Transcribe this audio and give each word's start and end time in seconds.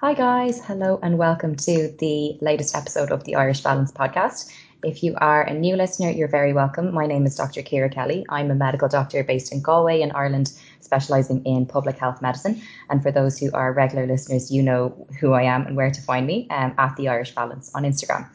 Hi, 0.00 0.14
guys. 0.14 0.64
Hello, 0.64 0.98
and 1.02 1.18
welcome 1.18 1.56
to 1.56 1.94
the 1.98 2.38
latest 2.40 2.74
episode 2.74 3.10
of 3.10 3.24
the 3.24 3.34
Irish 3.34 3.60
Balance 3.60 3.92
podcast. 3.92 4.50
If 4.82 5.02
you 5.02 5.14
are 5.18 5.42
a 5.42 5.52
new 5.52 5.76
listener, 5.76 6.08
you're 6.08 6.26
very 6.26 6.54
welcome. 6.54 6.94
My 6.94 7.04
name 7.04 7.26
is 7.26 7.36
Dr. 7.36 7.60
Kira 7.60 7.92
Kelly. 7.92 8.24
I'm 8.30 8.50
a 8.50 8.54
medical 8.54 8.88
doctor 8.88 9.22
based 9.22 9.52
in 9.52 9.60
Galway, 9.60 10.00
in 10.00 10.10
Ireland, 10.12 10.54
specialising 10.80 11.44
in 11.44 11.66
public 11.66 11.98
health 11.98 12.22
medicine. 12.22 12.62
And 12.88 13.02
for 13.02 13.12
those 13.12 13.38
who 13.38 13.52
are 13.52 13.74
regular 13.74 14.06
listeners, 14.06 14.50
you 14.50 14.62
know 14.62 15.06
who 15.20 15.34
I 15.34 15.42
am 15.42 15.66
and 15.66 15.76
where 15.76 15.90
to 15.90 16.00
find 16.00 16.26
me 16.26 16.48
um, 16.48 16.72
at 16.78 16.96
the 16.96 17.08
Irish 17.08 17.34
Balance 17.34 17.70
on 17.74 17.82
Instagram. 17.82 18.26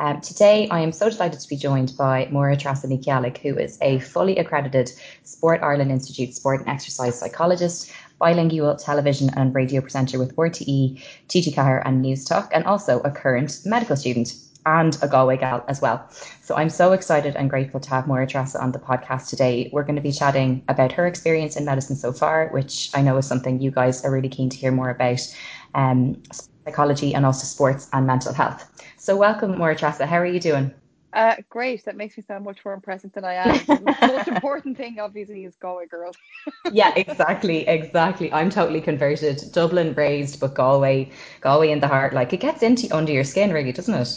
Um, 0.00 0.20
today, 0.20 0.68
I 0.70 0.80
am 0.80 0.90
so 0.90 1.08
delighted 1.08 1.38
to 1.38 1.48
be 1.48 1.56
joined 1.56 1.92
by 1.96 2.26
Máire 2.26 2.56
Ní 2.56 3.04
Cheallaigh, 3.04 3.38
who 3.38 3.56
is 3.56 3.78
a 3.80 4.00
fully 4.00 4.36
accredited 4.36 4.90
Sport 5.22 5.60
Ireland 5.62 5.92
Institute 5.92 6.34
sport 6.34 6.60
and 6.60 6.68
exercise 6.68 7.16
psychologist, 7.20 7.92
bilingual 8.18 8.76
television 8.76 9.30
and 9.36 9.54
radio 9.54 9.80
presenter 9.80 10.18
with 10.18 10.34
RTE, 10.36 11.00
TG 11.28 11.54
Ceathair 11.54 11.82
and 11.84 12.04
Newstalk, 12.04 12.48
and 12.52 12.64
also 12.64 13.00
a 13.00 13.10
current 13.10 13.60
medical 13.64 13.96
student 13.96 14.34
and 14.66 14.96
a 15.02 15.08
Galway 15.08 15.36
gal 15.36 15.64
as 15.68 15.80
well. 15.80 16.08
So 16.42 16.54
I'm 16.56 16.70
so 16.70 16.92
excited 16.92 17.36
and 17.36 17.50
grateful 17.50 17.80
to 17.80 17.90
have 17.90 18.04
Máire 18.06 18.28
Treasa 18.28 18.60
on 18.62 18.72
the 18.72 18.78
podcast 18.78 19.28
today. 19.28 19.68
We're 19.72 19.82
going 19.82 19.96
to 19.96 20.02
be 20.02 20.12
chatting 20.12 20.62
about 20.68 20.92
her 20.92 21.06
experience 21.06 21.56
in 21.56 21.64
medicine 21.64 21.96
so 21.96 22.12
far, 22.12 22.48
which 22.48 22.90
I 22.94 23.02
know 23.02 23.16
is 23.18 23.26
something 23.26 23.60
you 23.60 23.70
guys 23.70 24.04
are 24.04 24.10
really 24.10 24.28
keen 24.28 24.48
to 24.50 24.56
hear 24.56 24.72
more 24.72 24.90
about, 24.90 25.20
um, 25.74 26.22
psychology 26.64 27.14
and 27.14 27.26
also 27.26 27.44
sports 27.44 27.88
and 27.92 28.06
mental 28.06 28.32
health. 28.32 28.70
So 28.96 29.16
welcome, 29.16 29.54
Máire 29.56 29.78
Treasa. 29.78 30.06
How 30.06 30.16
are 30.16 30.26
you 30.26 30.40
doing? 30.40 30.72
Uh, 31.14 31.36
great. 31.48 31.84
That 31.84 31.96
makes 31.96 32.16
me 32.16 32.24
sound 32.26 32.44
much 32.44 32.64
more 32.64 32.74
impressive 32.74 33.12
than 33.12 33.24
I 33.24 33.34
am. 33.34 33.56
the 33.66 33.96
most 34.00 34.28
important 34.36 34.76
thing, 34.76 34.98
obviously, 34.98 35.44
is 35.44 35.54
Galway 35.56 35.86
girl. 35.86 36.10
yeah, 36.72 36.92
exactly, 36.96 37.66
exactly. 37.68 38.32
I'm 38.32 38.50
totally 38.50 38.80
converted. 38.80 39.40
Dublin 39.52 39.94
raised, 39.94 40.40
but 40.40 40.54
Galway, 40.54 41.12
Galway 41.40 41.70
in 41.70 41.78
the 41.78 41.86
heart. 41.86 42.14
Like 42.14 42.32
it 42.32 42.40
gets 42.40 42.62
into 42.64 42.94
under 42.94 43.12
your 43.12 43.22
skin, 43.22 43.52
really, 43.52 43.70
doesn't 43.70 43.94
it? 43.94 44.08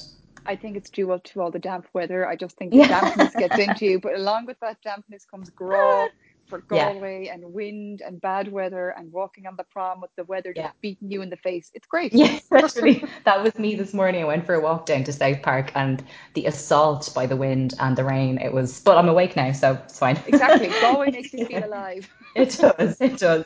I 0.47 0.55
think 0.55 0.75
it's 0.75 0.89
due 0.89 1.11
up 1.11 1.23
to 1.25 1.41
all 1.41 1.51
the 1.51 1.59
damp 1.59 1.87
weather. 1.93 2.27
I 2.27 2.35
just 2.35 2.57
think 2.57 2.71
the 2.71 2.77
yeah. 2.77 2.87
dampness 2.87 3.35
gets 3.35 3.59
into 3.59 3.85
you, 3.85 3.99
but 3.99 4.15
along 4.15 4.47
with 4.47 4.59
that 4.61 4.81
dampness 4.81 5.25
comes 5.25 5.49
grog 5.55 6.09
for 6.47 6.59
Galway 6.59 7.25
yeah. 7.25 7.33
and 7.33 7.53
wind 7.53 8.01
and 8.01 8.19
bad 8.21 8.51
weather 8.51 8.89
and 8.97 9.11
walking 9.11 9.45
on 9.45 9.55
the 9.55 9.63
prom 9.63 10.01
with 10.01 10.11
the 10.15 10.23
weather 10.25 10.53
just 10.53 10.65
yeah. 10.65 10.71
beating 10.81 11.11
you 11.11 11.21
in 11.21 11.29
the 11.29 11.37
face. 11.37 11.71
It's 11.73 11.87
great. 11.87 12.13
Yes, 12.13 12.45
literally. 12.51 13.03
that 13.25 13.43
was 13.43 13.57
me 13.59 13.75
this 13.75 13.93
morning. 13.93 14.23
I 14.23 14.25
went 14.25 14.45
for 14.45 14.55
a 14.55 14.59
walk 14.59 14.85
down 14.85 15.03
to 15.05 15.13
South 15.13 15.41
Park 15.41 15.71
and 15.75 16.03
the 16.33 16.45
assault 16.45 17.11
by 17.13 17.25
the 17.25 17.35
wind 17.35 17.73
and 17.79 17.95
the 17.95 18.03
rain. 18.03 18.37
It 18.37 18.53
was, 18.53 18.79
but 18.79 18.97
I'm 18.97 19.09
awake 19.09 19.35
now, 19.35 19.51
so 19.51 19.73
it's 19.85 19.99
fine. 19.99 20.19
Exactly. 20.27 20.67
Galway 20.81 21.11
makes 21.11 21.33
you 21.33 21.45
feel 21.47 21.65
alive. 21.65 22.09
it 22.35 22.57
does. 22.57 22.99
It 23.01 23.17
does. 23.17 23.45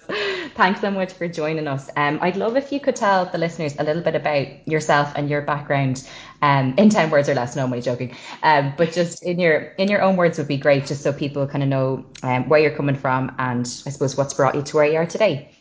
Thanks 0.55 0.81
so 0.81 0.91
much 0.91 1.13
for 1.13 1.27
joining 1.27 1.67
us. 1.67 1.89
Um, 1.95 2.19
I'd 2.21 2.37
love 2.37 2.57
if 2.57 2.71
you 2.71 2.79
could 2.79 2.95
tell 2.95 3.25
the 3.25 3.37
listeners 3.37 3.75
a 3.79 3.83
little 3.83 4.01
bit 4.01 4.15
about 4.15 4.47
yourself 4.67 5.11
and 5.15 5.29
your 5.29 5.41
background 5.41 6.07
um, 6.41 6.73
in 6.77 6.89
10 6.89 7.09
words 7.09 7.29
or 7.29 7.35
less. 7.35 7.55
No, 7.55 7.63
I'm 7.63 7.71
only 7.71 7.81
joking. 7.81 8.15
Um, 8.43 8.73
but 8.77 8.91
just 8.91 9.23
in 9.23 9.39
your 9.39 9.73
in 9.77 9.89
your 9.89 10.01
own 10.01 10.15
words 10.17 10.37
would 10.37 10.47
be 10.47 10.57
great, 10.57 10.85
just 10.85 11.01
so 11.01 11.13
people 11.13 11.47
kind 11.47 11.63
of 11.63 11.69
know 11.69 12.05
um, 12.23 12.47
where 12.49 12.59
you're 12.59 12.75
coming 12.75 12.95
from 12.95 13.33
and 13.37 13.61
I 13.85 13.89
suppose 13.89 14.17
what's 14.17 14.33
brought 14.33 14.55
you 14.55 14.61
to 14.61 14.75
where 14.75 14.85
you 14.85 14.97
are 14.97 15.05
today. 15.05 15.51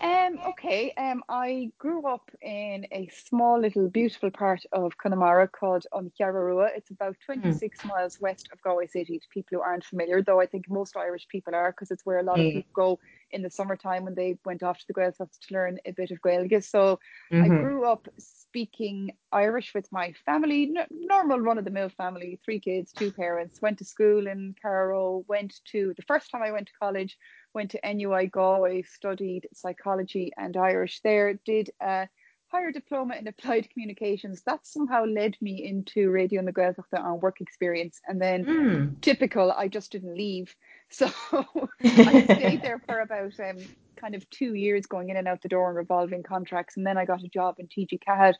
Um, 0.00 0.38
okay, 0.48 0.92
um, 0.96 1.22
I 1.28 1.70
grew 1.78 2.06
up 2.06 2.30
in 2.40 2.86
a 2.92 3.08
small 3.26 3.60
little 3.60 3.88
beautiful 3.88 4.30
part 4.30 4.62
of 4.72 4.96
Connemara 4.96 5.48
called 5.48 5.86
An 5.92 6.10
Cheathrú 6.18 6.46
Rua. 6.46 6.70
It's 6.74 6.90
about 6.90 7.16
hmm. 7.26 7.40
26 7.40 7.80
mm. 7.80 7.88
miles 7.88 8.20
west 8.20 8.48
of 8.52 8.60
Galway 8.62 8.86
City 8.86 9.18
to 9.18 9.28
people 9.28 9.58
who 9.58 9.62
aren't 9.62 9.84
familiar, 9.84 10.22
though 10.22 10.40
I 10.40 10.46
think 10.46 10.68
most 10.68 10.96
Irish 10.96 11.28
people 11.28 11.54
are 11.54 11.70
because 11.70 11.90
it's 11.90 12.06
where 12.06 12.18
a 12.18 12.22
lot 12.22 12.38
mm. 12.38 12.46
of 12.46 12.52
hmm. 12.52 12.58
people 12.58 12.72
go 12.74 12.98
in 13.30 13.42
the 13.42 13.50
summertime 13.50 14.04
when 14.04 14.14
they 14.14 14.36
went 14.44 14.62
off 14.62 14.78
to 14.78 14.84
the 14.88 14.94
Gaeltacht 14.94 15.38
to 15.40 15.54
learn 15.54 15.78
a 15.84 15.92
bit 15.92 16.10
of 16.10 16.20
Gaeilge. 16.20 16.64
So 16.64 16.98
mm-hmm. 17.32 17.44
I 17.44 17.48
grew 17.48 17.84
up 17.84 18.08
speaking 18.52 19.10
Irish 19.32 19.72
with 19.74 19.90
my 19.90 20.12
family, 20.26 20.74
n- 20.76 20.86
normal 20.90 21.40
run 21.40 21.56
of 21.56 21.64
the 21.64 21.70
mill 21.70 21.88
family, 21.88 22.38
three 22.44 22.60
kids, 22.60 22.92
two 22.92 23.10
parents, 23.10 23.62
went 23.62 23.78
to 23.78 23.84
school 23.86 24.26
in 24.26 24.54
Carrow, 24.60 25.24
went 25.26 25.54
to 25.72 25.94
the 25.96 26.02
first 26.02 26.30
time 26.30 26.42
I 26.42 26.52
went 26.52 26.66
to 26.66 26.74
college, 26.78 27.16
went 27.54 27.70
to 27.70 27.80
NUI 27.82 28.26
Galway, 28.26 28.82
studied 28.82 29.48
psychology 29.54 30.32
and 30.36 30.54
Irish 30.54 31.00
there, 31.02 31.40
did 31.46 31.70
a 31.80 32.08
higher 32.48 32.72
diploma 32.72 33.14
in 33.14 33.26
applied 33.26 33.70
communications. 33.70 34.42
That 34.42 34.66
somehow 34.66 35.06
led 35.06 35.38
me 35.40 35.66
into 35.66 36.10
Radio 36.10 36.42
na 36.42 36.50
Gaeltachta 36.50 37.02
on 37.02 37.20
work 37.20 37.40
experience. 37.40 38.02
And 38.06 38.20
then 38.20 38.44
mm. 38.44 39.00
typical, 39.00 39.50
I 39.50 39.68
just 39.68 39.92
didn't 39.92 40.14
leave. 40.14 40.54
So 40.90 41.10
I 41.32 42.22
stayed 42.36 42.60
there 42.60 42.82
for 42.86 43.00
about 43.00 43.32
um, 43.40 43.56
kind 44.02 44.14
of 44.14 44.28
two 44.30 44.54
years 44.54 44.84
going 44.86 45.08
in 45.08 45.16
and 45.16 45.28
out 45.28 45.40
the 45.42 45.48
door 45.48 45.68
and 45.68 45.76
revolving 45.76 46.22
contracts. 46.22 46.76
And 46.76 46.86
then 46.86 46.98
I 46.98 47.04
got 47.04 47.22
a 47.22 47.28
job 47.28 47.56
in 47.58 47.68
TG 47.68 48.00
Ceathair 48.00 48.34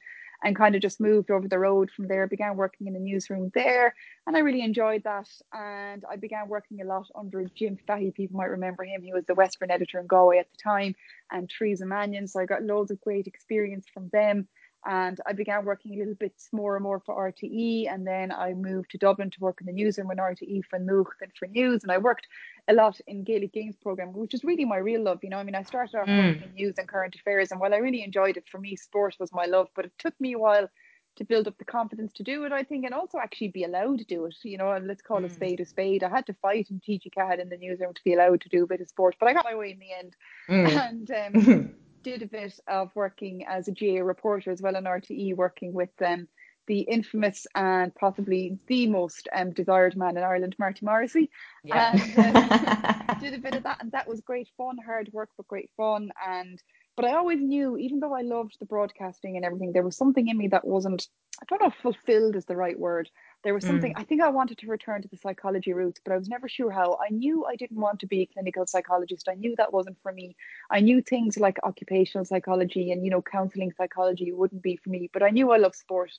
and 0.44 0.56
kind 0.56 0.74
of 0.74 0.82
just 0.82 1.00
moved 1.00 1.30
over 1.30 1.46
the 1.46 1.58
road 1.58 1.88
from 1.90 2.08
there, 2.08 2.26
began 2.26 2.56
working 2.56 2.88
in 2.88 2.94
the 2.94 2.98
newsroom 2.98 3.52
there. 3.54 3.94
And 4.26 4.36
I 4.36 4.40
really 4.40 4.62
enjoyed 4.62 5.04
that. 5.04 5.28
And 5.52 6.04
I 6.10 6.16
began 6.16 6.48
working 6.48 6.80
a 6.80 6.84
lot 6.84 7.06
under 7.14 7.44
Jim 7.54 7.78
Fahy. 7.86 8.12
People 8.12 8.38
might 8.38 8.50
remember 8.50 8.82
him. 8.82 9.02
He 9.02 9.12
was 9.12 9.24
the 9.26 9.34
Western 9.34 9.70
editor 9.70 10.00
in 10.00 10.08
Galway 10.08 10.38
at 10.38 10.50
the 10.50 10.58
time 10.62 10.96
and 11.30 11.48
Teresa 11.48 11.86
Mannion. 11.86 12.26
So 12.26 12.40
I 12.40 12.46
got 12.46 12.64
loads 12.64 12.90
of 12.90 13.00
great 13.00 13.28
experience 13.28 13.86
from 13.94 14.08
them 14.12 14.48
and 14.84 15.20
I 15.26 15.32
began 15.32 15.64
working 15.64 15.94
a 15.94 15.98
little 15.98 16.14
bit 16.14 16.34
more 16.52 16.76
and 16.76 16.82
more 16.82 17.00
for 17.00 17.14
RTE 17.32 17.92
and 17.92 18.06
then 18.06 18.32
I 18.32 18.52
moved 18.52 18.90
to 18.90 18.98
Dublin 18.98 19.30
to 19.30 19.40
work 19.40 19.60
in 19.60 19.66
the 19.66 19.72
newsroom 19.72 20.10
in 20.10 20.18
RTE 20.18 20.64
for 20.64 20.78
Nuacht 20.78 21.20
and 21.20 21.30
for 21.38 21.46
News 21.46 21.82
and 21.82 21.92
I 21.92 21.98
worked 21.98 22.26
a 22.68 22.74
lot 22.74 23.00
in 23.06 23.22
Gaelic 23.22 23.52
Games 23.52 23.76
program 23.76 24.12
which 24.12 24.34
is 24.34 24.44
really 24.44 24.64
my 24.64 24.78
real 24.78 25.02
love 25.02 25.20
you 25.22 25.30
know 25.30 25.38
I 25.38 25.44
mean 25.44 25.54
I 25.54 25.62
started 25.62 25.96
off 25.96 26.08
mm. 26.08 26.34
working 26.34 26.42
in 26.42 26.54
news 26.54 26.74
and 26.78 26.88
current 26.88 27.14
affairs 27.14 27.52
and 27.52 27.60
while 27.60 27.74
I 27.74 27.78
really 27.78 28.02
enjoyed 28.02 28.36
it 28.36 28.48
for 28.48 28.58
me 28.58 28.74
sport 28.76 29.16
was 29.20 29.32
my 29.32 29.46
love 29.46 29.68
but 29.76 29.84
it 29.84 29.92
took 29.98 30.20
me 30.20 30.32
a 30.32 30.38
while 30.38 30.68
to 31.14 31.24
build 31.24 31.46
up 31.46 31.58
the 31.58 31.64
confidence 31.64 32.12
to 32.14 32.24
do 32.24 32.44
it 32.44 32.52
I 32.52 32.64
think 32.64 32.84
and 32.84 32.94
also 32.94 33.18
actually 33.18 33.48
be 33.48 33.64
allowed 33.64 33.98
to 33.98 34.04
do 34.04 34.24
it 34.24 34.34
you 34.42 34.58
know 34.58 34.72
and 34.72 34.88
let's 34.88 35.02
call 35.02 35.20
mm. 35.20 35.26
a 35.26 35.30
spade 35.30 35.60
a 35.60 35.64
spade 35.64 36.02
I 36.02 36.08
had 36.08 36.26
to 36.26 36.34
fight 36.34 36.68
in 36.70 36.80
TG 36.80 37.12
Ceathair 37.16 37.38
in 37.38 37.50
the 37.50 37.56
newsroom 37.56 37.94
to 37.94 38.04
be 38.04 38.14
allowed 38.14 38.40
to 38.40 38.48
do 38.48 38.64
a 38.64 38.66
bit 38.66 38.80
of 38.80 38.88
sport 38.88 39.14
but 39.20 39.28
I 39.28 39.34
got 39.34 39.44
my 39.44 39.54
way 39.54 39.72
in 39.72 39.78
the 39.78 39.92
end 39.92 40.16
mm. 40.48 41.06
and 41.36 41.36
um 41.36 41.74
did 42.02 42.22
a 42.22 42.26
bit 42.26 42.58
of 42.66 42.90
working 42.94 43.44
as 43.46 43.68
a 43.68 43.72
GAA 43.72 44.02
reporter 44.02 44.50
as 44.50 44.62
well 44.62 44.76
in 44.76 44.84
RTE, 44.84 45.36
working 45.36 45.72
with 45.72 45.90
um, 46.04 46.28
the 46.66 46.80
infamous 46.80 47.46
and 47.54 47.94
possibly 47.94 48.58
the 48.66 48.86
most 48.86 49.28
um, 49.34 49.52
desired 49.52 49.96
man 49.96 50.16
in 50.16 50.22
Ireland, 50.22 50.56
Marty 50.58 50.84
Morrissey. 50.84 51.30
Yeah. 51.64 51.92
And 51.92 52.36
um, 52.36 53.16
did 53.20 53.34
a 53.34 53.38
bit 53.38 53.54
of 53.54 53.64
that, 53.64 53.82
and 53.82 53.92
that 53.92 54.08
was 54.08 54.20
great 54.20 54.48
fun, 54.56 54.76
hard 54.84 55.10
work, 55.12 55.30
but 55.36 55.48
great 55.48 55.70
fun. 55.76 56.12
And 56.26 56.60
but 56.96 57.06
I 57.06 57.14
always 57.14 57.40
knew, 57.40 57.76
even 57.78 58.00
though 58.00 58.14
I 58.14 58.22
loved 58.22 58.56
the 58.58 58.66
broadcasting 58.66 59.36
and 59.36 59.44
everything, 59.44 59.72
there 59.72 59.82
was 59.82 59.96
something 59.96 60.28
in 60.28 60.36
me 60.36 60.48
that 60.48 60.66
wasn't, 60.66 61.08
I 61.40 61.46
don't 61.48 61.62
know 61.62 61.70
fulfilled 61.82 62.36
is 62.36 62.44
the 62.44 62.56
right 62.56 62.78
word. 62.78 63.08
There 63.44 63.54
was 63.54 63.66
something, 63.66 63.92
mm. 63.92 63.98
I 63.98 64.04
think 64.04 64.22
I 64.22 64.28
wanted 64.28 64.58
to 64.58 64.68
return 64.68 65.02
to 65.02 65.08
the 65.08 65.16
psychology 65.16 65.72
roots, 65.72 66.00
but 66.04 66.12
I 66.12 66.16
was 66.16 66.28
never 66.28 66.48
sure 66.48 66.70
how. 66.70 66.98
I 67.04 67.10
knew 67.10 67.44
I 67.44 67.56
didn't 67.56 67.80
want 67.80 67.98
to 68.00 68.06
be 68.06 68.20
a 68.20 68.26
clinical 68.26 68.66
psychologist. 68.66 69.28
I 69.28 69.34
knew 69.34 69.56
that 69.56 69.72
wasn't 69.72 69.98
for 70.00 70.12
me. 70.12 70.36
I 70.70 70.80
knew 70.80 71.02
things 71.02 71.38
like 71.38 71.58
occupational 71.64 72.24
psychology 72.24 72.92
and, 72.92 73.04
you 73.04 73.10
know, 73.10 73.20
counseling 73.22 73.72
psychology 73.76 74.30
wouldn't 74.30 74.62
be 74.62 74.76
for 74.76 74.90
me, 74.90 75.10
but 75.12 75.24
I 75.24 75.30
knew 75.30 75.50
I 75.50 75.56
love 75.56 75.74
sport 75.74 76.12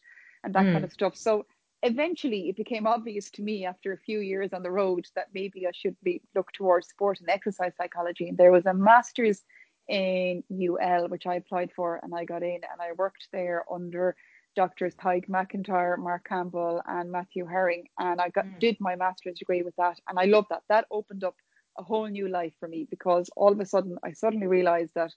and 0.44 0.54
that 0.54 0.66
mm. 0.66 0.74
kind 0.74 0.84
of 0.84 0.92
stuff. 0.92 1.16
So 1.16 1.46
eventually 1.82 2.50
it 2.50 2.58
became 2.58 2.88
obvious 2.88 3.30
to 3.32 3.42
me 3.42 3.66
after 3.66 3.94
a 3.94 3.98
few 3.98 4.20
years 4.20 4.52
on 4.52 4.64
the 4.64 4.72
road 4.72 5.06
that 5.16 5.28
maybe 5.34 5.66
I 5.66 5.72
should 5.74 5.96
be 6.04 6.22
look 6.36 6.52
towards 6.52 6.90
sport 6.90 7.22
and 7.22 7.30
exercise 7.30 7.72
psychology. 7.78 8.28
And 8.28 8.38
there 8.38 8.52
was 8.52 8.66
a 8.66 8.74
master's 8.74 9.44
in 9.88 10.44
UL, 10.52 11.08
which 11.10 11.26
I 11.26 11.36
applied 11.36 11.72
for 11.76 12.00
and 12.04 12.14
I 12.14 12.26
got 12.26 12.44
in 12.44 12.62
and 12.70 12.82
I 12.82 12.94
worked 12.98 13.28
there 13.32 13.64
under 13.72 14.16
doctors 14.56 14.96
Tadhg 14.96 15.28
MacIntyre, 15.30 15.98
Mark 15.98 16.28
Campbell, 16.28 16.82
and 16.86 17.12
Matthew 17.12 17.46
Herring. 17.46 17.88
And 18.00 18.22
I 18.22 18.30
got 18.30 18.46
mm. 18.46 18.60
did 18.60 18.78
my 18.80 18.96
master's 18.96 19.40
degree 19.40 19.62
with 19.62 19.76
that. 19.78 20.00
And 20.08 20.20
I 20.20 20.26
love 20.26 20.46
that. 20.50 20.64
That 20.70 20.86
opened 20.92 21.24
up 21.24 21.36
a 21.78 21.84
whole 21.84 22.08
new 22.08 22.28
life 22.28 22.54
for 22.60 22.68
me 22.68 22.88
because 22.90 23.30
all 23.36 23.52
of 23.52 23.60
a 23.60 23.66
sudden 23.66 23.98
I 24.04 24.12
suddenly 24.12 24.48
realized 24.48 24.92
that 24.96 25.14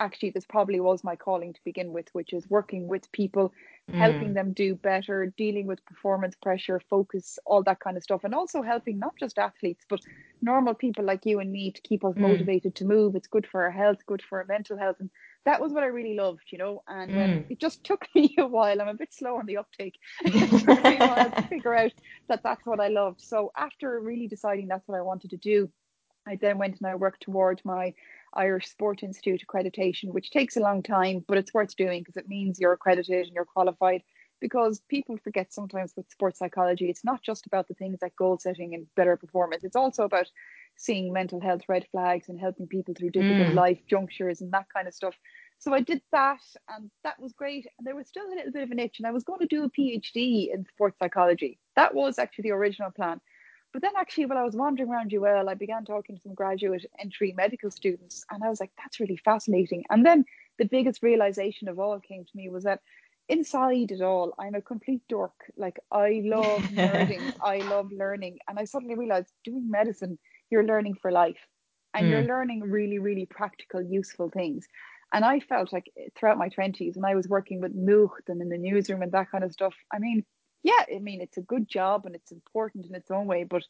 actually 0.00 0.30
this 0.30 0.46
probably 0.46 0.80
was 0.80 1.04
my 1.04 1.16
calling 1.16 1.52
to 1.52 1.60
begin 1.64 1.92
with, 1.92 2.08
which 2.12 2.32
is 2.32 2.48
working 2.50 2.88
with 2.88 3.10
people, 3.12 3.52
mm. 3.90 3.94
helping 3.94 4.34
them 4.34 4.52
do 4.52 4.74
better, 4.74 5.32
dealing 5.36 5.66
with 5.66 5.84
performance 5.86 6.34
pressure, 6.42 6.80
focus, 6.90 7.38
all 7.46 7.62
that 7.62 7.80
kind 7.80 7.96
of 7.96 8.02
stuff, 8.02 8.24
and 8.24 8.34
also 8.34 8.62
helping 8.62 8.98
not 8.98 9.14
just 9.18 9.38
athletes, 9.38 9.84
but 9.88 10.00
normal 10.42 10.74
people 10.74 11.04
like 11.04 11.24
you 11.24 11.38
and 11.40 11.50
me 11.52 11.70
to 11.70 11.80
keep 11.82 12.04
us 12.04 12.14
mm. 12.14 12.20
motivated 12.20 12.74
to 12.74 12.84
move. 12.84 13.14
It's 13.14 13.28
good 13.28 13.46
for 13.46 13.62
our 13.62 13.70
health, 13.70 13.98
good 14.06 14.22
for 14.28 14.38
our 14.38 14.46
mental 14.46 14.76
health. 14.76 14.96
And 14.98 15.10
that 15.44 15.60
was 15.60 15.72
what 15.72 15.82
I 15.82 15.86
really 15.86 16.14
loved, 16.14 16.44
you 16.50 16.58
know. 16.58 16.82
And 16.88 17.10
um, 17.10 17.16
mm. 17.16 17.50
it 17.50 17.60
just 17.60 17.84
took 17.84 18.06
me 18.14 18.34
a 18.38 18.46
while. 18.46 18.80
I'm 18.80 18.88
a 18.88 18.94
bit 18.94 19.12
slow 19.12 19.36
on 19.36 19.46
the 19.46 19.58
uptake. 19.58 19.98
it 20.24 20.50
took 20.64 20.84
me 20.84 20.96
a 20.96 21.06
while 21.06 21.30
to 21.30 21.42
figure 21.42 21.74
out 21.74 21.92
that 22.28 22.42
that's 22.42 22.64
what 22.64 22.80
I 22.80 22.88
loved. 22.88 23.20
So 23.20 23.52
after 23.56 24.00
really 24.00 24.28
deciding 24.28 24.68
that's 24.68 24.88
what 24.88 24.98
I 24.98 25.02
wanted 25.02 25.30
to 25.30 25.36
do, 25.36 25.70
I 26.26 26.36
then 26.36 26.58
went 26.58 26.78
and 26.80 26.86
I 26.86 26.94
worked 26.94 27.22
toward 27.22 27.60
my 27.64 27.92
Irish 28.32 28.68
Sport 28.68 29.02
Institute 29.02 29.42
accreditation, 29.46 30.12
which 30.12 30.30
takes 30.30 30.56
a 30.56 30.60
long 30.60 30.82
time, 30.82 31.24
but 31.28 31.38
it's 31.38 31.54
worth 31.54 31.76
doing 31.76 32.00
because 32.00 32.16
it 32.16 32.28
means 32.28 32.58
you're 32.58 32.72
accredited 32.72 33.26
and 33.26 33.34
you're 33.34 33.44
qualified. 33.44 34.02
Because 34.40 34.80
people 34.88 35.16
forget 35.16 35.52
sometimes 35.52 35.94
with 35.96 36.10
sports 36.10 36.38
psychology, 36.38 36.90
it's 36.90 37.04
not 37.04 37.22
just 37.22 37.46
about 37.46 37.68
the 37.68 37.74
things 37.74 38.00
like 38.02 38.16
goal 38.16 38.38
setting 38.38 38.74
and 38.74 38.86
better 38.94 39.16
performance. 39.16 39.64
It's 39.64 39.76
also 39.76 40.04
about 40.04 40.26
seeing 40.76 41.12
mental 41.12 41.40
health 41.40 41.62
red 41.68 41.86
flags 41.90 42.28
and 42.28 42.38
helping 42.38 42.66
people 42.66 42.94
through 42.94 43.10
difficult 43.10 43.48
mm. 43.48 43.54
life 43.54 43.80
junctures 43.88 44.40
and 44.40 44.52
that 44.52 44.66
kind 44.74 44.88
of 44.88 44.94
stuff. 44.94 45.14
So 45.58 45.72
I 45.72 45.80
did 45.80 46.02
that, 46.12 46.42
and 46.68 46.90
that 47.04 47.18
was 47.20 47.32
great. 47.32 47.66
And 47.78 47.86
there 47.86 47.96
was 47.96 48.08
still 48.08 48.26
a 48.26 48.34
little 48.34 48.52
bit 48.52 48.64
of 48.64 48.70
an 48.70 48.78
itch, 48.78 48.98
and 48.98 49.06
I 49.06 49.12
was 49.12 49.24
going 49.24 49.40
to 49.40 49.46
do 49.46 49.64
a 49.64 49.70
PhD 49.70 50.52
in 50.52 50.66
sports 50.66 50.98
psychology. 50.98 51.58
That 51.76 51.94
was 51.94 52.18
actually 52.18 52.42
the 52.42 52.50
original 52.50 52.90
plan. 52.90 53.20
But 53.72 53.82
then, 53.82 53.92
actually, 53.96 54.26
while 54.26 54.38
I 54.38 54.44
was 54.44 54.54
wandering 54.54 54.90
around 54.90 55.12
UL, 55.12 55.48
I 55.48 55.54
began 55.54 55.84
talking 55.84 56.16
to 56.16 56.22
some 56.22 56.34
graduate 56.34 56.86
entry 57.00 57.32
medical 57.36 57.70
students, 57.70 58.24
and 58.30 58.44
I 58.44 58.48
was 58.48 58.60
like, 58.60 58.70
that's 58.76 59.00
really 59.00 59.16
fascinating. 59.16 59.84
And 59.90 60.04
then 60.04 60.24
the 60.58 60.64
biggest 60.64 61.02
realization 61.02 61.68
of 61.68 61.78
all 61.80 61.98
came 61.98 62.24
to 62.24 62.36
me 62.36 62.48
was 62.48 62.64
that 62.64 62.80
inside 63.28 63.90
it 63.90 64.02
all, 64.02 64.34
I'm 64.38 64.54
a 64.54 64.62
complete 64.62 65.02
dork. 65.08 65.34
Like, 65.56 65.78
I 65.90 66.22
love 66.24 66.62
nerding, 66.72 67.34
I 67.42 67.58
love 67.58 67.90
learning. 67.90 68.38
And 68.48 68.58
I 68.58 68.64
suddenly 68.64 68.94
realized 68.94 69.32
doing 69.44 69.70
medicine, 69.70 70.18
you're 70.50 70.64
learning 70.64 70.96
for 71.00 71.10
life 71.10 71.38
and 71.94 72.06
mm. 72.06 72.10
you're 72.10 72.22
learning 72.22 72.60
really, 72.62 72.98
really 72.98 73.26
practical, 73.26 73.82
useful 73.82 74.30
things. 74.30 74.66
And 75.12 75.24
I 75.24 75.40
felt 75.40 75.72
like 75.72 75.90
throughout 76.16 76.38
my 76.38 76.48
20s, 76.48 76.96
when 76.96 77.04
I 77.04 77.14
was 77.14 77.28
working 77.28 77.60
with 77.60 77.76
Nuacht 77.76 78.28
and 78.28 78.42
in 78.42 78.48
the 78.48 78.58
newsroom 78.58 79.02
and 79.02 79.12
that 79.12 79.30
kind 79.30 79.44
of 79.44 79.52
stuff, 79.52 79.74
I 79.92 79.98
mean, 79.98 80.24
yeah, 80.62 80.84
I 80.92 80.98
mean, 80.98 81.20
it's 81.20 81.36
a 81.36 81.42
good 81.42 81.68
job 81.68 82.06
and 82.06 82.14
it's 82.14 82.32
important 82.32 82.86
in 82.86 82.94
its 82.94 83.10
own 83.10 83.26
way, 83.26 83.44
but 83.44 83.62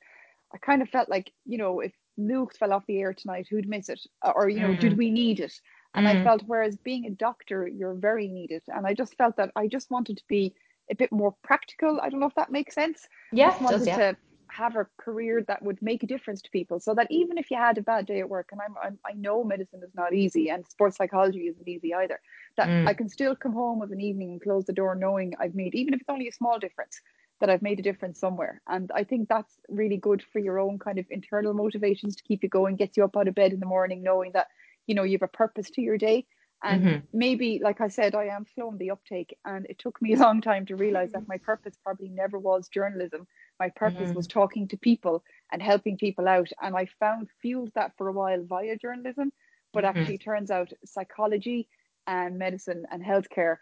I 0.54 0.58
kind 0.58 0.80
of 0.80 0.88
felt 0.88 1.08
like, 1.08 1.32
you 1.44 1.58
know, 1.58 1.80
if 1.80 1.92
Nuacht 2.18 2.56
fell 2.56 2.72
off 2.72 2.86
the 2.86 3.00
air 3.00 3.12
tonight, 3.12 3.46
who'd 3.50 3.68
miss 3.68 3.88
it? 3.88 4.00
Or, 4.22 4.48
you 4.48 4.60
know, 4.60 4.74
mm. 4.74 4.80
did 4.80 4.96
we 4.96 5.10
need 5.10 5.40
it? 5.40 5.52
And 5.94 6.06
mm. 6.06 6.10
I 6.10 6.24
felt, 6.24 6.42
whereas 6.46 6.76
being 6.76 7.06
a 7.06 7.10
doctor, 7.10 7.66
you're 7.66 7.94
very 7.94 8.28
needed. 8.28 8.62
And 8.68 8.86
I 8.86 8.94
just 8.94 9.16
felt 9.16 9.36
that 9.36 9.50
I 9.56 9.66
just 9.66 9.90
wanted 9.90 10.16
to 10.18 10.24
be 10.28 10.54
a 10.90 10.94
bit 10.94 11.12
more 11.12 11.34
practical. 11.42 12.00
I 12.00 12.08
don't 12.08 12.20
know 12.20 12.26
if 12.26 12.34
that 12.36 12.52
makes 12.52 12.74
sense. 12.74 13.06
Yeah, 13.32 13.48
I 13.48 13.50
just 13.50 13.62
wanted 13.62 13.78
does, 13.78 13.86
yeah. 13.86 13.96
to 13.96 14.16
have 14.56 14.76
a 14.76 14.86
career 14.98 15.44
that 15.48 15.62
would 15.62 15.80
make 15.82 16.02
a 16.02 16.06
difference 16.06 16.40
to 16.42 16.50
people. 16.50 16.78
So 16.80 16.94
that 16.94 17.08
even 17.10 17.38
if 17.38 17.50
you 17.50 17.56
had 17.56 17.78
a 17.78 17.82
bad 17.82 18.06
day 18.06 18.20
at 18.20 18.28
work 18.28 18.48
and 18.52 18.60
I'm, 18.60 18.74
I'm 18.82 18.98
i 19.06 19.12
know 19.12 19.44
medicine 19.44 19.80
is 19.82 19.94
not 19.94 20.14
easy 20.14 20.48
and 20.50 20.66
sports 20.66 20.96
psychology 20.96 21.46
isn't 21.48 21.68
easy 21.68 21.94
either 21.94 22.20
that 22.56 22.68
mm. 22.68 22.88
i 22.88 22.94
can 22.94 23.08
still 23.08 23.34
come 23.34 23.52
home 23.52 23.82
of 23.82 23.90
an 23.90 24.00
evening 24.00 24.30
and 24.32 24.42
close 24.42 24.64
the 24.64 24.72
door 24.72 24.94
knowing 24.94 25.34
i've 25.40 25.54
made 25.54 25.74
even 25.74 25.94
if 25.94 26.00
it's 26.00 26.08
only 26.08 26.28
a 26.28 26.32
small 26.32 26.58
difference 26.58 27.00
that 27.40 27.50
i've 27.50 27.62
made 27.62 27.78
a 27.78 27.82
difference 27.82 28.18
somewhere. 28.18 28.60
And 28.66 28.90
i 28.94 29.04
think 29.04 29.28
that's 29.28 29.54
really 29.68 29.96
good 29.96 30.22
for 30.32 30.38
your 30.38 30.58
own 30.58 30.78
kind 30.78 30.98
of 30.98 31.06
internal 31.10 31.54
motivations 31.54 32.16
to 32.16 32.22
keep 32.22 32.42
you 32.42 32.48
going 32.48 32.76
gets 32.76 32.96
you 32.96 33.04
up 33.04 33.16
out 33.16 33.28
of 33.28 33.34
bed 33.34 33.52
in 33.52 33.60
the 33.60 33.66
morning 33.66 34.02
knowing 34.02 34.32
that 34.32 34.48
you 34.86 34.94
know 34.94 35.02
you 35.02 35.12
have 35.18 35.22
a 35.22 35.28
purpose 35.28 35.70
to 35.70 35.82
your 35.82 35.98
day 35.98 36.26
and 36.64 36.82
mm-hmm. 36.82 36.98
maybe 37.12 37.60
like 37.62 37.80
i 37.80 37.88
said 37.88 38.14
i 38.14 38.24
am 38.24 38.44
slow 38.54 38.70
in 38.70 38.78
the 38.78 38.90
uptake 38.90 39.36
and 39.44 39.66
it 39.68 39.78
took 39.78 40.00
me 40.02 40.14
a 40.14 40.18
long 40.26 40.40
time 40.40 40.66
to 40.66 40.74
realize 40.74 41.12
that 41.12 41.28
my 41.28 41.36
purpose 41.36 41.74
probably 41.84 42.08
never 42.08 42.38
was 42.38 42.68
journalism 42.68 43.26
my 43.60 43.70
purpose 43.70 44.08
mm-hmm. 44.08 44.14
was 44.14 44.26
talking 44.26 44.68
to 44.68 44.76
people 44.76 45.22
and 45.52 45.62
helping 45.62 45.96
people 45.96 46.26
out. 46.26 46.48
And 46.60 46.76
I 46.76 46.86
found 46.98 47.28
fueled 47.40 47.70
that 47.74 47.92
for 47.96 48.08
a 48.08 48.12
while 48.12 48.42
via 48.44 48.76
journalism, 48.76 49.32
but 49.72 49.84
mm-hmm. 49.84 49.98
actually 49.98 50.18
turns 50.18 50.50
out 50.50 50.72
psychology 50.84 51.68
and 52.06 52.38
medicine 52.38 52.84
and 52.90 53.02
healthcare. 53.02 53.56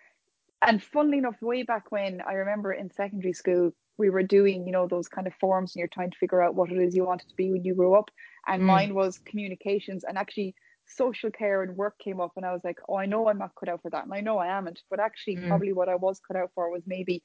And 0.63 0.83
funnily 0.83 1.19
enough, 1.19 1.41
way 1.43 1.63
back 1.65 1.91
when 1.91 2.23
I 2.27 2.35
remember 2.35 2.73
in 2.73 2.91
secondary 2.91 3.33
school, 3.33 3.73
we 3.99 4.11
were 4.11 4.23
doing, 4.23 4.67
you 4.67 4.73
know, 4.73 4.87
those 4.87 5.09
kind 5.09 5.27
of 5.27 5.35
forms 5.35 5.75
and 5.75 5.81
you're 5.81 5.89
trying 5.89 6.11
to 6.11 6.19
figure 6.19 6.41
out 6.41 6.55
what 6.55 6.71
it 6.71 6.79
is 6.79 6.95
you 6.95 7.05
wanted 7.05 7.29
to 7.29 7.37
be 7.37 7.51
when 7.51 7.65
you 7.65 7.75
grew 7.75 7.95
up. 7.95 8.11
And 8.47 8.63
mm. 8.63 8.67
mine 8.67 8.95
was 8.95 9.19
communications 9.19 10.05
and 10.05 10.17
actually 10.17 10.55
social 10.87 11.31
care 11.31 11.63
and 11.63 11.77
work 11.77 11.99
came 11.99 12.21
up 12.21 12.33
and 12.37 12.45
I 12.45 12.53
was 12.53 12.63
like, 12.65 12.79
oh, 12.89 12.97
I 12.97 13.07
know 13.07 13.29
I'm 13.29 13.39
not 13.39 13.55
cut 13.59 13.69
out 13.69 13.83
for 13.83 13.91
that. 13.91 14.05
And 14.05 14.15
I 14.15 14.21
know 14.21 14.39
I 14.39 14.49
amn't, 14.59 14.83
but 14.91 15.01
actually 15.01 15.37
mm. 15.37 15.49
probably 15.49 15.73
what 15.73 15.89
I 15.89 15.95
was 15.95 16.21
cut 16.27 16.37
out 16.37 16.51
for 16.55 16.71
was 16.71 16.83
maybe 16.87 17.23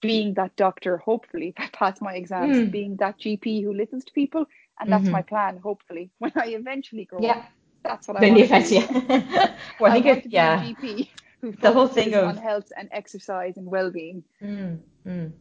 being 0.00 0.34
that 0.34 0.56
doctor, 0.56 0.98
hopefully, 0.98 1.54
if 1.56 1.64
I 1.64 1.68
pass 1.68 2.00
my 2.00 2.14
exams, 2.14 2.56
mm. 2.56 2.70
being 2.70 2.96
that 2.96 3.18
GP 3.18 3.64
who 3.64 3.72
listens 3.72 4.04
to 4.04 4.12
people. 4.12 4.46
And 4.78 4.92
that's 4.92 5.04
mm-hmm. 5.04 5.12
my 5.12 5.22
plan, 5.22 5.58
hopefully, 5.58 6.10
when 6.18 6.32
I 6.36 6.48
eventually 6.48 7.04
grow 7.04 7.20
yeah. 7.20 7.30
up. 7.32 7.44
That's 7.82 8.08
what 8.08 8.22
I 8.22 8.28
want. 8.28 8.48
to 8.48 8.74
yeah. 8.74 9.56
well, 9.80 9.92
I, 9.92 9.96
I 9.96 10.02
think 10.02 10.26
it, 10.26 10.32
yeah. 10.32 10.62
GP 10.62 11.08
who 11.40 11.52
the 11.52 11.72
whole 11.72 11.86
thing 11.86 12.14
of 12.14 12.24
on 12.24 12.36
health 12.36 12.72
and 12.76 12.88
exercise 12.92 13.56
and 13.56 13.66
well-being. 13.66 14.24
Mm, 14.42 14.80
mm. 15.06 15.32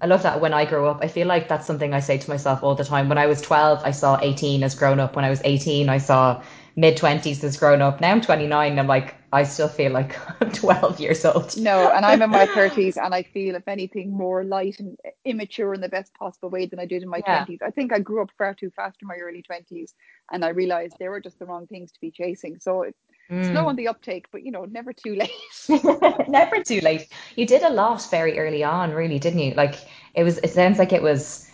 I 0.00 0.06
love 0.06 0.24
that 0.24 0.40
when 0.40 0.52
I 0.52 0.64
grow 0.64 0.88
up. 0.88 0.98
I 1.00 1.06
feel 1.06 1.28
like 1.28 1.48
that's 1.48 1.66
something 1.66 1.94
I 1.94 2.00
say 2.00 2.18
to 2.18 2.28
myself 2.28 2.64
all 2.64 2.74
the 2.74 2.84
time. 2.84 3.08
When 3.08 3.18
I 3.18 3.26
was 3.26 3.40
12, 3.40 3.82
I 3.84 3.92
saw 3.92 4.18
18 4.20 4.64
as 4.64 4.74
grown 4.74 4.98
up. 4.98 5.14
When 5.14 5.24
I 5.24 5.30
was 5.30 5.40
18, 5.44 5.88
I 5.88 5.98
saw 5.98 6.42
mid 6.76 6.96
20s 6.96 7.42
as 7.44 7.56
grown 7.56 7.82
up. 7.82 8.00
Now 8.00 8.10
I'm 8.10 8.20
29. 8.20 8.78
I'm 8.78 8.86
like, 8.86 9.14
I 9.32 9.44
still 9.44 9.68
feel 9.68 9.92
like 9.92 10.16
I'm 10.40 10.50
12 10.52 11.00
years 11.00 11.24
old. 11.24 11.56
No, 11.56 11.90
and 11.90 12.04
I'm 12.04 12.22
in 12.22 12.30
my 12.30 12.46
30s 12.54 12.96
and 13.02 13.14
I 13.14 13.22
feel, 13.22 13.54
if 13.54 13.68
anything, 13.68 14.12
more 14.12 14.44
light 14.44 14.78
and 14.78 14.96
immature 15.24 15.74
in 15.74 15.80
the 15.80 15.88
best 15.88 16.14
possible 16.14 16.50
way 16.50 16.66
than 16.66 16.78
I 16.78 16.86
did 16.86 17.02
in 17.02 17.08
my 17.08 17.22
yeah. 17.26 17.44
20s. 17.44 17.62
I 17.62 17.70
think 17.70 17.92
I 17.92 17.98
grew 17.98 18.22
up 18.22 18.30
far 18.36 18.54
too 18.54 18.70
fast 18.70 18.98
in 19.02 19.08
my 19.08 19.16
early 19.16 19.42
20s 19.42 19.92
and 20.30 20.44
I 20.44 20.48
realized 20.48 20.96
they 20.98 21.08
were 21.08 21.20
just 21.20 21.38
the 21.38 21.46
wrong 21.46 21.66
things 21.66 21.92
to 21.92 22.00
be 22.00 22.10
chasing. 22.10 22.58
So 22.60 22.82
it, 22.82 22.96
mm. 23.30 23.50
slow 23.52 23.66
on 23.66 23.76
the 23.76 23.88
uptake, 23.88 24.26
but 24.32 24.42
you 24.42 24.50
know, 24.50 24.64
never 24.64 24.92
too 24.92 25.16
late. 25.16 26.28
never 26.28 26.62
too 26.62 26.80
late. 26.80 27.08
You 27.36 27.46
did 27.46 27.62
a 27.62 27.70
lot 27.70 28.06
very 28.10 28.38
early 28.38 28.64
on, 28.64 28.92
really, 28.92 29.18
didn't 29.18 29.40
you? 29.40 29.54
Like 29.54 29.76
it 30.14 30.24
was, 30.24 30.38
it 30.38 30.50
sounds 30.50 30.78
like 30.78 30.92
it 30.92 31.02
was 31.02 31.48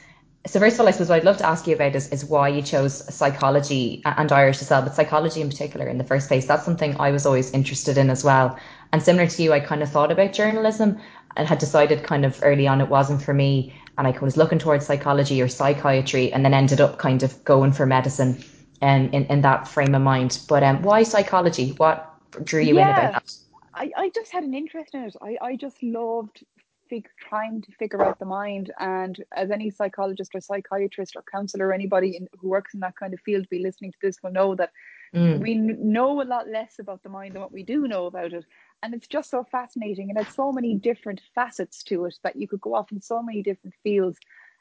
so 0.47 0.61
first 0.61 0.75
of 0.77 0.81
all, 0.81 0.89
I 0.89 0.93
suppose 0.93 1.09
what 1.09 1.17
I'd 1.17 1.25
love 1.25 1.37
to 1.39 1.47
ask 1.47 1.67
you 1.67 1.75
about 1.75 1.95
is, 1.95 2.09
is 2.11 2.25
why 2.25 2.49
you 2.49 2.63
chose 2.63 3.13
psychology 3.13 4.01
and 4.05 4.31
Irish 4.31 4.63
as 4.63 4.71
well, 4.71 4.83
but 4.83 4.95
psychology 4.95 5.41
in 5.41 5.49
particular 5.49 5.87
in 5.87 5.99
the 5.99 6.05
first 6.05 6.29
place. 6.29 6.47
That's 6.47 6.65
something 6.65 6.97
I 6.99 7.11
was 7.11 7.27
always 7.27 7.51
interested 7.51 7.99
in 7.99 8.09
as 8.09 8.25
well. 8.25 8.59
And 8.93 9.03
similar 9.03 9.27
to 9.27 9.43
you, 9.43 9.53
I 9.53 9.61
kind 9.61 9.83
of 9.83 9.91
thought 9.91 10.13
about 10.13 10.33
journalism 10.33 10.99
and 11.37 11.47
had 11.47 11.59
decided 11.59 12.03
kind 12.03 12.25
of 12.25 12.39
early 12.43 12.67
on 12.67 12.81
it 12.81 12.89
wasn't 12.89 13.21
for 13.21 13.35
me. 13.35 13.75
And 13.99 14.07
I 14.07 14.17
was 14.21 14.37
looking 14.37 14.59
towards 14.59 14.87
psychology 14.87 15.43
or 15.43 15.49
psychiatry 15.49 16.33
and 16.33 16.45
then 16.45 16.55
ended 16.55 16.81
up 16.81 16.99
kind 16.99 17.23
of 17.23 17.43
going 17.45 17.73
for 17.73 17.85
medicine 17.85 18.43
um, 18.81 19.11
in, 19.13 19.27
in 19.27 19.41
that 19.43 19.67
frame 19.67 19.95
of 19.95 20.03
mind. 20.03 20.41
But 20.49 20.63
um, 20.63 20.83
why 20.83 21.03
psychology? 21.03 21.73
What 21.73 22.15
drew 22.45 22.63
you 22.63 22.77
yeah. 22.77 22.83
in 22.83 22.91
about 22.91 23.13
that? 23.25 23.37
I, 23.75 23.91
I 23.97 24.11
just 24.11 24.33
had 24.33 24.45
an 24.45 24.55
interest 24.55 24.95
in 24.95 25.03
it. 25.03 25.17
I, 25.21 25.37
I 25.41 25.57
just 25.57 25.83
loved 25.83 26.45
fig- 26.89 27.09
trying 27.19 27.63
to 27.63 27.73
figure 27.73 28.05
out 28.05 28.19
the 28.19 28.25
mind. 28.25 28.73
And 28.79 29.23
as 29.35 29.51
any 29.51 29.71
psychologist 29.71 30.33
or 30.35 30.41
psychiatrist 30.41 31.17
or 31.17 31.25
counselor 31.31 31.69
or 31.69 31.73
anybody 31.73 32.17
in, 32.17 32.29
who 32.41 32.49
works 32.49 32.75
in 32.75 32.81
that 32.81 32.97
kind 32.97 33.15
of 33.15 33.21
field 33.21 33.49
be 33.49 33.61
listening 33.61 33.93
to 33.93 33.99
this 34.03 34.23
will 34.23 34.33
know 34.33 34.55
that 34.55 34.73
mm. 35.15 35.41
we 35.41 35.55
know 35.55 36.21
a 36.21 36.25
lot 36.25 36.49
less 36.49 36.79
about 36.79 37.03
the 37.03 37.09
mind 37.09 37.35
than 37.35 37.43
what 37.43 37.53
we 37.53 37.63
do 37.63 37.89
know 37.89 38.07
about 38.07 38.33
it. 38.33 38.45
And 38.83 38.95
it's 38.95 39.09
just 39.09 39.31
so 39.31 39.45
fascinating. 39.45 40.11
And 40.11 40.19
it's 40.19 40.35
so 40.35 40.53
many 40.53 40.75
different 40.75 41.21
facets 41.35 41.83
to 41.85 42.05
it 42.07 42.15
that 42.23 42.37
you 42.37 42.47
could 42.49 42.61
go 42.61 42.75
off 42.75 42.93
in 42.93 43.01
so 43.01 43.23
many 43.23 43.43
different 43.43 43.75
fields. 43.83 44.19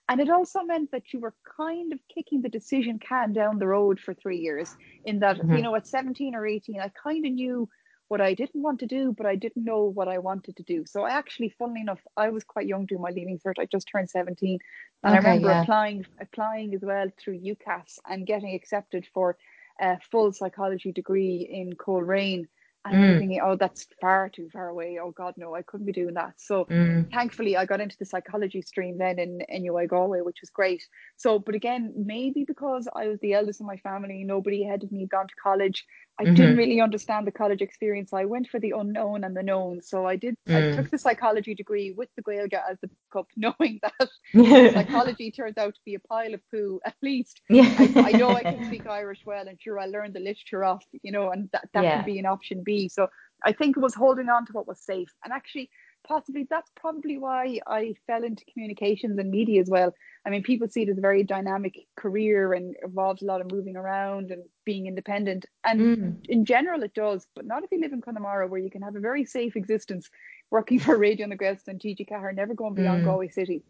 And 0.10 0.22
it 0.22 0.30
also 0.30 0.64
meant 0.64 0.92
that 0.92 1.12
you 1.12 1.20
were 1.20 1.36
kind 1.58 1.92
of 1.92 2.00
kicking 2.14 2.42
the 2.42 2.50
decision 2.50 2.98
can 2.98 3.34
down 3.34 3.60
the 3.60 3.68
road 3.68 4.00
for 4.00 4.14
three 4.14 4.38
years. 4.38 4.76
In 5.04 5.20
that, 5.20 5.38
mm-hmm. 5.38 5.56
you 5.56 5.62
know, 5.62 5.76
at 5.76 5.86
17 5.86 6.34
or 6.34 6.48
18, 6.48 6.80
I 6.80 6.90
kind 6.90 7.26
of 7.26 7.34
knew 7.34 7.68
what 8.08 8.22
I 8.22 8.34
didn't 8.34 8.62
want 8.62 8.80
to 8.80 8.86
do, 8.86 9.14
but 9.16 9.26
I 9.26 9.36
didn't 9.36 9.64
know 9.64 9.84
what 9.84 10.08
I 10.08 10.18
wanted 10.20 10.56
to 10.58 10.64
do. 10.64 10.86
So 10.86 11.04
I 11.04 11.12
actually, 11.12 11.50
funnily 11.58 11.82
enough, 11.82 12.00
I 12.16 12.30
was 12.30 12.44
quite 12.44 12.68
young 12.68 12.86
doing 12.86 13.02
my 13.02 13.10
leaving 13.10 13.40
cert. 13.40 13.60
I 13.60 13.66
just 13.66 13.88
turned 13.92 14.10
17. 14.10 14.60
And 15.04 15.16
okay, 15.16 15.28
I 15.28 15.32
remember 15.32 15.50
yeah. 15.50 15.62
applying 15.62 16.06
applying 16.20 16.74
as 16.74 16.82
well 16.82 17.08
through 17.20 17.40
UCAS 17.40 18.00
and 18.10 18.26
getting 18.26 18.56
accepted 18.56 19.06
for 19.14 19.38
a 19.80 20.00
full 20.12 20.32
psychology 20.32 20.92
degree 20.92 21.48
in 21.50 21.74
Coleraine 21.74 22.48
and 22.86 22.96
mm. 22.96 23.20
thinking, 23.20 23.42
oh, 23.44 23.56
that's 23.56 23.88
far 24.00 24.30
too 24.30 24.50
far 24.52 24.70
away. 24.70 25.00
Oh 25.02 25.12
God, 25.12 25.34
no, 25.38 25.54
I 25.56 25.62
couldn't 25.62 25.86
be 25.86 25.92
doing 25.92 26.14
that. 26.16 26.34
So 26.38 26.66
mm. 26.66 27.12
thankfully, 27.12 27.58
I 27.58 27.66
got 27.66 27.82
into 27.82 27.98
the 27.98 28.06
psychology 28.06 28.62
stream 28.62 28.98
then 28.98 29.20
in 29.20 29.44
NUI 29.50 29.88
Galway, 29.88 30.22
which 30.22 30.42
was 30.42 30.50
great. 30.50 30.84
So, 31.16 31.40
but 31.40 31.56
again, 31.56 31.94
maybe 31.96 32.44
because 32.46 32.88
I 32.96 33.08
was 33.08 33.20
the 33.20 33.34
eldest 33.34 33.60
in 33.60 33.68
my 33.68 33.78
family, 33.78 34.24
nobody 34.24 34.64
ahead 34.64 34.84
of 34.84 34.92
me 34.92 35.02
had 35.02 35.10
gone 35.10 35.28
to 35.28 35.36
college. 35.42 35.86
I 36.20 36.24
mm-hmm. 36.24 36.34
didn't 36.34 36.58
really 36.58 36.82
understand 36.82 37.28
the 37.28 37.32
college 37.32 37.62
experience. 37.62 38.12
I 38.12 38.26
went 38.26 38.48
for 38.48 38.60
the 38.60 38.74
unknown 38.76 39.24
and 39.24 39.38
the 39.38 39.44
known. 39.44 39.82
So 39.82 40.08
I 40.08 40.16
did. 40.16 40.36
Mm. 40.48 40.74
I 40.74 40.76
took 40.76 40.90
the 40.90 40.98
psychology 40.98 41.54
degree 41.54 41.92
with 41.92 42.10
the 42.16 42.24
Gaeilge 42.24 42.54
as 42.54 42.78
the 42.82 42.90
cup, 43.14 43.28
knowing 43.38 43.80
that 43.84 44.10
psychology 44.74 45.32
turns 45.32 45.58
out 45.58 45.76
to 45.76 45.80
be 45.86 45.94
a 45.94 46.00
pile 46.00 46.34
of 46.34 46.42
poo. 46.50 46.80
At 46.86 46.96
least 47.04 47.42
yeah. 47.50 47.74
I, 47.78 48.04
I, 48.08 48.12
know 48.14 48.30
I 48.32 48.42
can 48.42 48.66
speak 48.66 48.88
Irish 48.88 49.22
well, 49.26 49.48
and 49.48 49.62
sure 49.62 49.80
I 49.80 49.86
learned 49.86 50.16
the 50.16 50.20
literature 50.20 50.64
off, 50.64 50.84
you 51.04 51.12
know, 51.12 51.32
and 51.32 51.50
that 51.54 51.70
that 51.74 51.84
yeah. 51.84 51.96
can 51.98 52.06
be 52.06 52.20
an 52.20 52.26
option 52.26 52.64
B. 52.64 52.90
So 52.90 53.08
I 53.44 53.52
think 53.52 53.78
it 53.78 53.82
was 53.82 53.94
holding 53.94 54.30
on 54.30 54.48
to 54.48 54.54
what 54.54 54.68
was 54.68 54.80
safe, 54.80 55.14
and 55.24 55.32
actually 55.32 55.70
possibly 56.08 56.48
that's 56.50 56.72
probably 56.76 57.18
why 57.18 57.60
I 57.68 57.96
fell 58.08 58.24
into 58.24 58.46
communications 58.46 59.18
and 59.20 59.30
media 59.30 59.62
as 59.62 59.70
well. 59.70 59.94
I 60.26 60.30
mean, 60.30 60.44
people 60.44 60.68
see 60.68 60.84
it 60.84 60.90
as 60.90 60.98
a 60.98 61.02
very 61.02 61.24
dynamic 61.24 61.88
career 61.96 62.54
and 62.54 62.76
involves 62.84 63.22
a 63.22 63.26
lot 63.26 63.42
of 63.42 63.52
moving 63.52 63.76
around 63.76 64.32
and 64.32 64.44
being 64.66 64.88
independent. 64.88 65.46
And 65.64 65.80
mm. 65.80 66.26
in 66.28 66.46
general, 66.46 66.84
it 66.84 66.94
does, 66.94 67.28
but 67.36 67.46
not 67.46 67.64
if 67.64 67.72
you 67.72 67.80
live 67.80 67.94
in 67.94 68.02
Connemara, 68.02 68.48
where 68.48 68.60
you 68.60 68.72
can 68.72 68.82
have 68.82 68.96
a 68.96 69.00
very 69.00 69.26
safe 69.26 69.56
existence 69.56 70.10
working 70.50 70.80
for 70.80 70.98
Radio 70.98 71.28
na 71.28 71.36
Gaeltacht 71.36 71.68
and 71.68 71.80
TG 71.80 72.08
Ceathair, 72.10 72.34
never 72.34 72.54
going 72.54 72.74
beyond 72.74 73.02
mm. 73.02 73.06
Galway 73.06 73.30
City, 73.30 73.64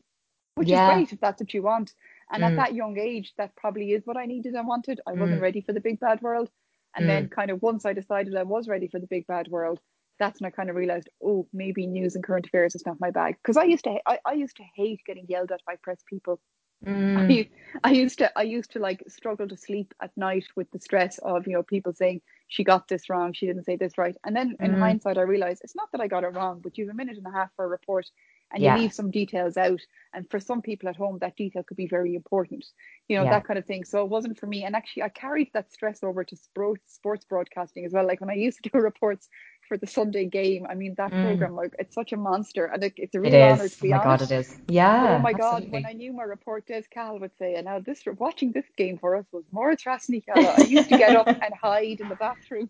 which 0.55 0.69
yeah. 0.69 0.89
is 0.89 0.93
great 0.95 1.13
if 1.13 1.19
that's 1.19 1.41
what 1.41 1.53
you 1.53 1.63
want. 1.63 1.93
And 2.31 2.43
mm. 2.43 2.47
at 2.47 2.55
that 2.55 2.75
young 2.75 2.97
age, 2.99 3.33
that 3.37 3.55
probably 3.55 3.91
is 3.91 4.05
what 4.05 4.17
I 4.17 4.25
needed 4.25 4.53
and 4.53 4.67
wanted. 4.67 5.01
I 5.07 5.13
wasn't 5.13 5.39
mm. 5.39 5.43
ready 5.43 5.61
for 5.61 5.73
the 5.73 5.81
big 5.81 5.99
bad 5.99 6.21
world. 6.21 6.49
And 6.95 7.07
then, 7.07 7.27
mm. 7.27 7.31
kind 7.31 7.51
of, 7.51 7.61
once 7.61 7.85
I 7.85 7.93
decided 7.93 8.35
I 8.35 8.43
was 8.43 8.67
ready 8.67 8.87
for 8.87 8.99
the 8.99 9.07
big 9.07 9.27
bad 9.27 9.49
world, 9.49 9.79
that's 10.19 10.41
when 10.41 10.47
I 10.47 10.51
kind 10.51 10.69
of 10.69 10.75
realized, 10.75 11.09
oh, 11.23 11.47
maybe 11.53 11.87
news 11.87 12.15
and 12.15 12.23
current 12.23 12.47
affairs 12.47 12.75
is 12.75 12.85
not 12.85 12.99
my 12.99 13.11
bag. 13.11 13.35
Because 13.41 13.57
I 13.57 13.63
used 13.63 13.83
to, 13.85 13.97
I, 14.05 14.19
I 14.25 14.33
used 14.33 14.57
to 14.57 14.63
hate 14.75 15.01
getting 15.05 15.25
yelled 15.27 15.51
at 15.51 15.61
by 15.65 15.75
press 15.81 16.01
people. 16.09 16.39
Mm. 16.85 17.17
I, 17.17 17.49
I 17.83 17.91
used 17.91 18.19
to, 18.19 18.37
I 18.37 18.43
used 18.43 18.71
to 18.71 18.79
like 18.79 19.03
struggle 19.07 19.47
to 19.47 19.57
sleep 19.57 19.93
at 20.01 20.15
night 20.15 20.45
with 20.55 20.69
the 20.71 20.79
stress 20.79 21.17
of 21.19 21.47
you 21.47 21.53
know 21.53 21.63
people 21.63 21.91
saying 21.91 22.21
she 22.49 22.63
got 22.63 22.87
this 22.87 23.09
wrong, 23.09 23.33
she 23.33 23.47
didn't 23.47 23.65
say 23.65 23.75
this 23.77 23.97
right. 23.97 24.15
And 24.25 24.35
then 24.35 24.55
in 24.59 24.71
Mm. 24.73 24.79
hindsight, 24.79 25.17
I 25.17 25.21
realized 25.21 25.61
it's 25.63 25.75
not 25.75 25.91
that 25.91 26.01
I 26.01 26.07
got 26.07 26.23
it 26.23 26.35
wrong, 26.35 26.61
but 26.63 26.77
you 26.77 26.85
have 26.85 26.93
a 26.93 26.97
minute 26.97 27.17
and 27.17 27.25
a 27.25 27.31
half 27.31 27.49
for 27.55 27.65
a 27.65 27.67
report 27.67 28.05
and 28.51 28.63
Yeah. 28.63 28.75
you 28.75 28.83
leave 28.83 28.93
some 28.93 29.11
details 29.11 29.57
out. 29.57 29.81
And 30.13 30.29
for 30.29 30.39
some 30.39 30.61
people 30.61 30.87
at 30.87 30.95
home, 30.95 31.17
that 31.19 31.35
detail 31.35 31.63
could 31.63 31.75
be 31.77 31.87
very 31.87 32.15
important, 32.15 32.63
you 33.09 33.17
know, 33.17 33.23
Yeah. 33.23 33.31
that 33.31 33.43
kind 33.45 33.57
of 33.59 33.65
thing. 33.65 33.83
So 33.83 34.03
it 34.03 34.09
wasn't 34.09 34.39
for 34.39 34.47
me. 34.47 34.63
And 34.63 34.75
actually, 34.75 35.03
I 35.03 35.09
carried 35.09 35.51
that 35.53 35.73
stress 35.73 36.01
over 36.03 36.23
to 36.23 36.35
spro- 36.35 36.77
sports 36.85 37.25
broadcasting 37.25 37.85
as 37.85 37.91
well. 37.91 38.07
Like 38.07 38.21
when 38.21 38.29
I 38.29 38.35
used 38.35 38.63
to 38.63 38.69
do 38.69 38.77
reports 38.91 39.27
for 39.67 39.77
the 39.77 39.87
Sunday 39.87 40.25
game, 40.25 40.65
I 40.69 40.75
mean, 40.75 40.95
that 40.97 41.11
Mm. 41.13 41.21
program, 41.21 41.55
like, 41.55 41.73
it's 41.79 41.93
such 41.95 42.13
a 42.13 42.17
monster 42.17 42.65
and 42.65 42.83
it, 42.83 42.93
it's 42.97 43.15
a 43.15 43.19
It 43.23 43.33
real 43.33 43.43
honor 43.43 43.63
is. 43.63 43.73
to 43.73 43.81
Oh 43.81 43.87
be 43.87 43.91
my 43.91 43.97
on 43.97 44.03
god, 44.03 44.21
it. 44.21 44.23
it 44.23 44.31
is. 44.31 44.57
Yeah. 44.67 45.17
Oh 45.17 45.19
my 45.19 45.33
God, 45.33 45.63
when 45.69 45.85
I 45.85 45.93
knew 45.93 46.13
my 46.13 46.23
report, 46.23 46.65
Des 46.67 46.83
Cahill 46.93 47.19
would 47.19 47.35
say, 47.37 47.55
and 47.55 47.65
now 47.65 47.79
this 47.79 48.03
watching 48.17 48.51
this 48.51 48.65
game 48.77 48.97
for 48.97 49.15
us 49.15 49.25
was 49.31 49.43
Máire 49.53 49.77
Treasa. 49.77 50.21
I 50.57 50.61
used 50.63 50.87
to 50.89 50.95
get 50.95 51.15
up 51.15 51.29
and 51.41 51.53
hide 51.61 51.99
in 51.99 52.07
the 52.09 52.15
bathroom, 52.15 52.69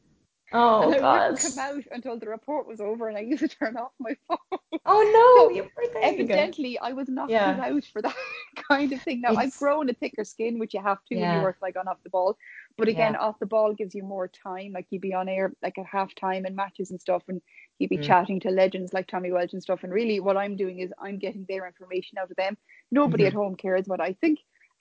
oh 0.53 0.83
and 0.83 0.95
I 0.95 0.99
god. 0.99 1.31
wouldn't 1.31 1.55
come 1.55 1.59
out 1.77 1.83
until 1.91 2.17
the 2.19 2.27
report 2.27 2.67
was 2.67 2.79
over, 2.79 3.07
and 3.09 3.17
I 3.17 3.21
used 3.21 3.41
to 3.41 3.47
turn 3.47 3.77
off 3.77 3.91
my 3.99 4.15
phone. 4.27 4.37
Oh 4.85 5.35
no, 5.37 5.49
So, 5.49 5.55
you 5.55 5.69
poor 5.75 5.85
thing. 6.01 6.21
Evidently, 6.21 6.79
I 6.79 6.93
was 6.93 7.09
not 7.09 7.29
Yeah. 7.29 7.59
out 7.61 7.83
for 7.85 8.01
that 8.01 8.15
kind 8.55 8.91
of 8.93 9.01
thing. 9.01 9.21
Now 9.21 9.35
I've 9.35 9.55
grown 9.57 9.89
a 9.89 9.93
thicker 9.93 10.23
skin, 10.23 10.59
which 10.59 10.73
you 10.73 10.81
have 10.81 11.03
to 11.05 11.15
when 11.15 11.23
Yeah. 11.23 11.35
you 11.37 11.41
work 11.41 11.57
like 11.61 11.75
on 11.77 11.87
off 11.87 12.01
the 12.03 12.09
ball. 12.09 12.37
But 12.77 12.87
again, 12.87 13.13
Yeah. 13.13 13.19
off 13.19 13.39
the 13.39 13.45
ball 13.45 13.73
gives 13.73 13.95
you 13.95 14.03
more 14.03 14.27
time. 14.27 14.71
Like 14.73 14.85
you'd 14.89 15.01
be 15.01 15.13
on 15.13 15.27
air 15.27 15.51
like 15.61 15.77
at 15.77 15.85
half 15.85 16.13
time 16.15 16.45
and 16.45 16.55
matches 16.55 16.91
and 16.91 17.01
stuff, 17.01 17.23
and 17.27 17.41
you'd 17.79 17.89
be 17.89 17.97
Mm. 17.97 18.03
chatting 18.03 18.39
to 18.41 18.49
legends 18.51 18.93
like 18.93 19.07
Tommy 19.07 19.31
Walsh 19.31 19.53
and 19.53 19.61
stuff. 19.63 19.83
And 19.83 19.91
really, 19.91 20.19
what 20.19 20.37
I'm 20.37 20.55
doing 20.55 20.79
is 20.79 20.93
I'm 20.99 21.17
getting 21.17 21.45
their 21.49 21.65
information 21.67 22.17
out 22.17 22.29
of 22.31 22.37
them. 22.37 22.57
Nobody 22.91 23.23
Mhm. 23.23 23.27
at 23.27 23.33
home 23.33 23.55
cares 23.55 23.87
what 23.87 23.99
I 23.99 24.13
think, 24.13 24.39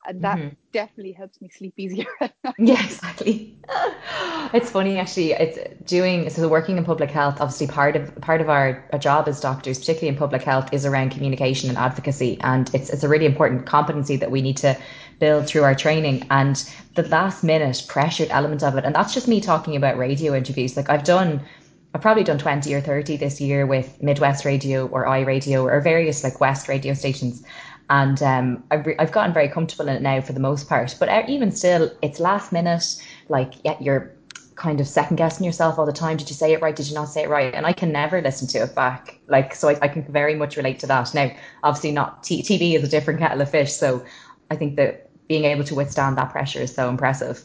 and 0.09 0.23
that 0.23 0.39
Mhm. 0.39 0.57
definitely 0.73 1.13
helps 1.13 1.41
me 1.41 1.49
sleep 1.49 1.75
easier. 1.77 2.07
Yeah, 2.59 2.83
exactly. 2.83 3.59
It's 4.55 4.71
funny 4.71 4.99
actually. 4.99 5.33
It's 5.33 5.59
doing 5.85 6.31
so 6.31 6.49
working 6.49 6.79
in 6.79 6.85
public 6.85 7.11
health. 7.11 7.41
Obviously, 7.41 7.67
part 7.67 7.97
of 7.97 8.15
part 8.21 8.41
of 8.41 8.49
our, 8.49 8.83
our 8.93 8.99
job 8.99 9.29
as 9.29 9.41
doctors, 9.41 9.79
particularly 9.79 10.09
in 10.09 10.17
public 10.17 10.43
health, 10.43 10.73
is 10.73 10.87
around 10.87 11.11
communication 11.11 11.69
and 11.69 11.77
advocacy, 11.77 12.39
and 12.43 12.71
it's 12.75 12.89
it's 12.91 13.03
a 13.05 13.09
really 13.09 13.27
important 13.27 13.67
competency 13.67 14.17
that 14.17 14.31
we 14.31 14.41
need 14.41 14.57
to 14.59 14.77
build 15.19 15.47
through 15.47 15.65
our 15.65 15.75
training. 15.75 16.27
And 16.31 16.57
the 16.95 17.03
last 17.09 17.43
minute 17.45 17.85
pressured 17.89 18.29
element 18.31 18.63
of 18.63 18.77
it, 18.77 18.85
and 18.85 18.95
that's 18.95 19.13
just 19.13 19.29
me 19.29 19.41
talking 19.41 19.77
about 19.77 19.99
radio 19.99 20.35
interviews. 20.35 20.77
Like 20.77 20.89
I've 20.89 21.05
done, 21.05 21.43
I've 21.95 22.01
probably 22.03 22.25
done 22.25 22.39
twenty 22.39 22.73
or 22.75 22.81
thirty 22.81 23.17
this 23.17 23.41
year 23.41 23.67
with 23.67 24.03
Midwest 24.03 24.45
Radio 24.45 24.87
or 24.87 25.05
iRadio 25.07 25.65
or 25.65 25.81
various 25.81 26.23
like 26.25 26.41
West 26.41 26.69
radio 26.69 26.95
stations. 26.95 27.43
And 27.89 28.21
um, 28.23 28.65
I've, 28.71 28.87
re- 28.87 28.97
I've 28.99 29.13
gotten 29.13 29.33
very 29.33 29.49
comfortable 29.49 29.89
in 29.89 29.97
it 29.97 30.03
now 30.03 30.21
for 30.21 30.33
the 30.33 30.41
most 30.41 30.69
part. 30.69 30.95
But 30.99 31.09
uh, 31.09 31.23
even 31.29 31.51
still, 31.53 31.91
it's 32.03 32.19
last 32.19 32.53
minute. 32.53 32.85
Like, 33.29 33.55
yeah, 33.65 33.77
you're 33.81 34.13
kind 34.57 34.81
of 34.81 34.89
second 34.89 35.17
guessing 35.17 35.45
yourself 35.45 35.79
all 35.79 35.87
the 35.87 35.93
time. 35.93 36.17
Did 36.17 36.29
you 36.29 36.35
say 36.35 36.53
it 36.53 36.63
right? 36.63 36.75
Did 36.75 36.89
you 36.89 36.95
not 36.95 37.07
say 37.09 37.23
it 37.25 37.29
right? 37.29 37.55
And 37.55 37.67
I 37.67 37.73
can 37.73 37.93
never 37.93 38.21
listen 38.21 38.49
to 38.49 38.59
it 38.65 38.75
back. 38.75 39.21
Like, 39.29 39.55
so 39.55 39.69
I, 39.69 39.79
I 39.83 39.89
can 39.89 40.03
very 40.11 40.35
much 40.35 40.57
relate 40.57 40.81
to 40.81 40.87
that. 40.89 41.15
Now, 41.15 41.31
obviously, 41.63 41.93
not 41.93 42.23
t- 42.25 42.43
TV 42.43 42.75
is 42.75 42.83
a 42.85 42.89
different 42.89 43.21
kettle 43.21 43.41
of 43.41 43.51
fish. 43.51 43.73
So 43.73 44.05
I 44.51 44.57
think 44.57 44.77
that 44.77 45.11
being 45.29 45.45
able 45.45 45.65
to 45.65 45.75
withstand 45.75 46.19
that 46.19 46.31
pressure 46.31 46.61
is 46.63 46.75
so 46.75 46.89
impressive. 46.89 47.45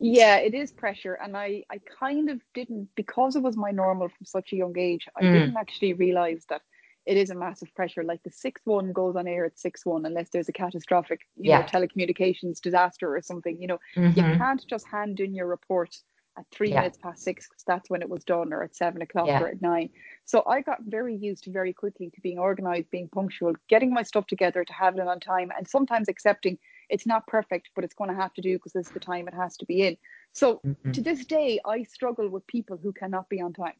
Yeah, 0.00 0.36
it 0.38 0.54
is 0.54 0.72
pressure, 0.72 1.14
and 1.14 1.36
I 1.36 1.64
I 1.70 1.78
kind 1.98 2.28
of 2.28 2.40
didn't 2.52 2.90
because 2.96 3.36
it 3.36 3.42
was 3.42 3.56
my 3.56 3.70
normal 3.70 4.08
from 4.08 4.26
such 4.26 4.52
a 4.52 4.56
young 4.56 4.76
age. 4.76 5.08
I 5.16 5.24
Mm. 5.24 5.26
didn't 5.26 5.56
actually 5.56 5.94
realize 5.94 6.44
that 6.48 6.62
it 7.06 7.16
is 7.16 7.30
a 7.30 7.34
massive 7.34 7.74
pressure. 7.74 8.02
Like 8.04 8.22
the 8.22 8.30
six 8.30 8.62
one 8.64 8.92
goes 8.92 9.16
on 9.16 9.26
air 9.28 9.44
at 9.44 9.58
six 9.58 9.84
one 9.84 10.06
unless 10.06 10.30
there's 10.30 10.48
a 10.48 10.52
catastrophic, 10.52 11.20
you 11.36 11.50
know, 11.52 11.62
telecommunications 11.62 12.60
disaster 12.60 13.14
or 13.14 13.22
something. 13.22 13.60
You 13.60 13.68
know, 13.68 13.78
you 14.14 14.22
Mhm. 14.22 14.38
can't 14.38 14.64
just 14.68 14.86
hand 14.86 15.20
in 15.20 15.34
your 15.34 15.46
report 15.46 15.96
at 16.36 16.46
three 16.50 16.70
Yeah. 16.70 16.80
minutes 16.80 16.98
past 16.98 17.22
six 17.22 17.46
because 17.48 17.62
that's 17.64 17.88
when 17.88 18.02
it 18.02 18.08
was 18.08 18.24
done, 18.24 18.52
or 18.52 18.62
at 18.64 18.74
seven 18.74 19.02
o'clock, 19.02 19.26
Yeah. 19.28 19.40
or 19.40 19.48
at 19.48 19.62
nine. 19.62 19.88
So 20.24 20.42
I 20.46 20.62
got 20.62 20.78
very 20.82 21.14
used 21.14 21.44
very 21.46 21.72
quickly 21.72 22.10
to 22.10 22.20
being 22.22 22.40
organized, 22.40 22.90
being 22.90 23.08
punctual, 23.08 23.54
getting 23.68 23.92
my 23.92 24.02
stuff 24.02 24.26
together 24.26 24.64
to 24.64 24.72
have 24.72 24.96
it 24.96 25.06
on 25.06 25.20
time, 25.20 25.52
and 25.56 25.68
sometimes 25.68 26.08
accepting 26.08 26.58
it's 26.88 27.06
not 27.06 27.26
perfect, 27.28 27.70
but 27.76 27.84
it's 27.84 27.94
going 27.94 28.10
to 28.10 28.16
have 28.16 28.34
to 28.34 28.42
do 28.42 28.56
because 28.56 28.72
this 28.72 28.86
is 28.86 28.92
the 28.92 29.00
time 29.00 29.28
it 29.28 29.34
has 29.34 29.56
to 29.58 29.66
be 29.66 29.82
in. 29.82 29.96
So 30.32 30.64
Mhm. 30.64 30.92
to 30.94 31.02
this 31.02 31.24
day, 31.24 31.60
I 31.64 31.84
struggle 31.84 32.28
with 32.28 32.46
people 32.48 32.76
who 32.78 32.92
cannot 32.92 33.28
be 33.28 33.40
on 33.40 33.52
time. 33.52 33.76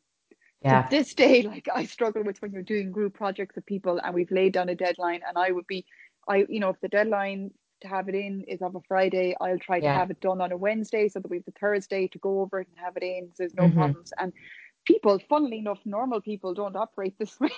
Yeah. 0.65 0.83
To 0.83 0.89
this 0.91 1.15
day, 1.15 1.43
like 1.43 1.69
I 1.73 1.85
struggle 1.85 2.25
with 2.25 2.41
when 2.41 2.53
you're 2.53 2.63
doing 2.63 2.91
group 2.91 3.15
projects 3.15 3.55
with 3.55 3.67
people 3.67 4.01
and 4.03 4.15
we've 4.15 4.31
laid 4.31 4.55
down 4.55 4.71
a 4.71 4.75
deadline, 4.75 5.21
and 5.29 5.37
I 5.39 5.51
would 5.51 5.67
be, 5.67 5.85
I 6.27 6.47
you 6.49 6.59
know, 6.61 6.71
if 6.71 6.81
the 6.81 6.89
deadline 6.89 7.51
to 7.83 7.89
have 7.89 8.09
it 8.09 8.15
in 8.15 8.43
is 8.49 8.63
of 8.63 8.75
a 8.75 8.81
Friday, 8.89 9.37
I'll 9.41 9.59
try 9.59 9.81
to 9.81 9.91
have 9.91 10.11
it 10.11 10.21
done 10.21 10.41
on 10.41 10.53
a 10.53 10.57
Wednesday 10.57 11.09
so 11.09 11.21
that 11.21 11.31
we 11.31 11.37
have 11.37 11.45
the 11.45 11.53
Thursday 11.61 12.09
to 12.09 12.19
go 12.19 12.41
over 12.41 12.61
it 12.61 12.69
and 12.69 12.79
have 12.79 12.97
it 12.97 13.03
in. 13.03 13.29
So 13.29 13.43
there's 13.43 13.55
no 13.55 13.69
Mhm. 13.69 13.75
problems. 13.75 14.13
And 14.19 14.33
people, 14.85 15.19
funnily 15.29 15.59
enough, 15.59 15.81
normal 15.85 16.21
people 16.21 16.55
don't 16.55 16.77
operate 16.77 17.19
this 17.19 17.39
way. 17.41 17.51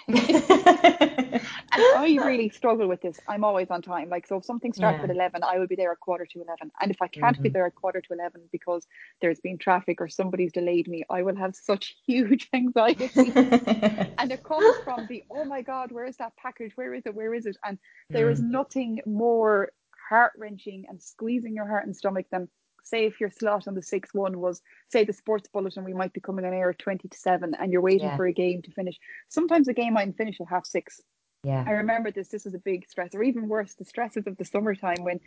And 1.72 1.86
I 1.94 2.18
really 2.22 2.48
struggle 2.48 2.88
with 2.88 3.02
this. 3.02 3.18
I'm 3.28 3.44
always 3.44 3.70
on 3.70 3.82
time. 3.82 4.08
Like, 4.08 4.26
so 4.26 4.36
if 4.36 4.44
something 4.44 4.72
starts 4.72 4.98
Yeah. 4.98 5.10
at 5.10 5.10
11, 5.16 5.42
I 5.42 5.58
will 5.58 5.66
be 5.66 5.76
there 5.76 5.92
at 5.92 6.00
quarter 6.00 6.26
to 6.26 6.40
11. 6.42 6.70
And 6.80 6.90
if 6.90 7.02
I 7.02 7.08
can't 7.08 7.40
be 7.42 7.50
Mhm. 7.50 7.52
there 7.52 7.66
at 7.66 7.74
quarter 7.74 8.00
to 8.00 8.12
11 8.12 8.48
because 8.52 8.86
there's 9.20 9.40
been 9.40 9.58
traffic 9.58 10.00
or 10.00 10.08
somebody's 10.08 10.52
delayed 10.52 10.88
me, 10.88 11.04
I 11.10 11.22
will 11.22 11.36
have 11.36 11.54
such 11.54 11.96
huge 12.06 12.48
anxiety. 12.52 13.32
and 14.18 14.32
it 14.32 14.42
comes 14.42 14.78
from 14.84 15.06
the, 15.06 15.22
oh 15.30 15.44
my 15.44 15.62
God, 15.62 15.92
where 15.92 16.06
is 16.06 16.16
that 16.18 16.36
package? 16.36 16.72
Where 16.76 16.94
is 16.94 17.04
it? 17.06 17.14
Where 17.14 17.34
is 17.34 17.46
it? 17.46 17.56
And 17.64 17.78
there 18.12 18.30
is 18.30 18.40
Mm. 18.40 18.50
nothing 18.50 19.00
more 19.06 19.72
heart 20.08 20.32
wrenching 20.38 20.86
and 20.88 21.02
squeezing 21.02 21.54
your 21.54 21.66
heart 21.66 21.84
and 21.86 21.96
stomach 21.96 22.26
than 22.30 22.48
say 22.86 23.04
if 23.06 23.20
your 23.20 23.30
slot 23.30 23.66
on 23.68 23.74
the 23.74 23.82
6 23.82 24.14
1 24.14 24.38
was 24.38 24.62
say 24.92 25.04
the 25.04 25.12
sports 25.12 25.48
bulletin 25.52 25.84
we 25.84 25.92
might 25.92 26.12
be 26.12 26.20
coming 26.20 26.44
on 26.44 26.52
air 26.54 26.70
at 26.70 26.78
20 26.78 27.08
to 27.08 27.18
7 27.18 27.54
and 27.58 27.72
you're 27.72 27.82
waiting 27.82 28.06
Yeah. 28.08 28.16
for 28.16 28.26
a 28.26 28.32
game 28.32 28.62
to 28.62 28.70
finish 28.70 28.96
sometimes 29.28 29.66
a 29.68 29.74
game 29.74 29.94
might 29.94 30.16
finish 30.16 30.40
at 30.40 30.48
half 30.48 30.66
six 30.66 31.00
Yeah. 31.44 31.64
I 31.66 31.72
remember 31.82 32.10
this. 32.10 32.28
This 32.34 32.44
was 32.46 32.54
a 32.54 32.58
big 32.70 32.80
stress, 32.92 33.14
or 33.14 33.22
even 33.22 33.42
worse, 33.48 33.74
the 33.74 33.84
stresses 33.84 34.26
of 34.26 34.34
the 34.36 34.44
summertime 34.44 35.00
when 35.08 35.18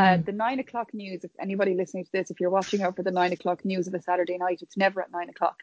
uh, 0.00 0.16
Mm. 0.16 0.24
the 0.28 0.32
nine 0.46 0.58
o'clock 0.64 0.88
news. 0.94 1.24
If 1.24 1.32
anybody 1.46 1.74
listening 1.74 2.04
to 2.08 2.12
this, 2.16 2.30
if 2.30 2.40
you're 2.40 2.56
watching 2.58 2.80
out 2.84 2.94
for 2.96 3.02
the 3.08 3.10
nine 3.20 3.32
o'clock 3.36 3.58
news 3.64 3.86
of 3.88 3.92
a 3.94 4.00
Saturday 4.00 4.38
night, 4.38 4.60
it's 4.62 4.76
never 4.84 4.98
at 5.04 5.10
nine 5.18 5.28
o'clock. 5.28 5.58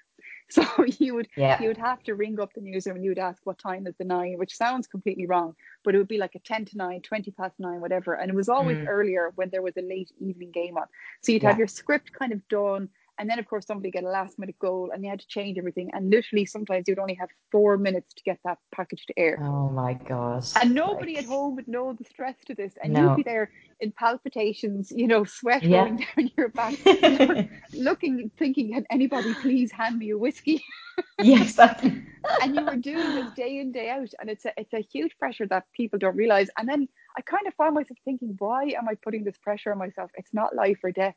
So 0.49 0.63
you 0.99 1.15
would 1.15 1.27
Yeah. 1.35 1.59
you 1.61 1.67
would 1.69 1.77
have 1.77 2.03
to 2.03 2.13
ring 2.15 2.39
up 2.39 2.53
the 2.53 2.61
newsroom 2.61 2.97
and 2.97 3.03
you 3.03 3.11
would 3.11 3.19
ask 3.19 3.41
what 3.45 3.57
time 3.57 3.87
is 3.87 3.95
the 3.97 4.05
nine, 4.05 4.37
which 4.37 4.55
sounds 4.55 4.87
completely 4.87 5.25
wrong, 5.25 5.55
but 5.83 5.95
it 5.95 5.97
would 5.97 6.07
be 6.07 6.19
like 6.19 6.35
a 6.35 6.39
10 6.39 6.65
to 6.65 6.77
9, 6.77 7.01
20 7.01 7.31
past 7.31 7.55
9, 7.59 7.81
whatever. 7.81 8.13
And 8.13 8.29
it 8.29 8.35
was 8.35 8.49
always 8.49 8.77
Mm. 8.77 8.87
earlier 8.87 9.31
when 9.35 9.49
there 9.49 9.63
was 9.63 9.75
a 9.77 9.81
late 9.81 10.11
evening 10.19 10.51
game 10.51 10.77
on. 10.77 10.85
So 11.21 11.31
you'd 11.31 11.43
have 11.43 11.57
your 11.57 11.67
script 11.67 12.11
kind 12.13 12.31
of 12.31 12.47
done. 12.47 12.89
And 13.17 13.29
then, 13.29 13.39
of 13.39 13.47
course, 13.47 13.65
somebody 13.65 13.91
get 13.91 14.03
a 14.03 14.09
last 14.09 14.37
minute 14.37 14.59
goal 14.59 14.91
and 14.91 15.01
you 15.03 15.09
had 15.09 15.21
to 15.21 15.27
change 15.27 15.57
everything. 15.57 15.89
And 15.93 16.09
literally, 16.09 16.45
sometimes 16.45 16.87
you'd 16.87 16.99
only 16.99 17.13
have 17.15 17.29
four 17.49 17.77
minutes 17.77 18.13
to 18.13 18.23
get 18.23 18.39
that 18.43 18.59
package 18.75 19.05
to 19.05 19.17
air. 19.17 19.39
Oh 19.41 19.69
my 19.69 19.93
God. 19.93 20.43
And 20.61 20.75
nobody 20.75 21.15
Like, 21.15 21.23
at 21.23 21.29
home 21.29 21.55
would 21.55 21.67
know 21.67 21.93
the 21.93 22.03
stress 22.03 22.35
to 22.47 22.53
this. 22.53 22.73
And 22.83 22.91
No. 22.93 23.07
you'd 23.07 23.15
be 23.15 23.23
there 23.23 23.49
in 23.79 23.91
palpitations, 23.91 24.91
you 24.95 25.07
know, 25.07 25.23
sweat 25.25 25.65
Yeah. 25.65 25.69
rolling 25.69 25.97
down 26.17 26.31
your 26.37 26.49
back, 26.49 26.75
looking, 27.73 28.31
thinking, 28.37 28.73
can 28.73 28.85
anybody 28.89 29.35
please 29.35 29.71
hand 29.71 29.97
me 29.97 30.09
a 30.11 30.17
whiskey? 30.17 30.63
yeah, 31.19 31.41
exactly. 31.41 31.93
and 32.41 32.55
you 32.55 32.65
were 32.65 32.75
doing 32.75 33.13
this 33.13 33.31
day 33.31 33.57
in, 33.59 33.71
day 33.71 33.89
out. 33.89 34.09
And 34.19 34.29
it's 34.29 34.45
a, 34.45 34.53
it's 34.57 34.73
a 34.73 34.79
huge 34.81 35.17
pressure 35.17 35.47
that 35.47 35.65
people 35.73 35.99
don't 35.99 36.15
realize. 36.15 36.49
And 36.57 36.67
then 36.67 36.87
I 37.17 37.21
kind 37.21 37.47
of 37.47 37.53
found 37.55 37.75
myself 37.75 37.97
thinking, 38.03 38.35
why 38.39 38.63
am 38.77 38.87
I 38.89 38.95
putting 39.03 39.23
this 39.23 39.37
pressure 39.37 39.71
on 39.71 39.77
myself? 39.79 40.11
It's 40.15 40.33
not 40.33 40.55
life 40.55 40.79
or 40.83 40.91
death. 40.91 41.15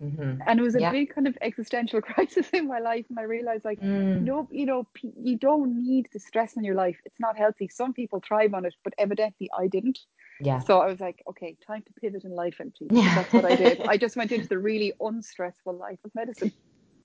Mhm. 0.00 0.40
And 0.46 0.58
it 0.60 0.62
was 0.62 0.74
a 0.76 0.80
Yeah. 0.80 0.90
big 0.90 1.14
kind 1.14 1.26
of 1.28 1.36
existential 1.40 2.00
crisis 2.02 2.50
in 2.50 2.66
my 2.66 2.78
life. 2.80 3.06
And 3.10 3.18
I 3.18 3.22
realized, 3.22 3.64
like, 3.64 3.80
Mm. 3.80 4.24
no, 4.24 4.48
you 4.50 4.66
know, 4.66 4.86
p- 4.94 5.12
you 5.22 5.36
don't 5.38 5.76
need 5.76 6.08
the 6.12 6.20
stress 6.20 6.56
in 6.56 6.64
your 6.64 6.74
life. 6.74 6.98
It's 7.04 7.20
not 7.20 7.36
healthy. 7.38 7.68
Some 7.68 7.92
people 7.92 8.20
thrive 8.20 8.54
on 8.54 8.64
it, 8.66 8.74
but 8.84 8.94
evidently 8.98 9.50
I 9.56 9.66
didn't. 9.68 9.98
Yeah. 10.40 10.60
So 10.60 10.80
I 10.80 10.86
was 10.86 11.00
like, 11.00 11.22
okay, 11.28 11.56
time 11.66 11.82
to 11.82 11.92
pivot 12.00 12.24
in 12.24 12.30
life, 12.30 12.56
and 12.60 12.72
Yeah. 12.90 13.14
that's 13.16 13.32
what 13.32 13.44
I 13.44 13.54
did. 13.56 13.80
I 13.86 13.96
just 13.96 14.16
went 14.16 14.32
into 14.32 14.48
the 14.48 14.58
really 14.58 14.92
unstressful 15.00 15.76
life 15.76 15.98
of 16.04 16.14
medicine. 16.14 16.52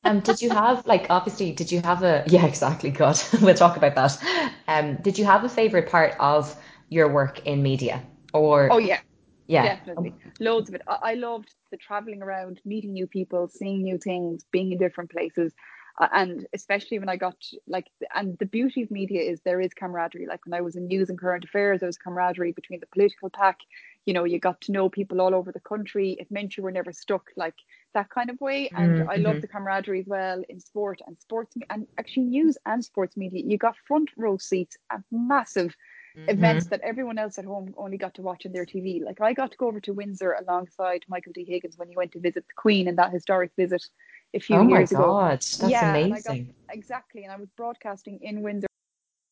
Um, 0.04 0.20
did 0.20 0.42
you 0.42 0.52
have 0.52 0.86
like 0.86 1.08
obviously 1.10 1.52
did 1.52 1.72
you 1.72 1.82
have 1.82 2.04
a 2.04 2.24
yeah 2.28 2.46
exactly 2.46 2.92
God 2.92 3.20
we'll 3.42 3.56
talk 3.56 3.76
about 3.78 3.96
that. 3.96 4.54
Um, 4.68 4.98
did 5.02 5.18
you 5.18 5.26
have 5.26 5.44
a 5.44 5.50
favorite 5.50 5.90
part 5.90 6.16
of 6.20 6.56
your 6.90 7.12
work 7.12 7.46
in 7.48 7.64
media 7.64 8.04
or 8.34 8.70
Oh 8.70 8.78
yeah, 8.78 9.00
yeah 9.48 9.64
definitely, 9.64 10.14
loads 10.40 10.70
of 10.70 10.76
it. 10.76 10.82
I, 10.88 10.98
I 11.12 11.14
loved 11.16 11.54
the 11.72 11.78
traveling 11.78 12.22
around, 12.22 12.62
meeting 12.66 12.94
new 12.94 13.08
people, 13.08 13.48
seeing 13.48 13.82
new 13.84 13.98
things, 13.98 14.46
being 14.52 14.72
in 14.72 14.78
different 14.78 15.12
places. 15.12 15.54
Uh, 16.00 16.08
and 16.14 16.48
especially 16.54 17.00
when 17.00 17.10
I 17.10 17.16
got 17.18 17.36
like, 17.68 17.88
and 18.14 18.38
the 18.40 18.46
beauty 18.46 18.82
of 18.84 18.92
media 18.92 19.22
is 19.22 19.42
there 19.42 19.62
is 19.62 19.74
camaraderie. 19.74 20.28
Like 20.28 20.46
when 20.46 20.54
I 20.54 20.62
was 20.62 20.76
in 20.76 20.88
news 20.88 21.10
and 21.10 21.20
current 21.20 21.44
affairs, 21.46 21.80
there 21.80 21.88
was 21.88 21.98
camaraderie 21.98 22.52
between 22.52 22.80
the 22.80 22.88
political 22.88 23.30
pack. 23.30 23.60
You 24.06 24.14
know, 24.14 24.24
you 24.24 24.40
got 24.40 24.62
to 24.62 24.72
know 24.72 24.90
people 24.90 25.22
all 25.22 25.34
over 25.36 25.52
the 25.52 25.60
country. 25.60 26.16
It 26.20 26.32
meant 26.32 26.58
you 26.58 26.64
were 26.64 26.72
never 26.72 26.92
stuck 26.92 27.26
like 27.38 27.56
that 27.94 28.10
kind 28.10 28.30
of 28.30 28.40
way. 28.42 28.72
And 28.76 29.02
I 29.10 29.18
love 29.18 29.40
Mhm. 29.40 29.44
the 29.44 29.48
camaraderie 29.48 30.02
as 30.02 30.08
well 30.08 30.44
in 30.50 30.60
sport 30.60 31.02
and 31.06 31.20
sports 31.20 31.56
and 31.70 31.88
actually 31.98 32.26
news 32.26 32.58
and 32.66 32.84
sports 32.84 33.16
media. 33.18 33.44
You 33.46 33.58
got 33.58 33.76
front 33.88 34.10
row 34.18 34.38
seats 34.38 34.78
at 34.92 35.02
massive 35.12 35.76
Mhm. 36.16 36.28
events 36.28 36.68
that 36.68 36.82
everyone 36.82 37.18
else 37.18 37.38
at 37.38 37.46
home 37.46 37.74
only 37.78 37.98
got 37.98 38.14
to 38.16 38.22
watch 38.22 38.46
on 38.46 38.52
their 38.52 38.66
TV. 38.66 39.02
Like 39.04 39.22
I 39.22 39.34
got 39.34 39.52
to 39.52 39.58
go 39.58 39.68
over 39.68 39.80
to 39.82 39.94
Windsor 39.94 40.34
alongside 40.34 41.04
Michael 41.08 41.34
D. 41.34 41.46
Higgins 41.46 41.78
when 41.78 41.90
he 41.90 41.96
went 41.96 42.12
to 42.14 42.20
visit 42.20 42.46
the 42.48 42.54
Queen 42.56 42.88
in 42.88 42.96
that 42.96 43.12
historic 43.12 43.52
visit 43.58 43.84
a 44.34 44.40
few 44.40 44.58
oh 44.58 44.68
years 44.68 44.92
ago. 44.92 45.04
Oh 45.04 45.14
my 45.14 45.30
god, 45.30 45.40
that's 45.40 45.64
yeah, 45.64 45.96
amazing. 45.96 46.46
Got, 46.68 46.76
exactly, 46.76 47.24
and 47.24 47.32
I 47.32 47.38
was 47.38 47.50
broadcasting 47.56 48.20
in 48.22 48.42
Windsor. 48.42 48.68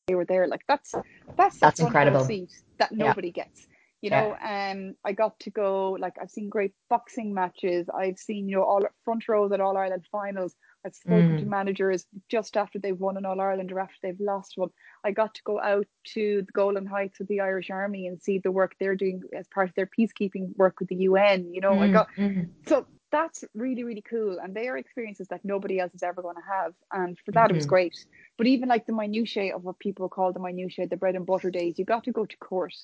They 0.07 0.15
were 0.15 0.25
there. 0.25 0.47
Like 0.47 0.63
that's 0.67 0.93
that's 1.37 1.59
that's 1.59 1.79
incredible. 1.79 2.25
Seat 2.25 2.51
that 2.77 2.91
nobody 2.91 3.29
yeah. 3.35 3.43
gets. 3.43 3.67
You 4.01 4.09
know, 4.09 4.35
yeah. 4.41 4.71
um, 4.73 4.95
I 5.05 5.13
got 5.13 5.39
to 5.39 5.49
go. 5.49 5.91
Like 5.91 6.17
I've 6.21 6.29
seen 6.29 6.49
great 6.49 6.73
boxing 6.89 7.33
matches. 7.33 7.87
I've 7.89 8.17
seen 8.17 8.49
you 8.49 8.57
know 8.57 8.63
all 8.63 8.85
front 9.05 9.29
rows 9.29 9.53
at 9.53 9.61
All 9.61 9.77
Ireland 9.77 10.05
finals. 10.11 10.55
I've 10.85 10.95
spoken 10.95 11.37
mm. 11.37 11.39
to 11.39 11.45
managers 11.45 12.05
just 12.29 12.57
after 12.57 12.79
they've 12.79 12.99
won 12.99 13.15
an 13.15 13.25
All 13.25 13.39
Ireland 13.39 13.71
or 13.71 13.79
after 13.79 13.95
they've 14.03 14.19
lost 14.19 14.57
one. 14.57 14.71
I 15.05 15.11
got 15.11 15.33
to 15.35 15.41
go 15.43 15.61
out 15.61 15.87
to 16.15 16.43
the 16.45 16.51
Golan 16.51 16.85
Heights 16.85 17.19
with 17.19 17.29
the 17.29 17.39
Irish 17.39 17.69
Army 17.69 18.07
and 18.07 18.21
see 18.21 18.39
the 18.39 18.51
work 18.51 18.75
they're 18.77 18.95
doing 18.95 19.21
as 19.33 19.47
part 19.47 19.69
of 19.69 19.75
their 19.75 19.89
peacekeeping 19.97 20.55
work 20.57 20.81
with 20.81 20.89
the 20.89 20.95
UN. 20.95 21.53
You 21.53 21.61
know, 21.61 21.71
mm. 21.71 21.79
I 21.79 21.87
got 21.91 22.07
mm. 22.17 22.49
so 22.67 22.85
that's 23.13 23.45
really 23.53 23.83
really 23.85 24.01
cool, 24.01 24.39
and 24.39 24.53
they 24.53 24.67
are 24.67 24.77
experiences 24.77 25.27
that 25.29 25.45
nobody 25.45 25.79
else 25.79 25.93
is 25.93 26.03
ever 26.03 26.21
going 26.21 26.35
to 26.35 26.51
have. 26.51 26.73
And 26.91 27.17
for 27.23 27.31
that, 27.31 27.45
mm-hmm. 27.45 27.51
it 27.51 27.55
was 27.55 27.65
mm-hmm. 27.65 27.69
great. 27.69 28.05
But 28.37 28.47
even 28.47 28.67
like 28.67 28.85
the 28.85 28.93
minutiae 28.93 29.55
of 29.55 29.63
what 29.63 29.79
people 29.79 30.09
call 30.09 30.33
the 30.33 30.39
minutiae, 30.39 30.87
the 30.87 30.97
bread 30.97 31.15
and 31.15 31.25
butter 31.25 31.51
days, 31.51 31.79
you 31.79 31.85
got 31.85 32.03
to 32.05 32.11
go 32.11 32.25
to 32.25 32.37
court, 32.37 32.75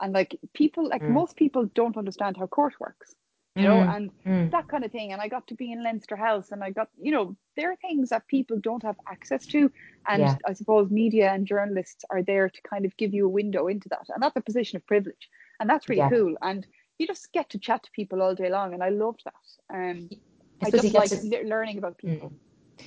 and 0.00 0.14
like 0.14 0.38
people, 0.54 0.88
like 0.88 1.02
mm. 1.02 1.10
most 1.10 1.36
people, 1.36 1.68
don't 1.74 1.98
understand 1.98 2.36
how 2.38 2.46
court 2.46 2.74
works 2.80 3.14
you 3.54 3.64
know, 3.64 3.76
mm, 3.76 3.96
and 3.96 4.10
mm. 4.26 4.50
that 4.50 4.68
kind 4.68 4.84
of 4.84 4.90
thing. 4.90 5.12
And 5.12 5.20
I 5.20 5.28
got 5.28 5.46
to 5.48 5.54
be 5.54 5.72
in 5.72 5.84
Leinster 5.84 6.16
House, 6.16 6.52
and 6.52 6.64
I 6.64 6.70
got, 6.70 6.88
you 6.98 7.12
know, 7.12 7.36
there 7.56 7.70
are 7.70 7.76
things 7.76 8.08
that 8.08 8.26
people 8.26 8.58
don't 8.58 8.82
have 8.82 8.96
access 9.10 9.44
to, 9.48 9.70
and 10.08 10.22
yeah. 10.22 10.36
I 10.46 10.54
suppose 10.54 10.90
media 10.90 11.30
and 11.30 11.46
journalists 11.46 12.04
are 12.08 12.22
there 12.22 12.48
to 12.48 12.62
kind 12.62 12.86
of 12.86 12.96
give 12.96 13.12
you 13.12 13.26
a 13.26 13.28
window 13.28 13.68
into 13.68 13.90
that, 13.90 14.06
and 14.08 14.22
that's 14.22 14.36
a 14.36 14.40
position 14.40 14.76
of 14.76 14.86
privilege, 14.86 15.28
and 15.60 15.68
that's 15.68 15.88
really 15.88 16.00
yeah. 16.00 16.08
cool. 16.08 16.34
And 16.40 16.66
you 16.98 17.06
just 17.06 17.32
get 17.32 17.50
to 17.50 17.58
chat 17.58 17.82
to 17.84 17.90
people 17.92 18.22
all 18.22 18.34
day 18.34 18.50
long, 18.50 18.74
and 18.74 18.82
I 18.82 18.90
loved 18.90 19.22
that. 19.24 19.74
Um, 19.74 20.08
I, 20.62 20.66
I 20.66 20.70
just 20.70 20.94
like 20.94 21.10
to, 21.10 21.44
learning 21.46 21.78
about 21.78 21.98
mm. 21.98 22.12
people. 22.12 22.32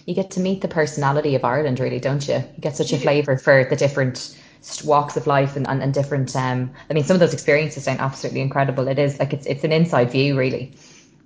You 0.06 0.16
get 0.16 0.32
to 0.32 0.40
meet 0.40 0.62
the 0.62 0.68
personality 0.68 1.36
of 1.36 1.44
Ireland, 1.44 1.80
really, 1.80 2.00
don't 2.00 2.28
you? 2.28 2.36
You 2.36 2.62
get 2.62 2.76
such 2.76 2.92
a 2.92 2.98
flavour 2.98 3.38
for 3.38 3.66
the 3.70 3.76
different 3.76 4.38
walks 4.84 5.16
of 5.16 5.28
life 5.28 5.56
and, 5.56 5.68
and, 5.68 5.84
and 5.84 5.94
different 5.94 6.36
um 6.36 6.72
I 6.90 6.94
mean 6.94 7.04
some 7.04 7.14
of 7.14 7.20
those 7.20 7.34
experiences 7.34 7.84
sound 7.84 8.00
absolutely 8.00 8.42
incredible. 8.42 8.88
It 8.88 8.98
is 8.98 9.20
like 9.20 9.32
it's 9.32 9.46
it's 9.46 9.64
an 9.64 9.72
inside 9.72 10.12
view 10.12 10.36
really. 10.36 10.74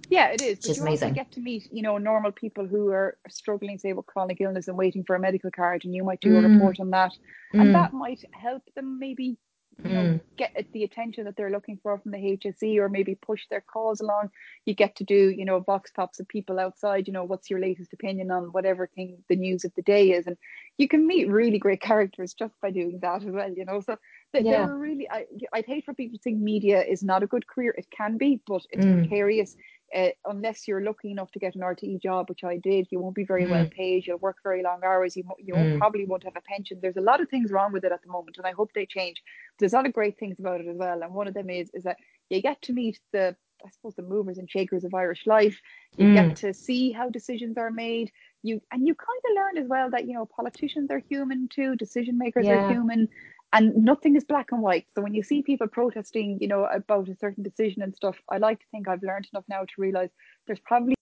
Yeah, 0.10 0.30
it 0.30 0.42
is. 0.42 0.60
But 0.60 0.76
you 0.76 0.82
amazing. 0.82 1.10
also 1.10 1.16
get 1.16 1.32
to 1.34 1.40
meet, 1.40 1.72
you 1.72 1.84
know, 1.84 2.00
normal 2.00 2.32
people 2.32 2.66
who 2.66 2.90
are 2.90 3.16
struggling, 3.30 3.78
say, 3.78 3.94
with 3.94 4.08
chronic 4.08 4.42
illness 4.42 4.68
and 4.68 4.76
waiting 4.76 5.04
for 5.04 5.16
a 5.16 5.20
medical 5.20 5.52
card, 5.52 5.86
and 5.86 5.94
you 5.94 6.04
might 6.04 6.20
do 6.20 6.32
mm. 6.32 6.44
a 6.44 6.50
report 6.50 6.80
on 6.80 6.90
that, 6.90 7.12
mm. 7.54 7.62
and 7.62 7.76
that 7.76 7.94
might 7.94 8.26
help 8.32 8.64
them 8.74 8.98
maybe 8.98 9.38
you 9.84 9.94
know, 9.94 10.02
mm. 10.02 10.20
get 10.38 10.66
the 10.74 10.84
attention 10.84 11.26
that 11.26 11.36
they're 11.38 11.52
looking 11.52 11.80
for 11.82 11.98
from 12.00 12.12
the 12.12 12.18
HSE 12.18 12.78
or 12.78 12.90
maybe 12.90 13.16
push 13.16 13.48
their 13.50 13.62
cause 13.62 14.02
along. 14.02 14.30
You 14.66 14.74
get 14.74 14.96
to 14.98 15.04
do, 15.04 15.30
you 15.30 15.46
know, 15.46 15.60
vox 15.60 15.92
pops 15.92 16.20
of 16.20 16.28
people 16.28 16.60
outside, 16.60 17.08
you 17.08 17.14
know, 17.14 17.24
what's 17.24 17.50
your 17.50 17.60
latest 17.60 17.94
opinion 17.94 18.32
on 18.32 18.52
whatever 18.52 18.88
thing 18.88 19.18
the 19.30 19.36
news 19.36 19.64
of 19.64 19.74
the 19.76 19.82
day 19.82 20.12
is. 20.12 20.28
And 20.28 20.38
you 20.78 20.88
can 20.88 21.08
meet 21.08 21.30
really 21.30 21.60
great 21.60 21.82
characters 21.82 22.34
just 22.34 22.54
by 22.62 22.72
doing 22.72 23.00
that 23.02 23.24
as 23.24 23.30
well, 23.30 23.52
you 23.52 23.66
know. 23.66 23.80
So 23.80 23.98
they, 24.34 24.42
yeah. 24.42 24.66
were 24.66 24.78
really, 24.78 25.10
I, 25.10 25.26
I'd 25.54 25.66
hate 25.66 25.86
for 25.86 25.94
people 25.94 26.18
to 26.18 26.24
think 26.24 26.40
media 26.40 26.84
is 26.84 27.04
not 27.04 27.24
a 27.24 27.28
good 27.28 27.48
career. 27.48 27.74
It 27.78 27.88
can 27.96 28.18
be, 28.18 28.42
but 28.46 28.64
it's 28.72 28.86
mm. 28.86 29.00
precarious 29.00 29.56
uh, 29.96 30.10
unless 30.26 30.68
you're 30.68 30.84
lucky 30.84 31.12
enough 31.12 31.32
to 31.32 31.40
get 31.40 31.56
an 31.56 31.62
RTE 31.62 32.02
job, 32.02 32.30
which 32.30 32.44
I 32.44 32.58
did, 32.58 32.88
you 32.92 33.00
won't 33.00 33.16
be 33.16 33.26
very 33.26 33.46
mm. 33.46 33.52
well 33.52 33.68
paid. 33.68 34.06
You'll 34.06 34.18
work 34.18 34.38
very 34.44 34.64
long 34.64 34.82
hours. 34.84 35.16
You, 35.16 35.24
you 35.38 35.54
mm. 35.54 35.78
probably 35.78 36.06
won't 36.06 36.24
have 36.24 36.36
a 36.36 36.42
pension. 36.42 36.80
There's 36.82 36.98
a 36.98 37.02
lot 37.02 37.22
of 37.22 37.30
things 37.30 37.52
wrong 37.52 37.72
with 37.72 37.84
it 37.84 37.92
at 37.92 38.02
the 38.02 38.12
moment, 38.12 38.38
and 38.38 38.46
I 38.46 38.52
hope 38.52 38.72
they 38.74 38.86
change. 38.86 39.22
There's 39.58 39.74
a 39.74 39.76
lot 39.76 39.86
of 39.86 39.94
great 39.94 40.18
things 40.18 40.40
about 40.40 40.62
it 40.62 40.68
as 40.68 40.78
well, 40.78 41.02
and 41.02 41.14
one 41.14 41.28
of 41.28 41.34
them 41.34 41.50
is 41.50 41.70
is 41.74 41.84
that 41.84 41.98
you 42.30 42.42
get 42.42 42.62
to 42.64 42.74
meet 42.74 43.00
the 43.12 43.36
I 43.66 43.70
suppose 43.72 43.96
the 43.96 44.04
movers 44.04 44.38
and 44.38 44.50
shakers 44.50 44.84
of 44.84 44.94
Irish 44.94 45.26
life. 45.26 45.60
You 45.98 46.08
mm. 46.08 46.14
get 46.14 46.36
to 46.38 46.54
see 46.54 46.92
how 46.92 47.10
decisions 47.10 47.58
are 47.58 47.72
made. 47.72 48.12
You 48.44 48.62
and 48.72 48.88
you 48.88 48.96
kind 48.96 49.22
of 49.30 49.36
learn 49.36 49.64
as 49.64 49.70
well 49.70 49.90
that 49.92 50.08
you 50.08 50.14
know 50.14 50.26
politicians 50.26 50.92
are 50.92 51.02
human 51.10 51.50
too. 51.50 51.76
Decision 51.76 52.18
makers 52.18 52.46
yeah. 52.46 52.54
are 52.54 52.72
human, 52.72 53.10
and 53.52 53.76
nothing 53.76 54.16
is 54.16 54.24
black 54.24 54.52
and 54.52 54.62
white. 54.62 54.86
So 54.94 55.02
when 55.02 55.14
you 55.14 55.24
see 55.24 55.42
people 55.42 55.68
protesting, 55.68 56.38
you 56.40 56.48
know, 56.48 56.66
about 56.66 57.10
a 57.10 57.16
certain 57.16 57.44
decision 57.44 57.82
and 57.82 57.96
stuff, 57.96 58.18
I 58.30 58.38
like 58.38 58.60
to 58.60 58.66
think 58.72 58.88
I've 58.88 59.04
learned 59.04 59.28
enough 59.34 59.46
now 59.50 59.62
to 59.62 59.74
realize 59.82 60.10
there's 60.46 60.60
probably 60.60 60.96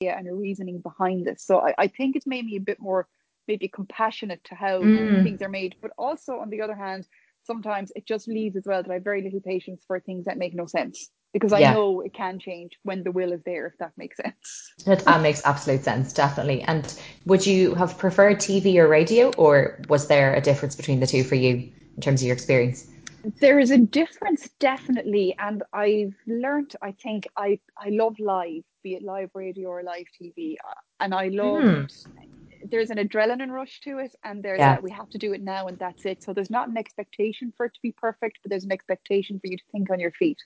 and 0.00 0.28
a 0.28 0.34
reasoning 0.34 0.78
behind 0.78 1.26
this. 1.26 1.42
So 1.42 1.58
I, 1.58 1.74
I 1.76 1.86
think 1.88 2.14
it's 2.14 2.26
made 2.26 2.44
me 2.44 2.56
a 2.56 2.60
bit 2.60 2.78
more 2.78 3.08
maybe 3.48 3.66
compassionate 3.66 4.44
to 4.44 4.54
how 4.54 4.80
mm. 4.80 5.24
things 5.24 5.42
are 5.42 5.48
made. 5.48 5.74
But 5.82 5.90
also 5.98 6.38
on 6.38 6.50
the 6.50 6.60
other 6.60 6.76
hand, 6.76 7.08
sometimes 7.42 7.90
it 7.96 8.06
just 8.06 8.28
leaves 8.28 8.54
as 8.54 8.64
well 8.64 8.82
that 8.82 8.90
I 8.90 8.94
have 8.94 9.04
very 9.04 9.22
little 9.22 9.40
patience 9.40 9.82
for 9.86 9.98
things 9.98 10.26
that 10.26 10.38
make 10.38 10.54
no 10.54 10.66
sense 10.66 11.10
because 11.32 11.52
I 11.52 11.60
yeah. 11.60 11.74
know 11.74 12.00
it 12.00 12.14
can 12.14 12.38
change 12.38 12.78
when 12.84 13.04
the 13.04 13.12
will 13.12 13.32
is 13.32 13.42
there, 13.44 13.66
if 13.66 13.78
that 13.78 13.92
makes 13.96 14.16
sense. 14.16 14.72
That 14.84 15.20
makes 15.20 15.44
absolute 15.44 15.84
sense, 15.84 16.12
definitely. 16.12 16.62
And 16.62 16.92
would 17.26 17.46
you 17.46 17.74
have 17.74 17.98
preferred 17.98 18.38
TV 18.38 18.76
or 18.76 18.88
radio, 18.88 19.30
or 19.32 19.78
was 19.88 20.08
there 20.08 20.34
a 20.34 20.40
difference 20.40 20.74
between 20.74 21.00
the 21.00 21.06
two 21.06 21.24
for 21.24 21.34
you 21.34 21.70
in 21.96 22.02
terms 22.02 22.22
of 22.22 22.26
your 22.26 22.34
experience? 22.34 22.86
There 23.40 23.58
is 23.58 23.70
a 23.70 23.78
difference, 23.78 24.48
definitely, 24.58 25.34
and 25.38 25.62
I've 25.72 26.14
learned. 26.26 26.76
I 26.80 26.92
think 26.92 27.26
I 27.36 27.58
I 27.76 27.90
love 27.90 28.18
live, 28.18 28.62
be 28.82 28.94
it 28.94 29.02
live 29.02 29.30
radio 29.34 29.68
or 29.68 29.82
live 29.82 30.06
TV, 30.20 30.56
and 31.00 31.14
I 31.14 31.28
love. 31.28 31.62
Mm. 31.62 32.06
There's 32.70 32.90
an 32.90 32.98
adrenaline 32.98 33.50
rush 33.50 33.80
to 33.82 33.98
it, 33.98 34.14
and 34.24 34.42
there's 34.42 34.58
yeah. 34.58 34.80
we 34.80 34.90
have 34.90 35.10
to 35.10 35.18
do 35.18 35.32
it 35.32 35.42
now, 35.42 35.66
and 35.66 35.78
that's 35.78 36.06
it. 36.06 36.22
So 36.22 36.32
there's 36.32 36.50
not 36.50 36.68
an 36.68 36.76
expectation 36.76 37.52
for 37.56 37.66
it 37.66 37.74
to 37.74 37.80
be 37.82 37.92
perfect, 37.92 38.38
but 38.42 38.50
there's 38.50 38.64
an 38.64 38.72
expectation 38.72 39.38
for 39.38 39.46
you 39.46 39.56
to 39.56 39.64
think 39.72 39.90
on 39.90 40.00
your 40.00 40.12
feet. 40.12 40.38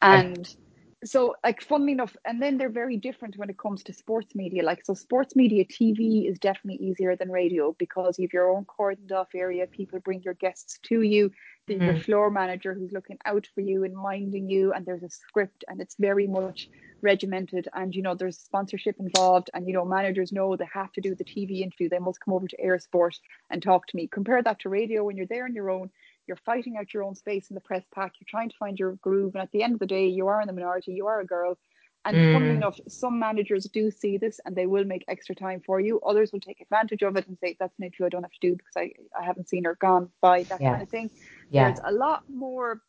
And 0.00 0.56
so 1.04 1.36
like 1.44 1.62
funnily 1.62 1.92
enough, 1.92 2.16
and 2.24 2.42
then 2.42 2.58
they're 2.58 2.68
very 2.68 2.96
different 2.96 3.36
when 3.36 3.50
it 3.50 3.58
comes 3.58 3.82
to 3.84 3.92
sports 3.92 4.34
media. 4.34 4.64
Like 4.64 4.84
so 4.84 4.94
sports 4.94 5.36
media 5.36 5.64
TV 5.64 6.28
is 6.28 6.38
definitely 6.38 6.84
easier 6.84 7.16
than 7.16 7.30
radio 7.30 7.74
because 7.78 8.18
you 8.18 8.26
have 8.26 8.32
your 8.32 8.50
own 8.50 8.64
cordoned 8.64 9.12
off 9.12 9.28
area, 9.34 9.66
people 9.66 10.00
bring 10.00 10.22
your 10.22 10.34
guests 10.34 10.78
to 10.84 11.02
you, 11.02 11.30
there's 11.68 11.80
mm. 11.80 11.86
your 11.86 12.00
floor 12.02 12.30
manager 12.30 12.74
who's 12.74 12.92
looking 12.92 13.18
out 13.26 13.46
for 13.54 13.60
you 13.60 13.84
and 13.84 13.94
minding 13.94 14.48
you, 14.48 14.72
and 14.72 14.84
there's 14.84 15.02
a 15.02 15.10
script 15.10 15.64
and 15.68 15.80
it's 15.80 15.96
very 15.98 16.26
much 16.26 16.68
regimented. 17.02 17.68
And 17.74 17.94
you 17.94 18.02
know 18.02 18.14
there's 18.14 18.38
sponsorship 18.38 18.96
involved. 18.98 19.50
And 19.54 19.68
you 19.68 19.74
know 19.74 19.84
managers 19.84 20.32
know 20.32 20.56
they 20.56 20.68
have 20.72 20.92
to 20.94 21.00
do 21.00 21.14
the 21.14 21.24
TV 21.24 21.60
interview. 21.60 21.88
They 21.88 21.98
must 21.98 22.20
come 22.24 22.34
over 22.34 22.48
to 22.48 22.56
Eir 22.56 22.80
Sport 22.82 23.16
and 23.50 23.62
talk 23.62 23.86
to 23.88 23.96
me. 23.96 24.08
Compare 24.08 24.42
that 24.42 24.60
to 24.60 24.68
radio 24.68 25.04
when 25.04 25.16
you're 25.16 25.26
there 25.26 25.44
on 25.44 25.54
your 25.54 25.70
own 25.70 25.90
you're 26.28 26.36
fighting 26.36 26.76
out 26.76 26.92
your 26.94 27.02
own 27.02 27.14
space 27.14 27.50
in 27.50 27.54
the 27.54 27.60
press 27.60 27.84
pack, 27.94 28.12
you're 28.20 28.26
trying 28.28 28.50
to 28.50 28.56
find 28.58 28.78
your 28.78 28.92
groove, 28.96 29.34
and 29.34 29.42
at 29.42 29.50
the 29.50 29.62
end 29.62 29.72
of 29.74 29.80
the 29.80 29.86
day, 29.86 30.06
you 30.06 30.28
are 30.28 30.40
in 30.40 30.46
the 30.46 30.52
minority, 30.52 30.92
you 30.92 31.06
are 31.06 31.20
a 31.20 31.26
girl. 31.26 31.58
And 32.04 32.16
mm. 32.16 32.32
funnily 32.32 32.54
enough, 32.54 32.78
some 32.86 33.18
managers 33.18 33.64
do 33.64 33.90
see 33.90 34.18
this 34.18 34.40
and 34.44 34.54
they 34.54 34.66
will 34.66 34.84
make 34.84 35.04
extra 35.08 35.34
time 35.34 35.60
for 35.66 35.80
you. 35.80 36.00
Others 36.00 36.32
will 36.32 36.40
take 36.40 36.60
advantage 36.60 37.02
of 37.02 37.16
it 37.16 37.26
and 37.26 37.36
say, 37.38 37.56
that's 37.58 37.76
an 37.78 37.84
interview 37.86 38.06
I 38.06 38.08
don't 38.08 38.22
have 38.22 38.30
to 38.30 38.38
do 38.40 38.52
because 38.52 38.76
I, 38.76 38.92
I 39.18 39.24
haven't 39.24 39.48
seen 39.48 39.64
her 39.64 39.76
gone 39.80 40.08
by, 40.20 40.44
that 40.44 40.60
yeah. 40.60 40.70
kind 40.70 40.82
of 40.82 40.88
thing. 40.88 41.10
Yeah. 41.50 41.66
There's 41.66 41.80
a 41.84 41.92
lot 41.92 42.22
more, 42.32 42.80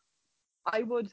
I 0.64 0.82
would, 0.82 1.12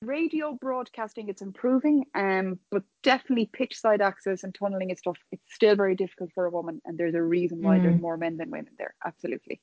radio 0.00 0.58
broadcasting, 0.60 1.28
it's 1.28 1.42
improving, 1.42 2.06
um, 2.14 2.58
but 2.70 2.82
definitely 3.02 3.50
pitch 3.52 3.78
side 3.78 4.00
access 4.00 4.42
and 4.42 4.54
tunneling 4.54 4.90
and 4.90 4.98
stuff, 4.98 5.18
it's 5.30 5.54
still 5.54 5.76
very 5.76 5.94
difficult 5.94 6.30
for 6.34 6.46
a 6.46 6.50
woman. 6.50 6.80
And 6.84 6.98
there's 6.98 7.14
a 7.14 7.22
reason 7.22 7.62
why 7.62 7.78
mm. 7.78 7.82
there's 7.82 8.00
more 8.00 8.16
men 8.16 8.38
than 8.38 8.50
women 8.50 8.72
there. 8.78 8.94
Absolutely. 9.04 9.60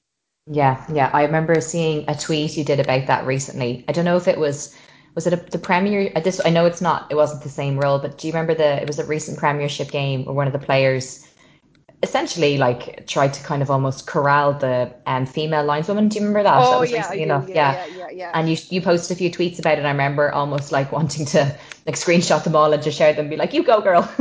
Yeah, 0.51 0.83
yeah. 0.91 1.11
I 1.13 1.23
remember 1.23 1.61
seeing 1.61 2.05
a 2.07 2.15
tweet 2.15 2.57
you 2.57 2.63
did 2.63 2.79
about 2.79 3.05
that 3.07 3.25
recently. 3.25 3.85
I 3.87 3.91
don't 3.91 4.05
know 4.05 4.17
if 4.17 4.27
it 4.27 4.39
was 4.39 4.75
was 5.15 5.27
it 5.27 5.33
a, 5.33 5.37
the 5.37 5.59
premier 5.59 6.11
uh, 6.15 6.21
this 6.21 6.41
I 6.43 6.49
know 6.49 6.65
it's 6.65 6.81
not 6.81 7.11
it 7.11 7.15
wasn't 7.15 7.43
the 7.43 7.49
same 7.49 7.77
role, 7.77 7.99
but 7.99 8.17
do 8.17 8.27
you 8.27 8.33
remember 8.33 8.55
the 8.55 8.81
it 8.81 8.87
was 8.87 8.97
a 8.97 9.05
recent 9.05 9.37
premiership 9.37 9.91
game 9.91 10.25
where 10.25 10.33
one 10.33 10.47
of 10.47 10.53
the 10.53 10.59
players 10.59 11.27
essentially 12.01 12.57
like 12.57 13.05
tried 13.05 13.33
to 13.33 13.43
kind 13.43 13.61
of 13.61 13.69
almost 13.69 14.07
corral 14.07 14.53
the 14.53 14.91
um, 15.05 15.25
female 15.25 15.65
lineswoman. 15.65 16.09
Do 16.09 16.17
you 16.17 16.25
remember 16.25 16.43
that? 16.43 16.57
Oh, 16.57 16.71
that 16.71 16.79
was 16.79 16.91
yeah, 16.91 16.97
recently 16.97 17.23
enough. 17.23 17.47
Yeah. 17.47 17.73
Yeah, 17.73 17.85
yeah, 17.97 18.09
yeah, 18.11 18.31
And 18.33 18.49
you 18.49 18.57
you 18.69 18.81
posted 18.81 19.15
a 19.15 19.17
few 19.17 19.29
tweets 19.29 19.59
about 19.59 19.77
it. 19.77 19.85
I 19.85 19.91
remember 19.91 20.31
almost 20.31 20.71
like 20.71 20.91
wanting 20.91 21.25
to 21.27 21.39
like 21.85 21.95
screenshot 21.95 22.43
them 22.43 22.55
all 22.55 22.71
and 22.73 22.81
just 22.81 22.97
share 22.97 23.13
them 23.13 23.25
and 23.25 23.29
be 23.29 23.35
like, 23.35 23.53
You 23.53 23.63
go 23.63 23.81
girl. 23.81 24.09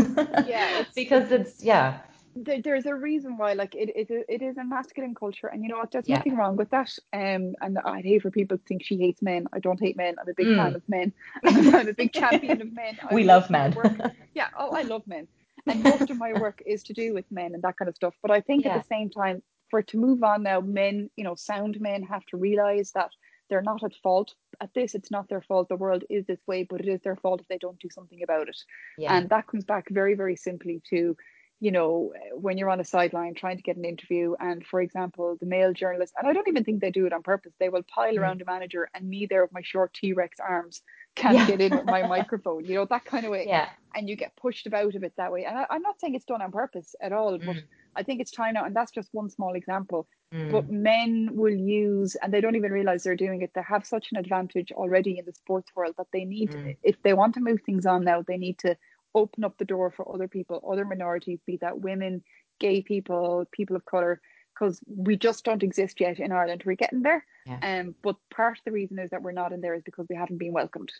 Yeah. 0.46 0.80
It's 0.80 0.94
because 0.94 1.30
it's 1.30 1.62
yeah 1.62 2.00
there, 2.44 2.62
there's 2.62 2.86
a 2.86 2.94
reason 2.94 3.36
why 3.36 3.52
like 3.54 3.74
it, 3.74 3.90
it 3.94 4.24
it 4.28 4.42
is 4.42 4.56
a 4.58 4.64
masculine 4.64 5.14
culture 5.14 5.46
and 5.46 5.62
you 5.62 5.68
know 5.68 5.78
what? 5.78 5.90
There's 5.90 6.08
yeah. 6.08 6.16
nothing 6.16 6.36
wrong 6.36 6.56
with 6.56 6.70
that 6.70 6.90
um 7.12 7.54
and 7.60 7.78
I'd 7.84 8.04
hate 8.04 8.22
for 8.22 8.30
people 8.30 8.58
to 8.58 8.64
think 8.64 8.82
she 8.84 8.96
hates 8.96 9.22
men. 9.22 9.46
I 9.52 9.58
don't 9.58 9.80
hate 9.80 9.96
men. 9.96 10.16
I'm 10.20 10.28
a 10.28 10.34
big 10.34 10.46
mm. 10.46 10.56
fan 10.56 10.74
of 10.74 10.88
men. 10.88 11.12
I'm 11.44 11.88
a 11.88 11.92
big 11.92 12.12
champion 12.12 12.60
of 12.62 12.72
men. 12.72 12.98
I 13.08 13.14
we 13.14 13.24
love 13.24 13.50
men. 13.50 13.76
yeah 14.34 14.48
oh 14.58 14.70
I 14.70 14.82
love 14.82 15.06
men. 15.06 15.28
And 15.66 15.82
most 15.82 16.10
of 16.10 16.16
my 16.16 16.32
work 16.32 16.62
is 16.64 16.82
to 16.84 16.92
do 16.92 17.14
with 17.14 17.30
men 17.30 17.54
and 17.54 17.62
that 17.62 17.76
kind 17.76 17.88
of 17.88 17.96
stuff. 17.96 18.14
But 18.22 18.30
I 18.30 18.40
think 18.40 18.64
yeah. 18.64 18.74
at 18.74 18.82
the 18.82 18.88
same 18.88 19.10
time 19.10 19.42
for 19.70 19.80
it 19.80 19.88
to 19.88 19.98
move 19.98 20.22
on 20.22 20.42
now 20.42 20.60
men 20.60 21.10
you 21.16 21.24
know 21.24 21.34
sound 21.34 21.78
men 21.80 22.02
have 22.02 22.24
to 22.26 22.36
realize 22.36 22.92
that 22.92 23.10
they're 23.48 23.62
not 23.62 23.82
at 23.82 23.94
fault. 24.02 24.34
At 24.60 24.74
this 24.74 24.94
it's 24.94 25.10
not 25.10 25.28
their 25.28 25.42
fault. 25.42 25.68
The 25.68 25.76
world 25.76 26.04
is 26.10 26.26
this 26.26 26.40
way 26.46 26.64
but 26.64 26.80
it 26.80 26.88
is 26.88 27.00
their 27.02 27.16
fault 27.16 27.40
if 27.40 27.48
they 27.48 27.58
don't 27.58 27.78
do 27.78 27.88
something 27.90 28.22
about 28.22 28.48
it. 28.48 28.58
Yeah. 28.98 29.16
and 29.16 29.28
that 29.30 29.46
comes 29.46 29.64
back 29.64 29.88
very 29.90 30.14
very 30.14 30.36
simply 30.36 30.82
to 30.90 31.16
you 31.60 31.72
know, 31.72 32.12
when 32.34 32.56
you're 32.56 32.70
on 32.70 32.80
a 32.80 32.84
sideline 32.84 33.34
trying 33.34 33.56
to 33.56 33.62
get 33.62 33.76
an 33.76 33.84
interview, 33.84 34.34
and 34.38 34.64
for 34.64 34.80
example, 34.80 35.36
the 35.40 35.46
male 35.46 35.72
journalist, 35.72 36.14
and 36.16 36.28
I 36.28 36.32
don't 36.32 36.46
even 36.46 36.64
think 36.64 36.80
they 36.80 36.90
do 36.90 37.06
it 37.06 37.12
on 37.12 37.22
purpose, 37.22 37.52
they 37.58 37.68
will 37.68 37.82
pile 37.82 38.14
mm. 38.14 38.20
around 38.20 38.40
a 38.42 38.44
manager 38.44 38.88
and 38.94 39.08
me 39.08 39.26
there 39.26 39.42
with 39.42 39.52
my 39.52 39.62
short 39.62 39.92
T 39.92 40.12
Rex 40.12 40.38
arms 40.40 40.82
can't 41.16 41.36
yeah. 41.36 41.46
get 41.46 41.60
in 41.60 41.76
with 41.76 41.84
my 41.84 42.02
microphone, 42.06 42.64
you 42.64 42.74
know, 42.74 42.84
that 42.84 43.04
kind 43.04 43.24
of 43.24 43.32
way. 43.32 43.44
Yeah. 43.46 43.68
And 43.94 44.08
you 44.08 44.16
get 44.16 44.36
pushed 44.36 44.66
about 44.66 44.94
a 44.94 45.00
bit 45.00 45.14
that 45.16 45.32
way. 45.32 45.44
And 45.44 45.58
I, 45.58 45.66
am 45.74 45.82
not 45.82 46.00
saying 46.00 46.14
it's 46.14 46.24
done 46.24 46.42
on 46.42 46.52
purpose 46.52 46.94
at 47.02 47.12
all, 47.12 47.36
but 47.38 47.56
mm. 47.56 47.62
I 47.96 48.04
think 48.04 48.20
it's 48.20 48.30
time 48.30 48.54
now. 48.54 48.64
And 48.64 48.76
that's 48.76 48.92
just 48.92 49.08
one 49.12 49.28
small 49.28 49.54
example. 49.54 50.06
Mm. 50.32 50.52
But 50.52 50.70
men 50.70 51.30
will 51.32 51.54
use, 51.54 52.14
and 52.16 52.32
they 52.32 52.40
don't 52.40 52.54
even 52.54 52.70
realize 52.70 53.02
they're 53.02 53.16
doing 53.16 53.42
it. 53.42 53.50
They 53.54 53.62
have 53.62 53.84
such 53.84 54.12
an 54.12 54.18
advantage 54.18 54.70
already 54.70 55.18
in 55.18 55.24
the 55.24 55.32
sports 55.32 55.72
world 55.74 55.94
that 55.98 56.08
they 56.12 56.24
need, 56.24 56.52
mm. 56.52 56.76
if 56.82 57.02
they 57.02 57.14
want 57.14 57.34
to 57.34 57.40
move 57.40 57.60
things 57.64 57.86
on 57.86 58.04
now, 58.04 58.22
they 58.22 58.36
need 58.36 58.58
to 58.58 58.76
open 59.14 59.44
up 59.44 59.58
the 59.58 59.64
door 59.64 59.90
for 59.90 60.12
other 60.12 60.28
people, 60.28 60.62
other 60.70 60.84
minorities, 60.84 61.40
be 61.46 61.56
that 61.58 61.80
women, 61.80 62.22
gay 62.60 62.82
people, 62.82 63.46
people 63.52 63.76
of 63.76 63.84
color, 63.84 64.20
because 64.54 64.80
we 64.86 65.16
just 65.16 65.44
don't 65.44 65.62
exist 65.62 66.00
yet 66.00 66.18
in 66.18 66.32
Ireland. 66.32 66.62
We're 66.64 66.74
getting 66.74 67.02
there. 67.02 67.24
Yeah. 67.46 67.58
Um, 67.62 67.94
but 68.02 68.16
part 68.34 68.58
of 68.58 68.64
the 68.64 68.72
reason 68.72 68.98
is 68.98 69.10
that 69.10 69.22
we're 69.22 69.32
not 69.32 69.52
in 69.52 69.60
there 69.60 69.74
is 69.74 69.82
because 69.82 70.06
we 70.08 70.16
haven't 70.16 70.38
been 70.38 70.52
welcomed. 70.52 70.92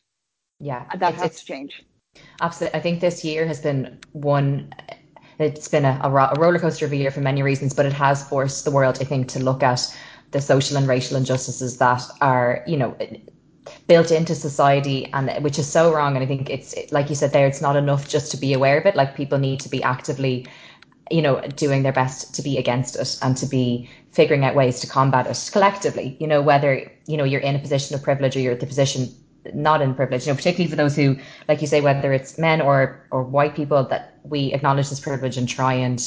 Yeah. 0.60 0.86
And 0.90 1.00
that 1.02 1.14
it's, 1.14 1.22
has 1.22 1.40
to 1.40 1.46
change. 1.46 1.84
Absolutely. 2.40 2.78
I 2.78 2.82
think 2.82 3.00
this 3.00 3.24
year 3.24 3.46
has 3.46 3.60
been 3.60 3.98
one 4.12 4.72
it's 5.38 5.68
been 5.68 5.84
a, 5.84 6.00
a, 6.02 6.10
roller 6.10 6.58
coaster 6.58 6.84
of 6.84 6.92
a 6.92 6.96
year 6.96 7.12
for 7.12 7.20
many 7.20 7.42
reasons, 7.42 7.72
but 7.72 7.86
it 7.86 7.92
has 7.92 8.28
forced 8.28 8.64
the 8.64 8.72
world, 8.72 8.98
I 9.00 9.04
think, 9.04 9.28
to 9.28 9.38
look 9.38 9.62
at 9.62 9.96
the 10.32 10.40
social 10.40 10.76
and 10.76 10.88
racial 10.88 11.16
injustices 11.16 11.78
that 11.78 12.02
are, 12.20 12.64
you 12.66 12.76
know, 12.76 12.96
built 13.88 14.10
into 14.12 14.34
society 14.34 15.06
and 15.12 15.42
which 15.42 15.58
is 15.58 15.66
so 15.66 15.92
wrong. 15.92 16.14
And 16.14 16.22
i 16.22 16.26
think 16.26 16.48
it's 16.48 16.74
like 16.92 17.08
you 17.08 17.16
said 17.16 17.32
there 17.32 17.46
it's 17.46 17.62
not 17.62 17.74
enough 17.74 18.08
just 18.08 18.30
to 18.30 18.36
be 18.36 18.52
aware 18.52 18.78
of 18.78 18.86
it. 18.86 18.94
Like 18.94 19.16
people 19.16 19.38
need 19.38 19.60
to 19.60 19.68
be 19.68 19.82
actively 19.82 20.46
you 21.10 21.22
know 21.22 21.40
doing 21.56 21.82
their 21.82 21.92
best 21.92 22.34
to 22.34 22.42
be 22.42 22.58
against 22.58 22.94
it 22.94 23.18
and 23.22 23.34
to 23.38 23.46
be 23.46 23.88
figuring 24.12 24.44
out 24.44 24.54
ways 24.54 24.78
to 24.80 24.86
combat 24.86 25.26
it 25.26 25.50
collectively. 25.52 26.16
You 26.20 26.26
know 26.26 26.42
whether 26.42 26.90
you 27.06 27.16
know 27.16 27.24
you're 27.24 27.40
in 27.40 27.56
a 27.56 27.58
position 27.58 27.96
of 27.96 28.02
privilege 28.02 28.36
or 28.36 28.40
you're 28.40 28.52
at 28.52 28.60
the 28.60 28.66
position 28.66 29.08
not 29.54 29.80
in 29.80 29.94
privilege. 29.94 30.26
You 30.26 30.32
know 30.32 30.36
particularly 30.36 30.70
for 30.70 30.76
those 30.76 30.94
who 30.94 31.16
like 31.48 31.62
you 31.62 31.66
say 31.66 31.80
whether 31.80 32.12
it's 32.12 32.38
men 32.38 32.60
or 32.60 33.02
or 33.10 33.22
white 33.24 33.56
people 33.56 33.84
that 33.84 34.18
we 34.22 34.52
acknowledge 34.52 34.90
this 34.90 35.00
privilege 35.00 35.38
and 35.38 35.48
try 35.48 35.72
and 35.72 35.98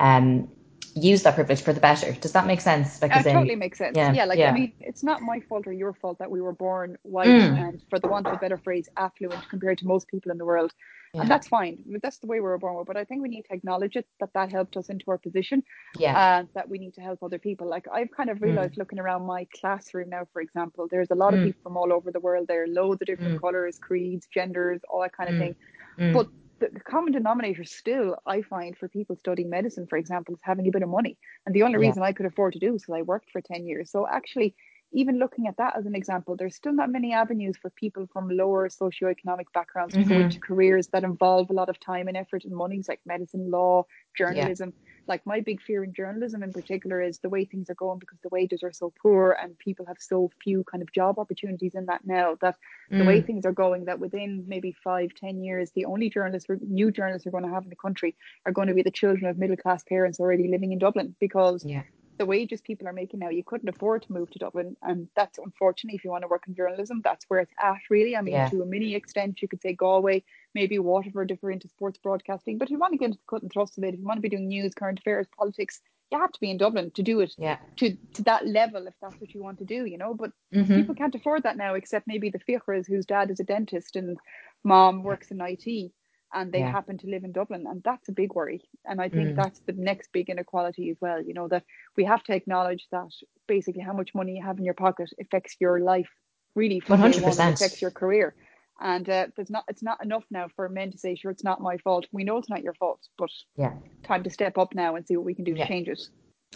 um 0.00 0.48
use 0.94 1.22
that 1.22 1.34
privilege 1.34 1.62
for 1.62 1.72
the 1.72 1.80
better. 1.80 2.12
Does 2.12 2.32
that 2.32 2.46
make 2.46 2.60
sense? 2.60 3.00
Like, 3.00 3.14
it 3.14 3.24
totally 3.24 3.56
makes 3.56 3.78
sense. 3.78 3.96
Yeah, 3.96 4.12
yeah 4.12 4.24
like 4.24 4.38
yeah. 4.38 4.50
I 4.50 4.52
mean, 4.52 4.72
it's 4.80 5.02
not 5.02 5.22
my 5.22 5.40
fault 5.40 5.66
or 5.66 5.72
your 5.72 5.92
fault 5.94 6.18
that 6.18 6.30
we 6.30 6.40
were 6.40 6.52
born 6.52 6.98
white 7.02 7.28
mm. 7.28 7.58
and, 7.58 7.82
for 7.90 7.98
the 7.98 8.08
want 8.08 8.26
of 8.26 8.34
a 8.34 8.36
better 8.36 8.58
phrase, 8.58 8.88
affluent 8.96 9.48
compared 9.48 9.78
to 9.78 9.86
most 9.86 10.08
people 10.08 10.30
in 10.32 10.38
the 10.38 10.44
world. 10.44 10.72
Yeah. 11.14 11.22
And 11.22 11.30
that's 11.30 11.46
fine. 11.46 11.78
That's 12.02 12.18
the 12.18 12.26
way 12.26 12.36
we 12.36 12.42
were 12.42 12.56
born. 12.56 12.84
But 12.86 12.96
I 12.96 13.04
think 13.04 13.22
we 13.22 13.28
need 13.28 13.42
to 13.42 13.54
acknowledge 13.54 13.96
it 13.96 14.06
that 14.20 14.32
that 14.32 14.50
helped 14.50 14.78
us 14.78 14.88
into 14.88 15.04
our 15.08 15.18
position. 15.18 15.62
Yeah. 15.98 16.38
And 16.38 16.48
that 16.54 16.68
we 16.70 16.78
need 16.78 16.94
to 16.94 17.02
help 17.02 17.22
other 17.22 17.38
people. 17.38 17.68
Like 17.68 17.86
I've 17.92 18.10
kind 18.10 18.30
of 18.30 18.40
realized 18.40 18.74
mm. 18.74 18.78
looking 18.78 18.98
around 18.98 19.26
my 19.26 19.46
classroom 19.60 20.08
now, 20.08 20.26
for 20.32 20.40
example, 20.40 20.88
there's 20.90 21.10
a 21.10 21.14
lot 21.14 21.34
of 21.34 21.40
mm. 21.40 21.46
people 21.46 21.60
from 21.62 21.76
all 21.76 21.92
over 21.92 22.10
the 22.10 22.20
world 22.20 22.48
there, 22.48 22.64
are 22.64 22.66
loads 22.66 23.02
of 23.02 23.06
different 23.06 23.36
mm. 23.36 23.40
colors, 23.40 23.78
creeds, 23.78 24.26
genders, 24.32 24.80
all 24.88 25.02
that 25.02 25.14
kind 25.14 25.28
of 25.28 25.36
mm. 25.36 25.38
thing. 25.40 25.56
Mm. 25.98 26.12
But 26.14 26.28
the, 26.70 26.80
common 26.80 27.12
denominator 27.12 27.64
still, 27.64 28.16
I 28.26 28.42
find, 28.42 28.76
for 28.76 28.88
people 28.88 29.16
studying 29.16 29.50
medicine, 29.50 29.86
for 29.86 29.96
example, 29.96 30.34
is 30.34 30.40
having 30.42 30.66
a 30.66 30.70
bit 30.70 30.82
of 30.82 30.88
money. 30.88 31.18
And 31.46 31.54
the 31.54 31.62
only 31.62 31.80
yeah. 31.80 31.88
reason 31.88 32.02
I 32.02 32.12
could 32.12 32.26
afford 32.26 32.52
to 32.54 32.58
do 32.58 32.74
is 32.74 32.82
because 32.82 32.98
I 32.98 33.02
worked 33.02 33.30
for 33.30 33.40
10 33.40 33.66
years. 33.66 33.90
So 33.90 34.06
actually, 34.06 34.54
even 34.92 35.18
looking 35.18 35.46
at 35.46 35.56
that 35.56 35.76
as 35.76 35.86
an 35.86 35.94
example, 35.94 36.36
there's 36.36 36.54
still 36.54 36.72
not 36.72 36.90
many 36.90 37.12
avenues 37.12 37.56
for 37.56 37.70
people 37.70 38.08
from 38.12 38.28
lower 38.28 38.68
socioeconomic 38.68 39.46
backgrounds 39.54 39.94
mm-hmm. 39.94 40.02
to 40.02 40.08
go 40.08 40.14
mm-hmm. 40.14 40.24
into 40.24 40.40
careers 40.40 40.88
that 40.88 41.04
involve 41.04 41.50
a 41.50 41.52
lot 41.52 41.68
of 41.68 41.78
time 41.80 42.08
and 42.08 42.16
effort 42.16 42.44
and 42.44 42.54
money, 42.54 42.82
like 42.88 43.00
medicine, 43.06 43.50
law, 43.50 43.84
journalism. 44.16 44.72
Yeah 44.74 44.88
like 45.06 45.24
my 45.26 45.40
big 45.40 45.60
fear 45.60 45.84
in 45.84 45.92
journalism 45.92 46.42
in 46.42 46.52
particular 46.52 47.00
is 47.00 47.18
the 47.18 47.28
way 47.28 47.44
things 47.44 47.68
are 47.70 47.74
going 47.74 47.98
because 47.98 48.18
the 48.22 48.28
wages 48.30 48.62
are 48.62 48.72
so 48.72 48.92
poor 49.00 49.36
and 49.40 49.58
people 49.58 49.86
have 49.86 49.96
so 49.98 50.30
few 50.42 50.64
kind 50.64 50.82
of 50.82 50.92
job 50.92 51.18
opportunities 51.18 51.74
in 51.74 51.86
that 51.86 52.00
now 52.04 52.36
that 52.40 52.56
mm. 52.90 52.98
the 52.98 53.04
way 53.04 53.20
mm. 53.20 53.26
things 53.26 53.44
are 53.44 53.52
going 53.52 53.84
that 53.84 53.98
within 53.98 54.44
maybe 54.46 54.74
five 54.84 55.10
ten 55.14 55.42
years 55.42 55.70
the 55.74 55.84
only 55.84 56.08
journalists 56.08 56.48
new 56.60 56.90
journalists 56.90 57.26
we're 57.26 57.32
going 57.32 57.44
to 57.44 57.52
have 57.52 57.64
in 57.64 57.70
the 57.70 57.76
country 57.76 58.14
are 58.46 58.52
going 58.52 58.68
to 58.68 58.74
be 58.74 58.82
the 58.82 58.90
children 58.90 59.26
of 59.26 59.38
middle 59.38 59.56
class 59.56 59.82
parents 59.84 60.20
already 60.20 60.48
living 60.48 60.72
in 60.72 60.78
dublin 60.78 61.14
because 61.20 61.64
yeah 61.64 61.82
the 62.22 62.26
wages 62.26 62.60
people 62.60 62.86
are 62.86 62.92
making 62.92 63.18
now, 63.18 63.30
you 63.30 63.42
couldn't 63.42 63.68
afford 63.68 64.00
to 64.02 64.12
move 64.12 64.30
to 64.30 64.38
Dublin. 64.38 64.76
And 64.80 65.08
that's 65.16 65.38
unfortunately, 65.38 65.96
if 65.96 66.04
you 66.04 66.10
want 66.10 66.22
to 66.22 66.28
work 66.28 66.44
in 66.46 66.54
journalism, 66.54 67.00
that's 67.02 67.24
where 67.26 67.40
it's 67.40 67.52
at, 67.60 67.80
really. 67.90 68.16
I 68.16 68.20
mean, 68.20 68.34
yeah. 68.34 68.48
to 68.48 68.62
a 68.62 68.64
mini 68.64 68.94
extent, 68.94 69.42
you 69.42 69.48
could 69.48 69.60
say 69.60 69.72
Galway, 69.72 70.22
maybe 70.54 70.78
Waterford 70.78 71.32
if 71.32 71.42
we're 71.42 71.50
into 71.50 71.66
sports 71.66 71.98
broadcasting. 71.98 72.58
But 72.58 72.68
if 72.68 72.70
you 72.70 72.78
want 72.78 72.92
to 72.92 72.96
get 72.96 73.06
into 73.06 73.18
the 73.18 73.24
cut 73.28 73.42
and 73.42 73.50
thrust 73.52 73.76
of 73.76 73.82
it, 73.82 73.94
if 73.94 73.98
you 73.98 74.06
want 74.06 74.18
to 74.18 74.22
be 74.22 74.28
doing 74.28 74.46
news, 74.46 74.72
current 74.72 75.00
affairs, 75.00 75.26
politics, 75.36 75.80
you 76.12 76.20
have 76.20 76.30
to 76.30 76.38
be 76.38 76.52
in 76.52 76.58
Dublin 76.58 76.92
to 76.92 77.02
do 77.02 77.18
it 77.18 77.34
yeah. 77.38 77.56
to, 77.78 77.96
to 78.14 78.22
that 78.22 78.46
level 78.46 78.86
if 78.86 78.94
that's 79.02 79.20
what 79.20 79.34
you 79.34 79.42
want 79.42 79.58
to 79.58 79.64
do, 79.64 79.84
you 79.84 79.98
know. 79.98 80.14
But 80.14 80.30
mm-hmm. 80.54 80.76
people 80.76 80.94
can't 80.94 81.16
afford 81.16 81.42
that 81.42 81.56
now, 81.56 81.74
except 81.74 82.06
maybe 82.06 82.30
the 82.30 82.38
fiachras 82.38 82.86
whose 82.86 83.04
dad 83.04 83.32
is 83.32 83.40
a 83.40 83.44
dentist 83.44 83.96
and 83.96 84.16
mom 84.62 85.02
works 85.02 85.32
in 85.32 85.40
IT 85.40 85.90
and 86.32 86.52
they 86.52 86.60
yeah. 86.60 86.70
happen 86.70 86.98
to 86.98 87.06
live 87.06 87.24
in 87.24 87.32
Dublin. 87.32 87.66
And 87.68 87.82
that's 87.82 88.08
a 88.08 88.12
big 88.12 88.34
worry. 88.34 88.62
And 88.84 89.00
I 89.00 89.08
think 89.08 89.30
mm. 89.30 89.36
that's 89.36 89.60
the 89.66 89.72
next 89.72 90.12
big 90.12 90.30
inequality 90.30 90.90
as 90.90 90.96
well, 91.00 91.22
you 91.22 91.34
know, 91.34 91.48
that 91.48 91.64
we 91.96 92.04
have 92.04 92.22
to 92.24 92.34
acknowledge 92.34 92.86
that 92.90 93.10
basically 93.46 93.82
how 93.82 93.92
much 93.92 94.14
money 94.14 94.36
you 94.36 94.42
have 94.42 94.58
in 94.58 94.64
your 94.64 94.74
pocket 94.74 95.10
affects 95.20 95.56
your 95.60 95.80
life 95.80 96.08
really 96.54 96.80
100% 96.80 97.52
affects 97.52 97.82
your 97.82 97.90
career. 97.90 98.34
And 98.80 99.08
uh, 99.08 99.28
there's 99.36 99.50
not 99.50 99.64
it's 99.68 99.82
not 99.82 100.02
enough 100.02 100.24
now 100.30 100.48
for 100.56 100.68
men 100.68 100.90
to 100.90 100.98
say, 100.98 101.14
sure, 101.14 101.30
it's 101.30 101.44
not 101.44 101.60
my 101.60 101.76
fault. 101.78 102.06
We 102.10 102.24
know 102.24 102.38
it's 102.38 102.48
not 102.48 102.62
your 102.62 102.74
fault, 102.74 103.00
but 103.16 103.30
yeah, 103.56 103.74
time 104.02 104.24
to 104.24 104.30
step 104.30 104.58
up 104.58 104.74
now 104.74 104.96
and 104.96 105.06
see 105.06 105.16
what 105.16 105.24
we 105.24 105.34
can 105.34 105.44
do 105.44 105.52
yeah. 105.52 105.64
to 105.64 105.68
change 105.68 105.88
it. 105.88 106.00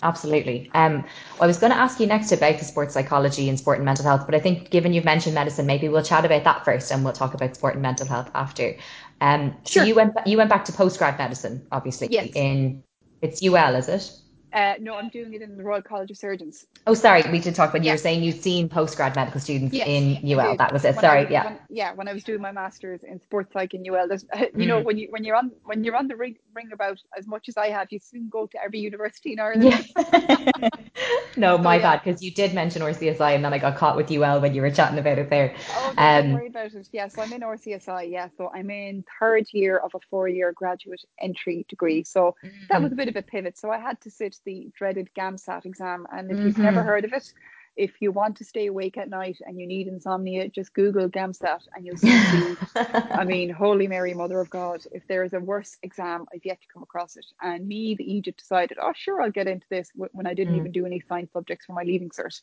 Absolutely. 0.02 0.70
Um, 0.74 1.04
I 1.40 1.46
was 1.46 1.58
going 1.58 1.72
to 1.72 1.78
ask 1.78 1.98
you 2.00 2.06
next 2.06 2.30
about 2.30 2.58
the 2.58 2.64
sports 2.64 2.92
psychology 2.92 3.48
and 3.48 3.58
sport 3.58 3.78
and 3.78 3.84
mental 3.84 4.04
health, 4.04 4.26
but 4.26 4.34
I 4.34 4.40
think 4.40 4.70
given 4.70 4.92
you've 4.92 5.06
mentioned 5.06 5.34
medicine, 5.34 5.64
maybe 5.64 5.88
we'll 5.88 6.02
chat 6.02 6.24
about 6.24 6.44
that 6.44 6.64
first, 6.64 6.92
and 6.92 7.02
we'll 7.02 7.14
talk 7.14 7.32
about 7.32 7.56
sport 7.56 7.74
and 7.74 7.82
mental 7.82 8.06
health 8.06 8.30
after. 8.34 8.76
Um, 9.22 9.56
sure. 9.64 9.82
So 9.82 9.86
you 9.86 9.94
went 9.94 10.12
you 10.26 10.36
went 10.36 10.50
back 10.50 10.66
to 10.66 10.72
postgrad 10.72 11.16
medicine, 11.16 11.66
obviously. 11.72 12.08
Yes. 12.10 12.28
In 12.34 12.82
it's 13.22 13.42
UL, 13.42 13.74
is 13.74 13.88
it? 13.88 14.12
Uh, 14.52 14.74
no, 14.80 14.94
I'm 14.94 15.08
doing 15.08 15.34
it 15.34 15.42
in 15.42 15.56
the 15.56 15.62
Royal 15.62 15.82
College 15.82 16.10
of 16.10 16.16
Surgeons. 16.16 16.66
Oh, 16.86 16.94
sorry, 16.94 17.22
we 17.30 17.40
did 17.40 17.54
talk 17.54 17.70
about 17.70 17.84
you 17.84 17.90
were 17.90 17.96
saying 17.96 18.22
you'd 18.22 18.40
seen 18.40 18.68
postgrad 18.68 19.16
medical 19.16 19.40
students 19.40 19.74
yes, 19.74 19.86
in 19.86 20.18
UL. 20.24 20.56
That 20.56 20.72
was 20.72 20.84
it. 20.84 20.94
When 20.94 21.02
sorry, 21.02 21.24
was, 21.24 21.32
yeah. 21.32 21.44
When, 21.44 21.58
yeah, 21.68 21.92
when 21.92 22.08
I 22.08 22.12
was 22.12 22.24
doing 22.24 22.40
my 22.40 22.52
masters 22.52 23.00
in 23.02 23.20
sports 23.20 23.52
psych 23.52 23.74
in 23.74 23.84
UL, 23.86 24.08
there's, 24.08 24.24
you 24.34 24.46
mm. 24.46 24.66
know, 24.66 24.80
when 24.80 24.98
you 24.98 25.08
when 25.10 25.24
you're 25.24 25.36
on 25.36 25.50
when 25.64 25.84
you're 25.84 25.96
on 25.96 26.06
the 26.08 26.16
ring, 26.16 26.36
ring 26.54 26.70
about 26.72 26.98
as 27.18 27.26
much 27.26 27.48
as 27.48 27.56
I 27.56 27.68
have, 27.68 27.88
you 27.90 27.98
soon 27.98 28.28
go 28.28 28.46
to 28.46 28.62
every 28.62 28.78
university 28.78 29.32
in 29.32 29.40
Ireland. 29.40 29.88
Yeah. 29.96 30.68
no, 31.36 31.58
my 31.58 31.78
so, 31.78 31.82
bad, 31.82 32.02
because 32.04 32.22
you 32.22 32.30
did 32.30 32.54
mention 32.54 32.82
RCSI, 32.82 33.34
and 33.34 33.44
then 33.44 33.52
I 33.52 33.58
got 33.58 33.76
caught 33.76 33.96
with 33.96 34.10
UL 34.10 34.40
when 34.40 34.54
you 34.54 34.62
were 34.62 34.70
chatting 34.70 34.98
about 34.98 35.18
it 35.18 35.28
there. 35.28 35.54
Oh, 35.70 35.94
don't 35.96 36.26
um, 36.26 36.32
worry 36.32 36.48
about 36.48 36.72
it. 36.72 36.88
Yeah, 36.92 37.08
so 37.08 37.22
I'm 37.22 37.32
in 37.32 37.40
RCSI. 37.40 38.10
Yeah, 38.10 38.28
so 38.36 38.50
I'm 38.54 38.70
in 38.70 39.04
third 39.20 39.46
year 39.52 39.76
of 39.76 39.94
a 39.94 39.98
four-year 40.08 40.52
graduate 40.52 41.02
entry 41.20 41.66
degree. 41.68 42.04
So 42.04 42.36
mm. 42.44 42.52
that 42.68 42.80
was 42.80 42.92
a 42.92 42.94
bit 42.94 43.08
of 43.08 43.16
a 43.16 43.22
pivot. 43.22 43.58
So 43.58 43.70
I 43.70 43.78
had 43.78 44.00
to 44.02 44.10
sit 44.10 44.35
the 44.44 44.68
dreaded 44.76 45.10
GAMSAT 45.16 45.64
exam. 45.64 46.06
And 46.12 46.30
if 46.30 46.36
mm-hmm. 46.36 46.46
you've 46.46 46.58
never 46.58 46.80
mm-hmm. 46.80 46.88
heard 46.88 47.04
of 47.04 47.12
it, 47.12 47.32
if 47.76 48.00
you 48.00 48.10
want 48.10 48.36
to 48.38 48.44
stay 48.44 48.66
awake 48.66 48.96
at 48.96 49.10
night 49.10 49.38
and 49.44 49.60
you 49.60 49.66
need 49.66 49.86
insomnia, 49.86 50.48
just 50.48 50.72
Google 50.72 51.10
GAMSAT 51.10 51.60
and 51.74 51.84
you'll 51.84 51.98
see. 51.98 52.56
I 52.76 53.24
mean, 53.24 53.50
Holy 53.50 53.86
Mary, 53.86 54.14
Mother 54.14 54.40
of 54.40 54.48
God, 54.48 54.80
if 54.92 55.06
there 55.08 55.24
is 55.24 55.34
a 55.34 55.40
worse 55.40 55.76
exam, 55.82 56.26
I've 56.34 56.44
yet 56.44 56.60
to 56.62 56.66
come 56.72 56.82
across 56.82 57.16
it. 57.16 57.26
And 57.42 57.68
me, 57.68 57.94
the 57.94 58.10
Egypt, 58.10 58.38
decided, 58.38 58.78
oh, 58.80 58.92
sure, 58.94 59.20
I'll 59.20 59.30
get 59.30 59.46
into 59.46 59.66
this 59.68 59.90
when 59.94 60.26
I 60.26 60.32
didn't 60.32 60.54
mm. 60.54 60.58
even 60.58 60.72
do 60.72 60.86
any 60.86 61.02
science 61.06 61.32
subjects 61.32 61.66
for 61.66 61.74
my 61.74 61.82
leaving 61.82 62.08
cert. 62.08 62.40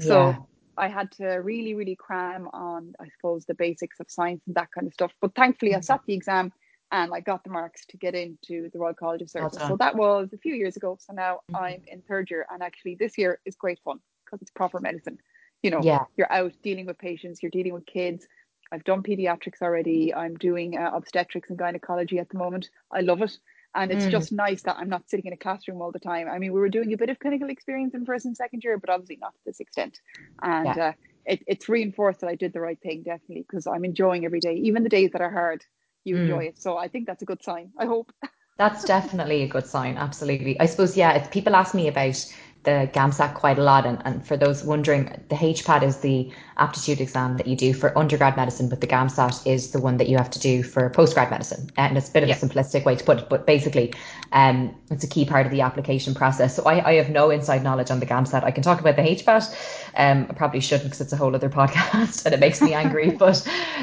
So 0.00 0.28
yeah. 0.28 0.36
I 0.76 0.86
had 0.86 1.10
to 1.12 1.26
really, 1.26 1.74
really 1.74 1.96
cram 1.96 2.48
on, 2.52 2.94
I 3.00 3.08
suppose, 3.08 3.46
the 3.46 3.54
basics 3.54 3.98
of 3.98 4.08
science 4.08 4.42
and 4.46 4.54
that 4.54 4.70
kind 4.72 4.86
of 4.86 4.94
stuff. 4.94 5.12
But 5.20 5.34
thankfully. 5.34 5.74
I 5.74 5.80
sat 5.80 6.02
the 6.06 6.14
exam 6.14 6.52
and 6.90 7.12
I 7.12 7.20
got 7.20 7.44
the 7.44 7.50
marks 7.50 7.84
to 7.86 7.96
get 7.96 8.14
into 8.14 8.70
the 8.70 8.78
Royal 8.78 8.94
College 8.94 9.22
of 9.22 9.30
Surgeons. 9.30 9.58
So 9.58 9.76
that 9.76 9.96
was 9.96 10.30
a 10.32 10.38
few 10.38 10.54
years 10.54 10.76
ago. 10.76 10.96
So 11.00 11.12
now 11.12 11.40
mm-hmm. 11.50 11.56
I'm 11.56 11.82
in 11.86 12.02
third 12.02 12.30
year, 12.30 12.46
and 12.50 12.62
actually 12.62 12.94
this 12.94 13.18
year 13.18 13.40
is 13.44 13.56
great 13.56 13.78
fun 13.84 14.00
because 14.24 14.42
it's 14.42 14.50
proper 14.50 14.80
medicine. 14.80 15.18
You 15.62 15.70
know, 15.70 15.80
yeah. 15.82 16.04
you're 16.16 16.32
out 16.32 16.52
dealing 16.62 16.86
with 16.86 16.98
patients, 16.98 17.42
you're 17.42 17.50
dealing 17.50 17.72
with 17.72 17.84
kids. 17.86 18.26
I've 18.70 18.84
done 18.84 19.02
pediatrics 19.02 19.62
already. 19.62 20.14
I'm 20.14 20.36
doing 20.36 20.76
uh, 20.76 20.90
obstetrics 20.94 21.48
and 21.48 21.58
gynecology 21.58 22.18
at 22.18 22.28
the 22.28 22.38
moment. 22.38 22.68
I 22.92 23.00
love 23.00 23.22
it. 23.22 23.38
And 23.74 23.90
it's 23.90 24.06
mm. 24.06 24.10
just 24.10 24.32
nice 24.32 24.62
that 24.62 24.76
I'm 24.78 24.88
not 24.88 25.08
sitting 25.08 25.26
in 25.26 25.32
a 25.32 25.36
classroom 25.36 25.80
all 25.80 25.92
the 25.92 25.98
time. 25.98 26.28
I 26.28 26.38
mean, 26.38 26.52
we 26.52 26.60
were 26.60 26.68
doing 26.68 26.92
a 26.92 26.96
bit 26.96 27.10
of 27.10 27.18
clinical 27.18 27.50
experience 27.50 27.94
in 27.94 28.04
first 28.04 28.24
and 28.24 28.36
second 28.36 28.64
year, 28.64 28.78
but 28.78 28.90
obviously 28.90 29.18
not 29.20 29.34
to 29.34 29.40
this 29.46 29.60
extent. 29.60 30.00
And 30.42 30.66
yeah. 30.66 30.88
uh, 30.88 30.92
it, 31.26 31.44
it's 31.46 31.68
reinforced 31.68 32.20
that 32.20 32.28
I 32.28 32.34
did 32.34 32.52
the 32.52 32.60
right 32.60 32.80
thing, 32.80 33.02
definitely, 33.02 33.44
because 33.48 33.66
I'm 33.66 33.84
enjoying 33.84 34.24
every 34.24 34.40
day, 34.40 34.54
even 34.54 34.82
the 34.82 34.88
days 34.88 35.10
that 35.12 35.20
are 35.20 35.30
hard 35.30 35.64
you 36.08 36.16
mm. 36.16 36.22
enjoy 36.22 36.44
it. 36.44 36.58
So 36.58 36.76
I 36.76 36.88
think 36.88 37.06
that's 37.06 37.22
a 37.22 37.26
good 37.26 37.42
sign. 37.42 37.70
I 37.78 37.86
hope. 37.86 38.12
That's 38.58 38.82
definitely 38.82 39.44
a 39.44 39.46
good 39.46 39.68
sign. 39.68 39.96
Absolutely. 39.96 40.58
I 40.58 40.66
suppose, 40.66 40.96
yeah, 40.96 41.24
people 41.28 41.54
ask 41.54 41.76
me 41.76 41.86
about 41.86 42.16
the 42.64 42.90
GAMSAT 42.92 43.34
quite 43.34 43.58
a 43.58 43.62
lot. 43.62 43.86
And, 43.86 44.02
and 44.04 44.26
for 44.26 44.36
those 44.36 44.64
wondering, 44.64 45.04
the 45.28 45.36
HPAT 45.36 45.82
is 45.82 45.98
the 45.98 46.30
aptitude 46.56 47.00
exam 47.00 47.36
that 47.36 47.46
you 47.46 47.56
do 47.56 47.72
for 47.72 47.96
undergrad 47.96 48.36
medicine, 48.36 48.68
but 48.68 48.80
the 48.80 48.86
GAMSAT 48.86 49.46
is 49.46 49.70
the 49.70 49.80
one 49.80 49.96
that 49.98 50.08
you 50.08 50.16
have 50.16 50.30
to 50.30 50.40
do 50.40 50.62
for 50.62 50.90
postgrad 50.90 51.30
medicine. 51.30 51.70
And 51.76 51.96
it's 51.96 52.08
a 52.08 52.12
bit 52.12 52.24
of 52.24 52.28
yeah. 52.28 52.36
a 52.36 52.38
simplistic 52.38 52.84
way 52.84 52.96
to 52.96 53.04
put 53.04 53.18
it, 53.18 53.28
but 53.28 53.46
basically, 53.46 53.94
um, 54.32 54.74
it's 54.90 55.04
a 55.04 55.08
key 55.08 55.24
part 55.24 55.46
of 55.46 55.52
the 55.52 55.60
application 55.60 56.14
process. 56.14 56.56
So 56.56 56.64
I, 56.64 56.90
I 56.90 56.92
have 56.94 57.10
no 57.10 57.30
inside 57.30 57.62
knowledge 57.62 57.90
on 57.90 58.00
the 58.00 58.06
GAMSAT. 58.06 58.42
I 58.42 58.50
can 58.50 58.62
talk 58.62 58.80
about 58.80 58.96
the 58.96 59.02
HPAT, 59.02 59.54
Um, 59.98 60.26
I 60.30 60.32
probably 60.34 60.60
shouldn't 60.60 60.84
because 60.84 61.00
it's 61.00 61.12
a 61.12 61.16
whole 61.16 61.34
other 61.34 61.50
podcast 61.60 62.24
and 62.24 62.34
it 62.34 62.40
makes 62.40 62.62
me 62.62 62.72
angry. 62.74 63.10
but 63.18 63.42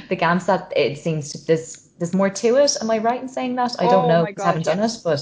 the 0.10 0.16
GAMSAT, 0.16 0.72
it 0.76 0.98
seems 0.98 1.32
to, 1.34 1.46
there's 1.46 1.90
there's 2.00 2.14
more 2.14 2.30
to 2.30 2.58
it. 2.58 2.78
Am 2.82 2.90
I 2.92 2.98
right 3.00 3.22
in 3.22 3.28
saying 3.28 3.56
that? 3.56 3.76
I 3.80 3.88
don't 3.88 4.08
Oh 4.08 4.08
know 4.08 4.26
my 4.26 4.32
because 4.32 4.46
I 4.46 4.48
God, 4.48 4.48
haven't 4.48 4.64
done 4.66 4.80
yes. 4.80 4.80
it, 4.80 5.02
but 5.04 5.22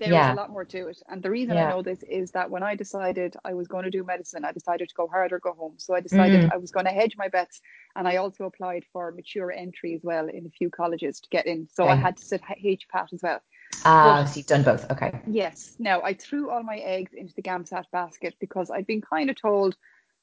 There 0.00 0.14
is 0.14 0.26
yeah, 0.26 0.30
a 0.30 0.32
lot 0.34 0.50
more 0.50 0.64
to 0.66 0.88
it. 0.88 0.98
And 1.08 1.22
the 1.22 1.30
reason 1.30 1.56
I 1.58 1.64
know 1.64 1.82
this 1.82 2.02
is 2.04 2.32
that 2.32 2.50
when 2.50 2.62
I 2.62 2.74
decided 2.76 3.36
I 3.44 3.54
was 3.54 3.68
going 3.68 3.84
to 3.84 3.90
do 3.90 4.04
medicine, 4.04 4.44
I 4.44 4.52
decided 4.52 4.88
to 4.88 4.94
go 4.94 5.06
hard 5.08 5.32
or 5.32 5.38
go 5.40 5.52
home. 5.54 5.74
So 5.78 5.94
I 5.94 6.00
decided 6.00 6.44
Mm, 6.44 6.50
I 6.50 6.58
was 6.58 6.70
going 6.72 6.86
to 6.86 6.92
hedge 6.92 7.16
my 7.16 7.28
bets. 7.28 7.60
And 7.96 8.08
I 8.08 8.16
also 8.16 8.44
applied 8.44 8.84
for 8.92 9.12
mature 9.12 9.52
entry 9.52 9.94
as 9.94 10.02
well 10.04 10.28
in 10.28 10.46
a 10.46 10.50
few 10.50 10.70
colleges 10.70 11.20
to 11.20 11.28
get 11.30 11.46
in. 11.46 11.68
So 11.68 11.88
I 11.88 11.96
had 11.96 12.16
to 12.18 12.24
sit 12.24 12.42
H- 12.50 12.80
HPAT 12.92 13.12
as 13.12 13.22
well. 13.22 13.40
Ah, 13.84 14.24
so 14.24 14.38
you've 14.38 14.46
done 14.46 14.62
both. 14.62 14.90
Okay. 14.90 15.12
yes, 15.24 15.74
now 15.78 16.02
I 16.02 16.14
threw 16.14 16.50
all 16.50 16.62
my 16.62 16.76
eggs 16.78 17.12
into 17.14 17.34
the 17.34 17.42
GAMSAT 17.42 17.84
basket 17.92 18.34
because 18.40 18.70
I'd 18.70 18.86
been 18.86 19.00
kind 19.00 19.30
of 19.30 19.40
told, 19.40 19.76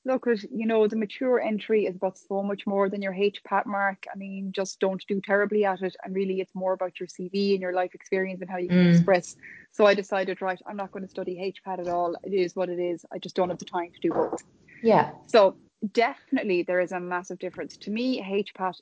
look, 0.05 0.27
at 0.27 0.43
you 0.51 0.65
know, 0.65 0.87
the 0.87 0.95
mature 0.95 1.39
entry 1.39 1.85
is 1.85 1.95
about 1.95 2.17
so 2.17 2.41
much 2.43 2.65
more 2.65 2.89
than 2.89 3.01
your 3.01 3.13
HPAT 3.13 3.65
mark. 3.65 4.05
I 4.13 4.17
mean, 4.17 4.51
just 4.51 4.79
don't 4.79 5.03
do 5.07 5.21
terribly 5.21 5.65
at 5.65 5.81
it. 5.81 5.95
And 6.03 6.15
really, 6.15 6.39
it's 6.41 6.55
more 6.55 6.73
about 6.73 6.99
your 6.99 7.07
CV 7.07 7.53
and 7.53 7.61
your 7.61 7.73
life 7.73 7.93
experience 7.93 8.41
and 8.41 8.49
how 8.49 8.57
you 8.57 8.71
can 8.71 8.83
Mm, 8.83 8.85
express. 8.85 9.35
So 9.71 9.85
I 9.85 9.93
decided, 9.93 10.41
right, 10.41 10.59
I'm 10.67 10.77
not 10.77 10.91
going 10.91 11.03
to 11.03 11.09
study 11.09 11.53
HPAT 11.67 11.79
at 11.79 11.87
all. 11.87 12.15
It 12.23 12.33
is 12.33 12.55
what 12.55 12.69
it 12.69 12.79
is. 12.79 13.05
I 13.13 13.19
just 13.19 13.35
don't 13.35 13.49
have 13.49 13.59
the 13.59 13.65
time 13.65 13.91
to 13.93 13.99
do 14.07 14.11
both. 14.13 14.41
yeah. 14.81 15.11
So 15.27 15.57
definitely 15.93 16.63
there 16.63 16.79
is 16.81 16.91
a 16.91 16.99
massive 16.99 17.39
difference. 17.39 17.77
To 17.77 17.91
me, 17.91 18.21
HPAT 18.21 18.75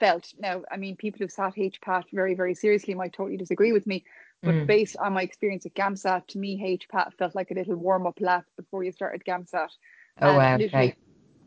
felt 0.00 0.32
now, 0.38 0.62
I 0.70 0.76
mean, 0.76 0.96
people 0.96 1.18
who've 1.20 1.30
sat 1.32 1.54
HPAT 1.56 2.04
very, 2.12 2.34
very 2.34 2.54
seriously 2.54 2.94
might 2.94 3.12
totally 3.12 3.36
disagree 3.36 3.72
with 3.72 3.86
me. 3.86 4.04
But 4.44 4.54
Mm. 4.54 4.66
based 4.66 4.96
on 4.98 5.14
my 5.14 5.22
experience 5.22 5.66
at 5.66 5.74
GAMSAT, 5.74 6.26
to 6.28 6.38
me, 6.38 6.78
HPAT 6.78 7.14
felt 7.14 7.34
like 7.34 7.50
a 7.50 7.54
little 7.54 7.76
warm 7.76 8.06
up 8.06 8.20
lap 8.20 8.44
before 8.56 8.84
you 8.84 8.92
started 8.92 9.24
GAMSAT. 9.24 9.68
Oh, 10.20 10.34
wow. 10.34 10.56
Okay. 10.56 10.96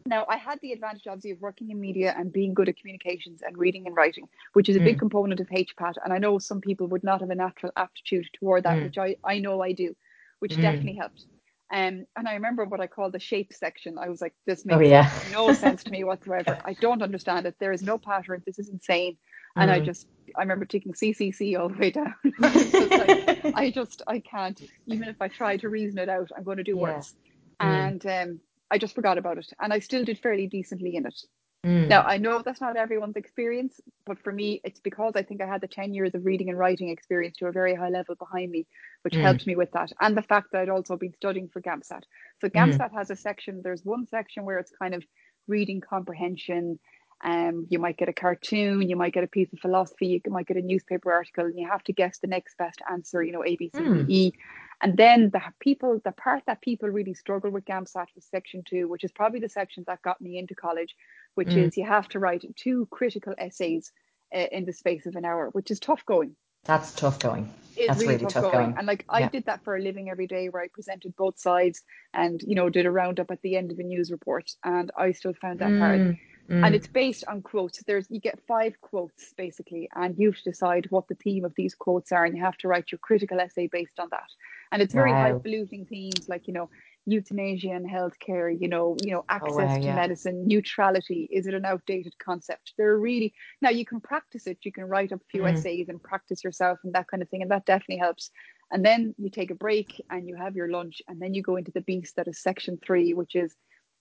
now 0.05 0.25
I 0.27 0.37
had 0.37 0.59
the 0.61 0.71
advantage, 0.71 1.07
obviously, 1.07 1.31
of 1.31 1.41
working 1.41 1.69
in 1.69 1.79
media 1.79 2.13
and 2.17 2.31
being 2.31 2.53
good 2.53 2.69
at 2.69 2.77
communications 2.77 3.41
and 3.43 3.57
reading 3.57 3.85
and 3.87 3.95
writing, 3.95 4.27
which 4.53 4.69
is 4.69 4.75
a 4.75 4.81
big 4.81 4.97
Mm, 4.97 4.99
component 4.99 5.39
of 5.39 5.47
HPAT. 5.49 5.95
And 6.03 6.13
I 6.13 6.17
know 6.17 6.39
some 6.39 6.61
people 6.61 6.87
would 6.87 7.03
not 7.03 7.21
have 7.21 7.29
a 7.29 7.35
natural 7.35 7.71
aptitude 7.75 8.27
toward 8.33 8.63
that, 8.63 8.81
mm, 8.81 8.83
which 8.83 8.97
I, 8.97 9.15
I 9.23 9.39
know 9.39 9.61
I 9.61 9.73
do, 9.73 9.95
which 10.39 10.59
definitely 10.59 10.93
mm. 10.93 10.99
helped. 10.99 11.25
Um, 11.71 12.05
and 12.17 12.27
I 12.27 12.33
remember 12.33 12.65
what 12.65 12.81
I 12.81 12.87
called 12.87 13.13
the 13.13 13.19
shape 13.19 13.53
section. 13.53 13.97
I 13.97 14.09
was 14.09 14.21
like, 14.21 14.33
this 14.45 14.65
Oh, 14.69 14.79
makes 14.79 14.79
yeah. 14.79 15.09
no 15.23 15.51
sense 15.53 15.83
to 15.85 15.91
me 15.91 16.03
whatsoever. 16.03 16.59
I 16.65 16.73
don't 16.73 17.03
understand 17.03 17.45
it. 17.45 17.55
There 17.59 17.71
is 17.71 17.83
no 17.83 17.97
pattern. 17.97 18.43
This 18.45 18.59
is 18.59 18.69
insane. 18.69 19.17
And 19.59 19.71
I 19.71 19.79
Mm. 19.79 19.85
just, 19.85 20.07
I 20.37 20.41
remember 20.41 20.65
taking 20.65 20.93
CCC 20.93 21.55
all 21.55 21.69
the 21.69 21.77
way 21.77 21.91
down. 21.91 22.15
I 22.43 22.73
just 22.77 22.97
like, 22.97 23.15
I 23.53 23.69
just, 23.71 24.01
I 24.07 24.19
can't. 24.19 24.59
Even 24.87 25.07
if 25.09 25.17
I 25.21 25.27
try 25.29 25.57
to 25.57 25.69
reason 25.69 25.99
it 25.99 26.09
out, 26.09 26.29
I'm 26.35 26.43
going 26.43 26.57
to 26.57 26.63
do 26.63 26.77
Yeah. 26.77 26.77
worse. 26.77 27.13
Mm, 27.61 27.95
And 27.95 28.05
um, 28.05 28.39
I 28.71 28.77
just 28.79 28.95
forgot 28.95 29.17
about 29.17 29.37
it. 29.37 29.47
And 29.59 29.73
I 29.73 29.79
still 29.79 30.03
did 30.05 30.19
fairly 30.19 30.47
decently 30.47 30.95
in 30.95 31.05
it. 31.05 31.19
mm, 31.65 31.89
Now, 31.89 32.03
I 32.03 32.17
know 32.17 32.41
that's 32.41 32.61
not 32.61 32.77
everyone's 32.77 33.17
experience, 33.17 33.79
but 34.05 34.19
for 34.23 34.31
me, 34.31 34.61
it's 34.63 34.79
because 34.79 35.13
I 35.15 35.23
think 35.23 35.41
I 35.41 35.47
had 35.47 35.61
the 35.61 35.67
10 35.67 35.93
years 35.93 36.15
of 36.15 36.25
reading 36.25 36.49
and 36.49 36.57
writing 36.57 36.89
experience 36.89 37.37
to 37.37 37.47
a 37.47 37.51
very 37.51 37.75
high 37.75 37.89
level 37.89 38.15
behind 38.15 38.51
me, 38.51 38.67
which 39.03 39.15
mm, 39.15 39.21
helped 39.21 39.45
me 39.45 39.55
with 39.55 39.71
that. 39.73 39.91
And 39.99 40.17
the 40.17 40.21
fact 40.23 40.51
that 40.51 40.61
I'd 40.61 40.69
also 40.69 40.97
been 40.97 41.13
studying 41.13 41.49
for 41.49 41.61
GAMSAT. 41.61 42.03
So, 42.39 42.49
mm. 42.55 42.79
GAMSAT 42.79 42.93
has 42.93 43.09
a 43.11 43.15
section, 43.15 43.61
there's 43.63 43.83
one 43.85 44.07
section 44.07 44.45
where 44.45 44.59
it's 44.59 44.71
kind 44.71 44.93
of 44.95 45.03
reading 45.47 45.81
comprehension. 45.81 46.79
Um, 47.23 47.67
you 47.69 47.77
might 47.79 47.97
get 47.97 48.09
a 48.09 48.13
cartoon, 48.13 48.89
you 48.89 48.95
might 48.95 49.13
get 49.13 49.23
a 49.23 49.27
piece 49.27 49.53
of 49.53 49.59
philosophy, 49.59 50.07
you 50.25 50.31
might 50.31 50.47
get 50.47 50.57
a 50.57 50.61
newspaper 50.61 51.11
article, 51.13 51.45
and 51.45 51.57
you 51.59 51.67
have 51.69 51.83
to 51.83 51.93
guess 51.93 52.17
the 52.19 52.27
next 52.27 52.57
best 52.57 52.81
answer, 52.91 53.21
you 53.21 53.31
know, 53.31 53.43
A, 53.45 53.55
B, 53.57 53.71
C, 53.75 53.89
D, 53.89 53.89
Mm. 53.89 54.09
E. 54.09 54.33
And 54.81 54.97
then 54.97 55.29
the 55.31 55.41
people, 55.59 56.01
the 56.03 56.11
part 56.11 56.43
that 56.47 56.61
people 56.61 56.89
really 56.89 57.13
struggle 57.13 57.51
with 57.51 57.65
GAMSAT 57.65 58.07
was 58.15 58.25
section 58.25 58.63
two, 58.67 58.87
which 58.87 59.03
is 59.03 59.11
probably 59.11 59.39
the 59.39 59.49
section 59.49 59.83
that 59.87 60.01
got 60.01 60.19
me 60.21 60.37
into 60.37 60.55
college, 60.55 60.95
which 61.35 61.49
Mm. 61.49 61.67
is 61.67 61.77
you 61.77 61.85
have 61.85 62.07
to 62.09 62.19
write 62.19 62.43
two 62.55 62.87
critical 62.91 63.33
essays 63.37 63.91
uh, 64.33 64.47
in 64.51 64.65
the 64.65 64.73
space 64.73 65.05
of 65.05 65.15
an 65.15 65.25
hour, 65.25 65.49
which 65.49 65.71
is 65.71 65.79
tough 65.79 66.05
going. 66.05 66.35
That's 66.63 66.93
tough 66.93 67.19
going. 67.19 67.51
It's 67.75 67.87
That's 67.87 67.99
really 68.01 68.13
really 68.13 68.25
tough 68.25 68.33
tough 68.33 68.51
going. 68.51 68.65
going. 68.65 68.77
And 68.77 68.87
like 68.87 69.05
I 69.09 69.27
did 69.27 69.45
that 69.45 69.63
for 69.63 69.75
a 69.75 69.81
living 69.81 70.09
every 70.09 70.27
day 70.27 70.49
where 70.49 70.61
I 70.61 70.67
presented 70.67 71.15
both 71.15 71.39
sides 71.39 71.83
and, 72.13 72.41
you 72.41 72.55
know, 72.55 72.69
did 72.69 72.85
a 72.85 72.91
roundup 72.91 73.31
at 73.31 73.41
the 73.41 73.55
end 73.55 73.71
of 73.71 73.79
a 73.79 73.83
news 73.83 74.11
report. 74.11 74.51
And 74.63 74.91
I 74.97 75.11
still 75.13 75.33
found 75.33 75.59
that 75.59 75.77
hard 75.77 76.01
Mm, 76.49 76.65
and 76.65 76.73
mm. 76.73 76.73
it's 76.73 76.87
based 76.87 77.23
on 77.27 77.41
quotes. 77.41 77.81
There's 77.83 78.07
you 78.09 78.19
get 78.19 78.39
five 78.47 78.79
quotes 78.81 79.33
basically, 79.37 79.89
and 79.95 80.17
you 80.17 80.31
have 80.31 80.41
to 80.41 80.49
decide 80.49 80.87
what 80.89 81.07
the 81.07 81.15
theme 81.15 81.45
of 81.45 81.53
these 81.55 81.75
quotes 81.75 82.11
are, 82.11 82.25
and 82.25 82.35
you 82.35 82.43
have 82.43 82.57
to 82.57 82.67
write 82.67 82.91
your 82.91 82.99
critical 82.99 83.39
essay 83.39 83.67
based 83.67 83.99
on 83.99 84.09
that. 84.11 84.29
And 84.71 84.81
it's 84.81 84.93
very 84.93 85.13
Wow. 85.13 85.13
highfalutin 85.13 85.85
themes 85.87 86.27
like 86.29 86.47
you 86.47 86.53
know 86.53 86.69
euthanasia 87.05 87.69
and 87.71 87.89
healthcare, 87.89 88.55
you 88.59 88.67
know, 88.67 88.97
you 89.01 89.11
know 89.11 89.23
Oh, 89.41 89.51
access 89.51 89.75
wow. 89.75 89.77
to 89.79 89.89
Yeah. 89.89 89.91
medicine, 89.91 90.47
neutrality. 90.47 91.27
Is 91.31 91.47
it 91.47 91.53
an 91.53 91.65
outdated 91.65 92.17
concept? 92.19 92.73
They're 92.77 92.97
really 92.97 93.33
now 93.61 93.69
you 93.69 93.85
can 93.85 93.99
practice 94.01 94.47
it. 94.47 94.59
You 94.63 94.71
can 94.71 94.85
write 94.85 95.11
up 95.11 95.21
a 95.21 95.31
few 95.31 95.45
Mm. 95.45 95.47
essays 95.47 95.89
and 95.89 96.01
practice 96.01 96.43
yourself 96.43 96.79
and 96.83 96.93
that 96.93 97.07
kind 97.07 97.21
of 97.23 97.29
thing, 97.29 97.41
and 97.41 97.51
that 97.51 97.65
definitely 97.65 97.97
helps. 97.97 98.31
And 98.71 98.85
then 98.85 99.13
you 99.17 99.29
take 99.29 99.51
a 99.51 99.55
break 99.55 100.01
and 100.09 100.27
you 100.27 100.35
have 100.35 100.55
your 100.55 100.69
lunch, 100.69 101.01
and 101.07 101.21
then 101.21 101.33
you 101.33 101.41
go 101.41 101.55
into 101.57 101.71
the 101.71 101.81
beast 101.81 102.15
that 102.15 102.27
is 102.27 102.41
section 102.41 102.77
three, 102.85 103.13
which 103.13 103.35
is 103.35 103.55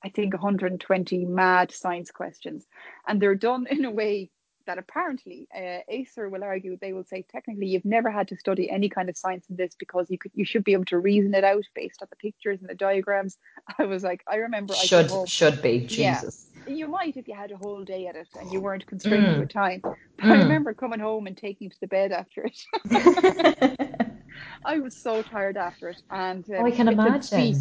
I 0.05 0.09
think 0.11 0.35
120 0.35 1.25
mad 1.25 1.73
science 1.73 2.11
questions. 2.11 2.67
And 3.09 3.21
they're 3.21 3.35
done 3.35 3.67
in 3.71 3.85
a 3.85 3.91
way 3.91 4.31
that 4.71 4.79
apparently 4.79 5.49
uh, 5.53 5.81
ACER 5.89 6.29
will 6.29 6.45
argue 6.45 6.79
they 6.81 6.93
will 6.93 7.03
say 7.03 7.25
technically 7.29 7.67
you've 7.67 7.85
never 7.85 8.09
had 8.09 8.29
to 8.29 8.37
study 8.37 8.71
any 8.71 8.89
kind 8.89 9.09
of 9.09 9.17
science 9.17 9.45
in 9.51 9.57
this 9.57 9.75
because 9.77 10.09
you 10.09 10.17
could 10.17 10.31
you 10.33 10.45
should 10.45 10.63
be 10.63 10.75
able 10.75 10.85
to 10.85 10.97
reason 10.97 11.35
it 11.35 11.43
out 11.43 11.65
based 11.75 12.01
on 12.03 12.07
the 12.09 12.15
pictures 12.17 12.61
and 12.61 12.71
the 12.71 12.75
diagrams. 12.77 13.37
I 13.79 13.87
was 13.87 14.05
like, 14.05 14.23
I 14.31 14.37
remember 14.37 14.75
I 14.75 14.85
Should 14.85 15.29
should 15.29 15.61
be. 15.61 15.89
Yeah. 15.91 16.21
Jesus. 16.21 16.47
You 16.69 16.87
might 16.87 17.17
if 17.17 17.27
you 17.27 17.35
had 17.35 17.51
a 17.51 17.57
whole 17.57 17.85
day 17.85 18.07
at 18.07 18.15
it 18.15 18.29
and 18.39 18.53
you 18.53 18.61
weren't 18.61 18.87
constrained 18.87 19.27
Mm, 19.27 19.41
with 19.41 19.53
time. 19.53 19.81
But 19.83 19.95
I 20.23 20.37
mm. 20.37 20.43
remember 20.45 20.73
coming 20.73 21.01
home 21.01 21.27
and 21.27 21.37
taking 21.37 21.69
to 21.69 21.77
the 21.81 21.89
bed 21.89 22.13
after 22.13 22.45
it. 22.45 22.59
I 24.65 24.79
was 24.79 24.97
so 24.97 25.23
tired 25.23 25.57
after 25.57 25.89
it, 25.89 26.01
and 26.11 26.45
oh, 26.49 26.65
I 26.65 26.71
um, 26.71 26.77
can 26.77 26.89
imagine. 26.89 27.57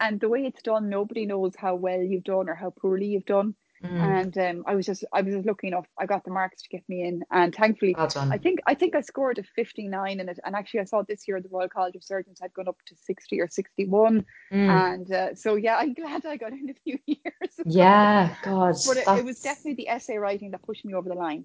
And 0.00 0.18
the 0.18 0.28
way 0.28 0.40
it's 0.44 0.62
done, 0.62 0.88
nobody 0.88 1.26
knows 1.26 1.52
how 1.56 1.74
well 1.76 2.00
you've 2.00 2.24
done 2.24 2.48
or 2.48 2.54
how 2.54 2.70
poorly 2.70 3.06
you've 3.06 3.26
done. 3.26 3.54
Mm. 3.84 4.00
And 4.00 4.38
um, 4.38 4.64
I 4.66 4.74
was 4.74 4.86
just, 4.86 5.04
I 5.12 5.22
was 5.22 5.34
just 5.34 5.46
lucky 5.46 5.68
enough. 5.68 5.86
I 5.98 6.06
got 6.06 6.24
the 6.24 6.30
marks 6.32 6.62
to 6.62 6.68
get 6.68 6.82
me 6.88 7.02
in, 7.06 7.22
and 7.30 7.54
thankfully, 7.54 7.94
Well. 7.96 8.10
I 8.32 8.38
think, 8.38 8.58
I 8.66 8.74
think 8.74 8.96
I 8.96 9.00
scored 9.02 9.38
a 9.38 9.44
fifty-nine 9.44 10.18
in 10.18 10.28
it. 10.28 10.40
And 10.44 10.56
actually, 10.56 10.80
I 10.80 10.84
saw 10.84 11.02
this 11.02 11.28
year 11.28 11.40
the 11.40 11.48
Royal 11.48 11.68
College 11.68 11.94
of 11.94 12.02
Surgeons 12.02 12.38
had 12.40 12.52
gone 12.54 12.66
up 12.68 12.76
to 12.86 12.96
sixty 12.96 13.40
or 13.40 13.48
sixty-one. 13.48 14.26
Mm. 14.52 14.68
And 14.94 15.12
uh, 15.12 15.34
so, 15.36 15.54
yeah, 15.54 15.76
I'm 15.76 15.94
glad 15.94 16.26
I 16.26 16.36
got 16.36 16.52
in 16.60 16.70
a 16.70 16.74
few 16.74 16.98
years. 17.06 17.52
Yeah. 17.64 18.34
God. 18.42 18.74
but 18.86 18.96
it, 18.96 19.06
it 19.18 19.24
was 19.24 19.40
definitely 19.40 19.74
the 19.74 19.88
essay 19.90 20.16
writing 20.16 20.50
that 20.50 20.62
pushed 20.62 20.84
me 20.84 20.94
over 20.94 21.08
the 21.08 21.14
line. 21.14 21.44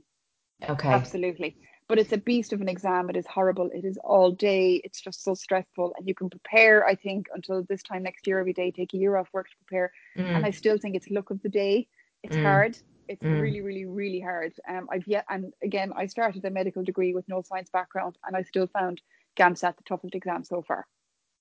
okay. 0.67 0.89
Absolutely. 0.89 1.55
But 1.89 1.99
it's 1.99 2.13
a 2.13 2.17
beast 2.17 2.53
of 2.53 2.61
an 2.61 2.69
exam. 2.69 3.09
It 3.09 3.17
is 3.17 3.27
horrible. 3.27 3.69
It 3.73 3.83
is 3.83 3.97
all 4.03 4.31
day. 4.31 4.81
It's 4.85 5.01
just 5.01 5.21
so 5.23 5.33
stressful. 5.35 5.93
And 5.97 6.07
you 6.07 6.15
can 6.15 6.29
prepare, 6.29 6.85
I 6.85 6.95
think, 6.95 7.27
until 7.35 7.63
this 7.63 7.83
time 7.83 8.03
next 8.03 8.25
year 8.25 8.39
every 8.39 8.53
day, 8.53 8.71
take 8.71 8.93
a 8.93 8.97
year 8.97 9.17
off 9.17 9.27
work 9.33 9.49
to 9.49 9.55
prepare. 9.65 9.91
And 10.15 10.45
I 10.45 10.49
Mm. 10.51 10.55
still 10.55 10.77
think 10.77 10.95
it's 10.95 11.09
luck 11.11 11.29
of 11.29 11.41
the 11.43 11.49
day. 11.49 11.87
It's 12.23 12.37
Mm. 12.37 12.43
hard. 12.43 12.77
It's 13.09 13.23
Mm. 13.23 13.39
really, 13.39 13.61
really, 13.61 13.85
really 13.85 14.19
hard. 14.21 14.53
Um, 14.67 14.87
I've 14.91 15.07
yet, 15.07 15.25
and 15.29 15.53
again, 15.63 15.93
I 15.95 16.07
started 16.07 16.45
a 16.45 16.49
medical 16.49 16.83
degree 16.83 17.13
with 17.13 17.27
no 17.27 17.41
science 17.41 17.69
background, 17.69 18.17
and 18.25 18.35
I 18.35 18.43
still 18.43 18.67
found 18.67 19.01
GAMSAT 19.37 19.77
the 19.77 19.83
toughest 19.83 20.15
exam 20.15 20.43
so 20.43 20.61
far. 20.61 20.87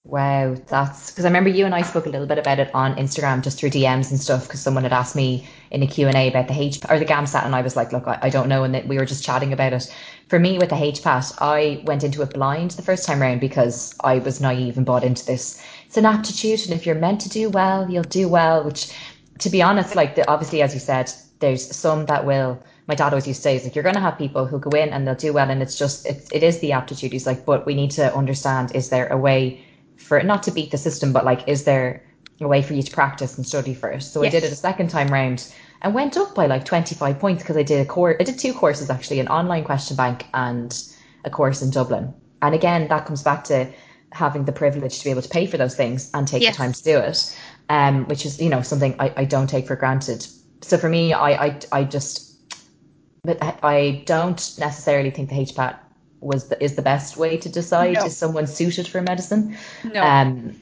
Wow, 0.05 0.57
that's 0.67 1.11
because 1.13 1.25
I 1.25 1.29
remember 1.29 1.49
you 1.51 1.65
and 1.65 1.75
I 1.77 1.83
spoke 1.83 2.07
a 2.07 2.09
little 2.09 2.27
bit 2.27 2.39
about 2.39 2.59
it 2.59 2.75
on 2.75 2.97
Instagram 2.97 3.41
just 3.41 3.61
through 3.61 3.71
DMs 3.71 4.11
and 4.11 4.19
stuff 4.21 4.49
because 4.49 4.61
someone 4.61 4.83
had 4.83 4.93
asked 4.93 5.15
me 5.15 5.47
in 5.71 5.81
a 5.85 5.87
Q&A 5.87 6.29
about 6.29 6.49
the 6.49 6.61
H 6.61 6.81
or 6.91 6.99
the 6.99 7.05
GAMSAT 7.05 7.45
and 7.45 7.55
I 7.55 7.63
was 7.63 7.77
like, 7.77 7.93
look, 7.93 8.09
I, 8.09 8.19
I 8.23 8.29
don't 8.29 8.49
know 8.49 8.65
and 8.65 8.75
that 8.75 8.89
we 8.89 8.99
were 8.99 9.05
just 9.07 9.25
chatting 9.25 9.53
about 9.53 9.73
it. 9.73 9.95
For 10.29 10.41
me 10.41 10.59
with 10.59 10.71
the 10.71 10.75
HPAT, 10.75 11.35
I 11.41 11.83
went 11.85 12.03
into 12.03 12.23
it 12.23 12.33
blind 12.35 12.73
the 12.73 12.83
first 12.83 13.05
time 13.07 13.23
around 13.23 13.41
because 13.41 13.95
I 14.01 14.19
was 14.19 14.41
naive 14.41 14.77
and 14.77 14.85
bought 14.85 15.05
into 15.05 15.25
this. 15.25 15.63
It's 15.87 15.97
an 15.97 16.07
aptitude 16.07 16.63
and 16.65 16.73
if 16.75 16.85
you're 16.85 16.97
meant 16.97 17.21
to 17.21 17.29
do 17.29 17.49
well, 17.49 17.89
you'll 17.89 18.03
do 18.03 18.29
well, 18.29 18.65
which 18.65 18.93
to 19.39 19.51
be 19.51 19.63
honest, 19.63 19.97
like 19.97 20.15
the, 20.15 20.29
obviously 20.29 20.63
as 20.63 20.75
you 20.75 20.81
said, 20.81 21.11
there's 21.43 21.75
some 21.75 22.07
that 22.07 22.25
will 22.25 22.63
my 22.87 22.95
dad 22.95 23.13
always 23.13 23.27
used 23.27 23.41
to 23.41 23.43
say 23.43 23.57
is 23.57 23.65
like 23.65 23.75
you're 23.75 23.83
going 23.83 23.95
to 23.95 24.01
have 24.01 24.19
people 24.19 24.47
who 24.47 24.59
go 24.59 24.71
in 24.71 24.89
and 24.91 25.07
they'll 25.07 25.15
do 25.15 25.33
well 25.33 25.51
and 25.51 25.63
it's 25.63 25.79
just 25.79 26.07
it, 26.07 26.29
it 26.33 26.43
is 26.43 26.61
the 26.61 26.73
aptitude. 26.73 27.13
He's 27.13 27.27
like 27.27 27.45
but 27.45 27.67
we 27.67 27.75
need 27.75 27.91
to 27.93 28.15
understand 28.15 28.75
is 28.75 28.89
there 28.89 29.09
a 29.09 29.19
way 29.19 29.65
for 29.97 30.19
it 30.19 30.25
not 30.25 30.43
to 30.45 30.51
beat 30.51 30.71
the 30.71 30.79
system 30.79 31.13
but 31.13 31.25
like 31.25 31.47
is 31.47 31.65
there 31.65 32.03
a 32.41 32.49
way 32.49 32.63
for 32.63 32.75
you 32.75 32.83
to 32.83 32.91
practice 32.91 33.37
and 33.37 33.47
study 33.47 33.75
first? 33.75 34.13
So 34.13 34.23
i 34.23 34.29
did 34.29 34.45
it 34.45 34.53
a 34.53 34.57
second 34.57 34.89
time 34.89 35.09
round 35.09 35.53
and 35.83 35.95
went 35.95 36.17
up 36.17 36.35
by 36.35 36.47
like 36.47 36.65
25 36.65 37.19
points 37.19 37.43
because 37.43 37.57
i 37.57 37.63
did 37.63 37.81
a 37.81 37.85
course 37.85 38.17
i 38.21 38.25
did 38.25 38.39
two 38.39 38.53
courses 38.53 38.91
actually 38.91 39.21
an 39.21 39.29
online 39.29 39.65
question 39.65 39.97
bank 39.97 40.27
and 40.35 40.85
a 41.25 41.31
course 41.31 41.63
in 41.63 41.71
dublin. 41.71 42.15
And 42.41 42.55
again 42.55 42.89
that 42.89 43.07
comes 43.07 43.23
back 43.23 43.45
to 43.45 43.69
having 44.13 44.45
the 44.45 44.53
privilege 44.53 44.99
to 44.99 45.05
be 45.05 45.11
able 45.11 45.23
to 45.23 45.29
pay 45.29 45.47
for 45.47 45.57
those 45.57 45.75
things 45.75 46.11
and 46.15 46.29
take 46.29 46.43
the 46.43 46.53
time 46.53 46.73
to 46.73 46.83
do 46.83 46.99
it 46.99 47.37
um, 47.69 48.07
which 48.07 48.27
is 48.27 48.41
you 48.41 48.49
know 48.51 48.63
something 48.63 48.95
I, 48.99 49.13
I 49.17 49.25
don't 49.25 49.47
take 49.49 49.67
for 49.67 49.77
granted 49.77 50.27
so 50.63 50.79
for 50.79 50.89
me 50.89 51.13
I, 51.13 51.47
I, 51.47 51.61
I 51.73 51.85
just 51.85 52.33
but 53.25 53.39
I 53.63 54.03
don't 54.07 54.55
necessarily 54.59 55.11
think 55.11 55.29
the 55.29 55.37
HPAT 55.37 55.79
was 56.21 56.49
the, 56.49 56.63
is 56.63 56.75
the 56.75 56.83
best 56.83 57.17
way 57.17 57.37
to 57.37 57.49
decide 57.49 57.95
No, 57.95 58.07
is 58.07 58.17
someone 58.17 58.47
suited 58.47 58.89
for 58.89 59.01
medicine. 59.01 59.57
no. 59.85 60.03
Um, 60.03 60.57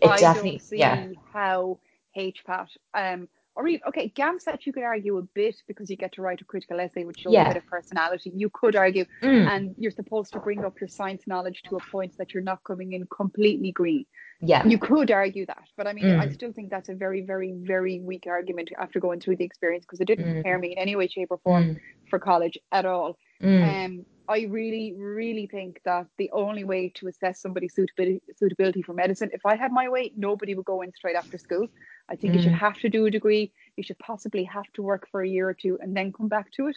it 0.00 0.08
I 0.08 0.16
don't 0.16 0.20
definitely, 0.20 0.58
see 0.58 0.78
yeah, 0.78 1.06
how 1.32 1.80
HPAT. 2.16 2.68
Um, 2.94 3.28
or 3.54 3.68
even, 3.68 3.82
okay, 3.88 4.10
GAMSAT 4.16 4.64
you 4.64 4.72
could 4.72 4.82
argue 4.82 5.18
a 5.18 5.22
bit 5.22 5.56
because 5.68 5.90
you 5.90 5.96
get 5.96 6.12
to 6.14 6.22
write 6.22 6.40
a 6.40 6.44
critical 6.44 6.80
essay 6.80 7.04
which 7.04 7.20
shows 7.20 7.34
Yeah. 7.34 7.44
a 7.44 7.48
bit 7.48 7.56
of 7.58 7.66
personality. 7.66 8.32
You 8.34 8.48
could 8.48 8.74
argue, 8.74 9.04
Mm. 9.22 9.50
and 9.50 9.74
you're 9.76 9.90
supposed 9.90 10.32
to 10.32 10.40
bring 10.40 10.64
up 10.64 10.80
your 10.80 10.88
science 10.88 11.26
knowledge 11.26 11.62
to 11.68 11.76
a 11.76 11.80
point 11.90 12.16
that 12.16 12.32
you're 12.32 12.42
not 12.42 12.64
coming 12.64 12.94
in 12.94 13.06
completely 13.14 13.70
green. 13.70 14.06
Yeah. 14.44 14.66
You 14.66 14.76
could 14.76 15.10
argue 15.12 15.46
that, 15.46 15.68
but 15.76 15.86
I 15.86 15.92
mean, 15.92 16.10
I 16.10 16.26
Mm. 16.26 16.32
still 16.34 16.52
think 16.52 16.70
that's 16.70 16.88
a 16.88 16.94
very, 16.94 17.20
very, 17.20 17.52
very 17.52 18.00
weak 18.00 18.26
argument 18.26 18.70
after 18.76 18.98
going 18.98 19.20
through 19.20 19.36
the 19.36 19.44
experience 19.44 19.84
because 19.84 20.00
it 20.00 20.06
didn't 20.06 20.26
Mm. 20.26 20.32
prepare 20.34 20.58
me 20.58 20.72
in 20.72 20.78
any 20.78 20.96
way, 20.96 21.06
shape, 21.06 21.30
or 21.30 21.38
form 21.38 21.64
Mm. 21.64 21.80
for 22.10 22.18
college 22.18 22.58
at 22.72 22.84
all. 22.84 23.16
Mm. 23.40 23.62
Um, 23.62 24.06
I 24.28 24.46
really, 24.46 24.94
really 24.94 25.46
think 25.46 25.80
that 25.84 26.06
the 26.18 26.30
only 26.32 26.64
way 26.64 26.88
to 26.96 27.06
assess 27.06 27.40
somebody's 27.40 27.74
suitability, 27.74 28.20
suitability 28.36 28.82
for 28.82 28.94
medicine, 28.94 29.30
if 29.32 29.44
I 29.46 29.54
had 29.56 29.72
my 29.72 29.88
way, 29.88 30.12
nobody 30.16 30.54
would 30.56 30.64
go 30.66 30.82
in 30.82 30.92
straight 30.92 31.16
after 31.16 31.38
school. 31.38 31.68
I 32.08 32.16
think 32.16 32.34
you 32.34 32.42
should 32.42 32.52
Mm. 32.52 32.58
have 32.66 32.78
to 32.80 32.88
do 32.88 33.06
a 33.06 33.10
degree. 33.10 33.52
You 33.76 33.84
should 33.84 33.98
possibly 33.98 34.44
have 34.44 34.70
to 34.74 34.82
work 34.82 35.06
for 35.08 35.22
a 35.22 35.28
year 35.28 35.48
or 35.48 35.54
two 35.54 35.78
and 35.80 35.96
then 35.96 36.12
come 36.12 36.28
back 36.28 36.50
to 36.52 36.66
it. 36.66 36.76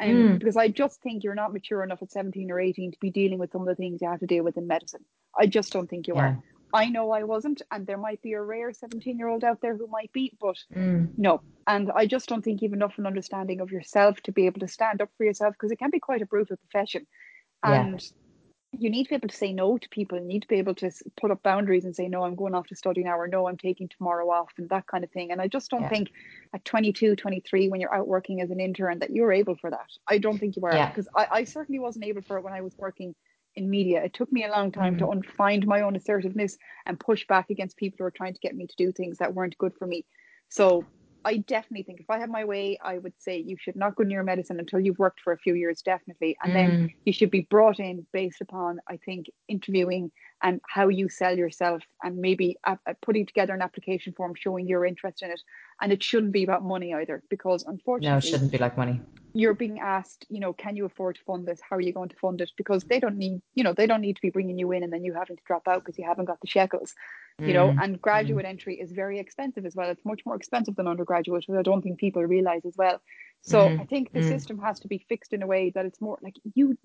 Um, 0.00 0.08
Mm. 0.08 0.38
Because 0.38 0.56
I 0.56 0.68
just 0.68 1.02
think 1.02 1.22
you're 1.22 1.34
not 1.34 1.52
mature 1.52 1.82
enough 1.82 2.02
at 2.02 2.10
17 2.10 2.50
or 2.50 2.58
18 2.58 2.92
to 2.92 2.98
be 3.00 3.10
dealing 3.10 3.38
with 3.38 3.52
some 3.52 3.60
of 3.60 3.68
the 3.68 3.74
things 3.74 4.00
you 4.00 4.08
have 4.08 4.20
to 4.20 4.26
deal 4.26 4.42
with 4.44 4.56
in 4.56 4.66
medicine. 4.66 5.04
I 5.38 5.46
just 5.46 5.72
don't 5.72 5.88
think 5.88 6.08
you 6.08 6.14
Yeah. 6.14 6.22
are. 6.22 6.42
I 6.72 6.88
know 6.88 7.10
I 7.10 7.24
wasn't, 7.24 7.62
and 7.70 7.86
there 7.86 7.98
might 7.98 8.22
be 8.22 8.32
a 8.32 8.42
rare 8.42 8.72
17 8.72 9.18
year 9.18 9.28
old 9.28 9.44
out 9.44 9.60
there 9.60 9.76
who 9.76 9.86
might 9.88 10.12
be, 10.12 10.36
but 10.40 10.56
Mm. 10.74 11.12
no. 11.16 11.42
And 11.66 11.92
I 11.92 12.06
just 12.06 12.28
don't 12.28 12.42
think 12.42 12.60
you've 12.60 12.72
enough 12.72 12.98
an 12.98 13.06
understanding 13.06 13.60
of 13.60 13.70
yourself 13.70 14.20
to 14.22 14.32
be 14.32 14.46
able 14.46 14.60
to 14.60 14.68
stand 14.68 15.00
up 15.00 15.10
for 15.16 15.24
yourself 15.24 15.54
because 15.54 15.70
it 15.70 15.78
can 15.78 15.90
be 15.90 16.00
quite 16.00 16.22
a 16.22 16.26
brutal 16.26 16.56
profession. 16.56 17.06
Yeah. 17.64 17.82
And 17.82 18.02
you 18.78 18.88
need 18.90 19.04
to 19.04 19.10
be 19.10 19.14
able 19.16 19.28
to 19.28 19.36
say 19.36 19.52
no 19.52 19.76
to 19.76 19.88
people. 19.90 20.18
You 20.18 20.24
need 20.24 20.42
to 20.42 20.48
be 20.48 20.56
able 20.56 20.74
to 20.76 20.90
put 21.20 21.30
up 21.30 21.42
boundaries 21.42 21.84
and 21.84 21.94
say, 21.94 22.08
no, 22.08 22.24
I'm 22.24 22.34
going 22.34 22.54
off 22.54 22.66
to 22.68 22.74
study 22.74 23.04
now, 23.04 23.18
or 23.18 23.28
no, 23.28 23.46
I'm 23.46 23.58
taking 23.58 23.88
tomorrow 23.88 24.28
off, 24.30 24.50
and 24.56 24.68
that 24.70 24.86
kind 24.86 25.04
of 25.04 25.10
thing. 25.10 25.30
And 25.30 25.40
I 25.42 25.46
just 25.46 25.70
don't 25.70 25.82
Yeah. 25.82 25.88
think 25.90 26.10
at 26.54 26.64
22, 26.64 27.14
23, 27.14 27.68
when 27.68 27.80
you're 27.80 27.94
out 27.94 28.08
working 28.08 28.40
as 28.40 28.50
an 28.50 28.60
intern, 28.60 29.00
that 29.00 29.10
you're 29.10 29.32
able 29.32 29.56
for 29.56 29.70
that. 29.70 29.90
I 30.08 30.18
don't 30.18 30.38
think 30.38 30.56
you 30.56 30.64
are 30.64 30.74
Yeah. 30.74 30.88
because 30.88 31.06
I, 31.14 31.26
I 31.30 31.44
certainly 31.44 31.80
wasn't 31.80 32.06
able 32.06 32.22
for 32.22 32.38
it 32.38 32.44
when 32.44 32.54
I 32.54 32.62
was 32.62 32.74
working 32.78 33.14
in 33.54 33.68
media. 33.68 34.02
It 34.04 34.14
took 34.14 34.32
me 34.32 34.44
a 34.44 34.50
long 34.50 34.72
time 34.72 34.94
Mm. 34.94 34.98
to 34.98 35.08
un- 35.08 35.22
find 35.22 35.66
my 35.66 35.82
own 35.82 35.96
assertiveness 35.96 36.58
and 36.86 36.98
push 36.98 37.26
back 37.26 37.50
against 37.50 37.76
people 37.76 37.98
who 37.98 38.04
were 38.04 38.10
trying 38.10 38.34
to 38.34 38.40
get 38.40 38.54
me 38.54 38.66
to 38.66 38.76
do 38.76 38.92
things 38.92 39.18
that 39.18 39.34
weren't 39.34 39.58
good 39.58 39.74
for 39.74 39.86
me. 39.86 40.04
So 40.48 40.84
I 41.24 41.36
definitely 41.38 41.84
think 41.84 42.00
if 42.00 42.10
I 42.10 42.18
had 42.18 42.30
my 42.30 42.44
way, 42.44 42.78
I 42.82 42.98
would 42.98 43.12
say 43.18 43.38
you 43.38 43.56
should 43.58 43.76
not 43.76 43.94
go 43.94 44.02
near 44.02 44.22
medicine 44.24 44.58
until 44.58 44.80
you've 44.80 44.98
worked 44.98 45.20
for 45.20 45.32
a 45.32 45.38
few 45.38 45.54
years, 45.54 45.80
definitely. 45.82 46.36
And 46.42 46.54
then 46.54 46.70
Mm. 46.70 46.90
you 47.04 47.12
should 47.12 47.30
be 47.30 47.42
brought 47.42 47.78
in 47.78 48.06
based 48.12 48.40
upon, 48.40 48.80
I 48.88 48.96
think, 48.96 49.26
interviewing 49.46 50.10
and 50.42 50.60
how 50.68 50.88
you 50.88 51.08
sell 51.08 51.36
yourself 51.38 51.82
and 52.02 52.16
maybe 52.16 52.56
a- 52.64 52.78
a- 52.86 52.94
putting 53.02 53.26
together 53.26 53.54
an 53.54 53.62
application 53.62 54.12
form 54.14 54.34
showing 54.34 54.66
your 54.66 54.84
interest 54.84 55.22
in 55.22 55.30
it. 55.30 55.40
And 55.80 55.92
it 55.92 56.02
shouldn't 56.02 56.32
be 56.32 56.42
about 56.42 56.64
money 56.64 56.92
either, 56.92 57.22
because 57.30 57.62
unfortunately, 57.64 58.10
No, 58.10 58.18
it 58.18 58.24
shouldn't 58.24 58.52
be 58.52 58.58
like 58.58 58.76
money. 58.76 59.00
you're 59.34 59.54
being 59.54 59.80
asked, 59.80 60.26
you 60.28 60.40
know, 60.40 60.52
can 60.52 60.76
you 60.76 60.84
afford 60.84 61.14
to 61.16 61.22
fund 61.24 61.46
this? 61.46 61.60
How 61.62 61.76
are 61.76 61.80
you 61.80 61.92
going 61.92 62.10
to 62.10 62.16
fund 62.16 62.40
it? 62.40 62.50
Because 62.56 62.84
they 62.84 63.00
don't 63.00 63.16
need, 63.16 63.40
you 63.54 63.64
know, 63.64 63.72
they 63.72 63.86
don't 63.86 64.02
need 64.02 64.16
to 64.16 64.22
be 64.22 64.28
bringing 64.30 64.58
you 64.58 64.72
in 64.72 64.82
and 64.82 64.92
then 64.92 65.04
you 65.04 65.14
having 65.14 65.36
to 65.36 65.42
drop 65.46 65.66
out 65.68 65.82
because 65.84 65.98
you 65.98 66.04
haven't 66.04 66.26
got 66.26 66.40
the 66.40 66.46
shekels, 66.48 66.94
you 67.46 67.54
know. 67.54 67.68
Mm. 67.70 67.82
And 67.82 68.02
graduate 68.02 68.46
entry 68.46 68.80
is 68.80 68.92
very 68.92 69.18
expensive 69.18 69.66
as 69.66 69.74
well. 69.74 69.90
It's 69.90 70.04
much 70.04 70.24
more 70.24 70.36
expensive 70.36 70.76
than 70.76 70.86
undergraduate, 70.86 71.44
which 71.48 71.58
I 71.58 71.62
don't 71.62 71.82
think 71.82 71.98
people 71.98 72.22
realize 72.24 72.64
as 72.64 72.76
well. 72.76 73.00
So 73.42 73.68
Mhm. 73.68 73.80
I 73.80 73.84
think 73.84 74.12
the 74.12 74.20
Mm. 74.20 74.28
system 74.28 74.58
has 74.58 74.80
to 74.80 74.88
be 74.88 74.98
fixed 75.08 75.32
in 75.32 75.42
a 75.42 75.46
way 75.46 75.70
that 75.70 75.86
it's 75.86 76.00
more 76.00 76.18
like 76.22 76.36
you, 76.54 76.78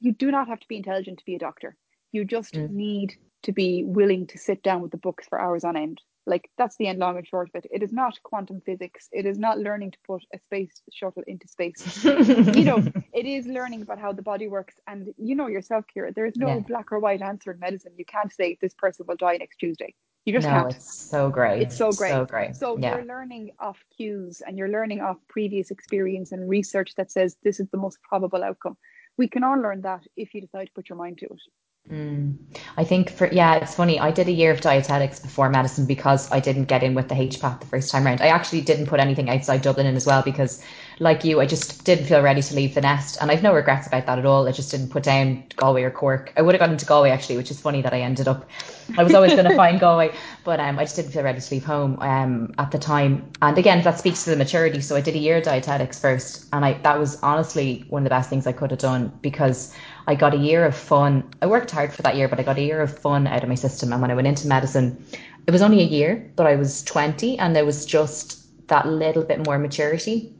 you 0.00 0.12
do 0.12 0.30
not 0.30 0.48
have 0.48 0.60
to 0.60 0.68
be 0.68 0.76
intelligent 0.76 1.18
to 1.18 1.24
be 1.24 1.34
a 1.34 1.38
doctor. 1.38 1.76
You 2.12 2.24
just 2.24 2.54
Mm. 2.54 2.70
need 2.70 3.16
to 3.42 3.52
be 3.52 3.84
willing 3.84 4.26
to 4.28 4.38
sit 4.38 4.62
down 4.62 4.82
with 4.82 4.90
the 4.90 4.98
books 4.98 5.26
for 5.28 5.40
hours 5.40 5.64
on 5.64 5.76
end. 5.76 6.00
Like 6.26 6.50
that's 6.58 6.76
the 6.76 6.88
end 6.88 6.98
long 6.98 7.16
and 7.16 7.26
short 7.26 7.48
of 7.48 7.54
it. 7.54 7.70
It 7.72 7.82
is 7.82 7.92
not 7.92 8.20
quantum 8.22 8.60
physics. 8.60 9.08
It 9.12 9.26
is 9.26 9.38
not 9.38 9.58
learning 9.58 9.92
to 9.92 9.98
put 10.06 10.24
a 10.34 10.38
space 10.40 10.82
shuttle 10.92 11.22
into 11.26 11.46
space 11.46 12.04
you 12.04 12.64
know, 12.64 12.82
it 13.12 13.26
is 13.26 13.46
learning 13.46 13.82
about 13.82 13.98
how 14.00 14.12
the 14.12 14.22
body 14.22 14.48
works. 14.48 14.74
And 14.86 15.14
you 15.16 15.34
know 15.36 15.46
yourself, 15.46 15.84
Kira, 15.94 16.14
there 16.14 16.26
is 16.26 16.36
no 16.36 16.48
Yeah. 16.48 16.58
black 16.60 16.90
or 16.92 16.98
white 16.98 17.22
answer 17.22 17.52
in 17.52 17.60
medicine. 17.60 17.92
You 17.96 18.04
can't 18.04 18.32
say 18.32 18.58
this 18.60 18.74
person 18.74 19.06
will 19.06 19.16
die 19.16 19.36
next 19.36 19.58
Tuesday. 19.58 19.94
You 20.24 20.32
just 20.32 20.48
no, 20.48 20.54
can't. 20.54 20.74
it's 20.74 20.92
so 20.92 21.30
great. 21.30 21.62
It's 21.62 21.76
so 21.76 21.92
great. 21.92 22.10
So 22.10 22.24
great. 22.24 22.56
So 22.56 22.76
yeah. 22.76 22.96
you're 22.96 23.04
learning 23.04 23.52
off 23.60 23.78
cues 23.96 24.42
and 24.44 24.58
you're 24.58 24.68
learning 24.68 25.00
off 25.00 25.18
previous 25.28 25.70
experience 25.70 26.32
and 26.32 26.48
research 26.48 26.96
that 26.96 27.12
says 27.12 27.36
this 27.44 27.60
is 27.60 27.68
the 27.68 27.78
most 27.78 28.02
probable 28.02 28.42
outcome. 28.42 28.76
We 29.16 29.28
can 29.28 29.44
all 29.44 29.56
learn 29.56 29.82
that 29.82 30.02
if 30.16 30.34
you 30.34 30.40
decide 30.40 30.66
to 30.66 30.72
put 30.72 30.88
your 30.88 30.98
mind 30.98 31.18
to 31.18 31.26
it. 31.26 31.40
Mm. 31.90 32.34
I 32.76 32.82
think 32.82 33.10
for 33.10 33.28
yeah, 33.32 33.54
it's 33.54 33.76
funny. 33.76 34.00
I 34.00 34.10
did 34.10 34.26
a 34.26 34.32
year 34.32 34.50
of 34.50 34.60
dietetics 34.60 35.20
before 35.20 35.48
medicine 35.48 35.86
because 35.86 36.30
I 36.32 36.40
didn't 36.40 36.64
get 36.64 36.82
in 36.82 36.94
with 36.94 37.08
the 37.08 37.14
HPAT 37.14 37.60
the 37.60 37.66
first 37.66 37.92
time 37.92 38.04
round. 38.04 38.20
I 38.20 38.26
actually 38.26 38.62
didn't 38.62 38.86
put 38.86 38.98
anything 38.98 39.30
outside 39.30 39.62
Dublin 39.62 39.86
in 39.86 39.94
as 39.94 40.04
well 40.04 40.20
because, 40.20 40.60
like 40.98 41.22
you, 41.22 41.40
I 41.40 41.46
just 41.46 41.84
didn't 41.84 42.06
feel 42.06 42.22
ready 42.22 42.42
to 42.42 42.54
leave 42.56 42.74
the 42.74 42.80
nest, 42.80 43.18
and 43.20 43.30
I've 43.30 43.42
no 43.44 43.54
regrets 43.54 43.86
about 43.86 44.04
that 44.06 44.18
at 44.18 44.26
all. 44.26 44.48
I 44.48 44.52
just 44.52 44.72
didn't 44.72 44.88
put 44.88 45.04
down 45.04 45.44
Galway 45.54 45.84
or 45.84 45.92
Cork. 45.92 46.32
I 46.36 46.42
would 46.42 46.56
have 46.56 46.60
gone 46.60 46.72
into 46.72 46.86
Galway 46.86 47.10
actually, 47.10 47.36
which 47.36 47.52
is 47.52 47.60
funny 47.60 47.82
that 47.82 47.94
I 47.94 48.00
ended 48.00 48.26
up. 48.26 48.50
I 48.98 49.04
was 49.04 49.14
always 49.14 49.34
going 49.34 49.48
to 49.48 49.54
find 49.54 49.78
Galway, 49.78 50.12
but 50.42 50.58
um, 50.58 50.80
I 50.80 50.84
just 50.84 50.96
didn't 50.96 51.12
feel 51.12 51.22
ready 51.22 51.40
to 51.40 51.54
leave 51.54 51.64
home 51.64 51.98
um, 52.00 52.52
at 52.58 52.72
the 52.72 52.78
time. 52.78 53.30
And 53.42 53.56
again, 53.58 53.84
that 53.84 54.00
speaks 54.00 54.24
to 54.24 54.30
the 54.30 54.36
maturity. 54.36 54.80
So 54.80 54.96
I 54.96 55.00
did 55.00 55.14
a 55.14 55.18
year 55.18 55.36
of 55.36 55.44
dietetics 55.44 56.00
first, 56.00 56.48
and 56.52 56.64
I 56.64 56.72
that 56.82 56.98
was 56.98 57.22
honestly 57.22 57.84
one 57.90 58.02
of 58.02 58.04
the 58.04 58.10
best 58.10 58.28
things 58.28 58.44
I 58.44 58.52
could 58.52 58.72
have 58.72 58.80
done 58.80 59.12
because 59.22 59.72
I 60.06 60.14
got 60.14 60.34
a 60.34 60.38
year 60.38 60.64
of 60.64 60.76
fun. 60.76 61.24
I 61.42 61.46
worked 61.46 61.70
hard 61.70 61.92
for 61.92 62.02
that 62.02 62.16
year, 62.16 62.28
but 62.28 62.38
I 62.38 62.42
got 62.42 62.58
a 62.58 62.62
year 62.62 62.80
of 62.80 62.96
fun 62.98 63.26
out 63.26 63.42
of 63.42 63.48
my 63.48 63.54
system. 63.54 63.92
And 63.92 64.00
when 64.00 64.10
I 64.10 64.14
went 64.14 64.28
into 64.28 64.46
medicine, 64.46 65.04
it 65.46 65.50
was 65.50 65.62
only 65.62 65.80
a 65.80 65.86
year, 65.86 66.30
but 66.36 66.46
I 66.46 66.56
was 66.56 66.82
20 66.84 67.38
and 67.38 67.54
there 67.54 67.64
was 67.64 67.86
just 67.86 68.68
that 68.68 68.86
little 68.86 69.22
bit 69.22 69.44
more 69.44 69.58
maturity. 69.58 70.32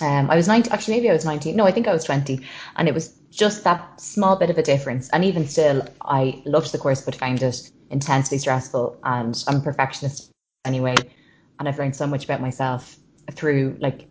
Um, 0.00 0.30
I 0.30 0.36
was 0.36 0.48
19, 0.48 0.72
actually, 0.72 0.96
maybe 0.96 1.10
I 1.10 1.12
was 1.12 1.24
19. 1.24 1.54
No, 1.54 1.64
I 1.64 1.72
think 1.72 1.86
I 1.86 1.92
was 1.92 2.04
20. 2.04 2.40
And 2.76 2.88
it 2.88 2.94
was 2.94 3.08
just 3.30 3.64
that 3.64 4.00
small 4.00 4.36
bit 4.36 4.50
of 4.50 4.58
a 4.58 4.62
difference. 4.62 5.08
And 5.10 5.24
even 5.24 5.46
still, 5.46 5.86
I 6.02 6.42
loved 6.44 6.72
the 6.72 6.78
course, 6.78 7.02
but 7.02 7.14
found 7.14 7.42
it 7.42 7.70
intensely 7.90 8.38
stressful. 8.38 8.98
And 9.04 9.42
I'm 9.46 9.56
a 9.56 9.60
perfectionist 9.60 10.30
anyway. 10.64 10.96
And 11.58 11.68
I've 11.68 11.78
learned 11.78 11.96
so 11.96 12.06
much 12.06 12.24
about 12.24 12.40
myself 12.40 12.96
through 13.30 13.76
like 13.80 14.08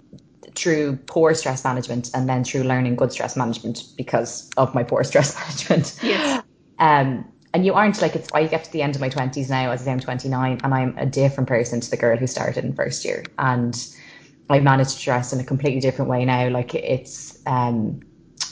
through 0.55 0.97
poor 1.07 1.33
stress 1.33 1.63
management 1.63 2.09
and 2.13 2.27
then 2.27 2.43
through 2.43 2.63
learning 2.63 2.95
good 2.95 3.11
stress 3.11 3.35
management 3.35 3.83
because 3.97 4.49
of 4.57 4.73
my 4.73 4.83
poor 4.83 5.03
stress 5.09 5.35
management. 5.35 5.97
Yes. 6.01 6.43
Um, 6.79 7.25
and 7.53 7.65
you 7.65 7.73
aren't 7.73 8.01
like 8.01 8.15
it's. 8.15 8.29
I 8.33 8.47
get 8.47 8.63
to 8.63 8.71
the 8.71 8.81
end 8.81 8.95
of 8.95 9.01
my 9.01 9.09
twenties 9.09 9.49
now, 9.49 9.71
as 9.71 9.81
I 9.81 9.85
say, 9.85 9.91
I'm 9.91 9.99
29, 9.99 10.61
and 10.63 10.73
I'm 10.73 10.97
a 10.97 11.05
different 11.05 11.49
person 11.49 11.81
to 11.81 11.89
the 11.89 11.97
girl 11.97 12.17
who 12.17 12.25
started 12.25 12.63
in 12.63 12.73
first 12.73 13.03
year, 13.03 13.25
and 13.37 13.75
I've 14.49 14.63
managed 14.63 14.97
to 14.99 15.03
dress 15.03 15.33
in 15.33 15.39
a 15.39 15.43
completely 15.43 15.81
different 15.81 16.09
way 16.09 16.23
now. 16.23 16.47
Like 16.49 16.73
it's, 16.73 17.37
um, 17.45 17.99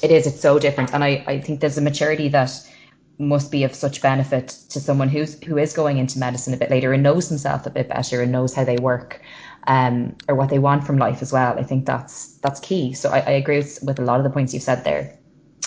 it 0.02 0.12
is. 0.12 0.28
It's 0.28 0.42
so 0.42 0.60
different, 0.60 0.94
and 0.94 1.04
I, 1.04 1.24
I 1.28 1.40
think 1.40 1.62
there's 1.62 1.78
a 1.78 1.82
maturity 1.82 2.28
that 2.30 2.52
must 3.20 3.52
be 3.52 3.64
of 3.64 3.76
such 3.76 4.02
benefit 4.02 4.48
to 4.70 4.80
someone 4.80 5.10
who's 5.10 5.42
who 5.44 5.58
is 5.58 5.74
going 5.74 5.98
into 5.98 6.20
medicine 6.20 6.54
a 6.54 6.58
bit 6.58 6.70
later 6.70 6.94
and 6.94 7.04
knows 7.04 7.28
himself 7.28 7.66
a 7.66 7.70
bit 7.70 7.90
better 7.90 8.22
and 8.22 8.32
knows 8.32 8.54
how 8.54 8.64
they 8.64 8.78
work 8.78 9.22
um, 9.68 10.16
or 10.28 10.36
what 10.36 10.50
they 10.50 10.60
want 10.60 10.86
from 10.86 10.98
life 10.98 11.22
as 11.22 11.32
well. 11.32 11.58
I 11.58 11.64
think 11.64 11.86
that's 11.86 12.38
that's 12.38 12.60
key. 12.60 12.94
So 12.94 13.10
I, 13.10 13.20
I 13.20 13.32
agree 13.32 13.58
with, 13.58 13.80
with 13.84 14.00
a 14.00 14.04
lot 14.04 14.20
of 14.20 14.24
the 14.24 14.30
points 14.30 14.54
you've 14.54 14.64
said 14.64 14.84
there. 14.84 15.18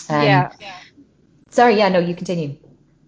Um, 0.09 0.47
yeah. 0.59 0.79
Sorry, 1.49 1.75
yeah, 1.77 1.89
no, 1.89 1.99
you 1.99 2.15
continue. 2.15 2.57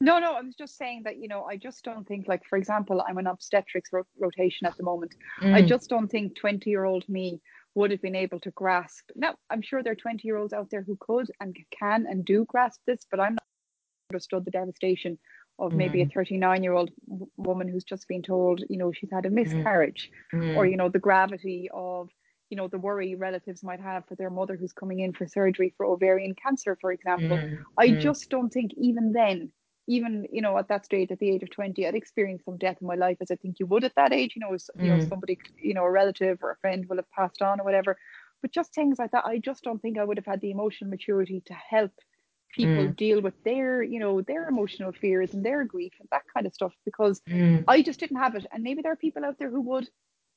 No, 0.01 0.19
no, 0.19 0.33
I 0.35 0.41
was 0.41 0.55
just 0.55 0.77
saying 0.77 1.03
that, 1.05 1.17
you 1.17 1.27
know, 1.27 1.43
I 1.45 1.57
just 1.57 1.83
don't 1.83 2.07
think, 2.07 2.27
like, 2.27 2.43
for 2.45 2.57
example, 2.57 3.03
I'm 3.07 3.17
an 3.17 3.27
obstetrics 3.27 3.91
ro- 3.93 4.05
rotation 4.19 4.67
at 4.67 4.75
the 4.77 4.83
moment. 4.83 5.13
I 5.53 5.61
Mm, 5.61 5.67
just 5.67 5.89
don't 5.89 6.09
think 6.09 6.35
20 6.35 6.69
year 6.69 6.83
old 6.85 7.07
me 7.09 7.41
would 7.75 7.91
have 7.91 8.01
been 8.01 8.15
able 8.15 8.39
to 8.41 8.51
grasp. 8.51 9.09
Now, 9.15 9.35
I'm 9.49 9.61
sure 9.61 9.81
there 9.81 9.93
are 9.93 9.95
20 9.95 10.27
year 10.27 10.37
olds 10.37 10.53
out 10.53 10.69
there 10.69 10.83
who 10.83 10.97
could 10.99 11.31
and 11.39 11.55
can 11.71 12.05
and 12.07 12.25
do 12.25 12.45
grasp 12.45 12.81
this, 12.85 13.05
but 13.09 13.19
I'm 13.19 13.33
not 13.33 13.43
understood 14.11 14.45
the 14.45 14.51
devastation 14.51 15.17
of 15.59 15.73
maybe 15.75 16.01
a 16.01 16.05
39 16.05 16.63
year 16.63 16.73
old 16.73 16.91
woman 17.37 17.67
who's 17.67 17.83
just 17.83 18.07
been 18.07 18.21
told, 18.21 18.63
you 18.69 18.77
know, 18.77 18.91
she's 18.91 19.11
had 19.11 19.25
a 19.25 19.29
miscarriage 19.29 20.09
mm, 20.33 20.51
or, 20.53 20.65
you 20.65 20.77
know, 20.77 20.89
the 20.89 20.99
gravity 20.99 21.69
of, 21.73 22.09
you 22.49 22.57
know, 22.57 22.67
the 22.67 22.77
worry 22.77 23.15
relatives 23.15 23.63
might 23.63 23.79
have 23.79 24.05
for 24.07 24.15
their 24.15 24.29
mother 24.29 24.55
who's 24.55 24.73
coming 24.73 24.99
in 24.99 25.13
for 25.13 25.27
surgery 25.27 25.73
for 25.77 25.85
ovarian 25.85 26.35
cancer, 26.35 26.77
for 26.79 26.91
example. 26.91 27.43
mm, 27.43 27.77
I 27.77 27.91
mm, 27.91 27.99
just 27.99 28.29
don't 28.29 28.49
think 28.51 28.71
even 28.77 29.13
then, 29.13 29.51
even 29.87 30.25
you 30.31 30.41
know 30.41 30.57
at 30.57 30.67
that 30.67 30.85
stage 30.85 31.11
at 31.11 31.19
the 31.19 31.29
age 31.29 31.43
of 31.43 31.49
20 31.51 31.85
i'd 31.87 31.95
experienced 31.95 32.45
some 32.45 32.57
death 32.57 32.77
in 32.81 32.87
my 32.87 32.95
life 32.95 33.17
as 33.21 33.29
i 33.31 33.35
think 33.35 33.59
you 33.59 33.65
would 33.67 33.83
at 33.83 33.93
that 33.95 34.11
age 34.13 34.33
you 34.35 34.39
know 34.39 34.53
as, 34.53 34.69
you 34.79 34.89
know 34.89 34.97
Mm. 34.97 35.09
somebody 35.09 35.37
you 35.61 35.73
know 35.73 35.83
a 35.83 35.91
relative 35.91 36.39
or 36.41 36.51
a 36.51 36.57
friend 36.57 36.85
will 36.89 36.95
have 36.97 37.09
passed 37.11 37.41
on 37.41 37.59
or 37.59 37.63
whatever. 37.63 37.97
But 38.41 38.51
just 38.51 38.73
things 38.73 38.97
like 38.99 39.11
that 39.11 39.25
i 39.25 39.37
just 39.39 39.63
don't 39.63 39.79
think 39.81 39.97
i 39.97 40.03
would 40.03 40.17
have 40.17 40.25
had 40.25 40.41
the 40.41 40.51
emotional 40.51 40.89
maturity 40.89 41.41
to 41.45 41.53
help 41.53 41.91
people 42.55 42.85
Mm. 42.85 42.95
deal 42.95 43.21
with 43.21 43.37
their 43.43 43.83
you 43.83 43.99
know 43.99 44.21
their 44.21 44.47
emotional 44.47 44.91
fears 44.91 45.33
and 45.33 45.45
their 45.45 45.63
grief 45.65 45.93
and 45.99 46.09
that 46.11 46.23
kind 46.33 46.47
of 46.47 46.53
stuff 46.53 46.73
because 46.85 47.21
mm. 47.21 47.63
I 47.67 47.81
just 47.81 47.99
didn't 47.99 48.17
have 48.17 48.35
it. 48.35 48.45
And 48.51 48.63
maybe 48.63 48.81
there 48.81 48.93
are 48.93 49.05
people 49.07 49.25
out 49.25 49.37
there 49.37 49.49
who 49.49 49.61
would, 49.61 49.89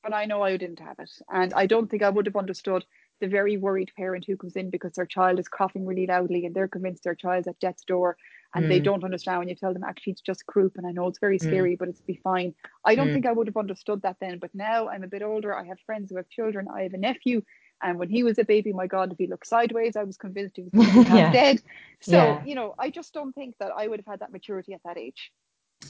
but 0.03 0.13
I 0.13 0.25
know 0.25 0.41
I 0.41 0.57
didn't 0.57 0.79
have 0.79 0.99
it. 0.99 1.11
And 1.31 1.53
I 1.53 1.65
don't 1.65 1.89
think 1.89 2.03
I 2.03 2.09
would 2.09 2.25
have 2.25 2.35
understood 2.35 2.85
the 3.21 3.27
very 3.27 3.57
worried 3.57 3.91
parent 3.95 4.25
who 4.25 4.37
comes 4.37 4.55
in 4.55 4.69
because 4.69 4.93
their 4.93 5.05
child 5.05 5.39
is 5.39 5.47
coughing 5.47 5.85
really 5.85 6.07
loudly 6.07 6.45
and 6.45 6.55
they're 6.55 6.67
convinced 6.67 7.03
their 7.03 7.15
child's 7.15 7.47
at 7.47 7.59
death's 7.59 7.83
door 7.83 8.17
and 8.55 8.65
mm. 8.65 8.69
they 8.69 8.79
don't 8.79 9.03
understand 9.03 9.39
when 9.39 9.49
you 9.49 9.55
tell 9.55 9.73
them 9.73 9.83
actually 9.83 10.11
it's 10.11 10.21
just 10.21 10.45
croup 10.45 10.73
and 10.77 10.87
I 10.87 10.91
know 10.91 11.07
it's 11.07 11.19
very 11.19 11.37
mm. 11.37 11.43
scary 11.43 11.75
mm. 11.75 11.79
but 11.79 11.89
it's 11.89 12.01
be 12.01 12.19
fine. 12.23 12.53
I 12.85 12.95
don't 12.95 13.09
mm. 13.09 13.13
think 13.13 13.25
I 13.25 13.31
would 13.33 13.47
have 13.47 13.57
understood 13.57 14.01
that 14.03 14.17
then 14.21 14.39
but 14.39 14.53
now 14.53 14.87
I'm 14.87 15.03
a 15.03 15.07
bit 15.07 15.21
older 15.21 15.53
I 15.53 15.65
have 15.65 15.79
friends 15.85 16.09
who 16.09 16.17
have 16.17 16.29
children 16.29 16.67
I 16.73 16.83
have 16.83 16.93
a 16.93 16.97
nephew 16.97 17.41
and 17.81 17.97
when 17.97 18.09
he 18.09 18.23
was 18.23 18.37
a 18.37 18.43
baby 18.43 18.73
my 18.73 18.87
god 18.87 19.11
if 19.11 19.17
he 19.17 19.27
looked 19.27 19.47
sideways 19.47 19.95
I 19.95 20.03
was 20.03 20.17
convinced 20.17 20.57
he 20.57 20.63
was 20.71 20.93
yeah. 21.09 21.31
dead. 21.31 21.61
So 22.01 22.17
yeah. 22.17 22.43
you 22.45 22.55
know 22.55 22.75
I 22.77 22.89
just 22.89 23.13
don't 23.13 23.33
think 23.33 23.55
that 23.59 23.71
I 23.75 23.87
would 23.87 23.99
have 23.99 24.07
had 24.07 24.19
that 24.19 24.31
maturity 24.31 24.73
at 24.73 24.81
that 24.83 24.97
age. 24.97 25.31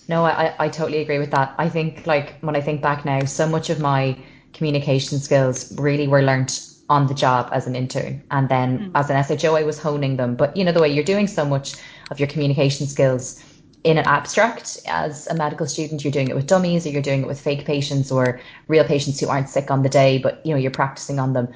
No, 0.08 0.24
I, 0.24 0.54
I 0.60 0.70
totally 0.70 1.00
agree 1.00 1.20
with 1.20 1.32
that. 1.32 1.56
I 1.58 1.68
think 1.70 2.06
like 2.06 2.40
when 2.42 2.56
I 2.56 2.62
think 2.62 2.82
back 2.82 3.06
now, 3.06 3.24
so 3.26 3.48
much 3.48 3.70
of 3.70 3.80
my 3.80 4.18
communication 4.54 5.20
skills 5.20 5.76
really 5.78 6.08
were 6.08 6.22
learnt 6.22 6.70
on 6.90 7.06
the 7.08 7.14
job 7.14 7.50
as 7.52 7.68
an 7.68 7.76
intern. 7.76 8.22
And 8.32 8.50
then 8.50 8.80
mm. 8.80 8.92
as 8.96 9.10
an 9.10 9.38
SHO, 9.38 9.56
I 9.56 9.64
was 9.64 9.80
honing 9.80 10.18
them. 10.18 10.36
But 10.36 10.58
you 10.58 10.64
know, 10.64 10.72
the 10.72 10.82
way 10.82 10.90
you're 10.90 11.04
doing 11.04 11.28
so 11.28 11.46
much 11.46 11.76
of 12.12 12.20
your 12.20 12.28
communication 12.28 12.88
skills 12.88 13.44
in 13.84 13.98
an 13.98 14.06
abstract 14.06 14.80
as 14.88 15.28
a 15.28 15.36
medical 15.36 15.68
student, 15.68 16.04
you're 16.04 16.12
doing 16.12 16.30
it 16.30 16.36
with 16.36 16.48
dummies 16.48 16.86
or 16.86 16.90
you're 16.90 17.02
doing 17.02 17.22
it 17.22 17.28
with 17.28 17.40
fake 17.40 17.66
patients 17.66 18.12
or 18.12 18.42
real 18.68 18.84
patients 18.84 19.20
who 19.20 19.30
aren't 19.30 19.50
sick 19.50 19.72
on 19.72 19.84
the 19.84 19.90
day, 19.90 20.18
but 20.18 20.44
you 20.46 20.52
know, 20.52 20.60
you're 20.60 20.72
practicing 20.72 21.20
on 21.20 21.34
them. 21.34 21.48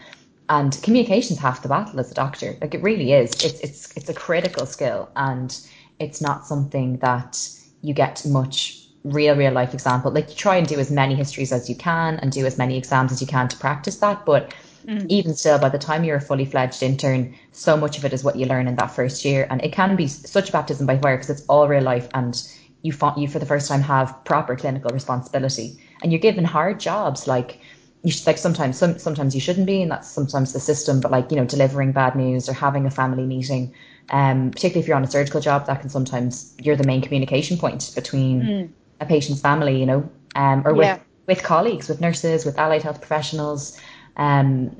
And 0.49 0.77
communication's 0.83 1.39
half 1.39 1.61
the 1.61 1.69
battle 1.69 1.99
as 1.99 2.11
a 2.11 2.13
doctor. 2.13 2.57
Like 2.61 2.73
it 2.73 2.83
really 2.83 3.13
is. 3.13 3.31
It's 3.43 3.59
it's 3.61 3.97
it's 3.97 4.09
a 4.09 4.13
critical 4.13 4.65
skill 4.65 5.09
and 5.15 5.57
it's 5.99 6.21
not 6.21 6.45
something 6.45 6.97
that 6.97 7.49
you 7.81 7.93
get 7.93 8.25
much 8.25 8.83
real 9.03 9.35
real 9.35 9.51
life 9.51 9.73
example 9.73 10.11
like 10.11 10.29
you 10.29 10.35
try 10.35 10.55
and 10.55 10.65
do 10.67 10.79
as 10.79 10.89
many 10.89 11.13
histories 11.13 11.51
as 11.51 11.69
you 11.69 11.75
can 11.75 12.15
and 12.19 12.31
do 12.31 12.45
as 12.45 12.57
many 12.57 12.77
exams 12.77 13.11
as 13.11 13.19
you 13.19 13.27
can 13.27 13.49
to 13.49 13.57
practice 13.57 13.97
that 13.97 14.25
but 14.25 14.53
mm. 14.85 15.05
even 15.09 15.33
still 15.35 15.59
by 15.59 15.67
the 15.67 15.77
time 15.77 16.05
you're 16.05 16.15
a 16.17 16.21
fully 16.21 16.45
fledged 16.45 16.81
intern 16.81 17.35
so 17.51 17.75
much 17.75 17.97
of 17.97 18.05
it 18.05 18.13
is 18.13 18.23
what 18.23 18.37
you 18.37 18.45
learn 18.45 18.65
in 18.65 18.75
that 18.77 18.87
first 18.87 19.25
year 19.25 19.45
and 19.49 19.61
it 19.61 19.73
can 19.73 19.97
be 19.97 20.07
such 20.07 20.53
baptism 20.53 20.87
by 20.87 20.97
fire 20.97 21.17
because 21.17 21.29
it's 21.29 21.45
all 21.47 21.67
real 21.67 21.83
life 21.83 22.07
and 22.13 22.47
you 22.81 22.93
you 23.17 23.27
for 23.27 23.39
the 23.39 23.45
first 23.45 23.67
time 23.67 23.81
have 23.81 24.23
proper 24.23 24.55
clinical 24.55 24.91
responsibility 24.91 25.77
and 26.01 26.13
you're 26.13 26.19
given 26.19 26.45
hard 26.45 26.79
jobs 26.79 27.27
like 27.27 27.59
you 28.03 28.11
should, 28.11 28.27
like 28.27 28.37
sometimes 28.37 28.77
some 28.77 28.99
sometimes 28.99 29.33
you 29.33 29.41
shouldn't 29.41 29.65
be 29.65 29.81
and 29.81 29.91
that's 29.91 30.09
sometimes 30.09 30.53
the 30.53 30.59
system 30.59 30.99
but 30.99 31.11
like 31.11 31.31
you 31.31 31.37
know 31.37 31.45
delivering 31.45 31.91
bad 31.91 32.15
news 32.15 32.49
or 32.49 32.53
having 32.53 32.85
a 32.85 32.91
family 32.91 33.25
meeting 33.25 33.73
um 34.09 34.51
particularly 34.51 34.81
if 34.81 34.87
you're 34.87 34.97
on 34.97 35.03
a 35.03 35.09
surgical 35.09 35.39
job 35.39 35.65
that 35.65 35.79
can 35.79 35.89
sometimes 35.89 36.55
you're 36.61 36.75
the 36.75 36.83
main 36.85 37.01
communication 37.01 37.57
point 37.57 37.91
between 37.95 38.41
mm 38.41 38.69
a 39.03 39.05
patient's 39.05 39.41
family, 39.41 39.79
you 39.79 39.85
know, 39.85 40.09
um, 40.35 40.65
or 40.65 40.73
with, 40.73 40.85
yeah. 40.85 40.99
with 41.27 41.43
colleagues, 41.43 41.87
with 41.87 42.01
nurses, 42.01 42.45
with 42.45 42.57
allied 42.57 42.81
health 42.81 42.99
professionals. 42.99 43.79
Um, 44.17 44.75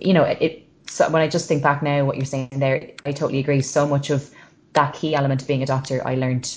you 0.00 0.12
know, 0.12 0.24
it, 0.24 0.38
it 0.40 0.66
so 0.88 1.08
when 1.10 1.22
I 1.22 1.28
just 1.28 1.48
think 1.48 1.62
back 1.62 1.82
now, 1.82 2.04
what 2.04 2.16
you're 2.16 2.26
saying 2.26 2.48
there, 2.56 2.90
I 3.06 3.12
totally 3.12 3.38
agree. 3.38 3.62
So 3.62 3.86
much 3.86 4.10
of 4.10 4.30
that 4.74 4.92
key 4.92 5.14
element 5.14 5.42
of 5.42 5.48
being 5.48 5.62
a 5.62 5.66
doctor, 5.66 6.06
I 6.06 6.16
learned 6.16 6.56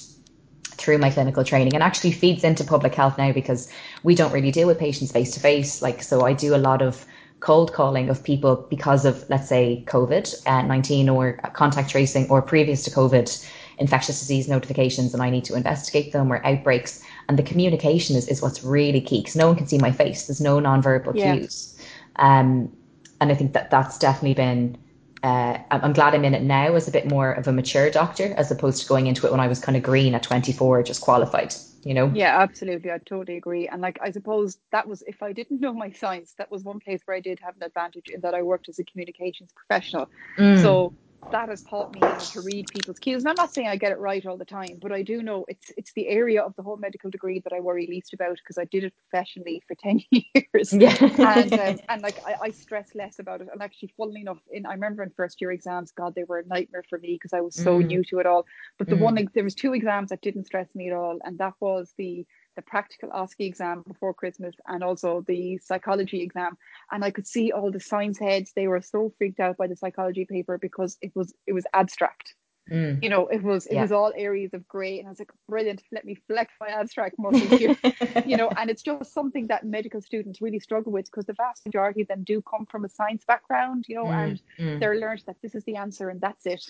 through 0.73 0.97
my 0.97 1.09
clinical 1.09 1.43
training 1.43 1.73
and 1.73 1.83
actually 1.83 2.11
feeds 2.11 2.43
into 2.43 2.63
public 2.63 2.95
health 2.95 3.17
now 3.17 3.31
because 3.31 3.69
we 4.03 4.15
don't 4.15 4.31
really 4.31 4.51
deal 4.51 4.67
with 4.67 4.79
patients 4.79 5.11
face 5.11 5.33
to 5.33 5.39
face. 5.39 5.81
Like, 5.81 6.03
so 6.03 6.25
I 6.25 6.33
do 6.33 6.55
a 6.55 6.57
lot 6.57 6.81
of 6.81 7.05
cold 7.39 7.73
calling 7.73 8.09
of 8.09 8.23
people 8.23 8.65
because 8.69 9.05
of, 9.05 9.29
let's 9.29 9.49
say, 9.49 9.83
COVID 9.87 10.47
uh, 10.47 10.61
19 10.61 11.09
or 11.09 11.33
contact 11.53 11.89
tracing 11.89 12.29
or 12.29 12.41
previous 12.41 12.83
to 12.85 12.91
COVID 12.91 13.49
infectious 13.79 14.19
disease 14.19 14.47
notifications 14.47 15.13
and 15.13 15.21
I 15.21 15.29
need 15.29 15.43
to 15.45 15.55
investigate 15.55 16.13
them 16.13 16.31
or 16.31 16.45
outbreaks. 16.45 17.03
And 17.27 17.37
the 17.37 17.43
communication 17.43 18.15
is, 18.15 18.27
is 18.27 18.41
what's 18.41 18.63
really 18.63 19.01
key 19.01 19.19
because 19.19 19.35
no 19.35 19.47
one 19.47 19.55
can 19.55 19.67
see 19.67 19.77
my 19.77 19.91
face. 19.91 20.27
There's 20.27 20.41
no 20.41 20.59
nonverbal 20.59 21.15
yeah. 21.15 21.35
cues. 21.35 21.77
Um, 22.17 22.71
and 23.19 23.31
I 23.31 23.35
think 23.35 23.53
that 23.53 23.71
that's 23.71 23.97
definitely 23.97 24.35
been, 24.35 24.77
uh, 25.23 25.57
I'm 25.71 25.93
glad 25.93 26.13
I'm 26.13 26.25
in 26.25 26.33
it 26.33 26.43
now 26.43 26.75
as 26.75 26.89
a 26.89 26.91
bit 26.91 27.07
more 27.07 27.31
of 27.31 27.47
a 27.47 27.53
mature 27.53 27.89
doctor 27.89 28.33
as 28.35 28.51
opposed 28.51 28.81
to 28.81 28.87
going 28.87 29.07
into 29.07 29.25
it 29.25 29.31
when 29.31 29.39
I 29.39 29.47
was 29.47 29.59
kind 29.59 29.77
of 29.77 29.81
green 29.81 30.13
at 30.15 30.21
24, 30.21 30.83
just 30.83 30.99
qualified, 30.99 31.55
you 31.83 31.93
know? 31.93 32.11
Yeah, 32.13 32.41
absolutely. 32.41 32.91
I 32.91 32.97
totally 32.97 33.37
agree. 33.37 33.69
And 33.69 33.81
like, 33.81 33.97
I 34.01 34.11
suppose 34.11 34.57
that 34.73 34.85
was, 34.85 35.01
if 35.07 35.23
I 35.23 35.31
didn't 35.31 35.61
know 35.61 35.73
my 35.73 35.91
science, 35.91 36.33
that 36.39 36.51
was 36.51 36.63
one 36.63 36.81
place 36.81 36.99
where 37.05 37.15
I 37.15 37.21
did 37.21 37.39
have 37.39 37.55
an 37.55 37.63
advantage 37.63 38.09
in 38.09 38.19
that 38.21 38.33
I 38.33 38.41
worked 38.41 38.67
as 38.67 38.79
a 38.79 38.83
communications 38.83 39.51
professional. 39.55 40.09
Mm. 40.37 40.61
So 40.61 40.93
that 41.31 41.49
has 41.49 41.63
taught 41.63 41.93
me 41.93 41.99
how 42.01 42.17
to 42.17 42.41
read 42.41 42.67
people's 42.67 42.99
cues. 42.99 43.23
And 43.23 43.29
I'm 43.29 43.35
not 43.35 43.53
saying 43.53 43.67
I 43.67 43.75
get 43.75 43.91
it 43.91 43.99
right 43.99 44.25
all 44.25 44.37
the 44.37 44.45
time, 44.45 44.79
but 44.81 44.91
I 44.91 45.01
do 45.01 45.21
know 45.23 45.45
it's 45.47 45.71
it's 45.77 45.93
the 45.93 46.07
area 46.07 46.41
of 46.41 46.55
the 46.55 46.63
whole 46.63 46.77
medical 46.77 47.09
degree 47.09 47.39
that 47.39 47.53
I 47.53 47.59
worry 47.59 47.87
least 47.87 48.13
about 48.13 48.37
because 48.37 48.57
I 48.57 48.65
did 48.65 48.83
it 48.83 48.93
professionally 49.09 49.61
for 49.67 49.75
ten 49.79 49.99
years. 50.11 50.73
Yeah. 50.73 50.95
and 50.99 51.53
um, 51.53 51.79
and 51.89 52.01
like 52.01 52.19
I, 52.25 52.35
I, 52.43 52.49
stress 52.51 52.91
less 52.95 53.19
about 53.19 53.41
it. 53.41 53.47
And 53.51 53.61
actually, 53.61 53.93
funnily 53.97 54.21
enough, 54.21 54.39
in 54.51 54.65
I 54.65 54.73
remember 54.73 55.03
in 55.03 55.11
first 55.11 55.41
year 55.41 55.51
exams, 55.51 55.91
God, 55.91 56.15
they 56.15 56.23
were 56.23 56.39
a 56.39 56.45
nightmare 56.45 56.83
for 56.89 56.99
me 56.99 57.13
because 57.15 57.33
I 57.33 57.41
was 57.41 57.55
so 57.55 57.79
mm. 57.79 57.85
new 57.85 58.03
to 58.05 58.19
it 58.19 58.25
all. 58.25 58.45
But 58.77 58.87
the 58.87 58.95
mm. 58.95 58.99
one 58.99 59.29
there 59.33 59.43
was 59.43 59.55
two 59.55 59.73
exams 59.73 60.09
that 60.09 60.21
didn't 60.21 60.45
stress 60.45 60.67
me 60.75 60.89
at 60.89 60.95
all, 60.95 61.19
and 61.23 61.37
that 61.39 61.53
was 61.59 61.93
the 61.97 62.25
the 62.55 62.61
practical 62.61 63.09
OSCE 63.09 63.45
exam 63.45 63.83
before 63.87 64.13
Christmas 64.13 64.55
and 64.67 64.83
also 64.83 65.23
the 65.27 65.57
psychology 65.59 66.21
exam. 66.21 66.57
And 66.91 67.03
I 67.03 67.11
could 67.11 67.27
see 67.27 67.51
all 67.51 67.71
the 67.71 67.79
science 67.79 68.19
heads, 68.19 68.51
they 68.55 68.67
were 68.67 68.81
so 68.81 69.13
freaked 69.17 69.39
out 69.39 69.57
by 69.57 69.67
the 69.67 69.75
psychology 69.75 70.25
paper 70.25 70.57
because 70.57 70.97
it 71.01 71.11
was 71.15 71.33
it 71.47 71.53
was 71.53 71.65
abstract. 71.73 72.35
Mm. 72.71 73.03
You 73.03 73.09
know, 73.09 73.27
it 73.27 73.43
was 73.43 73.65
it 73.65 73.73
yeah. 73.73 73.81
was 73.81 73.91
all 73.91 74.13
areas 74.15 74.53
of 74.53 74.65
grey, 74.67 74.99
and 74.99 75.07
I 75.07 75.11
was 75.11 75.19
like, 75.19 75.31
brilliant. 75.49 75.83
Let 75.91 76.05
me 76.05 76.15
flex 76.27 76.53
my 76.61 76.67
abstract 76.67 77.15
muscles 77.19 77.49
here. 77.59 77.75
you 78.25 78.37
know, 78.37 78.49
and 78.55 78.69
it's 78.69 78.81
just 78.81 79.13
something 79.13 79.47
that 79.47 79.65
medical 79.65 80.01
students 80.01 80.41
really 80.41 80.59
struggle 80.59 80.93
with 80.93 81.05
because 81.05 81.25
the 81.25 81.33
vast 81.33 81.65
majority 81.65 82.03
of 82.03 82.07
them 82.07 82.23
do 82.23 82.41
come 82.41 82.65
from 82.65 82.85
a 82.85 82.89
science 82.89 83.25
background. 83.27 83.85
You 83.89 83.95
know, 83.95 84.05
mm. 84.05 84.11
and 84.13 84.41
mm. 84.57 84.79
they're 84.79 84.95
learned 84.95 85.23
that 85.27 85.35
this 85.41 85.55
is 85.55 85.65
the 85.65 85.75
answer 85.75 86.09
and 86.09 86.21
that's 86.21 86.45
it. 86.45 86.63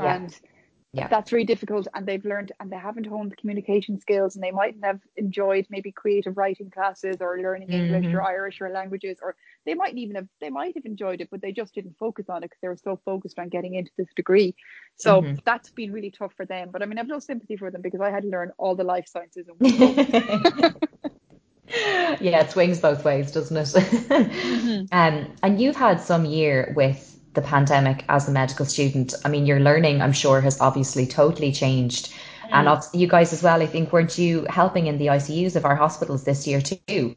Yeah. 0.00 0.14
And 0.14 0.40
yeah. 0.92 1.08
that's 1.08 1.32
really 1.32 1.46
difficult 1.46 1.88
and 1.94 2.06
they've 2.06 2.24
learned 2.24 2.52
and 2.60 2.70
they 2.70 2.76
haven't 2.76 3.06
honed 3.06 3.32
the 3.32 3.36
communication 3.36 3.98
skills 3.98 4.34
and 4.34 4.44
they 4.44 4.50
mightn't 4.50 4.84
have 4.84 5.00
enjoyed 5.16 5.66
maybe 5.70 5.90
creative 5.90 6.36
writing 6.36 6.70
classes 6.70 7.16
or 7.20 7.40
learning 7.40 7.68
mm-hmm. 7.68 7.94
english 7.94 8.14
or 8.14 8.22
irish 8.22 8.60
or 8.60 8.68
languages 8.68 9.18
or 9.22 9.34
they 9.64 9.72
might 9.74 9.96
even 9.96 10.16
have 10.16 10.28
they 10.40 10.50
might 10.50 10.74
have 10.74 10.84
enjoyed 10.84 11.22
it 11.22 11.28
but 11.30 11.40
they 11.40 11.52
just 11.52 11.74
didn't 11.74 11.96
focus 11.98 12.28
on 12.28 12.42
it 12.42 12.50
because 12.50 12.58
they 12.60 12.68
were 12.68 12.76
so 12.76 13.00
focused 13.04 13.38
on 13.38 13.48
getting 13.48 13.74
into 13.74 13.90
this 13.96 14.08
degree 14.14 14.54
so 14.96 15.22
mm-hmm. 15.22 15.34
that's 15.46 15.70
been 15.70 15.92
really 15.92 16.10
tough 16.10 16.34
for 16.34 16.44
them 16.44 16.68
but 16.70 16.82
i 16.82 16.86
mean 16.86 16.98
i've 16.98 17.06
no 17.06 17.18
sympathy 17.18 17.56
for 17.56 17.70
them 17.70 17.80
because 17.80 18.00
i 18.00 18.10
had 18.10 18.22
to 18.22 18.28
learn 18.28 18.52
all 18.58 18.74
the 18.74 18.84
life 18.84 19.08
sciences 19.08 19.46
yeah 22.20 22.40
it 22.40 22.50
swings 22.50 22.80
both 22.80 23.02
ways 23.02 23.32
doesn't 23.32 23.56
it 23.56 23.64
mm-hmm. 23.74 24.84
um, 24.92 25.32
and 25.42 25.58
you've 25.58 25.76
had 25.76 25.98
some 25.98 26.26
year 26.26 26.74
with 26.76 27.12
the 27.34 27.42
pandemic 27.42 28.04
as 28.08 28.28
a 28.28 28.32
medical 28.32 28.66
student? 28.66 29.14
I 29.24 29.28
mean, 29.28 29.46
your 29.46 29.60
learning, 29.60 30.00
I'm 30.02 30.12
sure, 30.12 30.40
has 30.40 30.60
obviously 30.60 31.06
totally 31.06 31.52
changed. 31.52 32.12
Mm. 32.50 32.52
And 32.52 33.00
you 33.00 33.08
guys 33.08 33.32
as 33.32 33.42
well, 33.42 33.62
I 33.62 33.66
think, 33.66 33.92
weren't 33.92 34.18
you 34.18 34.46
helping 34.48 34.86
in 34.86 34.98
the 34.98 35.06
ICUs 35.06 35.56
of 35.56 35.64
our 35.64 35.76
hospitals 35.76 36.24
this 36.24 36.46
year 36.46 36.60
too? 36.60 37.14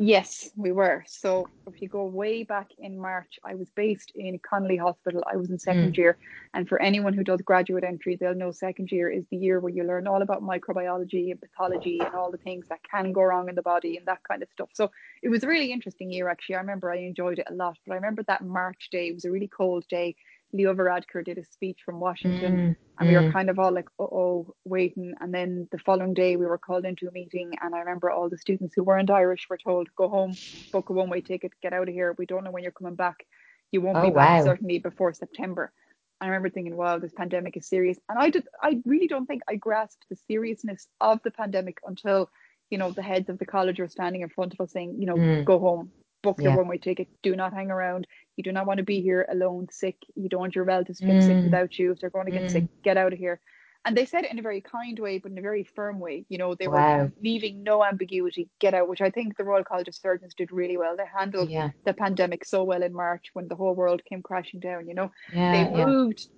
Yes, 0.00 0.50
we 0.56 0.70
were. 0.70 1.04
So 1.08 1.48
if 1.66 1.82
you 1.82 1.88
go 1.88 2.04
way 2.04 2.44
back 2.44 2.68
in 2.78 2.96
March, 2.96 3.38
I 3.44 3.56
was 3.56 3.68
based 3.70 4.12
in 4.14 4.38
Connolly 4.38 4.76
Hospital. 4.76 5.24
I 5.30 5.36
was 5.36 5.50
in 5.50 5.58
second 5.58 5.94
mm. 5.94 5.96
year. 5.96 6.16
And 6.54 6.68
for 6.68 6.80
anyone 6.80 7.14
who 7.14 7.24
does 7.24 7.40
graduate 7.42 7.82
entry, 7.82 8.14
they'll 8.14 8.34
know 8.34 8.52
second 8.52 8.92
year 8.92 9.10
is 9.10 9.24
the 9.30 9.36
year 9.36 9.58
where 9.58 9.72
you 9.72 9.82
learn 9.82 10.06
all 10.06 10.22
about 10.22 10.42
microbiology 10.42 11.32
and 11.32 11.40
pathology 11.40 11.98
and 11.98 12.14
all 12.14 12.30
the 12.30 12.38
things 12.38 12.66
that 12.68 12.78
can 12.88 13.12
go 13.12 13.22
wrong 13.22 13.48
in 13.48 13.56
the 13.56 13.62
body 13.62 13.96
and 13.96 14.06
that 14.06 14.22
kind 14.22 14.40
of 14.42 14.48
stuff. 14.52 14.68
So 14.72 14.90
it 15.22 15.30
was 15.30 15.42
a 15.42 15.48
really 15.48 15.72
interesting 15.72 16.12
year, 16.12 16.28
actually. 16.28 16.54
I 16.54 16.60
remember 16.60 16.92
I 16.92 16.98
enjoyed 16.98 17.40
it 17.40 17.48
a 17.50 17.54
lot. 17.54 17.76
But 17.84 17.94
I 17.94 17.96
remember 17.96 18.22
that 18.28 18.44
March 18.44 18.90
day, 18.92 19.08
it 19.08 19.14
was 19.14 19.24
a 19.24 19.32
really 19.32 19.48
cold 19.48 19.84
day. 19.88 20.14
Leo 20.52 20.74
Varadkar 20.74 21.24
did 21.24 21.38
a 21.38 21.44
speech 21.44 21.80
from 21.84 22.00
Washington, 22.00 22.56
mm, 22.56 22.76
and 22.98 23.08
we 23.08 23.14
were 23.14 23.28
mm. 23.28 23.32
kind 23.32 23.50
of 23.50 23.58
all 23.58 23.72
like, 23.72 23.88
uh 23.98 24.04
oh, 24.04 24.54
waiting. 24.64 25.12
And 25.20 25.32
then 25.32 25.68
the 25.70 25.78
following 25.78 26.14
day, 26.14 26.36
we 26.36 26.46
were 26.46 26.58
called 26.58 26.86
into 26.86 27.06
a 27.06 27.12
meeting, 27.12 27.52
and 27.60 27.74
I 27.74 27.80
remember 27.80 28.10
all 28.10 28.30
the 28.30 28.38
students 28.38 28.74
who 28.74 28.82
weren't 28.82 29.10
Irish 29.10 29.46
were 29.50 29.58
told, 29.58 29.88
go 29.96 30.08
home, 30.08 30.34
book 30.72 30.88
a 30.88 30.92
one 30.92 31.10
way 31.10 31.20
ticket, 31.20 31.52
get 31.62 31.74
out 31.74 31.88
of 31.88 31.94
here. 31.94 32.14
We 32.18 32.26
don't 32.26 32.44
know 32.44 32.50
when 32.50 32.62
you're 32.62 32.72
coming 32.72 32.94
back. 32.94 33.26
You 33.72 33.82
won't 33.82 33.98
oh, 33.98 34.02
be 34.02 34.10
back 34.10 34.40
wow. 34.40 34.44
certainly 34.44 34.78
before 34.78 35.12
September. 35.12 35.72
I 36.20 36.26
remember 36.26 36.50
thinking, 36.50 36.76
wow, 36.76 36.98
this 36.98 37.12
pandemic 37.12 37.56
is 37.56 37.68
serious. 37.68 37.98
And 38.08 38.18
I 38.18 38.30
did, 38.30 38.46
I 38.62 38.80
really 38.84 39.06
don't 39.06 39.26
think 39.26 39.42
I 39.48 39.54
grasped 39.54 40.06
the 40.10 40.16
seriousness 40.26 40.88
of 41.00 41.20
the 41.22 41.30
pandemic 41.30 41.78
until, 41.86 42.30
you 42.70 42.78
know, 42.78 42.90
the 42.90 43.02
heads 43.02 43.28
of 43.28 43.38
the 43.38 43.46
college 43.46 43.78
were 43.78 43.88
standing 43.88 44.22
in 44.22 44.28
front 44.28 44.54
of 44.54 44.60
us 44.60 44.72
saying, 44.72 44.96
you 44.98 45.06
know, 45.06 45.14
mm. 45.14 45.44
go 45.44 45.58
home, 45.58 45.92
book 46.22 46.38
yeah. 46.40 46.48
your 46.48 46.58
one 46.58 46.68
way 46.68 46.78
ticket, 46.78 47.08
do 47.22 47.36
not 47.36 47.52
hang 47.52 47.70
around. 47.70 48.06
You 48.38 48.44
do 48.44 48.52
not 48.52 48.66
want 48.66 48.78
to 48.78 48.84
be 48.84 49.02
here 49.02 49.26
alone, 49.30 49.66
sick. 49.70 49.96
You 50.14 50.28
don't 50.28 50.40
want 50.40 50.54
your 50.54 50.64
relatives 50.64 51.00
to 51.00 51.06
get 51.06 51.16
mm. 51.16 51.26
sick 51.26 51.44
without 51.44 51.78
you. 51.78 51.90
If 51.90 51.98
they're 51.98 52.08
going 52.08 52.26
to 52.26 52.32
get 52.32 52.44
mm. 52.44 52.50
sick, 52.50 52.64
get 52.84 52.96
out 52.96 53.12
of 53.12 53.18
here. 53.18 53.40
And 53.84 53.96
they 53.96 54.06
said 54.06 54.24
it 54.24 54.30
in 54.30 54.38
a 54.38 54.42
very 54.42 54.60
kind 54.60 54.98
way, 54.98 55.18
but 55.18 55.32
in 55.32 55.38
a 55.38 55.42
very 55.42 55.64
firm 55.64 55.98
way. 55.98 56.24
You 56.28 56.38
know, 56.38 56.54
they 56.54 56.68
wow. 56.68 56.98
were 56.98 57.12
leaving 57.20 57.64
no 57.64 57.84
ambiguity, 57.84 58.48
get 58.60 58.74
out, 58.74 58.88
which 58.88 59.00
I 59.00 59.10
think 59.10 59.36
the 59.36 59.44
Royal 59.44 59.64
College 59.64 59.88
of 59.88 59.94
Surgeons 59.96 60.34
did 60.34 60.52
really 60.52 60.76
well. 60.76 60.96
They 60.96 61.04
handled 61.12 61.50
yeah. 61.50 61.70
the 61.84 61.94
pandemic 61.94 62.44
so 62.44 62.62
well 62.62 62.84
in 62.84 62.92
March 62.92 63.30
when 63.32 63.48
the 63.48 63.56
whole 63.56 63.74
world 63.74 64.02
came 64.08 64.22
crashing 64.22 64.60
down, 64.60 64.86
you 64.86 64.94
know. 64.94 65.10
Yeah, 65.34 65.52
they 65.52 65.84
moved 65.84 66.20
yeah 66.28 66.34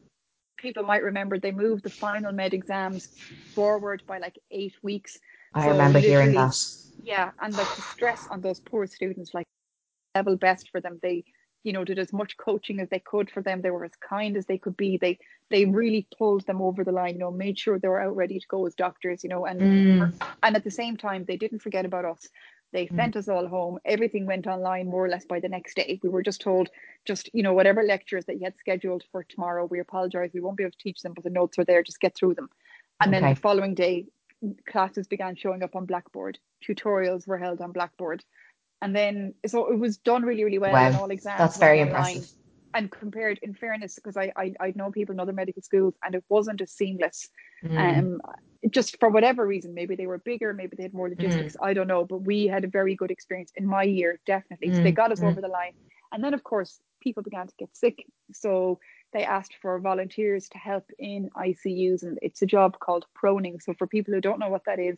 people 0.60 0.82
might 0.82 1.02
remember 1.02 1.38
they 1.38 1.50
moved 1.50 1.82
the 1.84 1.90
final 1.90 2.32
med 2.32 2.54
exams 2.54 3.08
forward 3.54 4.02
by 4.06 4.18
like 4.18 4.38
eight 4.50 4.74
weeks. 4.82 5.18
I 5.54 5.64
so 5.64 5.70
remember 5.70 5.98
hearing 5.98 6.32
that. 6.34 6.56
Yeah, 7.02 7.30
and 7.40 7.56
like 7.56 7.74
the 7.76 7.82
stress 7.82 8.26
on 8.30 8.40
those 8.40 8.60
poor 8.60 8.86
students, 8.86 9.32
like 9.34 9.46
level 10.14 10.36
best 10.36 10.70
for 10.70 10.80
them. 10.80 10.98
They 11.02 11.24
you 11.62 11.72
know, 11.72 11.84
did 11.84 11.98
as 11.98 12.12
much 12.12 12.36
coaching 12.36 12.80
as 12.80 12.88
they 12.88 12.98
could 12.98 13.30
for 13.30 13.42
them. 13.42 13.60
They 13.60 13.70
were 13.70 13.84
as 13.84 13.96
kind 13.96 14.36
as 14.36 14.46
they 14.46 14.58
could 14.58 14.76
be. 14.76 14.96
They 14.96 15.18
they 15.50 15.64
really 15.66 16.06
pulled 16.16 16.46
them 16.46 16.62
over 16.62 16.84
the 16.84 16.92
line, 16.92 17.14
you 17.14 17.20
know, 17.20 17.30
made 17.30 17.58
sure 17.58 17.78
they 17.78 17.88
were 17.88 18.00
out 18.00 18.16
ready 18.16 18.38
to 18.38 18.46
go 18.48 18.66
as 18.66 18.74
doctors, 18.74 19.22
you 19.22 19.30
know, 19.30 19.46
and 19.46 19.60
mm. 19.60 20.26
and 20.42 20.56
at 20.56 20.64
the 20.64 20.70
same 20.70 20.96
time 20.96 21.24
they 21.26 21.36
didn't 21.36 21.60
forget 21.60 21.84
about 21.84 22.04
us. 22.04 22.28
They 22.72 22.86
mm. 22.86 22.96
sent 22.96 23.16
us 23.16 23.28
all 23.28 23.46
home. 23.48 23.78
Everything 23.84 24.26
went 24.26 24.46
online 24.46 24.88
more 24.88 25.04
or 25.04 25.08
less 25.08 25.24
by 25.24 25.40
the 25.40 25.48
next 25.48 25.74
day. 25.74 25.98
We 26.02 26.08
were 26.08 26.22
just 26.22 26.40
told, 26.40 26.70
just 27.04 27.28
you 27.34 27.42
know, 27.42 27.52
whatever 27.52 27.82
lectures 27.82 28.24
that 28.26 28.36
you 28.36 28.44
had 28.44 28.58
scheduled 28.58 29.04
for 29.12 29.24
tomorrow, 29.24 29.66
we 29.66 29.80
apologize, 29.80 30.30
we 30.32 30.40
won't 30.40 30.56
be 30.56 30.62
able 30.62 30.72
to 30.72 30.78
teach 30.78 31.02
them, 31.02 31.12
but 31.14 31.24
the 31.24 31.30
notes 31.30 31.58
are 31.58 31.64
there. 31.64 31.82
Just 31.82 32.00
get 32.00 32.14
through 32.14 32.34
them. 32.34 32.48
And 33.02 33.12
okay. 33.12 33.20
then 33.20 33.34
the 33.34 33.40
following 33.40 33.74
day, 33.74 34.06
classes 34.68 35.06
began 35.06 35.36
showing 35.36 35.62
up 35.62 35.74
on 35.74 35.86
Blackboard. 35.86 36.38
Tutorials 36.66 37.26
were 37.26 37.38
held 37.38 37.60
on 37.60 37.72
Blackboard 37.72 38.24
and 38.82 38.94
then 38.94 39.34
so 39.46 39.70
it 39.72 39.78
was 39.78 39.98
done 39.98 40.22
really 40.22 40.44
really 40.44 40.58
well 40.58 40.72
wow. 40.72 40.88
in 40.88 40.94
all 40.94 41.10
exams 41.10 41.38
that's 41.38 41.58
very 41.58 41.80
impressive 41.80 42.28
and 42.74 42.90
compared 42.90 43.38
in 43.42 43.54
fairness 43.54 43.96
because 43.96 44.16
I, 44.16 44.32
I 44.36 44.54
i 44.60 44.72
know 44.74 44.90
people 44.90 45.12
in 45.12 45.20
other 45.20 45.32
medical 45.32 45.62
schools 45.62 45.94
and 46.04 46.14
it 46.14 46.24
wasn't 46.28 46.60
as 46.60 46.72
seamless 46.72 47.28
mm. 47.64 47.98
um 47.98 48.20
just 48.70 48.98
for 49.00 49.08
whatever 49.08 49.46
reason 49.46 49.74
maybe 49.74 49.96
they 49.96 50.06
were 50.06 50.18
bigger 50.18 50.52
maybe 50.52 50.76
they 50.76 50.84
had 50.84 50.94
more 50.94 51.08
logistics 51.08 51.56
mm. 51.56 51.66
i 51.66 51.74
don't 51.74 51.88
know 51.88 52.04
but 52.04 52.18
we 52.18 52.46
had 52.46 52.64
a 52.64 52.68
very 52.68 52.94
good 52.94 53.10
experience 53.10 53.52
in 53.56 53.66
my 53.66 53.82
year 53.82 54.20
definitely 54.26 54.68
mm. 54.68 54.76
so 54.76 54.82
they 54.82 54.92
mm. 54.92 54.96
got 54.96 55.12
us 55.12 55.20
mm. 55.20 55.28
over 55.28 55.40
the 55.40 55.48
line 55.48 55.72
and 56.12 56.22
then 56.22 56.34
of 56.34 56.44
course 56.44 56.80
people 57.00 57.22
began 57.22 57.46
to 57.46 57.54
get 57.58 57.74
sick 57.76 58.04
so 58.32 58.78
they 59.12 59.24
asked 59.24 59.56
for 59.60 59.78
volunteers 59.80 60.48
to 60.50 60.58
help 60.58 60.90
in 60.98 61.30
ICUs, 61.36 62.02
and 62.02 62.18
it's 62.22 62.42
a 62.42 62.46
job 62.46 62.78
called 62.78 63.06
proning. 63.20 63.60
So, 63.60 63.74
for 63.74 63.86
people 63.86 64.14
who 64.14 64.20
don't 64.20 64.38
know 64.38 64.48
what 64.48 64.64
that 64.66 64.78
is, 64.78 64.96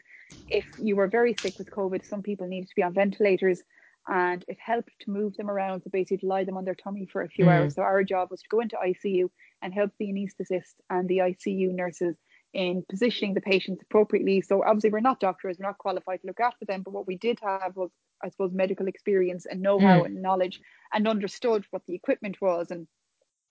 if 0.49 0.65
you 0.79 0.97
were 0.97 1.09
very 1.09 1.35
sick 1.41 1.59
with 1.59 1.71
COVID, 1.71 2.05
some 2.05 2.23
people 2.23 2.47
needed 2.47 2.69
to 2.69 2.75
be 2.77 2.83
on 2.83 2.95
ventilators, 2.95 3.63
and 4.09 4.45
it 4.49 4.59
helped 4.61 4.91
to 5.01 5.11
move 5.11 5.37
them 5.37 5.51
around, 5.51 5.83
so 5.83 5.91
basically 5.91 6.19
to 6.19 6.27
lie 6.27 6.45
them 6.45 6.57
on 6.57 6.65
their 6.65 6.75
tummy 6.75 7.07
for 7.11 7.23
a 7.23 7.29
few 7.29 7.47
mm. 7.47 7.53
hours. 7.53 7.75
So, 7.75 7.83
our 7.83 8.05
job 8.05 8.31
was 8.31 8.43
to 8.43 8.49
go 8.51 8.61
into 8.61 8.77
ICU 8.77 9.31
and 9.63 9.73
help 9.73 9.93
the 9.99 10.07
anaesthetist 10.07 10.75
and 10.91 11.09
the 11.09 11.19
ICU 11.19 11.75
nurses 11.75 12.17
in 12.53 12.85
positioning 12.91 13.33
the 13.33 13.41
patients 13.41 13.83
appropriately. 13.83 14.43
So, 14.43 14.63
obviously, 14.63 14.91
we're 14.91 15.01
not 15.01 15.21
doctors, 15.21 15.57
we're 15.59 15.67
not 15.67 15.79
qualified 15.79 16.21
to 16.21 16.27
look 16.27 16.41
after 16.41 16.67
them, 16.67 16.83
but 16.83 16.93
what 16.93 17.07
we 17.07 17.17
did 17.17 17.39
have 17.43 17.77
was, 17.77 17.91
I 18.23 18.29
suppose, 18.29 18.53
medical 18.53 18.89
experience 18.89 19.47
and 19.47 19.63
know 19.63 19.79
how 19.79 20.01
mm. 20.01 20.07
and 20.07 20.21
knowledge 20.23 20.61
and 20.93 21.09
understood 21.09 21.65
what 21.71 21.83
the 21.87 21.95
equipment 21.95 22.37
was 22.43 22.71
and 22.71 22.87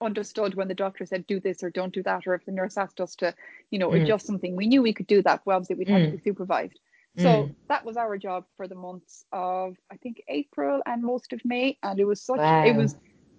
understood 0.02 0.56
when 0.56 0.68
the 0.68 0.74
doctor 0.74 1.06
said 1.06 1.26
do 1.28 1.40
this 1.40 1.64
or 1.64 1.70
don't 1.70 1.94
do 1.94 2.04
that 2.04 2.26
or 2.26 2.34
if 2.34 2.46
the 2.46 2.52
nurse 2.52 2.78
asked 2.78 3.00
us 3.00 3.16
to 3.16 3.34
you 3.70 3.80
know 3.80 3.90
mm. 3.90 4.02
adjust 4.02 4.26
something 4.26 4.56
we 4.56 4.68
knew 4.68 4.82
we 4.82 4.94
could 4.94 5.08
do 5.08 5.22
that 5.22 5.42
well 5.46 5.58
obviously 5.58 5.76
we'd 5.76 5.88
have 5.88 6.04
to 6.04 6.12
be 6.12 6.18
mm. 6.18 6.24
supervised 6.24 6.80
so 7.18 7.28
mm. 7.28 7.56
that 7.68 7.86
was 7.86 7.98
our 7.98 8.18
job 8.18 8.46
for 8.58 8.68
the 8.68 8.76
months 8.76 9.26
of 9.32 9.76
i 9.92 9.98
think 9.98 10.22
april 10.28 10.82
and 10.86 11.04
most 11.04 11.34
of 11.34 11.42
may 11.46 11.78
and 11.84 12.00
it 12.00 12.06
was 12.06 12.22
such 12.22 12.38
wow. 12.38 12.66
it 12.66 12.76
was 12.76 12.96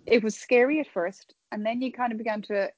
it 0.06 0.22
was 0.22 0.36
scary 0.36 0.80
at 0.80 0.86
first 0.92 1.34
and 1.50 1.64
then 1.64 1.80
you 1.80 1.92
kind 1.92 2.12
of 2.12 2.18
began 2.18 2.42
to 2.42 2.70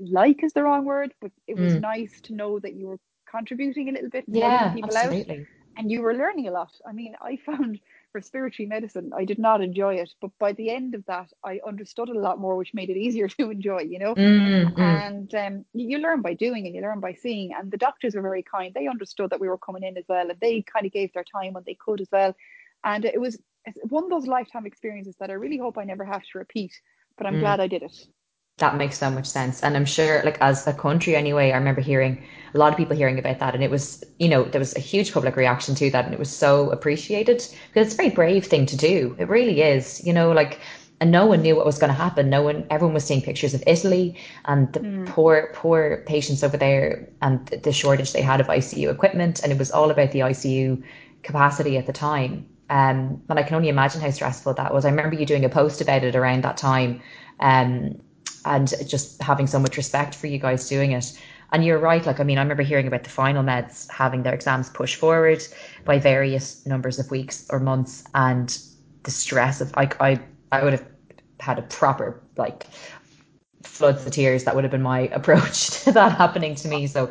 like 0.00 0.42
is 0.42 0.52
the 0.52 0.62
wrong 0.62 0.84
word 0.84 1.12
but 1.20 1.30
it 1.46 1.56
was 1.56 1.74
mm. 1.74 1.80
nice 1.80 2.20
to 2.20 2.34
know 2.34 2.58
that 2.58 2.74
you 2.74 2.86
were 2.88 2.98
contributing 3.30 3.88
a 3.88 3.92
little 3.92 4.10
bit 4.10 4.24
yeah 4.26 4.72
people 4.72 4.96
absolutely. 4.96 5.40
out 5.40 5.46
and 5.76 5.90
you 5.90 6.00
were 6.02 6.14
learning 6.14 6.48
a 6.48 6.50
lot 6.50 6.72
i 6.88 6.92
mean 6.92 7.14
i 7.20 7.36
found 7.46 7.78
respiratory 8.16 8.66
medicine, 8.66 9.12
I 9.16 9.24
did 9.24 9.38
not 9.38 9.62
enjoy 9.62 9.94
it. 9.96 10.10
But 10.20 10.32
by 10.40 10.52
the 10.52 10.70
end 10.70 10.94
of 10.94 11.04
that, 11.06 11.28
I 11.44 11.60
understood 11.64 12.08
it 12.08 12.16
a 12.16 12.20
lot 12.20 12.40
more, 12.40 12.56
which 12.56 12.74
made 12.74 12.90
it 12.90 12.96
easier 12.96 13.28
to 13.36 13.50
enjoy, 13.50 13.82
you 13.82 14.00
know. 14.00 14.14
Mm-hmm. 14.14 14.80
And 14.80 15.34
um, 15.34 15.64
you, 15.72 15.98
learn 15.98 16.22
by 16.22 16.34
doing 16.34 16.66
and 16.66 16.74
you 16.74 16.82
learn 16.82 17.00
by 17.00 17.12
seeing. 17.12 17.52
And 17.56 17.70
the 17.70 17.76
doctors 17.76 18.16
were 18.16 18.22
very 18.22 18.42
kind. 18.42 18.74
They 18.74 18.88
understood 18.88 19.30
that 19.30 19.40
we 19.40 19.48
were 19.48 19.58
coming 19.58 19.84
in 19.84 19.96
as 19.96 20.04
well, 20.08 20.28
and 20.28 20.40
they 20.40 20.62
kind 20.62 20.86
of 20.86 20.92
gave 20.92 21.12
their 21.12 21.24
time 21.24 21.52
when 21.52 21.64
they 21.64 21.74
could 21.78 22.00
as 22.00 22.08
well. 22.10 22.34
And 22.82 23.04
it 23.04 23.20
was 23.20 23.38
one 23.88 24.04
of 24.04 24.10
those 24.10 24.26
lifetime 24.26 24.66
experiences 24.66 25.14
that 25.20 25.30
I 25.30 25.34
really 25.34 25.58
hope 25.58 25.78
I 25.78 25.84
never 25.84 26.04
have 26.04 26.22
to 26.22 26.38
repeat. 26.38 26.72
But 27.16 27.26
I'm 27.26 27.36
mm. 27.36 27.40
glad 27.40 27.60
I 27.60 27.68
did 27.68 27.82
it 27.82 28.06
that 28.58 28.76
makes 28.76 28.98
so 28.98 29.10
much 29.10 29.26
sense. 29.26 29.62
And 29.62 29.76
i'm 29.76 29.84
sure 29.84 30.22
like 30.24 30.38
as 30.40 30.66
a 30.66 30.72
country 30.72 31.14
anyway 31.14 31.52
i 31.52 31.56
remember 31.56 31.80
hearing 31.80 32.22
a 32.54 32.58
lot 32.58 32.72
of 32.72 32.78
people 32.78 32.96
hearing 32.96 33.18
about 33.18 33.38
that. 33.38 33.54
And 33.54 33.62
it 33.62 33.70
was 33.70 34.02
you 34.18 34.28
know 34.28 34.44
there 34.44 34.58
was 34.58 34.74
a 34.76 34.80
huge 34.80 35.12
public 35.12 35.36
reaction 35.36 35.74
to 35.76 35.90
that 35.90 36.04
and 36.04 36.14
it 36.14 36.18
was 36.18 36.34
so 36.34 36.70
appreciated. 36.70 37.46
Because 37.68 37.86
it's 37.86 37.94
a 37.94 37.96
very 37.96 38.10
brave 38.10 38.46
thing 38.46 38.66
to 38.66 38.76
do. 38.76 39.14
It 39.18 39.28
really 39.28 39.62
is 39.62 40.04
you 40.04 40.12
know 40.12 40.32
like 40.32 40.60
and 40.98 41.10
no 41.10 41.26
one 41.26 41.42
knew 41.42 41.54
what 41.54 41.66
was 41.66 41.78
going 41.78 41.92
to 41.92 42.02
happen. 42.02 42.30
No 42.30 42.42
one 42.42 42.66
everyone 42.70 42.94
was 42.94 43.04
seeing 43.04 43.20
pictures 43.20 43.52
of 43.54 43.62
italy 43.66 44.18
and 44.46 44.72
the 44.72 44.80
mm. 44.80 45.06
poor 45.06 45.50
poor 45.54 46.02
patients 46.06 46.42
over 46.42 46.56
there 46.56 47.08
and 47.20 47.46
the 47.46 47.72
shortage 47.72 48.12
they 48.12 48.22
had 48.22 48.40
of 48.40 48.46
icu 48.46 48.90
equipment. 48.90 49.42
And 49.42 49.52
it 49.52 49.58
was 49.58 49.70
all 49.70 49.90
about 49.90 50.12
the 50.12 50.20
icu 50.20 50.82
capacity 51.22 51.76
at 51.76 51.86
the 51.86 51.92
time. 51.92 52.46
Um, 52.68 53.22
and 53.28 53.38
i 53.38 53.44
can 53.44 53.54
only 53.54 53.68
imagine 53.68 54.00
how 54.00 54.10
stressful 54.10 54.54
that 54.54 54.72
was. 54.72 54.84
I 54.84 54.90
remember 54.90 55.14
you 55.14 55.26
doing 55.26 55.44
a 55.44 55.48
post 55.48 55.80
about 55.80 56.02
it 56.02 56.16
around 56.16 56.42
that 56.42 56.56
time. 56.56 57.00
Um, 57.38 58.00
and 58.46 58.72
just 58.86 59.20
having 59.20 59.46
so 59.46 59.58
much 59.58 59.76
respect 59.76 60.14
for 60.14 60.26
you 60.26 60.38
guys 60.38 60.68
doing 60.68 60.92
it. 60.92 61.18
And 61.52 61.64
you're 61.64 61.78
right. 61.78 62.04
Like, 62.04 62.20
I 62.20 62.24
mean, 62.24 62.38
I 62.38 62.42
remember 62.42 62.62
hearing 62.62 62.86
about 62.86 63.04
the 63.04 63.10
final 63.10 63.42
meds 63.42 63.90
having 63.90 64.22
their 64.22 64.34
exams 64.34 64.68
pushed 64.70 64.96
forward 64.96 65.46
by 65.84 65.98
various 65.98 66.64
numbers 66.66 66.98
of 66.98 67.10
weeks 67.10 67.46
or 67.50 67.60
months, 67.60 68.04
and 68.14 68.58
the 69.04 69.10
stress 69.10 69.60
of 69.60 69.74
like, 69.76 70.00
I, 70.00 70.20
I 70.50 70.64
would 70.64 70.72
have 70.72 70.86
had 71.38 71.58
a 71.58 71.62
proper 71.62 72.20
like 72.36 72.66
floods 73.62 74.04
of 74.06 74.12
tears. 74.12 74.44
That 74.44 74.54
would 74.54 74.64
have 74.64 74.70
been 74.70 74.82
my 74.82 75.00
approach 75.12 75.82
to 75.84 75.92
that 75.92 76.12
happening 76.12 76.54
to 76.56 76.68
me. 76.68 76.86
So 76.86 77.10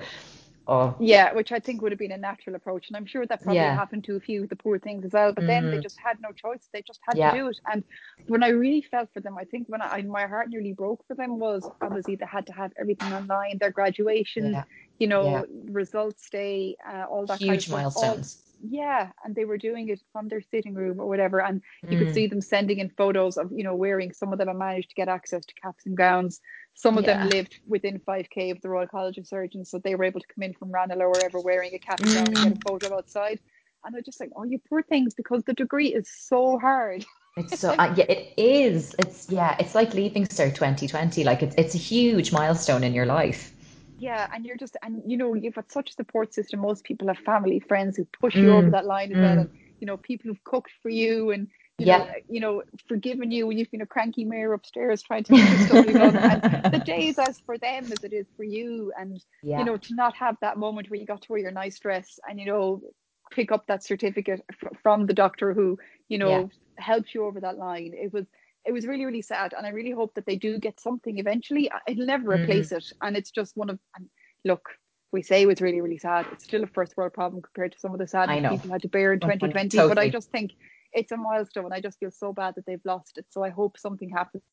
Oh. 0.67 0.95
Yeah, 0.99 1.33
which 1.33 1.51
I 1.51 1.59
think 1.59 1.81
would 1.81 1.91
have 1.91 1.99
been 1.99 2.11
a 2.11 2.17
natural 2.17 2.55
approach. 2.55 2.87
And 2.87 2.97
I'm 2.97 3.05
sure 3.05 3.25
that 3.25 3.43
probably 3.43 3.57
yeah. 3.57 3.75
happened 3.75 4.03
to 4.05 4.15
a 4.15 4.19
few 4.19 4.43
of 4.43 4.49
the 4.49 4.55
poor 4.55 4.79
things 4.79 5.05
as 5.05 5.11
well. 5.11 5.31
But 5.33 5.43
mm 5.43 5.47
then 5.47 5.69
they 5.69 5.77
mm. 5.77 5.83
just 5.83 5.99
had 5.99 6.19
no 6.21 6.31
choice. 6.31 6.67
They 6.73 6.81
just 6.81 6.99
had 7.07 7.17
yeah. 7.17 7.31
to 7.31 7.37
do 7.37 7.47
it. 7.49 7.59
And 7.71 7.83
when 8.27 8.43
I 8.43 8.47
really 8.47 8.81
felt 8.81 9.09
for 9.13 9.19
them, 9.19 9.37
I 9.37 9.43
think 9.43 9.67
when 9.69 9.81
I 9.81 10.01
my 10.01 10.25
heart 10.25 10.49
nearly 10.49 10.73
broke 10.73 11.05
for 11.07 11.13
them 11.13 11.37
was 11.37 11.69
obviously 11.81 12.15
they 12.15 12.25
had 12.25 12.47
to 12.47 12.53
have 12.53 12.71
everything 12.79 13.13
online, 13.13 13.59
their 13.59 13.69
graduation, 13.69 14.53
yeah. 14.53 14.63
you 14.97 15.07
know, 15.07 15.45
results 15.65 16.29
day, 16.31 16.75
uh, 16.85 17.03
all 17.03 17.27
that 17.27 17.39
huge 17.39 17.69
kind 17.69 17.85
of 17.87 17.93
milestones. 17.95 18.37
All, 18.37 18.45
yeah, 18.67 19.09
and 19.23 19.35
they 19.35 19.45
were 19.45 19.57
doing 19.57 19.89
it 19.89 20.01
from 20.11 20.27
their 20.27 20.41
sitting 20.41 20.73
room 20.73 20.99
or 20.99 21.07
whatever, 21.07 21.41
and 21.41 21.61
you 21.87 21.97
mm. 21.97 22.05
could 22.05 22.13
see 22.13 22.27
them 22.27 22.41
sending 22.41 22.79
in 22.79 22.89
photos 22.89 23.37
of 23.37 23.51
you 23.51 23.63
know 23.63 23.75
wearing. 23.75 24.11
Some 24.11 24.33
of 24.33 24.39
them 24.39 24.47
have 24.47 24.57
managed 24.57 24.89
to 24.89 24.95
get 24.95 25.07
access 25.07 25.45
to 25.45 25.53
caps 25.53 25.85
and 25.85 25.95
gowns 25.95 26.41
some 26.75 26.97
of 26.97 27.05
yeah. 27.05 27.19
them 27.19 27.29
lived 27.29 27.59
within 27.67 27.99
5k 27.99 28.51
of 28.51 28.61
the 28.61 28.69
Royal 28.69 28.87
College 28.87 29.17
of 29.17 29.25
Surgeons, 29.25 29.71
so 29.71 29.79
they 29.79 29.95
were 29.95 30.03
able 30.03 30.19
to 30.19 30.27
come 30.27 30.43
in 30.43 30.53
from 30.53 30.71
Ranelagh 30.71 31.05
or 31.05 31.09
wherever 31.09 31.39
wearing 31.39 31.73
a 31.73 31.79
cap 31.79 32.01
and 32.01 32.13
gown 32.13 32.27
and 32.27 32.35
get 32.35 32.45
a 32.47 32.49
mm. 32.51 32.67
photo 32.67 32.97
outside. 32.97 33.39
And 33.85 33.95
I 33.95 34.01
just 34.01 34.19
like, 34.19 34.31
oh, 34.35 34.43
you 34.43 34.59
poor 34.69 34.83
things, 34.83 35.13
because 35.13 35.43
the 35.43 35.53
degree 35.53 35.93
is 35.93 36.09
so 36.09 36.59
hard. 36.59 37.05
It's 37.37 37.59
so 37.59 37.71
uh, 37.71 37.93
yeah, 37.97 38.05
it 38.07 38.33
is. 38.37 38.95
It's 38.97 39.29
yeah, 39.29 39.57
it's 39.59 39.75
like 39.75 39.93
leaving 39.93 40.25
Cert 40.25 40.55
2020. 40.55 41.25
Like 41.25 41.43
it's 41.43 41.53
it's 41.57 41.75
a 41.75 41.77
huge 41.77 42.31
milestone 42.31 42.81
in 42.81 42.93
your 42.93 43.05
life. 43.05 43.53
Yeah, 43.99 44.29
and 44.33 44.45
you're 44.45 44.55
just 44.55 44.77
and 44.81 45.03
you 45.05 45.17
know 45.17 45.33
you've 45.33 45.55
got 45.55 45.69
such 45.69 45.89
a 45.89 45.93
support 45.95 46.33
system. 46.33 46.61
Most 46.61 46.85
people 46.85 47.09
have 47.09 47.17
family, 47.17 47.59
friends 47.59 47.97
who 47.97 48.05
push 48.05 48.35
you 48.37 48.53
over 48.53 48.69
mm. 48.69 48.71
that 48.71 48.85
line 48.85 49.11
as 49.11 49.17
mm. 49.17 49.21
well, 49.21 49.39
and 49.39 49.49
you 49.81 49.85
know 49.85 49.97
people 49.97 50.29
who've 50.29 50.43
cooked 50.45 50.71
for 50.81 50.87
you 50.87 51.31
and 51.31 51.49
you 51.77 51.87
yeah. 51.87 51.97
know, 51.97 52.13
you 52.29 52.39
know, 52.39 52.63
forgiving 52.87 53.31
you 53.31 53.47
when 53.47 53.57
you've 53.57 53.71
been 53.71 53.81
a 53.81 53.85
cranky 53.85 54.23
mayor 54.23 54.53
upstairs 54.53 55.01
trying 55.01 55.25
to 55.25 55.33
get 55.33 55.49
your 55.49 55.67
stuff 55.67 55.85
done. 55.87 56.15
And 56.15 56.73
the 56.73 56.79
days 56.85 57.19
as 57.19 57.39
for 57.39 57.57
them 57.57 57.85
as 57.91 58.03
it 58.03 58.13
is 58.13 58.27
for 58.37 58.43
you. 58.43 58.93
And, 58.97 59.21
yeah. 59.43 59.59
you 59.59 59.65
know, 59.65 59.75
to 59.75 59.95
not 59.95 60.15
have 60.15 60.37
that 60.39 60.57
moment 60.57 60.89
where 60.89 60.99
you 60.99 61.05
got 61.05 61.23
to 61.23 61.31
wear 61.31 61.39
your 61.39 61.51
nice 61.51 61.77
dress 61.79 62.17
and, 62.29 62.39
you 62.39 62.45
know, 62.45 62.81
pick 63.29 63.51
up 63.51 63.67
that 63.67 63.83
certificate 63.83 64.41
f- 64.49 64.77
from 64.81 65.05
the 65.05 65.13
doctor 65.13 65.53
who, 65.53 65.77
you 66.07 66.17
know, 66.17 66.29
yeah. 66.29 66.45
helped 66.77 67.13
you 67.13 67.25
over 67.25 67.41
that 67.41 67.57
line. 67.57 67.91
It 67.93 68.13
was, 68.13 68.25
it 68.65 68.71
was 68.71 68.87
really, 68.87 69.03
really 69.03 69.21
sad. 69.21 69.53
And 69.55 69.67
I 69.67 69.71
really 69.71 69.91
hope 69.91 70.13
that 70.15 70.25
they 70.25 70.37
do 70.37 70.57
get 70.59 70.79
something 70.79 71.17
eventually. 71.17 71.69
It'll 71.87 72.05
never 72.05 72.29
mm-hmm. 72.29 72.43
replace 72.43 72.67
mm-hmm. 72.67 72.77
it. 72.77 72.93
And 73.01 73.17
it's 73.17 73.31
just 73.31 73.57
one 73.57 73.69
of, 73.69 73.79
and 73.97 74.07
look, 74.45 74.69
we 75.11 75.23
say 75.23 75.41
it 75.41 75.47
was 75.47 75.59
really, 75.59 75.81
really 75.81 75.97
sad. 75.97 76.25
It's 76.31 76.45
still 76.45 76.63
a 76.63 76.67
first 76.67 76.95
world 76.95 77.13
problem 77.13 77.41
compared 77.41 77.73
to 77.73 77.79
some 77.79 77.91
of 77.91 77.99
the 77.99 78.07
sadness 78.07 78.49
people 78.49 78.71
had 78.71 78.81
to 78.83 78.87
bear 78.87 79.11
in 79.11 79.19
2020. 79.19 79.69
Totally. 79.69 79.89
But 79.89 79.99
I 79.99 80.09
just 80.09 80.31
think 80.31 80.53
it's 80.95 81.11
a 81.11 81.17
milestone. 81.17 81.71
I 81.73 81.81
just 81.81 81.99
feel 81.99 82.11
so 82.11 82.33
bad 82.33 82.55
that 82.55 82.65
they've 82.65 82.85
lost 82.85 83.17
it. 83.17 83.25
So 83.29 83.43
I 83.43 83.49
hope 83.49 83.77
something 83.77 84.09
happens. 84.09 84.43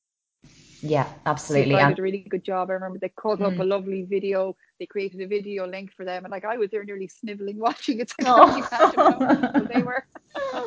Yeah, 0.82 1.08
absolutely. 1.24 1.76
They 1.76 1.88
did 1.88 1.98
a 1.98 2.02
really 2.02 2.26
good 2.28 2.44
job. 2.44 2.68
I 2.68 2.72
remember 2.74 2.98
they 2.98 3.10
cut 3.10 3.38
mm. 3.38 3.52
up 3.52 3.58
a 3.60 3.62
lovely 3.62 4.02
video. 4.02 4.56
They 4.80 4.86
created 4.86 5.20
a 5.20 5.28
video 5.28 5.64
link 5.64 5.92
for 5.92 6.04
them, 6.04 6.24
and 6.24 6.32
like 6.32 6.44
I 6.44 6.56
was 6.56 6.70
there 6.70 6.82
nearly 6.82 7.06
sniveling 7.06 7.58
watching 7.66 8.00
it. 8.00 8.10
So 8.10 8.16
oh. 8.26 9.68
they 9.72 9.80
were. 9.80 10.04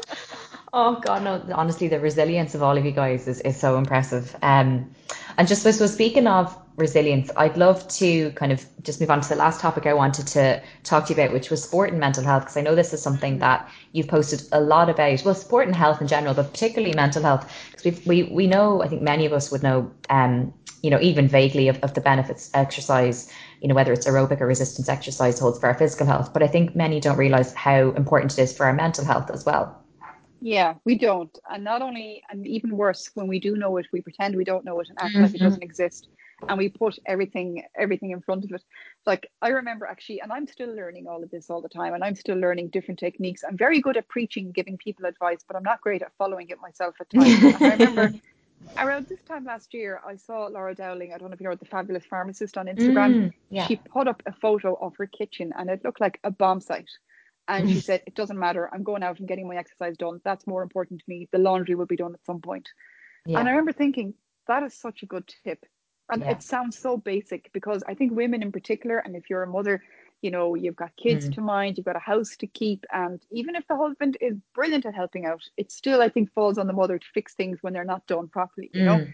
oh 0.73 1.01
God, 1.01 1.23
no! 1.23 1.45
Honestly, 1.53 1.89
the 1.89 1.99
resilience 1.99 2.55
of 2.55 2.63
all 2.63 2.77
of 2.77 2.85
you 2.85 2.93
guys 2.93 3.27
is, 3.27 3.41
is 3.41 3.59
so 3.59 3.77
impressive. 3.77 4.33
Um, 4.41 4.89
and 5.37 5.49
just 5.49 5.63
so 5.63 5.85
speaking 5.85 6.27
of 6.27 6.57
resilience, 6.77 7.31
I'd 7.37 7.57
love 7.57 7.87
to 7.87 8.31
kind 8.31 8.51
of 8.51 8.65
just 8.83 8.99
move 8.99 9.09
on 9.09 9.21
to 9.21 9.29
the 9.29 9.35
last 9.35 9.61
topic 9.61 9.85
I 9.85 9.93
wanted 9.93 10.27
to 10.27 10.61
talk 10.83 11.05
to 11.05 11.13
you 11.13 11.21
about, 11.21 11.33
which 11.33 11.49
was 11.49 11.63
sport 11.63 11.91
and 11.91 11.99
mental 11.99 12.23
health, 12.23 12.43
because 12.43 12.57
I 12.57 12.61
know 12.61 12.75
this 12.75 12.93
is 12.93 13.01
something 13.01 13.39
that 13.39 13.69
you've 13.93 14.07
posted 14.07 14.43
a 14.51 14.59
lot 14.59 14.89
about. 14.89 15.23
Well, 15.23 15.35
sport 15.35 15.67
and 15.67 15.75
health 15.75 16.01
in 16.01 16.07
general, 16.07 16.33
but 16.33 16.51
particularly 16.51 16.93
mental 16.93 17.21
health, 17.21 17.51
because 17.71 18.05
we 18.05 18.23
we 18.23 18.47
know, 18.47 18.81
I 18.81 18.87
think 18.87 19.01
many 19.01 19.25
of 19.25 19.33
us 19.33 19.51
would 19.51 19.63
know, 19.63 19.89
um, 20.09 20.53
you 20.81 20.89
know, 20.89 20.99
even 20.99 21.27
vaguely 21.27 21.67
of, 21.69 21.77
of 21.79 21.93
the 21.93 22.01
benefits 22.01 22.51
exercise, 22.53 23.31
you 23.61 23.67
know, 23.67 23.75
whether 23.75 23.93
it's 23.93 24.05
aerobic 24.05 24.41
or 24.41 24.47
resistance 24.47 24.89
exercise 24.89 25.39
holds 25.39 25.59
for 25.59 25.67
our 25.67 25.75
physical 25.75 26.05
health. 26.05 26.33
But 26.33 26.43
I 26.43 26.47
think 26.47 26.75
many 26.75 26.99
don't 26.99 27.17
realize 27.17 27.53
how 27.53 27.91
important 27.91 28.37
it 28.37 28.41
is 28.41 28.55
for 28.55 28.65
our 28.65 28.73
mental 28.73 29.05
health 29.05 29.31
as 29.31 29.45
well. 29.45 29.81
Yeah, 30.41 30.75
we 30.83 30.95
don't. 30.95 31.35
And 31.49 31.63
not 31.63 31.81
only, 31.81 32.21
and 32.29 32.45
even 32.45 32.77
worse, 32.77 33.09
when 33.15 33.27
we 33.27 33.39
do 33.39 33.55
know 33.55 33.77
it, 33.77 33.87
we 33.91 34.01
pretend 34.01 34.35
we 34.35 34.43
don't 34.43 34.65
know 34.65 34.79
it 34.79 34.89
and 34.89 34.97
act 34.99 35.13
mm-hmm. 35.13 35.23
like 35.23 35.31
it 35.31 35.37
mm-hmm. 35.37 35.45
doesn't 35.45 35.63
exist. 35.63 36.09
And 36.47 36.57
we 36.57 36.69
put 36.69 36.99
everything, 37.05 37.63
everything 37.77 38.11
in 38.11 38.21
front 38.21 38.43
of 38.43 38.51
it. 38.51 38.63
Like 39.05 39.29
I 39.41 39.49
remember 39.49 39.85
actually, 39.85 40.21
and 40.21 40.31
I'm 40.31 40.47
still 40.47 40.73
learning 40.73 41.07
all 41.07 41.23
of 41.23 41.31
this 41.31 41.49
all 41.49 41.61
the 41.61 41.69
time, 41.69 41.93
and 41.93 42.03
I'm 42.03 42.15
still 42.15 42.37
learning 42.37 42.69
different 42.69 42.99
techniques. 42.99 43.43
I'm 43.47 43.57
very 43.57 43.79
good 43.81 43.97
at 43.97 44.07
preaching, 44.09 44.51
giving 44.51 44.77
people 44.77 45.05
advice, 45.05 45.39
but 45.47 45.55
I'm 45.55 45.63
not 45.63 45.81
great 45.81 46.01
at 46.01 46.11
following 46.17 46.49
it 46.49 46.59
myself 46.61 46.95
at 46.99 47.09
times. 47.09 47.61
I 47.61 47.69
remember 47.71 48.13
around 48.77 49.07
this 49.07 49.21
time 49.21 49.45
last 49.45 49.73
year, 49.73 50.01
I 50.05 50.15
saw 50.15 50.47
Laura 50.47 50.75
Dowling. 50.75 51.13
I 51.13 51.17
don't 51.17 51.29
know 51.29 51.33
if 51.33 51.41
you 51.41 51.47
know 51.47 51.55
the 51.55 51.65
fabulous 51.65 52.05
pharmacist 52.05 52.57
on 52.57 52.67
Instagram. 52.67 53.15
Mm, 53.15 53.33
yeah. 53.49 53.67
She 53.67 53.77
put 53.77 54.07
up 54.07 54.21
a 54.25 54.33
photo 54.33 54.75
of 54.75 54.95
her 54.97 55.07
kitchen, 55.07 55.53
and 55.57 55.69
it 55.69 55.83
looked 55.83 56.01
like 56.01 56.19
a 56.23 56.31
bomb 56.31 56.61
site. 56.61 56.89
And 57.47 57.69
she 57.69 57.79
said, 57.79 58.01
It 58.07 58.15
doesn't 58.15 58.39
matter. 58.39 58.69
I'm 58.73 58.83
going 58.83 59.03
out 59.03 59.19
and 59.19 59.27
getting 59.27 59.47
my 59.47 59.55
exercise 59.55 59.95
done. 59.97 60.19
That's 60.23 60.47
more 60.47 60.63
important 60.63 60.99
to 60.99 61.05
me. 61.07 61.29
The 61.31 61.37
laundry 61.37 61.75
will 61.75 61.85
be 61.85 61.95
done 61.95 62.13
at 62.13 62.25
some 62.25 62.41
point. 62.41 62.67
Yeah. 63.25 63.39
And 63.39 63.47
I 63.47 63.51
remember 63.51 63.73
thinking, 63.73 64.15
that 64.47 64.63
is 64.63 64.73
such 64.73 65.03
a 65.03 65.05
good 65.05 65.31
tip. 65.43 65.63
And 66.09 66.21
yeah. 66.21 66.31
it 66.31 66.43
sounds 66.43 66.77
so 66.77 66.97
basic 66.97 67.51
because 67.53 67.83
I 67.87 67.93
think 67.93 68.13
women 68.13 68.43
in 68.43 68.51
particular, 68.51 68.99
and 68.99 69.15
if 69.15 69.29
you're 69.29 69.43
a 69.43 69.47
mother, 69.47 69.81
you 70.21 70.31
know, 70.31 70.55
you've 70.55 70.75
got 70.75 70.95
kids 70.97 71.29
mm. 71.29 71.35
to 71.35 71.41
mind, 71.41 71.77
you've 71.77 71.85
got 71.85 71.95
a 71.95 71.99
house 71.99 72.35
to 72.37 72.47
keep. 72.47 72.85
And 72.91 73.21
even 73.31 73.55
if 73.55 73.67
the 73.67 73.75
husband 73.75 74.17
is 74.21 74.37
brilliant 74.53 74.85
at 74.85 74.95
helping 74.95 75.25
out, 75.25 75.41
it 75.57 75.71
still, 75.71 76.01
I 76.01 76.09
think, 76.09 76.31
falls 76.33 76.57
on 76.57 76.67
the 76.67 76.73
mother 76.73 76.97
to 76.97 77.07
fix 77.13 77.33
things 77.33 77.59
when 77.61 77.73
they're 77.73 77.83
not 77.83 78.07
done 78.07 78.27
properly, 78.27 78.69
you 78.73 78.81
mm. 78.81 78.85
know? 78.85 79.07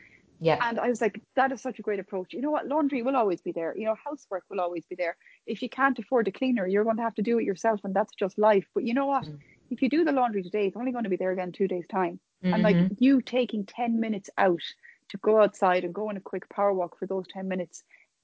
Yeah. 0.44 0.58
And 0.60 0.80
I 0.80 0.90
was 0.90 1.02
like, 1.02 1.22
that 1.36 1.52
is 1.52 1.62
such 1.62 1.78
a 1.78 1.84
great 1.84 2.00
approach. 2.00 2.34
You 2.34 2.42
know 2.42 2.50
what? 2.50 2.68
Laundry 2.68 3.04
will 3.04 3.16
always 3.16 3.42
be 3.42 3.52
there. 3.52 3.78
You 3.78 3.86
know, 3.86 3.96
housework 4.04 4.44
will 4.50 4.60
always 4.60 4.84
be 4.86 4.96
there. 4.96 5.16
If 5.46 5.62
you 5.62 5.70
can't 5.70 6.00
afford 6.00 6.28
a 6.28 6.32
cleaner, 6.32 6.66
you're 6.66 6.84
going 6.84 6.98
to 6.98 7.04
have 7.04 7.14
to 7.16 7.22
do 7.22 7.38
it 7.38 7.44
yourself, 7.44 7.82
and 7.84 7.94
that's 7.94 8.16
just 8.16 8.40
life. 8.40 8.66
But 8.74 8.84
you 8.84 8.96
know 8.96 9.06
what? 9.06 9.26
Mm. 9.26 9.38
If 9.70 9.84
you 9.84 9.90
do 9.90 10.04
the 10.04 10.12
laundry 10.12 10.42
today, 10.42 10.66
it's 10.66 10.76
only 10.76 10.92
going 10.92 11.04
to 11.04 11.12
be 11.12 11.16
there 11.16 11.32
again 11.32 11.52
two 11.52 11.68
days' 11.68 11.86
time. 11.88 12.20
Mm-hmm. 12.44 12.54
And 12.54 12.64
like 12.64 12.76
mm-hmm. 12.76 12.94
you 12.98 13.22
taking 13.22 13.66
10 13.66 14.00
minutes 14.00 14.32
out 14.38 14.64
to 15.12 15.18
go 15.18 15.42
outside 15.42 15.84
and 15.84 15.94
go 15.94 16.10
on 16.10 16.18
a 16.18 16.22
quick 16.22 16.50
power 16.50 16.74
walk 16.74 16.98
for 16.98 17.06
those 17.06 17.26
10 17.32 17.48
minutes 17.48 17.84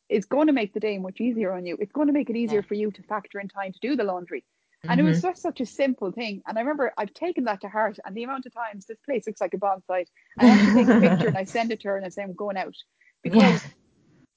is 0.10 0.26
going 0.26 0.48
to 0.48 0.54
make 0.54 0.74
the 0.74 0.80
day 0.80 0.98
much 0.98 1.20
easier 1.20 1.52
on 1.52 1.66
you. 1.66 1.78
It's 1.80 1.92
going 1.92 2.08
to 2.08 2.14
make 2.14 2.30
it 2.30 2.36
easier 2.36 2.62
yeah. 2.62 2.68
for 2.68 2.74
you 2.76 2.92
to 2.92 3.04
factor 3.04 3.40
in 3.40 3.50
time 3.50 3.74
to 3.74 3.80
do 3.80 3.96
the 3.96 4.04
laundry. 4.04 4.44
And 4.84 4.92
mm-hmm. 4.92 5.00
it 5.02 5.04
was 5.10 5.18
mm-hmm. 5.18 5.28
just 5.28 5.42
such 5.42 5.60
a 5.60 5.66
simple 5.66 6.12
thing. 6.12 6.42
And 6.48 6.58
I 6.58 6.62
remember 6.62 6.94
I've 6.98 7.14
taken 7.14 7.46
that 7.46 7.62
to 7.62 7.70
heart. 7.70 8.00
And 8.06 8.16
the 8.16 8.24
amount 8.24 8.46
of 8.46 8.54
times 8.54 8.86
this 8.86 9.00
place 9.06 9.28
looks 9.28 9.42
like 9.42 9.54
a 9.54 9.58
bomb 9.58 9.82
site, 9.86 10.10
I 10.40 10.46
have 10.46 10.76
to 10.76 10.86
take 10.86 10.96
a 10.96 11.00
picture 11.02 11.28
and 11.28 11.38
I 11.38 11.44
send 11.44 11.72
it 11.72 11.82
to 11.82 11.90
her 11.90 11.98
and 11.98 12.06
I 12.06 12.10
say 12.10 12.24
I'm 12.24 12.34
going 12.34 12.58
out 12.58 12.76
because 13.22 13.42
yeah. 13.42 13.60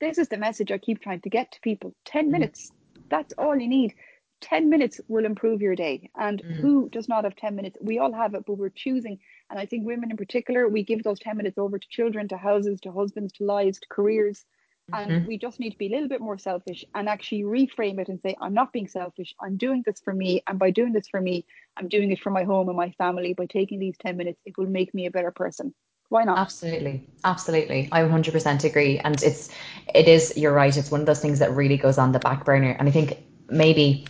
this 0.01 0.19
is 0.19 0.29
the 0.29 0.39
message 0.39 0.73
I 0.73 0.79
keep 0.79 1.01
trying 1.01 1.21
to 1.21 1.31
get 1.31 1.53
to 1.53 1.61
people. 1.61 1.95
Ten 2.05 2.29
mm. 2.29 2.33
minutes, 2.33 2.73
that's 3.09 3.33
all 3.35 3.55
you 3.57 3.69
need. 3.69 3.95
Ten 4.41 4.71
minutes 4.71 5.01
will 5.09 5.25
improve 5.25 5.61
your 5.61 5.77
day. 5.77 6.11
And 6.17 6.43
mm. 6.43 6.57
who 6.57 6.89
does 6.89 7.09
not 7.09 7.25
have 7.25 7.37
ten 7.37 7.57
minutes? 7.57 7.77
We 7.81 7.99
all 7.99 8.13
have 8.13 8.35
it, 8.35 8.45
but 8.47 8.59
we're 8.59 8.71
choosing. 8.71 9.19
And 9.51 9.59
I 9.59 9.67
think 9.67 9.87
women 9.87 10.11
in 10.11 10.17
particular, 10.17 10.69
we 10.69 10.83
give 10.83 11.03
those 11.03 11.19
ten 11.19 11.37
minutes 11.37 11.59
over 11.59 11.79
to 11.79 11.89
children, 11.89 12.29
to 12.29 12.37
houses, 12.37 12.81
to 12.83 12.93
husbands, 12.93 13.33
to 13.35 13.45
lives, 13.45 13.81
to 13.81 13.89
careers. 13.89 14.45
And 14.93 15.11
mm-hmm. 15.11 15.27
we 15.27 15.39
just 15.39 15.61
need 15.61 15.71
to 15.71 15.79
be 15.79 15.87
a 15.87 15.91
little 15.91 16.09
bit 16.09 16.21
more 16.21 16.39
selfish 16.39 16.85
and 16.95 17.09
actually 17.09 17.43
reframe 17.43 18.01
it 18.01 18.09
and 18.09 18.21
say 18.21 18.37
i'm 18.41 18.55
not 18.55 18.73
being 18.73 18.89
selfish. 18.89 19.35
I'm 19.41 19.57
doing 19.57 19.83
this 19.85 20.01
for 20.01 20.13
me. 20.13 20.43
And 20.47 20.59
by 20.59 20.71
doing 20.71 20.93
this 20.93 21.09
for 21.09 21.21
me 21.21 21.45
i'm 21.77 21.89
doing 21.89 22.11
it 22.11 22.21
for 22.21 22.31
my 22.31 22.45
home 22.45 22.69
and 22.69 22.77
my 22.77 22.91
family. 22.93 23.35
By 23.35 23.47
taking 23.47 23.79
these 23.79 23.97
10 23.99 24.17
minutes 24.17 24.41
it 24.45 24.59
will 24.59 24.67
make 24.67 24.95
me 24.95 25.07
a 25.07 25.11
better 25.11 25.31
person. 25.31 25.75
Why 26.09 26.25
not? 26.25 26.39
Absolutely. 26.39 27.09
Absolutely. 27.23 27.89
I 27.93 28.03
100% 28.03 28.65
agree. 28.65 28.99
And 28.99 29.23
it's 29.23 29.49
it 29.95 30.09
is 30.09 30.37
you're 30.37 30.53
right. 30.53 30.77
It's 30.77 30.91
one 30.91 31.01
of 31.01 31.07
those 31.07 31.21
things 31.21 31.39
that 31.39 31.53
really 31.53 31.77
goes 31.77 31.99
on 31.99 32.13
the 32.13 32.19
back 32.19 32.45
burner. 32.45 32.75
And 32.79 32.89
i 32.89 32.91
think 32.91 33.19
maybe 33.49 34.07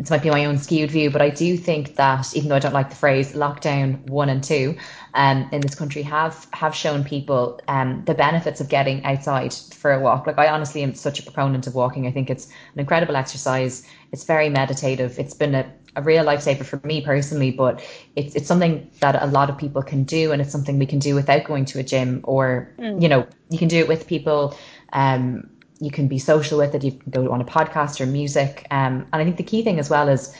it 0.00 0.08
might 0.08 0.22
be 0.22 0.30
my 0.30 0.46
own 0.46 0.56
skewed 0.56 0.90
view, 0.90 1.10
but 1.10 1.20
I 1.20 1.28
do 1.28 1.58
think 1.58 1.96
that 1.96 2.34
even 2.34 2.48
though 2.48 2.56
I 2.56 2.58
don't 2.58 2.72
like 2.72 2.88
the 2.88 2.96
phrase 2.96 3.34
lockdown 3.34 4.08
one 4.08 4.30
and 4.30 4.42
two, 4.42 4.74
um, 5.12 5.46
in 5.52 5.60
this 5.60 5.74
country 5.74 6.00
have 6.02 6.46
have 6.54 6.74
shown 6.74 7.04
people 7.04 7.60
um, 7.68 8.02
the 8.06 8.14
benefits 8.14 8.62
of 8.62 8.70
getting 8.70 9.04
outside 9.04 9.52
for 9.52 9.92
a 9.92 10.00
walk. 10.00 10.26
Like 10.26 10.38
I 10.38 10.48
honestly 10.48 10.82
am 10.82 10.94
such 10.94 11.20
a 11.20 11.22
proponent 11.22 11.66
of 11.66 11.74
walking. 11.74 12.06
I 12.06 12.12
think 12.12 12.30
it's 12.30 12.46
an 12.46 12.80
incredible 12.80 13.14
exercise. 13.14 13.86
It's 14.10 14.24
very 14.24 14.48
meditative. 14.48 15.18
It's 15.18 15.34
been 15.34 15.54
a, 15.54 15.70
a 15.96 16.02
real 16.02 16.24
lifesaver 16.24 16.64
for 16.64 16.80
me 16.82 17.02
personally, 17.02 17.50
but 17.50 17.84
it's 18.16 18.34
it's 18.34 18.48
something 18.48 18.90
that 19.00 19.22
a 19.22 19.26
lot 19.26 19.50
of 19.50 19.58
people 19.58 19.82
can 19.82 20.04
do, 20.04 20.32
and 20.32 20.40
it's 20.40 20.50
something 20.50 20.78
we 20.78 20.86
can 20.86 20.98
do 20.98 21.14
without 21.14 21.44
going 21.44 21.66
to 21.66 21.78
a 21.78 21.82
gym, 21.82 22.20
or 22.24 22.72
mm. 22.78 23.02
you 23.02 23.08
know, 23.08 23.26
you 23.50 23.58
can 23.58 23.68
do 23.68 23.78
it 23.80 23.88
with 23.88 24.06
people. 24.06 24.56
Um, 24.94 25.50
you 25.80 25.90
can 25.90 26.08
be 26.08 26.18
social 26.18 26.58
with 26.58 26.74
it. 26.74 26.84
You 26.84 26.92
can 26.92 27.10
go 27.10 27.32
on 27.32 27.40
a 27.40 27.44
podcast 27.44 28.00
or 28.00 28.06
music. 28.06 28.66
Um, 28.70 29.06
and 29.12 29.22
I 29.22 29.24
think 29.24 29.36
the 29.36 29.42
key 29.42 29.62
thing 29.62 29.78
as 29.78 29.90
well 29.90 30.08
is 30.08 30.34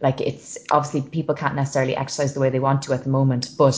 like 0.00 0.20
it's 0.20 0.56
obviously 0.70 1.02
people 1.10 1.34
can't 1.34 1.56
necessarily 1.56 1.96
exercise 1.96 2.32
the 2.32 2.40
way 2.40 2.50
they 2.50 2.60
want 2.60 2.82
to 2.82 2.92
at 2.92 3.02
the 3.02 3.10
moment, 3.10 3.50
but 3.58 3.74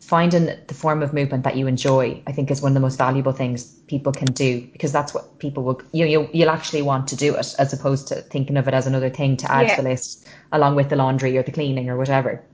finding 0.00 0.50
the 0.66 0.74
form 0.74 1.02
of 1.02 1.14
movement 1.14 1.44
that 1.44 1.56
you 1.56 1.66
enjoy, 1.66 2.22
I 2.26 2.32
think, 2.32 2.50
is 2.50 2.60
one 2.60 2.72
of 2.72 2.74
the 2.74 2.80
most 2.80 2.98
valuable 2.98 3.32
things 3.32 3.64
people 3.86 4.12
can 4.12 4.26
do 4.26 4.68
because 4.72 4.92
that's 4.92 5.14
what 5.14 5.38
people 5.38 5.62
will 5.62 5.80
you 5.92 6.04
know, 6.04 6.28
you'll 6.32 6.50
actually 6.50 6.82
want 6.82 7.08
to 7.08 7.16
do 7.16 7.34
it 7.34 7.54
as 7.58 7.72
opposed 7.72 8.08
to 8.08 8.16
thinking 8.16 8.58
of 8.58 8.68
it 8.68 8.74
as 8.74 8.86
another 8.86 9.08
thing 9.08 9.38
to 9.38 9.50
add 9.50 9.68
yeah. 9.68 9.76
to 9.76 9.82
the 9.82 9.88
list 9.88 10.28
along 10.52 10.74
with 10.74 10.90
the 10.90 10.96
laundry 10.96 11.38
or 11.38 11.42
the 11.42 11.52
cleaning 11.52 11.88
or 11.88 11.96
whatever. 11.96 12.44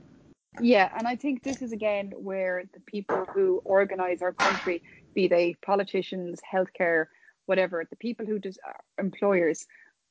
Yeah, 0.61 0.89
and 0.97 1.07
I 1.07 1.15
think 1.15 1.43
this 1.43 1.61
is 1.61 1.73
again 1.73 2.13
where 2.15 2.63
the 2.73 2.79
people 2.81 3.25
who 3.33 3.61
organise 3.65 4.21
our 4.21 4.33
country, 4.33 4.81
be 5.13 5.27
they 5.27 5.55
politicians, 5.61 6.39
healthcare, 6.49 7.07
whatever, 7.49 7.83
the 7.89 7.95
people 7.95 8.25
who 8.25 8.35
are 8.35 8.69
uh, 8.69 8.73
employers, 8.99 9.65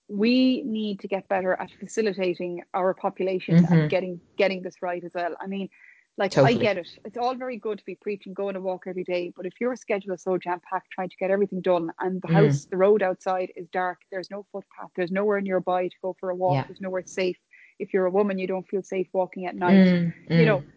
we 0.08 0.62
need 0.62 1.00
to 1.00 1.08
get 1.08 1.28
better 1.28 1.52
at 1.52 1.70
facilitating 1.78 2.62
our 2.74 2.92
population 2.94 3.54
mm-hmm. 3.56 3.72
and 3.72 3.90
getting 3.90 4.20
getting 4.36 4.60
this 4.62 4.76
right 4.82 5.04
as 5.04 5.12
well. 5.14 5.34
I 5.40 5.46
mean, 5.46 5.68
like 6.16 6.32
totally. 6.32 6.56
I 6.56 6.58
get 6.58 6.78
it. 6.78 6.88
It's 7.04 7.16
all 7.16 7.36
very 7.36 7.56
good 7.56 7.78
to 7.78 7.84
be 7.84 7.94
preaching, 7.94 8.34
going 8.34 8.54
to 8.54 8.60
walk 8.60 8.84
every 8.88 9.04
day, 9.04 9.32
but 9.36 9.46
if 9.46 9.52
your 9.60 9.76
schedule 9.76 10.14
is 10.14 10.22
so 10.22 10.36
jam 10.36 10.60
packed, 10.68 10.90
trying 10.90 11.10
to 11.10 11.16
get 11.16 11.30
everything 11.30 11.60
done, 11.60 11.92
and 12.00 12.20
the 12.20 12.28
mm. 12.28 12.38
house, 12.38 12.64
the 12.64 12.76
road 12.76 13.02
outside 13.02 13.52
is 13.54 13.68
dark, 13.68 13.98
there's 14.10 14.30
no 14.30 14.44
footpath, 14.50 14.90
there's 14.96 15.12
nowhere 15.12 15.40
nearby 15.40 15.86
to 15.86 15.94
go 16.02 16.16
for 16.18 16.30
a 16.30 16.34
walk, 16.34 16.54
yeah. 16.54 16.64
there's 16.66 16.80
nowhere 16.80 17.04
safe. 17.06 17.38
If 17.78 17.94
you're 17.94 18.06
a 18.06 18.10
woman, 18.10 18.38
you 18.40 18.48
don't 18.48 18.66
feel 18.66 18.82
safe 18.82 19.06
walking 19.12 19.46
at 19.46 19.54
night. 19.54 19.86
Mm. 19.86 20.12
You 20.28 20.46
know, 20.46 20.58
mm 20.58 20.72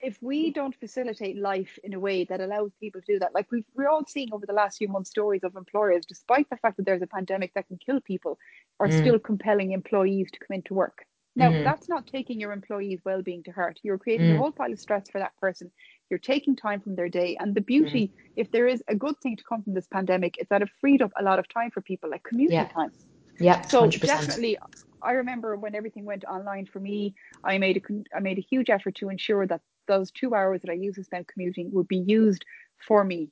if 0.00 0.18
we 0.20 0.52
don't 0.52 0.74
facilitate 0.74 1.36
life 1.36 1.78
in 1.82 1.94
a 1.94 2.00
way 2.00 2.24
that 2.24 2.40
allows 2.40 2.70
people 2.80 3.00
to 3.00 3.14
do 3.14 3.18
that, 3.18 3.34
like 3.34 3.50
we've, 3.50 3.64
we're 3.74 3.88
all 3.88 4.04
seeing 4.06 4.32
over 4.32 4.46
the 4.46 4.52
last 4.52 4.78
few 4.78 4.88
months 4.88 5.10
stories 5.10 5.42
of 5.42 5.56
employers, 5.56 6.04
despite 6.06 6.48
the 6.50 6.56
fact 6.56 6.76
that 6.76 6.86
there's 6.86 7.02
a 7.02 7.06
pandemic 7.06 7.52
that 7.54 7.66
can 7.68 7.78
kill 7.78 8.00
people, 8.00 8.38
are 8.78 8.88
mm. 8.88 8.98
still 8.98 9.18
compelling 9.18 9.72
employees 9.72 10.30
to 10.32 10.38
come 10.38 10.54
into 10.54 10.74
work. 10.74 11.06
Now, 11.34 11.50
mm. 11.50 11.64
that's 11.64 11.88
not 11.88 12.06
taking 12.06 12.40
your 12.40 12.52
employees' 12.52 13.00
well 13.04 13.22
being 13.22 13.42
to 13.44 13.52
heart. 13.52 13.78
You're 13.82 13.98
creating 13.98 14.28
mm. 14.28 14.34
a 14.36 14.38
whole 14.38 14.52
pile 14.52 14.72
of 14.72 14.80
stress 14.80 15.08
for 15.10 15.18
that 15.18 15.36
person. 15.38 15.70
You're 16.08 16.18
taking 16.18 16.56
time 16.56 16.80
from 16.80 16.96
their 16.96 17.10
day. 17.10 17.36
And 17.38 17.54
the 17.54 17.60
beauty, 17.60 18.08
mm. 18.08 18.32
if 18.36 18.50
there 18.52 18.66
is 18.66 18.82
a 18.88 18.94
good 18.94 19.18
thing 19.22 19.36
to 19.36 19.44
come 19.44 19.62
from 19.62 19.74
this 19.74 19.86
pandemic, 19.86 20.36
it's 20.38 20.48
that 20.48 20.62
it 20.62 20.70
freed 20.80 21.02
up 21.02 21.12
a 21.18 21.22
lot 21.22 21.38
of 21.38 21.46
time 21.48 21.70
for 21.70 21.82
people, 21.82 22.10
like 22.10 22.24
commuting 22.24 22.56
yeah. 22.56 22.68
time. 22.68 22.90
Yeah. 23.38 23.60
So 23.62 23.82
100%. 23.82 24.00
definitely, 24.00 24.58
I 25.02 25.12
remember 25.12 25.56
when 25.56 25.74
everything 25.74 26.06
went 26.06 26.24
online 26.24 26.64
for 26.66 26.80
me, 26.80 27.14
I 27.44 27.58
made 27.58 27.76
a 27.76 28.16
I 28.16 28.20
made 28.20 28.38
a 28.38 28.40
huge 28.40 28.70
effort 28.70 28.94
to 28.96 29.10
ensure 29.10 29.46
that 29.46 29.60
those 29.86 30.10
two 30.10 30.34
hours 30.34 30.60
that 30.62 30.70
I 30.70 30.74
used 30.74 30.96
to 30.96 31.04
spend 31.04 31.26
commuting 31.26 31.70
would 31.72 31.88
be 31.88 31.98
used 31.98 32.44
for 32.86 33.04
me, 33.04 33.30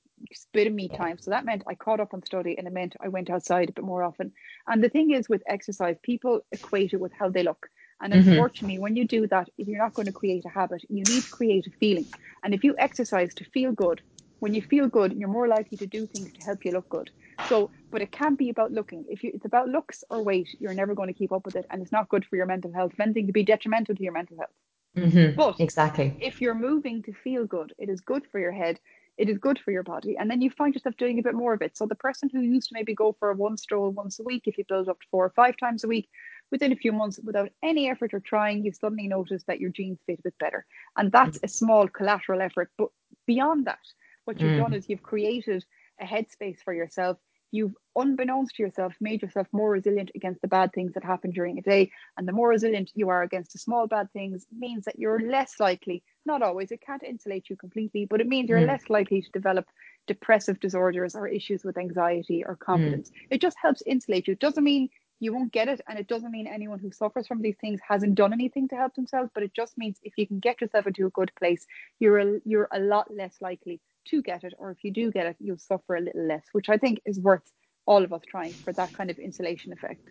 bit 0.52 0.66
of 0.66 0.72
me 0.72 0.88
time. 0.88 1.18
So 1.18 1.30
that 1.30 1.44
meant 1.44 1.64
I 1.66 1.74
caught 1.74 2.00
up 2.00 2.14
on 2.14 2.22
study 2.24 2.56
and 2.56 2.66
it 2.66 2.72
meant 2.72 2.96
I 3.00 3.08
went 3.08 3.30
outside 3.30 3.68
a 3.68 3.72
bit 3.72 3.84
more 3.84 4.02
often. 4.02 4.32
And 4.66 4.82
the 4.82 4.88
thing 4.88 5.10
is 5.10 5.28
with 5.28 5.42
exercise, 5.46 5.96
people 6.02 6.40
equate 6.52 6.92
it 6.92 7.00
with 7.00 7.12
how 7.12 7.28
they 7.28 7.42
look. 7.42 7.68
And 8.00 8.12
mm-hmm. 8.12 8.30
unfortunately, 8.30 8.78
when 8.78 8.96
you 8.96 9.06
do 9.06 9.26
that, 9.28 9.48
if 9.58 9.68
you're 9.68 9.78
not 9.78 9.94
going 9.94 10.06
to 10.06 10.12
create 10.12 10.44
a 10.44 10.48
habit, 10.48 10.84
you 10.88 11.04
need 11.04 11.22
to 11.22 11.30
create 11.30 11.66
a 11.66 11.70
feeling. 11.70 12.06
And 12.42 12.54
if 12.54 12.64
you 12.64 12.74
exercise 12.78 13.34
to 13.34 13.44
feel 13.44 13.72
good, 13.72 14.00
when 14.40 14.52
you 14.52 14.62
feel 14.62 14.88
good, 14.88 15.12
you're 15.14 15.28
more 15.28 15.48
likely 15.48 15.78
to 15.78 15.86
do 15.86 16.06
things 16.06 16.32
to 16.32 16.44
help 16.44 16.64
you 16.64 16.72
look 16.72 16.88
good. 16.88 17.10
So, 17.48 17.70
but 17.90 18.02
it 18.02 18.12
can't 18.12 18.38
be 18.38 18.50
about 18.50 18.72
looking. 18.72 19.04
If 19.08 19.24
you, 19.24 19.30
it's 19.32 19.44
about 19.44 19.68
looks 19.68 20.04
or 20.10 20.22
weight, 20.22 20.48
you're 20.60 20.74
never 20.74 20.94
going 20.94 21.08
to 21.08 21.14
keep 21.14 21.32
up 21.32 21.44
with 21.44 21.56
it, 21.56 21.66
and 21.70 21.80
it's 21.80 21.92
not 21.92 22.08
good 22.08 22.24
for 22.24 22.36
your 22.36 22.46
mental 22.46 22.72
health. 22.72 22.92
If 22.92 23.00
anything, 23.00 23.26
to 23.26 23.32
be 23.32 23.42
detrimental 23.42 23.94
to 23.94 24.02
your 24.02 24.12
mental 24.12 24.36
health. 24.36 24.50
Mm-hmm. 24.96 25.36
But 25.36 25.58
exactly, 25.60 26.16
if 26.20 26.40
you're 26.40 26.54
moving 26.54 27.02
to 27.02 27.12
feel 27.12 27.44
good, 27.46 27.72
it 27.78 27.88
is 27.88 28.00
good 28.00 28.24
for 28.30 28.38
your 28.38 28.52
head. 28.52 28.78
It 29.16 29.28
is 29.28 29.38
good 29.38 29.60
for 29.60 29.70
your 29.70 29.84
body, 29.84 30.16
and 30.16 30.28
then 30.28 30.42
you 30.42 30.50
find 30.50 30.74
yourself 30.74 30.96
doing 30.96 31.20
a 31.20 31.22
bit 31.22 31.34
more 31.34 31.54
of 31.54 31.62
it. 31.62 31.76
So 31.76 31.86
the 31.86 31.94
person 31.94 32.28
who 32.28 32.40
used 32.40 32.68
to 32.68 32.74
maybe 32.74 32.94
go 32.94 33.14
for 33.18 33.30
a 33.30 33.34
one 33.34 33.56
stroll 33.56 33.90
once 33.90 34.18
a 34.18 34.24
week, 34.24 34.42
if 34.46 34.58
you 34.58 34.64
build 34.68 34.88
up 34.88 35.00
to 35.00 35.06
four 35.08 35.24
or 35.24 35.30
five 35.30 35.56
times 35.56 35.84
a 35.84 35.88
week, 35.88 36.08
within 36.50 36.72
a 36.72 36.76
few 36.76 36.92
months, 36.92 37.20
without 37.22 37.50
any 37.62 37.88
effort 37.88 38.12
or 38.12 38.18
trying, 38.18 38.64
you 38.64 38.72
suddenly 38.72 39.06
notice 39.06 39.44
that 39.44 39.60
your 39.60 39.70
jeans 39.70 40.00
fit 40.04 40.18
a 40.18 40.22
bit 40.22 40.38
better, 40.40 40.66
and 40.96 41.12
that's 41.12 41.38
a 41.44 41.48
small 41.48 41.86
collateral 41.86 42.42
effort. 42.42 42.70
But 42.76 42.88
beyond 43.26 43.66
that, 43.66 43.86
what 44.24 44.40
you've 44.40 44.52
mm. 44.52 44.62
done 44.62 44.74
is 44.74 44.88
you've 44.88 45.02
created 45.02 45.64
a 46.00 46.04
headspace 46.04 46.58
for 46.64 46.74
yourself 46.74 47.18
you've 47.50 47.74
unbeknownst 47.96 48.56
to 48.56 48.62
yourself 48.62 48.94
made 49.00 49.22
yourself 49.22 49.46
more 49.52 49.70
resilient 49.70 50.10
against 50.14 50.42
the 50.42 50.48
bad 50.48 50.72
things 50.72 50.92
that 50.92 51.04
happen 51.04 51.30
during 51.30 51.58
a 51.58 51.62
day 51.62 51.90
and 52.16 52.26
the 52.26 52.32
more 52.32 52.48
resilient 52.48 52.90
you 52.94 53.08
are 53.08 53.22
against 53.22 53.52
the 53.52 53.58
small 53.58 53.86
bad 53.86 54.10
things 54.12 54.46
means 54.56 54.84
that 54.84 54.98
you're 54.98 55.20
less 55.30 55.60
likely 55.60 56.02
not 56.26 56.42
always 56.42 56.70
it 56.72 56.80
can't 56.84 57.02
insulate 57.02 57.48
you 57.48 57.56
completely 57.56 58.04
but 58.04 58.20
it 58.20 58.26
means 58.26 58.48
you're 58.48 58.58
mm. 58.58 58.66
less 58.66 58.88
likely 58.88 59.22
to 59.22 59.30
develop 59.32 59.66
depressive 60.06 60.58
disorders 60.58 61.14
or 61.14 61.28
issues 61.28 61.64
with 61.64 61.78
anxiety 61.78 62.44
or 62.44 62.56
confidence 62.56 63.10
mm. 63.10 63.14
it 63.30 63.40
just 63.40 63.56
helps 63.60 63.82
insulate 63.86 64.26
you 64.26 64.32
it 64.32 64.40
doesn't 64.40 64.64
mean 64.64 64.88
you 65.20 65.32
won't 65.32 65.52
get 65.52 65.68
it. 65.68 65.80
And 65.88 65.98
it 65.98 66.06
doesn't 66.06 66.30
mean 66.30 66.46
anyone 66.46 66.78
who 66.78 66.92
suffers 66.92 67.26
from 67.26 67.42
these 67.42 67.56
things 67.60 67.80
hasn't 67.86 68.14
done 68.14 68.32
anything 68.32 68.68
to 68.68 68.76
help 68.76 68.94
themselves, 68.94 69.30
but 69.34 69.42
it 69.42 69.54
just 69.54 69.76
means 69.78 69.98
if 70.02 70.14
you 70.16 70.26
can 70.26 70.38
get 70.38 70.60
yourself 70.60 70.86
into 70.86 71.06
a 71.06 71.10
good 71.10 71.32
place, 71.38 71.66
you're 71.98 72.18
a, 72.18 72.40
you're 72.44 72.68
a 72.72 72.78
lot 72.78 73.12
less 73.14 73.36
likely 73.40 73.80
to 74.06 74.22
get 74.22 74.44
it. 74.44 74.54
Or 74.58 74.70
if 74.70 74.82
you 74.82 74.90
do 74.90 75.10
get 75.10 75.26
it, 75.26 75.36
you'll 75.38 75.58
suffer 75.58 75.96
a 75.96 76.00
little 76.00 76.26
less, 76.26 76.44
which 76.52 76.68
I 76.68 76.76
think 76.76 77.00
is 77.04 77.18
worth 77.18 77.50
all 77.86 78.02
of 78.02 78.12
us 78.12 78.22
trying 78.26 78.52
for 78.52 78.72
that 78.72 78.92
kind 78.92 79.10
of 79.10 79.18
insulation 79.18 79.72
effect. 79.72 80.08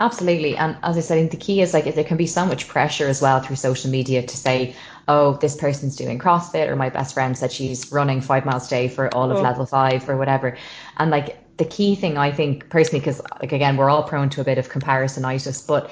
Absolutely. 0.00 0.56
And 0.56 0.76
as 0.82 0.96
I 0.96 1.00
said, 1.00 1.30
the 1.30 1.36
key 1.36 1.60
is 1.60 1.74
like 1.74 1.92
there 1.94 2.04
can 2.04 2.16
be 2.16 2.26
so 2.26 2.44
much 2.46 2.68
pressure 2.68 3.08
as 3.08 3.20
well 3.20 3.40
through 3.40 3.56
social 3.56 3.90
media 3.90 4.22
to 4.22 4.36
say, 4.36 4.74
oh, 5.08 5.36
this 5.38 5.56
person's 5.56 5.96
doing 5.96 6.18
CrossFit, 6.18 6.68
or 6.68 6.76
my 6.76 6.88
best 6.88 7.14
friend 7.14 7.36
said 7.36 7.50
she's 7.50 7.90
running 7.90 8.20
five 8.20 8.44
miles 8.44 8.66
a 8.66 8.70
day 8.70 8.88
for 8.88 9.12
all 9.14 9.30
of 9.30 9.38
oh. 9.38 9.42
level 9.42 9.66
five 9.66 10.08
or 10.08 10.16
whatever. 10.16 10.56
And 10.98 11.10
like 11.10 11.56
the 11.56 11.64
key 11.64 11.94
thing 11.96 12.16
I 12.16 12.30
think 12.30 12.68
personally, 12.70 13.00
because 13.00 13.20
like 13.40 13.52
again, 13.52 13.76
we're 13.76 13.90
all 13.90 14.04
prone 14.04 14.30
to 14.30 14.40
a 14.40 14.44
bit 14.44 14.58
of 14.58 14.68
comparisonitis, 14.68 15.66
but 15.66 15.90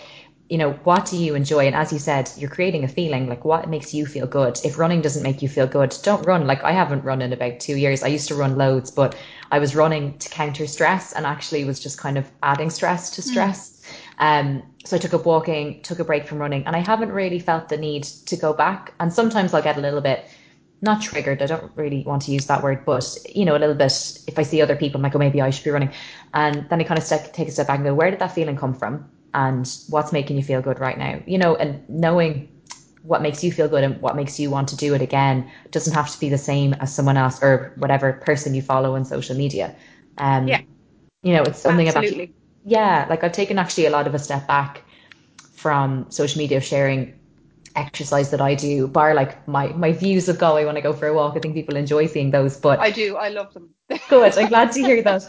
you 0.48 0.58
know, 0.58 0.72
what 0.84 1.06
do 1.06 1.16
you 1.16 1.34
enjoy? 1.34 1.66
And 1.66 1.74
as 1.74 1.92
you 1.92 1.98
said, 1.98 2.30
you're 2.36 2.50
creating 2.50 2.84
a 2.84 2.88
feeling 2.88 3.28
like 3.28 3.44
what 3.44 3.68
makes 3.68 3.92
you 3.92 4.06
feel 4.06 4.26
good. 4.26 4.60
If 4.64 4.78
running 4.78 5.00
doesn't 5.00 5.22
make 5.22 5.42
you 5.42 5.48
feel 5.48 5.66
good, 5.66 5.96
don't 6.02 6.24
run. 6.24 6.46
Like 6.46 6.62
I 6.62 6.72
haven't 6.72 7.04
run 7.04 7.20
in 7.20 7.32
about 7.32 7.58
two 7.58 7.76
years. 7.76 8.02
I 8.02 8.08
used 8.08 8.28
to 8.28 8.36
run 8.36 8.56
loads, 8.56 8.90
but 8.90 9.16
I 9.50 9.58
was 9.58 9.74
running 9.74 10.16
to 10.18 10.28
counter 10.28 10.66
stress 10.66 11.12
and 11.12 11.26
actually 11.26 11.64
was 11.64 11.80
just 11.80 11.98
kind 11.98 12.16
of 12.16 12.30
adding 12.42 12.70
stress 12.70 13.10
to 13.16 13.22
hmm. 13.22 13.28
stress. 13.28 13.72
Mm. 13.72 13.80
Um, 14.18 14.62
so 14.84 14.96
I 14.96 15.00
took 15.00 15.14
up 15.14 15.26
walking, 15.26 15.82
took 15.82 15.98
a 15.98 16.04
break 16.04 16.26
from 16.26 16.38
running, 16.38 16.64
and 16.66 16.76
I 16.76 16.78
haven't 16.78 17.10
really 17.10 17.38
felt 17.38 17.68
the 17.68 17.76
need 17.76 18.04
to 18.04 18.36
go 18.36 18.52
back. 18.52 18.94
And 19.00 19.12
sometimes 19.12 19.52
I'll 19.52 19.62
get 19.62 19.76
a 19.76 19.80
little 19.80 20.00
bit 20.00 20.26
not 20.80 21.02
triggered. 21.02 21.42
I 21.42 21.46
don't 21.46 21.72
really 21.74 22.02
want 22.04 22.22
to 22.22 22.30
use 22.30 22.46
that 22.46 22.62
word, 22.62 22.84
but 22.84 23.16
you 23.34 23.44
know, 23.44 23.56
a 23.56 23.58
little 23.58 23.74
bit. 23.74 24.18
If 24.26 24.38
I 24.38 24.42
see 24.42 24.62
other 24.62 24.76
people, 24.76 24.98
I'm 24.98 25.02
like, 25.02 25.14
oh, 25.14 25.18
maybe 25.18 25.40
I 25.40 25.50
should 25.50 25.64
be 25.64 25.70
running, 25.70 25.92
and 26.34 26.68
then 26.68 26.80
I 26.80 26.84
kind 26.84 26.98
of 26.98 27.04
step, 27.04 27.32
take 27.32 27.48
a 27.48 27.50
step 27.50 27.66
back 27.66 27.76
and 27.76 27.86
go, 27.86 27.94
where 27.94 28.10
did 28.10 28.20
that 28.20 28.32
feeling 28.32 28.56
come 28.56 28.74
from, 28.74 29.10
and 29.36 29.70
what's 29.90 30.12
making 30.12 30.38
you 30.38 30.42
feel 30.42 30.62
good 30.62 30.80
right 30.80 30.98
now? 30.98 31.20
You 31.26 31.36
know, 31.38 31.54
and 31.56 31.86
knowing 31.90 32.48
what 33.02 33.22
makes 33.22 33.44
you 33.44 33.52
feel 33.52 33.68
good 33.68 33.84
and 33.84 34.00
what 34.00 34.16
makes 34.16 34.40
you 34.40 34.50
want 34.50 34.68
to 34.68 34.76
do 34.76 34.94
it 34.94 35.02
again 35.02 35.48
doesn't 35.70 35.92
have 35.92 36.10
to 36.10 36.18
be 36.18 36.28
the 36.30 36.38
same 36.38 36.72
as 36.74 36.92
someone 36.92 37.18
else 37.18 37.40
or 37.42 37.72
whatever 37.76 38.14
person 38.14 38.54
you 38.54 38.62
follow 38.62 38.96
on 38.96 39.04
social 39.04 39.36
media. 39.36 39.76
Um, 40.18 40.48
yeah. 40.48 40.62
You 41.22 41.34
know, 41.34 41.42
it's 41.42 41.60
something 41.60 41.86
Absolutely. 41.86 42.24
about 42.24 42.30
yeah, 42.64 43.06
like 43.08 43.22
I've 43.22 43.32
taken 43.32 43.58
actually 43.58 43.86
a 43.86 43.90
lot 43.90 44.06
of 44.06 44.14
a 44.14 44.18
step 44.18 44.48
back 44.48 44.82
from 45.52 46.06
social 46.10 46.38
media 46.38 46.60
sharing 46.60 47.14
exercise 47.76 48.30
that 48.30 48.40
I 48.40 48.54
do, 48.54 48.88
bar 48.88 49.14
like 49.14 49.46
my 49.46 49.68
my 49.68 49.92
views 49.92 50.28
of 50.28 50.38
Galway 50.38 50.64
when 50.64 50.76
I 50.76 50.80
go 50.80 50.92
for 50.92 51.06
a 51.06 51.14
walk. 51.14 51.36
I 51.36 51.40
think 51.40 51.54
people 51.54 51.76
enjoy 51.76 52.06
seeing 52.06 52.30
those. 52.32 52.56
But 52.56 52.80
I 52.80 52.90
do, 52.90 53.16
I 53.16 53.28
love 53.28 53.52
them. 53.54 53.75
Good. 54.08 54.36
I'm 54.36 54.48
glad 54.48 54.72
to 54.72 54.82
hear 54.82 55.02
that. 55.02 55.22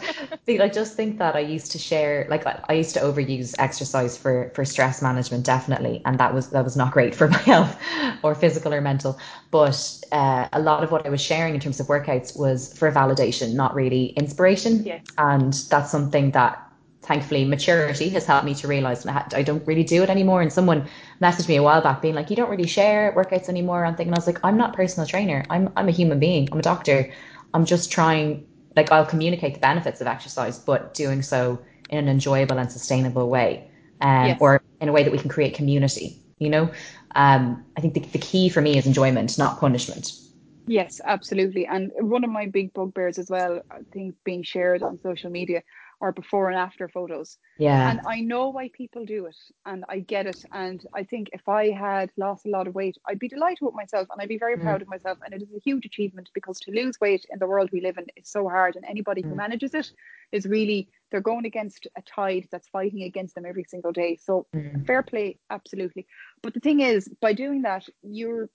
See, 0.46 0.58
I 0.60 0.68
just 0.68 0.96
think 0.96 1.18
that 1.18 1.36
I 1.36 1.40
used 1.40 1.70
to 1.72 1.78
share 1.78 2.26
like 2.28 2.44
I 2.46 2.72
used 2.72 2.94
to 2.94 3.00
overuse 3.00 3.54
exercise 3.58 4.16
for 4.16 4.50
for 4.54 4.64
stress 4.64 5.02
management 5.02 5.44
definitely, 5.44 6.02
and 6.04 6.18
that 6.18 6.34
was 6.34 6.50
that 6.50 6.64
was 6.64 6.76
not 6.76 6.92
great 6.92 7.14
for 7.14 7.28
my 7.28 7.38
health 7.52 7.76
or 8.22 8.34
physical 8.34 8.74
or 8.74 8.80
mental. 8.80 9.18
But 9.50 10.00
uh, 10.12 10.48
a 10.52 10.60
lot 10.60 10.82
of 10.82 10.90
what 10.90 11.06
I 11.06 11.10
was 11.10 11.20
sharing 11.20 11.54
in 11.54 11.60
terms 11.60 11.80
of 11.80 11.86
workouts 11.86 12.36
was 12.38 12.76
for 12.76 12.90
validation, 12.90 13.54
not 13.54 13.74
really 13.74 14.06
inspiration. 14.16 14.90
And 15.18 15.52
that's 15.70 15.90
something 15.90 16.32
that 16.32 16.64
thankfully 17.02 17.44
maturity 17.44 18.08
has 18.10 18.26
helped 18.26 18.44
me 18.44 18.54
to 18.54 18.68
realize 18.68 19.04
that 19.04 19.32
I 19.34 19.42
don't 19.42 19.66
really 19.66 19.84
do 19.84 20.02
it 20.02 20.10
anymore. 20.10 20.42
And 20.42 20.52
someone 20.52 20.88
messaged 21.22 21.48
me 21.48 21.56
a 21.56 21.62
while 21.62 21.80
back 21.80 22.02
being 22.02 22.14
like, 22.14 22.30
you 22.30 22.36
don't 22.36 22.50
really 22.50 22.66
share 22.66 23.14
workouts 23.16 23.48
anymore. 23.48 23.84
I'm 23.84 23.96
thinking, 23.96 24.12
I 24.12 24.18
was 24.18 24.26
like, 24.26 24.40
I'm 24.44 24.56
not 24.56 24.70
a 24.74 24.76
personal 24.76 25.06
trainer. 25.06 25.44
I'm, 25.50 25.72
I'm 25.76 25.88
a 25.88 25.92
human 25.92 26.18
being. 26.18 26.48
I'm 26.52 26.58
a 26.58 26.62
doctor. 26.62 27.10
I'm 27.54 27.64
just 27.64 27.90
trying, 27.92 28.46
like, 28.78 28.92
I'll 28.92 29.04
communicate 29.04 29.54
the 29.54 29.60
benefits 29.60 30.00
of 30.00 30.06
exercise, 30.06 30.58
but 30.58 30.94
doing 30.94 31.22
so 31.22 31.58
in 31.90 31.98
an 31.98 32.08
enjoyable 32.08 32.58
and 32.58 32.70
sustainable 32.70 33.28
way, 33.28 33.68
um, 34.00 34.26
yes. 34.26 34.38
or 34.40 34.62
in 34.80 34.88
a 34.88 34.92
way 34.92 35.02
that 35.02 35.12
we 35.12 35.18
can 35.18 35.28
create 35.28 35.54
community, 35.54 36.22
you 36.38 36.48
know? 36.48 36.70
Um, 37.14 37.64
I 37.76 37.80
think 37.80 37.94
the, 37.94 38.00
the 38.00 38.18
key 38.18 38.48
for 38.48 38.60
me 38.60 38.78
is 38.78 38.86
enjoyment, 38.86 39.36
not 39.36 39.58
punishment. 39.58 40.12
Yes, 40.68 41.00
absolutely. 41.04 41.66
And 41.66 41.90
one 41.98 42.24
of 42.24 42.30
my 42.30 42.46
big 42.46 42.72
bugbears 42.72 43.18
as 43.18 43.28
well, 43.28 43.62
things 43.92 44.14
being 44.24 44.44
shared 44.44 44.82
on 44.82 45.00
social 45.02 45.30
media 45.30 45.62
or 46.00 46.12
before 46.12 46.48
and 46.48 46.58
after 46.58 46.88
photos. 46.88 47.38
Yeah. 47.58 47.90
And 47.90 48.00
I 48.06 48.20
know 48.20 48.48
why 48.48 48.70
people 48.72 49.04
do 49.04 49.26
it 49.26 49.36
and 49.66 49.84
I 49.88 50.00
get 50.00 50.26
it. 50.26 50.44
And 50.52 50.84
I 50.94 51.02
think 51.02 51.30
if 51.32 51.48
I 51.48 51.70
had 51.70 52.10
lost 52.16 52.46
a 52.46 52.50
lot 52.50 52.68
of 52.68 52.74
weight, 52.74 52.96
I'd 53.06 53.18
be 53.18 53.28
delighted 53.28 53.62
with 53.62 53.74
myself 53.74 54.06
and 54.10 54.20
I'd 54.20 54.28
be 54.28 54.38
very 54.38 54.56
mm. 54.56 54.62
proud 54.62 54.82
of 54.82 54.88
myself. 54.88 55.18
And 55.24 55.34
it 55.34 55.42
is 55.42 55.48
a 55.56 55.60
huge 55.60 55.84
achievement 55.86 56.30
because 56.34 56.60
to 56.60 56.70
lose 56.70 57.00
weight 57.00 57.26
in 57.30 57.38
the 57.38 57.46
world 57.46 57.70
we 57.72 57.80
live 57.80 57.98
in 57.98 58.06
is 58.16 58.28
so 58.28 58.48
hard. 58.48 58.76
And 58.76 58.84
anybody 58.84 59.22
mm. 59.22 59.30
who 59.30 59.34
manages 59.34 59.74
it 59.74 59.90
is 60.30 60.46
really, 60.46 60.88
they're 61.10 61.20
going 61.20 61.46
against 61.46 61.88
a 61.96 62.02
tide 62.02 62.48
that's 62.52 62.68
fighting 62.68 63.02
against 63.02 63.34
them 63.34 63.46
every 63.46 63.64
single 63.64 63.92
day. 63.92 64.18
So 64.22 64.46
mm. 64.54 64.86
fair 64.86 65.02
play, 65.02 65.38
absolutely. 65.50 66.06
But 66.42 66.54
the 66.54 66.60
thing 66.60 66.80
is, 66.80 67.08
by 67.20 67.32
doing 67.32 67.62
that, 67.62 67.84
you're 68.02 68.48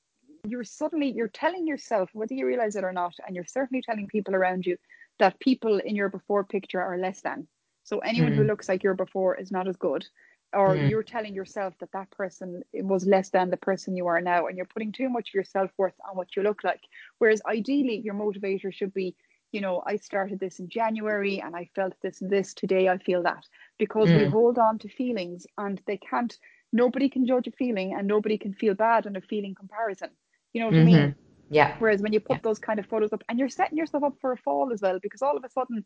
you're 0.45 0.63
suddenly 0.65 1.09
you're 1.09 1.29
telling 1.29 1.65
yourself 1.65 2.09
whether 2.11 2.33
you 2.33 2.45
realize 2.45 2.75
it 2.75 2.83
or 2.83 2.91
not 2.91 3.13
and 3.25 3.33
you're 3.33 3.45
certainly 3.45 3.81
telling 3.81 4.07
people 4.07 4.35
around 4.35 4.65
you 4.65 4.75
that 5.20 5.39
people 5.39 5.80
in 5.80 5.95
your 5.95 6.09
before 6.09 6.43
picture 6.43 6.82
are 6.82 6.97
less 6.97 7.22
than. 7.22 7.47
So 7.84 7.99
anyone 7.99 8.34
mm. 8.34 8.36
who 8.38 8.43
looks 8.43 8.70
like 8.70 8.84
your 8.84 8.93
before 8.93 9.36
is 9.36 9.51
not 9.51 9.68
as 9.68 9.78
good. 9.78 10.05
Or 10.53 10.76
mm. 10.76 10.89
you're 10.89 11.03
telling 11.03 11.34
yourself 11.34 11.74
that 11.80 11.91
that 11.93 12.11
person 12.11 12.61
was 12.74 13.05
less 13.05 13.30
than 13.30 13.49
the 13.49 13.57
person 13.57 13.97
you 13.97 14.07
are 14.07 14.22
now, 14.22 14.47
and 14.47 14.55
you're 14.55 14.68
putting 14.68 14.91
too 14.91 15.09
much 15.09 15.30
of 15.30 15.34
your 15.34 15.43
self 15.43 15.72
worth 15.78 15.95
on 16.09 16.16
what 16.16 16.36
you 16.36 16.43
look 16.43 16.64
like. 16.64 16.82
Whereas 17.18 17.41
ideally, 17.47 18.01
your 18.03 18.14
motivator 18.14 18.72
should 18.72 18.93
be, 18.93 19.16
you 19.51 19.61
know, 19.61 19.84
I 19.86 19.97
started 19.97 20.39
this 20.39 20.59
in 20.59 20.70
January 20.70 21.41
and 21.41 21.55
I 21.55 21.70
felt 21.76 21.93
this 22.01 22.22
and 22.22 22.30
this. 22.30 22.53
Today 22.53 22.88
I 22.88 22.99
feel 22.99 23.24
that. 23.24 23.45
Because 23.80 24.09
mm. 24.09 24.20
we 24.20 24.26
hold 24.26 24.59
on 24.59 24.78
to 24.80 24.89
feelings 24.89 25.47
and 25.57 25.82
they 25.88 25.97
can't, 25.97 26.38
nobody 26.72 27.09
can 27.09 27.26
judge 27.26 27.47
a 27.47 27.51
feeling 27.51 27.95
and 27.97 28.07
nobody 28.07 28.38
can 28.38 28.53
feel 28.53 28.76
bad 28.76 29.07
on 29.07 29.16
a 29.16 29.22
feeling 29.22 29.55
comparison. 29.55 30.09
You 30.53 30.61
know 30.61 30.68
what 30.68 30.76
mm-hmm. 30.76 30.95
I 30.95 30.99
mean? 30.99 31.16
Yeah. 31.53 31.75
Whereas 31.79 32.01
when 32.01 32.13
you 32.13 32.19
put 32.19 32.37
yeah. 32.37 32.41
those 32.43 32.59
kind 32.59 32.79
of 32.79 32.85
photos 32.85 33.13
up 33.13 33.23
and 33.29 33.37
you're 33.37 33.49
setting 33.49 33.77
yourself 33.77 34.03
up 34.03 34.15
for 34.19 34.31
a 34.31 34.37
fall 34.37 34.71
as 34.73 34.81
well, 34.81 34.99
because 35.01 35.21
all 35.21 35.37
of 35.37 35.43
a 35.43 35.49
sudden, 35.49 35.85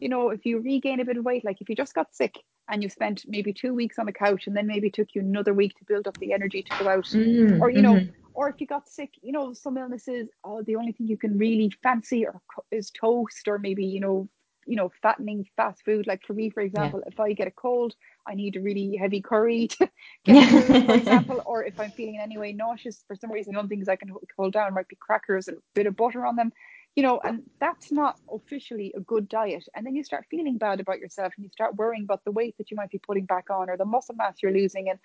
you 0.00 0.08
know, 0.08 0.30
if 0.30 0.46
you 0.46 0.60
regain 0.60 1.00
a 1.00 1.04
bit 1.04 1.16
of 1.16 1.24
weight, 1.24 1.44
like 1.44 1.60
if 1.60 1.68
you 1.68 1.74
just 1.74 1.94
got 1.94 2.14
sick 2.14 2.36
and 2.70 2.82
you 2.82 2.88
spent 2.88 3.24
maybe 3.26 3.52
two 3.52 3.74
weeks 3.74 3.98
on 3.98 4.06
the 4.06 4.12
couch 4.12 4.46
and 4.46 4.56
then 4.56 4.66
maybe 4.66 4.90
took 4.90 5.08
you 5.14 5.20
another 5.20 5.54
week 5.54 5.76
to 5.78 5.84
build 5.84 6.06
up 6.06 6.16
the 6.18 6.32
energy 6.32 6.62
to 6.62 6.78
go 6.78 6.88
out, 6.88 7.04
mm-hmm. 7.06 7.62
or, 7.62 7.70
you 7.70 7.82
know, 7.82 7.94
mm-hmm. 7.94 8.10
or 8.34 8.48
if 8.48 8.60
you 8.60 8.66
got 8.66 8.88
sick, 8.88 9.10
you 9.22 9.32
know, 9.32 9.52
some 9.52 9.76
illnesses, 9.76 10.28
oh, 10.44 10.62
the 10.62 10.76
only 10.76 10.92
thing 10.92 11.08
you 11.08 11.16
can 11.16 11.36
really 11.36 11.72
fancy 11.82 12.24
or 12.24 12.40
is 12.70 12.90
toast 12.90 13.48
or 13.48 13.58
maybe, 13.58 13.84
you 13.84 14.00
know, 14.00 14.28
you 14.66 14.76
know, 14.76 14.92
fattening 15.02 15.46
fast 15.56 15.82
food. 15.82 16.06
Like 16.06 16.22
for 16.26 16.34
me, 16.34 16.50
for 16.50 16.60
example, 16.60 17.00
yeah. 17.02 17.10
if 17.10 17.18
I 17.18 17.32
get 17.32 17.48
a 17.48 17.52
cold, 17.52 17.94
I 18.28 18.34
need 18.34 18.56
a 18.56 18.60
really 18.60 18.96
heavy 18.96 19.20
curry 19.20 19.68
to 19.78 19.88
get 20.24 20.48
through, 20.48 20.84
for 20.84 20.94
example. 20.94 21.42
Or 21.46 21.64
if 21.64 21.80
I'm 21.80 21.90
feeling 21.90 22.16
in 22.16 22.20
any 22.20 22.38
way 22.38 22.52
nauseous 22.52 23.02
for 23.06 23.16
some 23.16 23.32
reason, 23.32 23.54
the 23.54 23.58
only 23.58 23.68
things 23.68 23.88
I 23.88 23.96
can 23.96 24.12
hold 24.36 24.52
down 24.52 24.74
might 24.74 24.88
be 24.88 24.96
crackers 24.96 25.48
and 25.48 25.56
a 25.56 25.60
bit 25.74 25.86
of 25.86 25.96
butter 25.96 26.26
on 26.26 26.36
them. 26.36 26.52
You 26.96 27.02
know, 27.04 27.20
and 27.22 27.42
that's 27.60 27.92
not 27.92 28.18
officially 28.32 28.92
a 28.96 29.00
good 29.00 29.28
diet. 29.28 29.64
And 29.76 29.86
then 29.86 29.94
you 29.94 30.02
start 30.02 30.26
feeling 30.28 30.58
bad 30.58 30.80
about 30.80 30.98
yourself 30.98 31.32
and 31.36 31.44
you 31.44 31.50
start 31.50 31.76
worrying 31.76 32.02
about 32.02 32.24
the 32.24 32.32
weight 32.32 32.56
that 32.58 32.72
you 32.72 32.76
might 32.76 32.90
be 32.90 32.98
putting 32.98 33.24
back 33.24 33.50
on 33.50 33.70
or 33.70 33.76
the 33.76 33.84
muscle 33.84 34.16
mass 34.16 34.38
you're 34.42 34.52
losing. 34.52 34.90
And 34.90 34.98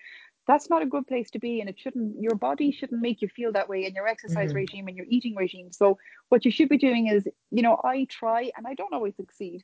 that's 0.47 0.71
not 0.71 0.81
a 0.81 0.87
good 0.87 1.05
place 1.05 1.29
to 1.31 1.39
be. 1.39 1.59
And 1.59 1.69
it 1.69 1.77
shouldn't, 1.77 2.19
your 2.19 2.33
body 2.33 2.71
shouldn't 2.71 2.99
make 2.99 3.21
you 3.21 3.27
feel 3.27 3.51
that 3.51 3.69
way 3.69 3.85
in 3.85 3.93
your 3.93 4.07
exercise 4.07 4.49
mm-hmm. 4.49 4.57
regime 4.57 4.87
and 4.87 4.97
your 4.97 5.05
eating 5.07 5.35
regime. 5.35 5.71
So, 5.71 5.99
what 6.29 6.45
you 6.45 6.51
should 6.51 6.69
be 6.69 6.79
doing 6.79 7.09
is, 7.09 7.27
you 7.51 7.61
know, 7.61 7.79
I 7.83 8.07
try 8.09 8.49
and 8.57 8.65
I 8.65 8.73
don't 8.73 8.93
always 8.93 9.15
succeed 9.15 9.63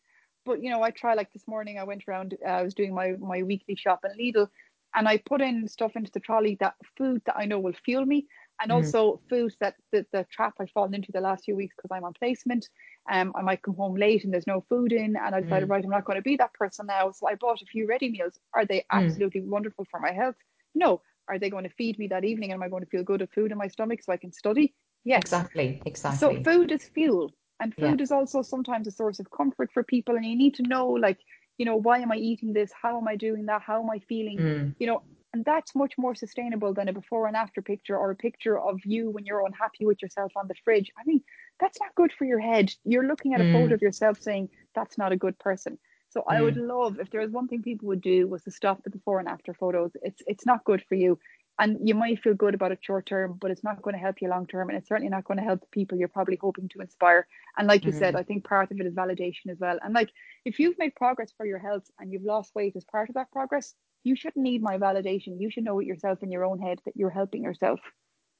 but 0.49 0.63
you 0.63 0.71
know, 0.71 0.81
I 0.81 0.89
try 0.89 1.13
like 1.13 1.31
this 1.31 1.47
morning. 1.47 1.77
I 1.77 1.83
went 1.83 2.03
around. 2.07 2.35
Uh, 2.45 2.49
I 2.49 2.63
was 2.63 2.73
doing 2.73 2.93
my 2.93 3.13
my 3.19 3.43
weekly 3.43 3.75
shop 3.75 4.03
in 4.03 4.11
Lidl, 4.17 4.47
and 4.95 5.07
I 5.07 5.17
put 5.17 5.41
in 5.41 5.67
stuff 5.67 5.95
into 5.95 6.11
the 6.11 6.19
trolley 6.19 6.57
that 6.59 6.73
food 6.97 7.21
that 7.27 7.37
I 7.37 7.45
know 7.45 7.59
will 7.59 7.75
fuel 7.85 8.05
me, 8.05 8.25
and 8.59 8.71
mm. 8.71 8.75
also 8.75 9.21
food 9.29 9.53
that 9.59 9.75
the, 9.91 10.05
the 10.11 10.25
trap 10.31 10.55
I've 10.59 10.71
fallen 10.71 10.95
into 10.95 11.11
the 11.11 11.21
last 11.21 11.45
few 11.45 11.55
weeks 11.55 11.75
because 11.75 11.95
I'm 11.95 12.03
on 12.03 12.13
placement. 12.13 12.67
Um, 13.11 13.31
I 13.35 13.43
might 13.43 13.61
come 13.61 13.75
home 13.75 13.95
late 13.95 14.23
and 14.23 14.33
there's 14.33 14.47
no 14.47 14.65
food 14.69 14.91
in, 14.91 15.15
and 15.15 15.35
I 15.35 15.41
decided, 15.41 15.69
mm. 15.69 15.71
right, 15.71 15.83
I'm 15.83 15.91
not 15.91 16.05
going 16.05 16.17
to 16.17 16.23
be 16.23 16.37
that 16.37 16.53
person 16.53 16.87
now. 16.87 17.11
So 17.11 17.27
I 17.27 17.35
bought 17.35 17.61
a 17.61 17.65
few 17.65 17.87
ready 17.87 18.09
meals. 18.09 18.39
Are 18.53 18.65
they 18.65 18.79
mm. 18.79 18.85
absolutely 18.89 19.41
mm. 19.41 19.47
wonderful 19.47 19.85
for 19.89 19.99
my 19.99 20.11
health? 20.11 20.35
No. 20.73 21.01
Are 21.27 21.37
they 21.37 21.51
going 21.51 21.63
to 21.63 21.69
feed 21.69 21.99
me 21.99 22.07
that 22.07 22.25
evening? 22.25 22.51
Am 22.51 22.63
I 22.63 22.69
going 22.69 22.83
to 22.83 22.89
feel 22.89 23.03
good 23.03 23.21
of 23.21 23.29
food 23.29 23.51
in 23.51 23.57
my 23.59 23.67
stomach 23.67 24.01
so 24.01 24.11
I 24.11 24.17
can 24.17 24.31
study? 24.31 24.73
Yes. 25.03 25.21
Exactly. 25.21 25.79
Exactly. 25.85 26.17
So 26.17 26.43
food 26.43 26.71
is 26.71 26.85
fuel 26.85 27.31
and 27.59 27.75
food 27.75 27.99
yeah. 27.99 28.03
is 28.03 28.11
also 28.11 28.41
sometimes 28.41 28.87
a 28.87 28.91
source 28.91 29.19
of 29.19 29.29
comfort 29.31 29.71
for 29.73 29.83
people 29.83 30.15
and 30.15 30.25
you 30.25 30.35
need 30.35 30.55
to 30.55 30.63
know 30.63 30.87
like 30.87 31.19
you 31.57 31.65
know 31.65 31.75
why 31.75 31.99
am 31.99 32.11
i 32.11 32.15
eating 32.15 32.53
this 32.53 32.71
how 32.81 32.97
am 32.97 33.07
i 33.07 33.15
doing 33.15 33.45
that 33.45 33.61
how 33.61 33.81
am 33.81 33.89
i 33.89 33.99
feeling 33.99 34.37
mm. 34.37 34.75
you 34.79 34.87
know 34.87 35.01
and 35.33 35.45
that's 35.45 35.75
much 35.75 35.93
more 35.97 36.15
sustainable 36.15 36.73
than 36.73 36.87
a 36.87 36.93
before 36.93 37.27
and 37.27 37.35
after 37.35 37.61
picture 37.61 37.95
or 37.95 38.11
a 38.11 38.15
picture 38.15 38.59
of 38.59 38.79
you 38.83 39.09
when 39.11 39.25
you're 39.25 39.45
unhappy 39.45 39.85
with 39.85 40.01
yourself 40.01 40.31
on 40.35 40.47
the 40.47 40.55
fridge 40.63 40.89
i 40.99 41.03
mean 41.05 41.21
that's 41.59 41.79
not 41.79 41.93
good 41.95 42.11
for 42.11 42.25
your 42.25 42.39
head 42.39 42.71
you're 42.83 43.07
looking 43.07 43.33
at 43.33 43.41
a 43.41 43.43
mm. 43.43 43.53
photo 43.53 43.73
of 43.73 43.81
yourself 43.81 44.19
saying 44.21 44.49
that's 44.73 44.97
not 44.97 45.11
a 45.11 45.17
good 45.17 45.37
person 45.39 45.77
so 46.09 46.21
mm. 46.21 46.23
i 46.29 46.41
would 46.41 46.55
mm. 46.55 46.67
love 46.67 46.99
if 46.99 47.09
there 47.09 47.21
was 47.21 47.31
one 47.31 47.47
thing 47.47 47.61
people 47.61 47.87
would 47.87 48.01
do 48.01 48.27
was 48.27 48.43
to 48.43 48.51
stop 48.51 48.83
the 48.83 48.89
before 48.89 49.19
and 49.19 49.27
after 49.27 49.53
photos 49.53 49.91
it's 50.01 50.21
it's 50.25 50.45
not 50.45 50.63
good 50.63 50.83
for 50.87 50.95
you 50.95 51.19
and 51.59 51.77
you 51.87 51.93
might 51.93 52.21
feel 52.23 52.33
good 52.33 52.53
about 52.53 52.71
it 52.71 52.79
short 52.81 53.05
term, 53.05 53.37
but 53.39 53.51
it's 53.51 53.63
not 53.63 53.81
going 53.81 53.93
to 53.93 53.99
help 53.99 54.21
you 54.21 54.29
long 54.29 54.47
term, 54.47 54.69
and 54.69 54.77
it's 54.77 54.87
certainly 54.87 55.09
not 55.09 55.25
going 55.25 55.37
to 55.37 55.43
help 55.43 55.59
the 55.59 55.67
people 55.67 55.97
you're 55.97 56.07
probably 56.07 56.37
hoping 56.41 56.69
to 56.69 56.79
inspire. 56.79 57.27
And 57.57 57.67
like 57.67 57.83
you 57.83 57.91
mm-hmm. 57.91 57.99
said, 57.99 58.15
I 58.15 58.23
think 58.23 58.45
part 58.45 58.71
of 58.71 58.79
it 58.79 58.85
is 58.85 58.93
validation 58.93 59.49
as 59.51 59.59
well. 59.59 59.77
And 59.83 59.93
like 59.93 60.09
if 60.45 60.57
you've 60.57 60.79
made 60.79 60.95
progress 60.95 61.33
for 61.35 61.45
your 61.45 61.59
health 61.59 61.83
and 61.99 62.11
you've 62.11 62.23
lost 62.23 62.55
weight 62.55 62.75
as 62.77 62.85
part 62.85 63.09
of 63.09 63.15
that 63.15 63.31
progress, 63.31 63.73
you 64.03 64.15
shouldn't 64.15 64.43
need 64.43 64.63
my 64.63 64.77
validation. 64.77 65.39
You 65.39 65.51
should 65.51 65.65
know 65.65 65.79
it 65.79 65.85
yourself 65.85 66.23
in 66.23 66.31
your 66.31 66.45
own 66.45 66.59
head 66.59 66.79
that 66.85 66.95
you're 66.95 67.09
helping 67.09 67.43
yourself. 67.43 67.81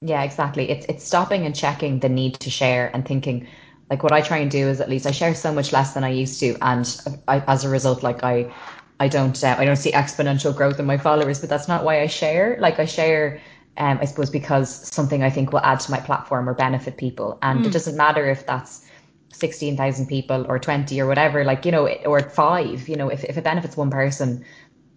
Yeah, 0.02 0.24
exactly. 0.24 0.70
It's 0.70 0.86
it's 0.86 1.04
stopping 1.04 1.46
and 1.46 1.54
checking 1.54 2.00
the 2.00 2.08
need 2.08 2.36
to 2.36 2.50
share 2.50 2.90
and 2.94 3.06
thinking 3.06 3.48
like 3.90 4.04
what 4.04 4.14
I 4.14 4.22
try 4.22 4.38
and 4.38 4.52
do 4.52 4.68
is 4.68 4.80
at 4.80 4.90
least 4.90 5.06
I 5.08 5.12
share 5.12 5.34
so 5.34 5.52
much 5.52 5.74
less 5.74 5.94
than 5.94 6.04
I 6.04 6.10
used 6.10 6.40
to, 6.42 6.56
and 6.62 7.20
I, 7.28 7.40
as 7.48 7.66
a 7.66 7.70
result, 7.70 8.04
like 8.04 8.24
I 8.24 8.54
I 9.00 9.08
don't 9.08 9.42
uh, 9.44 9.56
I 9.58 9.66
don't 9.66 9.78
see 9.78 9.92
exponential 9.92 10.56
growth 10.56 10.80
in 10.80 10.86
my 10.86 10.98
followers, 10.98 11.40
but 11.40 11.50
that's 11.50 11.68
not 11.68 11.84
why 11.84 12.02
I 12.02 12.08
share. 12.08 12.58
Like 12.60 12.80
I 12.80 12.86
share. 12.86 13.42
Um, 13.78 13.98
I 14.02 14.06
suppose 14.06 14.30
because 14.30 14.70
something 14.94 15.24
I 15.24 15.30
think 15.30 15.54
will 15.54 15.62
add 15.62 15.80
to 15.82 15.92
my 15.92 16.02
platform 16.02 16.50
or 16.50 16.54
benefit 16.54 16.98
people, 16.98 17.40
and 17.42 17.62
mm. 17.62 17.68
it 17.68 17.72
doesn't 17.72 17.96
matter 17.96 18.30
if 18.30 18.46
that's 18.46 18.86
sixteen 19.32 19.78
thousand 19.78 20.08
people 20.08 20.46
or 20.50 20.60
twenty 20.60 21.00
or 21.00 21.08
whatever, 21.08 21.46
like 21.46 21.66
you 21.66 21.72
know, 21.72 21.88
or 22.06 22.20
five. 22.30 22.90
You 22.90 22.98
know, 22.98 23.08
if 23.08 23.24
if 23.24 23.38
it 23.38 23.44
benefits 23.44 23.78
one 23.78 23.90
person, 23.90 24.44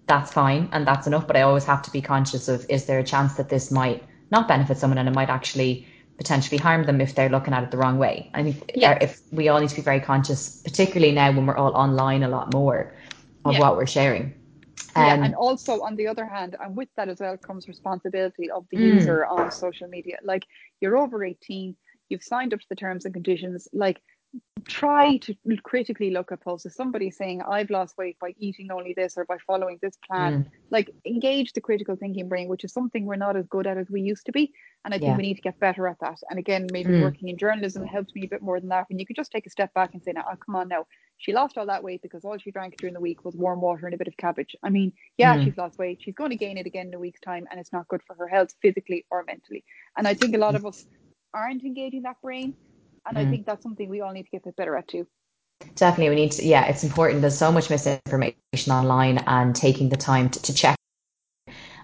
that's 0.06 0.32
fine 0.32 0.68
and 0.72 0.86
that's 0.86 1.06
enough. 1.06 1.26
But 1.26 1.36
I 1.36 1.42
always 1.42 1.64
have 1.64 1.82
to 1.82 1.90
be 1.92 2.02
conscious 2.02 2.48
of 2.48 2.66
is 2.68 2.86
there 2.86 2.98
a 2.98 3.04
chance 3.04 3.34
that 3.34 3.50
this 3.50 3.70
might 3.70 4.02
not 4.32 4.48
benefit 4.48 4.78
someone 4.78 4.98
and 4.98 5.08
it 5.08 5.14
might 5.14 5.28
actually 5.28 5.86
potentially 6.16 6.58
harm 6.58 6.84
them 6.84 7.00
if 7.00 7.14
they're 7.14 7.28
looking 7.28 7.54
at 7.54 7.62
it 7.62 7.70
the 7.70 7.76
wrong 7.76 7.98
way. 7.98 8.30
I 8.34 8.42
mean, 8.42 8.60
yeah. 8.74 8.98
if 9.00 9.20
we 9.30 9.48
all 9.48 9.60
need 9.60 9.70
to 9.70 9.76
be 9.76 9.82
very 9.82 10.00
conscious, 10.00 10.62
particularly 10.62 11.12
now 11.12 11.32
when 11.32 11.46
we're 11.46 11.56
all 11.56 11.74
online 11.74 12.22
a 12.22 12.28
lot 12.28 12.52
more, 12.52 12.92
of 13.44 13.54
yeah. 13.54 13.60
what 13.60 13.76
we're 13.76 13.86
sharing. 13.86 14.34
Um, 14.94 15.04
yeah, 15.04 15.24
and 15.24 15.34
also 15.34 15.80
on 15.82 15.96
the 15.96 16.06
other 16.06 16.26
hand, 16.26 16.56
and 16.60 16.76
with 16.76 16.88
that 16.96 17.08
as 17.08 17.20
well 17.20 17.36
comes 17.36 17.68
responsibility 17.68 18.50
of 18.50 18.66
the 18.70 18.76
mm. 18.76 18.94
user 18.94 19.24
on 19.24 19.50
social 19.50 19.88
media. 19.88 20.18
Like 20.22 20.46
you're 20.80 20.96
over 20.96 21.24
18, 21.24 21.76
you've 22.08 22.22
signed 22.22 22.52
up 22.52 22.60
to 22.60 22.66
the 22.68 22.76
terms 22.76 23.04
and 23.04 23.14
conditions. 23.14 23.68
Like 23.72 24.02
try 24.64 25.16
to 25.18 25.34
critically 25.62 26.10
look 26.10 26.32
at 26.32 26.40
posts. 26.40 26.66
If 26.66 26.72
somebody's 26.72 27.16
saying 27.16 27.42
I've 27.42 27.70
lost 27.70 27.98
weight 27.98 28.18
by 28.18 28.34
eating 28.38 28.70
only 28.70 28.94
this 28.96 29.18
or 29.18 29.24
by 29.24 29.36
following 29.46 29.78
this 29.82 29.96
plan, 30.06 30.44
mm. 30.44 30.50
like 30.70 30.90
engage 31.04 31.52
the 31.52 31.60
critical 31.60 31.96
thinking 31.96 32.28
brain, 32.28 32.48
which 32.48 32.64
is 32.64 32.72
something 32.72 33.04
we're 33.04 33.16
not 33.16 33.36
as 33.36 33.46
good 33.48 33.66
at 33.66 33.76
as 33.76 33.90
we 33.90 34.00
used 34.00 34.26
to 34.26 34.32
be. 34.32 34.52
And 34.84 34.94
I 34.94 34.98
think 34.98 35.10
yeah. 35.10 35.16
we 35.16 35.22
need 35.22 35.34
to 35.34 35.42
get 35.42 35.58
better 35.58 35.88
at 35.88 35.98
that. 36.00 36.18
And 36.30 36.38
again, 36.38 36.66
maybe 36.72 36.92
mm. 36.92 37.02
working 37.02 37.28
in 37.28 37.36
journalism 37.36 37.84
helps 37.84 38.14
me 38.14 38.24
a 38.24 38.28
bit 38.28 38.42
more 38.42 38.60
than 38.60 38.68
that. 38.70 38.88
When 38.88 38.98
you 38.98 39.06
can 39.06 39.16
just 39.16 39.32
take 39.32 39.46
a 39.46 39.50
step 39.50 39.74
back 39.74 39.94
and 39.94 40.02
say, 40.02 40.12
now, 40.12 40.24
oh, 40.30 40.36
come 40.36 40.56
on 40.56 40.68
now, 40.68 40.86
she 41.22 41.32
lost 41.32 41.56
all 41.56 41.66
that 41.66 41.84
weight 41.84 42.02
because 42.02 42.24
all 42.24 42.36
she 42.36 42.50
drank 42.50 42.76
during 42.78 42.94
the 42.94 43.00
week 43.00 43.24
was 43.24 43.36
warm 43.36 43.60
water 43.60 43.86
and 43.86 43.94
a 43.94 43.96
bit 43.96 44.08
of 44.08 44.16
cabbage. 44.16 44.56
I 44.60 44.70
mean, 44.70 44.92
yeah, 45.16 45.36
mm. 45.36 45.44
she's 45.44 45.56
lost 45.56 45.78
weight. 45.78 46.00
She's 46.02 46.16
going 46.16 46.30
to 46.30 46.36
gain 46.36 46.58
it 46.58 46.66
again 46.66 46.88
in 46.88 46.94
a 46.94 46.98
week's 46.98 47.20
time, 47.20 47.46
and 47.48 47.60
it's 47.60 47.72
not 47.72 47.86
good 47.86 48.02
for 48.04 48.16
her 48.16 48.26
health 48.26 48.52
physically 48.60 49.06
or 49.08 49.22
mentally. 49.22 49.64
And 49.96 50.08
I 50.08 50.14
think 50.14 50.34
a 50.34 50.38
lot 50.38 50.56
of 50.56 50.66
us 50.66 50.84
aren't 51.32 51.62
engaging 51.62 52.02
that 52.02 52.20
brain. 52.20 52.54
And 53.06 53.16
mm. 53.16 53.20
I 53.20 53.30
think 53.30 53.46
that's 53.46 53.62
something 53.62 53.88
we 53.88 54.00
all 54.00 54.12
need 54.12 54.24
to 54.24 54.30
get 54.30 54.42
a 54.42 54.46
bit 54.46 54.56
better 54.56 54.76
at 54.76 54.88
too. 54.88 55.06
Definitely, 55.76 56.08
we 56.08 56.16
need 56.22 56.32
to. 56.32 56.44
Yeah, 56.44 56.64
it's 56.66 56.82
important. 56.82 57.20
There's 57.20 57.38
so 57.38 57.52
much 57.52 57.70
misinformation 57.70 58.72
online, 58.72 59.18
and 59.18 59.54
taking 59.54 59.90
the 59.90 59.96
time 59.96 60.28
to, 60.28 60.42
to 60.42 60.52
check 60.52 60.76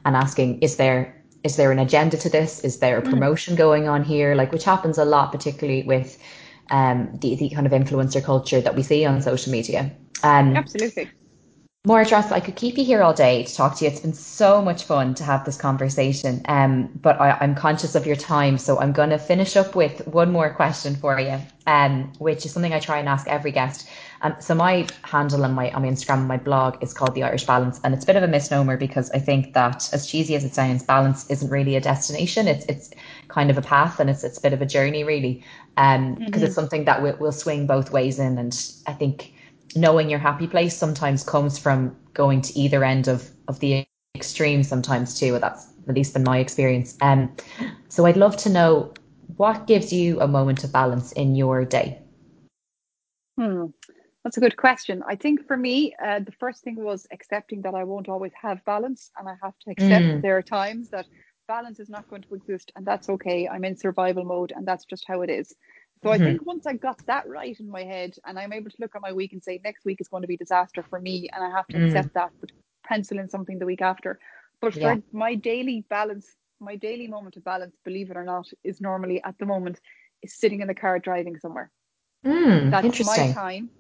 and 0.05 0.17
asking, 0.17 0.63
is 0.63 0.79
there 0.79 1.15
is 1.45 1.55
there 1.55 1.71
an 1.71 1.79
agenda 1.79 2.17
to 2.17 2.29
this? 2.29 2.65
Is 2.65 2.81
there 2.81 2.99
a 2.99 3.03
mm. 3.03 3.09
promotion 3.09 3.55
going 3.55 3.87
on 3.87 4.03
here? 4.03 4.35
Like, 4.35 4.51
which 4.51 4.65
happens 4.65 4.99
a 4.99 5.05
lot, 5.05 5.31
particularly 5.31 5.85
with 5.85 6.19
um, 6.71 7.19
the, 7.21 7.35
the 7.37 7.51
kind 7.51 7.67
of 7.67 7.73
influencer 7.73 8.23
culture 8.23 8.61
that 8.61 8.75
we 8.75 8.83
see 8.83 9.05
on 9.05 9.23
social 9.23 9.53
media. 9.53 9.91
Um, 10.23 10.57
Absolutely. 10.57 11.11
Máire 11.87 12.05
Treasa, 12.05 12.33
I 12.33 12.41
could 12.41 12.57
keep 12.57 12.77
you 12.77 12.85
here 12.85 13.03
all 13.03 13.15
day 13.15 13.45
to 13.45 13.55
talk 13.55 13.77
to 13.77 13.85
you. 13.85 13.91
It's 13.91 14.01
been 14.01 14.13
so 14.13 14.61
much 14.61 14.83
fun 14.83 15.15
to 15.15 15.25
have 15.25 15.45
this 15.45 15.57
conversation, 15.57 16.43
um, 16.47 16.91
but 17.01 17.21
I, 17.21 17.39
am 17.41 17.55
conscious 17.55 17.95
of 17.95 18.05
your 18.05 18.17
time, 18.17 18.59
so 18.59 18.79
I'm 18.81 18.93
going 18.93 19.11
to 19.11 19.19
finish 19.19 19.57
up 19.57 19.75
with 19.75 20.07
one 20.07 20.31
more 20.31 20.53
question 20.53 20.97
for 20.97 21.19
you, 21.21 21.39
um, 21.67 22.13
which 22.19 22.45
is 22.45 22.53
something 22.53 22.75
I 22.75 22.81
try 22.81 22.99
and 22.99 23.09
ask 23.09 23.27
every 23.29 23.53
guest. 23.53 23.89
Um, 24.21 24.35
so 24.41 24.55
my 24.55 24.87
handle 25.03 25.45
on 25.45 25.53
my 25.53 25.71
on 25.71 25.83
my 25.83 25.89
Instagram, 25.89 26.19
and 26.19 26.29
my 26.29 26.37
blog 26.37 26.83
is 26.83 26.93
called 26.93 27.15
the 27.15 27.23
Irish 27.23 27.47
Balance, 27.47 27.81
and 27.85 27.95
it's 27.95 28.03
a 28.03 28.07
bit 28.07 28.17
of 28.17 28.25
a 28.25 28.29
misnomer 28.29 28.77
because 28.77 29.11
I 29.13 29.21
think 29.21 29.55
that 29.55 29.89
as 29.93 30.07
cheesy 30.07 30.35
as 30.35 30.45
it 30.45 30.55
sounds, 30.55 30.83
balance 30.83 31.31
isn't 31.31 31.49
really 31.49 31.77
a 31.77 31.81
destination. 31.81 32.49
It's 32.49 32.67
it's 32.67 32.91
kind 33.29 33.51
of 33.51 33.59
a 33.59 33.63
path, 33.63 34.01
and 34.01 34.11
it's 34.11 34.25
it's 34.25 34.39
a 34.39 34.41
bit 34.41 34.53
of 34.53 34.63
a 34.63 34.67
journey, 34.67 35.05
really, 35.05 35.45
because 35.77 35.97
um, 35.97 36.17
mm-hmm. 36.17 36.43
it's 36.43 36.55
something 36.55 36.85
that 36.85 37.03
will, 37.03 37.17
will 37.19 37.33
swing 37.33 37.67
both 37.67 37.93
ways 37.93 38.19
in, 38.19 38.39
and 38.39 38.73
I 38.87 38.93
think 38.93 39.33
knowing 39.77 40.11
your 40.11 40.19
happy 40.19 40.47
place 40.47 40.77
sometimes 40.77 41.23
comes 41.23 41.59
from 41.59 41.97
going 42.15 42.41
to 42.43 42.59
either 42.59 42.85
end 42.85 43.09
of 43.09 43.31
of 43.49 43.61
the 43.61 43.87
extreme 44.15 44.63
sometimes 44.63 45.19
too 45.19 45.39
that's 45.39 45.69
at 45.89 45.95
least 45.95 46.15
been 46.15 46.25
my 46.25 46.39
experience. 46.39 46.97
Um 47.01 47.35
so 47.89 48.07
i'd 48.07 48.17
love 48.17 48.37
to 48.39 48.49
know 48.49 48.93
what 49.37 49.67
gives 49.67 49.93
you 49.93 50.21
a 50.21 50.27
moment 50.27 50.65
of 50.65 50.73
balance 50.73 51.13
in 51.13 51.37
your 51.37 51.65
day? 51.65 51.99
Hmm. 53.37 53.67
That's 54.25 54.37
a 54.37 54.41
good 54.41 54.57
question. 54.57 55.03
I 55.07 55.15
think 55.15 55.47
for 55.47 55.57
me 55.57 55.95
uh, 56.05 56.21
the 56.21 56.33
first 56.33 56.65
thing 56.65 56.77
was 56.77 57.07
accepting 57.13 57.63
that 57.63 57.75
i 57.75 57.85
won't 57.85 58.09
always 58.09 58.33
have 58.41 58.65
balance 58.65 59.11
and 59.19 59.29
i 59.29 59.35
have 59.43 59.57
to 59.61 59.71
accept 59.71 60.05
mm. 60.05 60.23
there 60.23 60.37
are 60.37 60.43
times 60.43 60.89
that 60.91 61.07
balance 61.49 61.81
is 61.81 61.89
not 61.89 62.09
going 62.09 62.23
to 62.23 62.35
exist 62.35 62.71
and 62.77 62.87
that's 62.87 63.09
okay 63.09 63.49
i'm 63.49 63.65
in 63.65 63.77
survival 63.77 64.25
mode 64.25 64.53
and 64.55 64.67
that's 64.67 64.85
just 64.85 65.05
how 65.09 65.23
it 65.23 65.31
is 65.31 65.55
so 66.03 66.11
mm-hmm. 66.11 66.23
I 66.23 66.27
think 66.27 66.47
once 66.47 66.67
I 66.67 66.75
got 66.75 67.05
that 67.07 67.29
right 67.29 67.59
in 67.59 67.69
my 67.69 67.83
head 67.83 68.15
and 68.25 68.39
I'm 68.39 68.53
able 68.53 68.71
to 68.71 68.77
look 68.79 68.95
at 68.95 69.03
my 69.03 69.13
week 69.13 69.33
and 69.33 69.43
say 69.43 69.61
next 69.65 69.85
week 69.85 70.01
is 70.01 70.09
going 70.09 70.23
to 70.23 70.29
be 70.29 70.37
disaster 70.37 70.85
for 70.89 71.01
me 71.01 71.29
and 71.33 71.43
I 71.43 71.51
have 71.51 71.67
to 71.69 71.77
mm. 71.77 71.87
accept 71.87 72.15
that, 72.15 72.31
but 72.41 72.53
pencil 72.85 73.19
in 73.19 73.29
something 73.29 73.59
the 73.59 73.67
week 73.67 73.83
after. 73.83 74.19
But 74.61 74.75
for 74.75 75.03
my 75.13 75.35
daily 75.35 75.85
balance, 75.89 76.37
my 76.61 76.77
daily 76.77 77.07
moment 77.07 77.37
of 77.37 77.45
balance, 77.45 77.77
believe 77.85 78.11
it 78.11 78.17
or 78.17 78.25
not, 78.25 78.49
is 78.65 78.81
normally 78.81 79.23
at 79.23 79.39
the 79.39 79.47
moment 79.47 79.81
is 80.23 80.35
sitting 80.39 80.61
in 80.61 80.69
the 80.69 80.75
car 80.75 80.99
driving 80.99 81.39
somewhere. 81.39 81.71
Mm, 82.25 82.71
That's 82.71 83.05
my 83.05 83.33
time. 83.33 83.71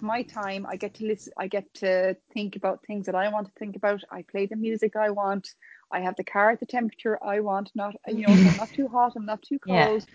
My 0.00 0.22
time. 0.22 0.66
I 0.68 0.76
get 0.76 0.94
to 0.94 1.06
listen. 1.06 1.32
I 1.38 1.48
get 1.48 1.72
to 1.74 2.16
think 2.34 2.56
about 2.56 2.84
things 2.86 3.06
that 3.06 3.14
I 3.14 3.28
want 3.28 3.46
to 3.46 3.52
think 3.58 3.76
about. 3.76 4.02
I 4.10 4.24
play 4.30 4.46
the 4.46 4.56
music 4.56 4.96
I 4.96 5.10
want. 5.10 5.48
I 5.92 6.00
have 6.00 6.16
the 6.16 6.24
car 6.24 6.50
at 6.50 6.60
the 6.60 6.66
temperature 6.66 7.18
I 7.22 7.40
want, 7.40 7.70
not 7.74 7.94
you 8.06 8.26
know, 8.26 8.32
I'm 8.32 8.56
not 8.56 8.68
too 8.74 8.88
hot, 8.88 9.14
I'm 9.16 9.26
not 9.26 9.42
too 9.42 9.58
cold. 9.58 10.06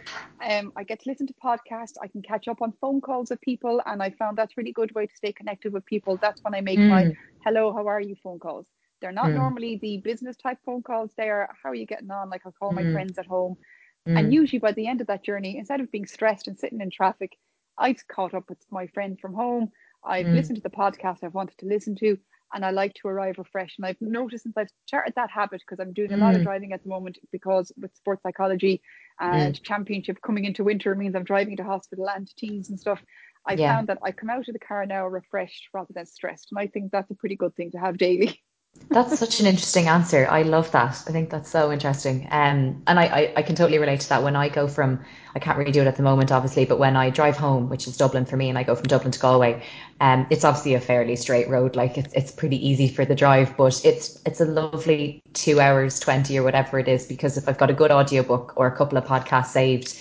Yeah. 0.41 0.59
Um, 0.59 0.71
I 0.76 0.84
get 0.84 1.01
to 1.01 1.09
listen 1.09 1.28
to 1.28 1.34
podcasts. 1.34 1.95
I 2.01 2.07
can 2.07 2.21
catch 2.21 2.47
up 2.47 2.61
on 2.61 2.73
phone 2.80 3.01
calls 3.01 3.30
with 3.30 3.41
people, 3.41 3.82
and 3.86 4.01
I 4.01 4.11
found 4.11 4.38
that's 4.38 4.57
really 4.57 4.71
good 4.71 4.93
way 4.95 5.07
to 5.07 5.15
stay 5.15 5.34
connected 5.34 5.73
with 5.73 5.86
people. 5.86 6.17
That's 6.17 6.43
when 6.43 6.55
I 6.55 6.61
make 6.61 6.80
mm. 6.80 6.89
my 6.89 7.13
hello, 7.43 7.73
how 7.73 7.88
are 7.88 8.01
you 8.01 8.15
phone 8.23 8.39
calls. 8.39 8.65
They're 9.01 9.11
not 9.11 9.28
mm. 9.28 9.36
normally 9.36 9.78
the 9.82 9.97
business 9.97 10.38
type 10.38 10.59
phone 10.65 10.82
calls. 10.82 11.11
They 11.17 11.30
are 11.30 11.49
how 11.61 11.69
are 11.69 11.76
you 11.76 11.86
getting 11.86 12.11
on? 12.11 12.30
Like 12.30 12.41
I'll 12.45 12.53
call 12.53 12.71
mm. 12.71 12.76
my 12.76 12.93
friends 12.93 13.17
at 13.17 13.26
home, 13.26 13.57
and 14.05 14.30
mm. 14.30 14.32
usually 14.32 14.59
by 14.59 14.71
the 14.71 14.88
end 14.88 15.01
of 15.01 15.07
that 15.07 15.23
journey, 15.23 15.57
instead 15.57 15.82
of 15.82 15.91
being 15.91 16.05
stressed 16.05 16.47
and 16.47 16.57
sitting 16.57 16.82
in 16.82 16.89
traffic, 16.89 17.38
I've 17.78 18.07
caught 18.07 18.34
up 18.34 18.49
with 18.49 18.59
my 18.71 18.88
friends 18.88 19.19
from 19.19 19.34
home. 19.34 19.71
I've 20.03 20.28
mm. 20.28 20.36
listened 20.36 20.57
to 20.57 20.63
the 20.63 20.69
podcast 20.69 21.23
I've 21.23 21.34
wanted 21.34 21.57
to 21.57 21.65
listen 21.65 21.95
to 21.97 22.17
and 22.56 22.66
I 22.66 22.72
like 22.72 22.93
to 22.95 23.10
arrive 23.10 23.38
refreshed. 23.38 23.78
And 23.78 23.86
I've 23.86 23.99
noticed 23.99 24.43
since 24.43 24.56
I've 24.58 24.70
started 24.88 25.14
that 25.18 25.30
habit 25.30 25.62
because 25.62 25.82
I'm 25.82 25.93
doing 25.93 26.14
a 26.14 26.16
mm. 26.16 26.22
lot 26.22 26.36
of 26.36 26.41
mm. 26.41 26.45
driving 26.45 26.72
at 26.72 26.82
the 26.82 26.89
moment 26.89 27.18
because 27.32 27.72
with 27.78 27.93
sports 27.95 28.24
psychology 28.24 28.82
and 29.20 29.53
mm. 29.53 29.64
championship 29.64 30.22
coming 30.26 30.45
into 30.45 30.64
winter 30.64 30.95
means 30.95 31.16
I'm 31.16 31.26
driving 31.26 31.58
to 31.58 31.66
hospital 31.66 32.10
and 32.10 32.26
to 32.26 32.36
teams 32.36 32.70
and 32.70 32.80
stuff. 32.80 33.03
I 33.45 33.53
yeah. 33.53 33.76
found 33.76 33.88
that 33.88 33.99
I 34.01 34.12
come 34.12 34.30
out 34.30 34.47
of 34.47 34.53
the 34.53 34.60
car 34.60 34.86
now 34.86 35.06
refreshed 35.06 35.68
rather 35.74 35.93
than 35.93 36.06
stressed. 36.06 36.47
And 36.51 36.60
I 36.60 36.68
think 36.68 36.91
that's 36.91 37.12
a 37.12 37.16
pretty 37.16 37.36
good 37.36 37.56
thing 37.56 37.72
to 37.72 37.78
have 37.78 37.97
daily. 37.97 38.41
That's 38.89 39.17
such 39.17 39.39
an 39.39 39.47
interesting 39.47 39.88
answer. 39.88 40.28
I 40.30 40.43
love 40.43 40.71
that. 40.71 41.03
I 41.07 41.11
think 41.11 41.32
that's 41.32 41.49
so 41.49 41.71
interesting. 41.71 42.28
Um, 42.30 42.84
and 42.86 42.99
I, 42.99 43.05
I, 43.05 43.34
I, 43.38 43.41
can 43.41 43.55
totally 43.55 43.80
relate 43.80 43.99
to 44.01 44.09
that. 44.09 44.23
When 44.23 44.36
I 44.36 44.47
go 44.47 44.67
from, 44.67 45.03
I 45.34 45.39
can't 45.39 45.57
really 45.57 45.71
do 45.71 45.82
it 45.82 45.88
at 45.88 45.95
the 45.95 46.03
moment, 46.03 46.32
obviously, 46.32 46.65
but 46.65 46.78
when 46.78 46.95
I 46.95 47.09
drive 47.09 47.36
home, 47.36 47.67
which 47.67 47.88
is 47.88 47.97
Dublin 47.97 48.26
for 48.26 48.38
me, 48.38 48.47
and 48.47 48.59
I 48.59 48.63
go 48.63 48.76
from 48.76 48.86
Dublin 48.86 49.11
to 49.11 49.19
Galway, 49.19 49.63
um, 50.01 50.28
it's 50.30 50.45
obviously 50.45 50.76
a 50.76 50.80
fairly 50.80 51.15
straight 51.15 51.49
road. 51.49 51.76
Like 51.76 51.97
it's, 51.97 52.13
it's 52.13 52.32
pretty 52.32 52.65
easy 52.65 52.88
for 52.88 53.05
the 53.05 53.15
drive, 53.15 53.57
but 53.57 53.84
it's, 53.84 54.21
it's 54.26 54.39
a 54.39 54.45
lovely 54.45 55.21
two 55.34 55.59
hours, 55.59 55.99
20 55.99 56.38
or 56.38 56.43
whatever 56.43 56.78
it 56.78 56.88
is, 56.88 57.07
because 57.07 57.38
if 57.38 57.49
I've 57.49 57.57
got 57.57 57.71
a 57.71 57.73
good 57.73 57.91
audiobook 57.91 58.53
or 58.55 58.67
a 58.67 58.76
couple 58.76 58.99
of 58.99 59.05
podcasts 59.05 59.47
saved, 59.47 59.99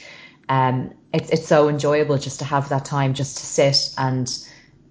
um, 0.51 0.93
it's, 1.15 1.31
it's 1.31 1.49
so 1.49 1.69
enjoyable 1.69 2.19
just 2.19 2.39
to 2.41 2.45
have 2.45 2.69
that 2.69 2.85
time 2.85 3.15
just 3.15 3.39
to 3.39 3.47
sit 3.47 3.95
and, 3.97 4.47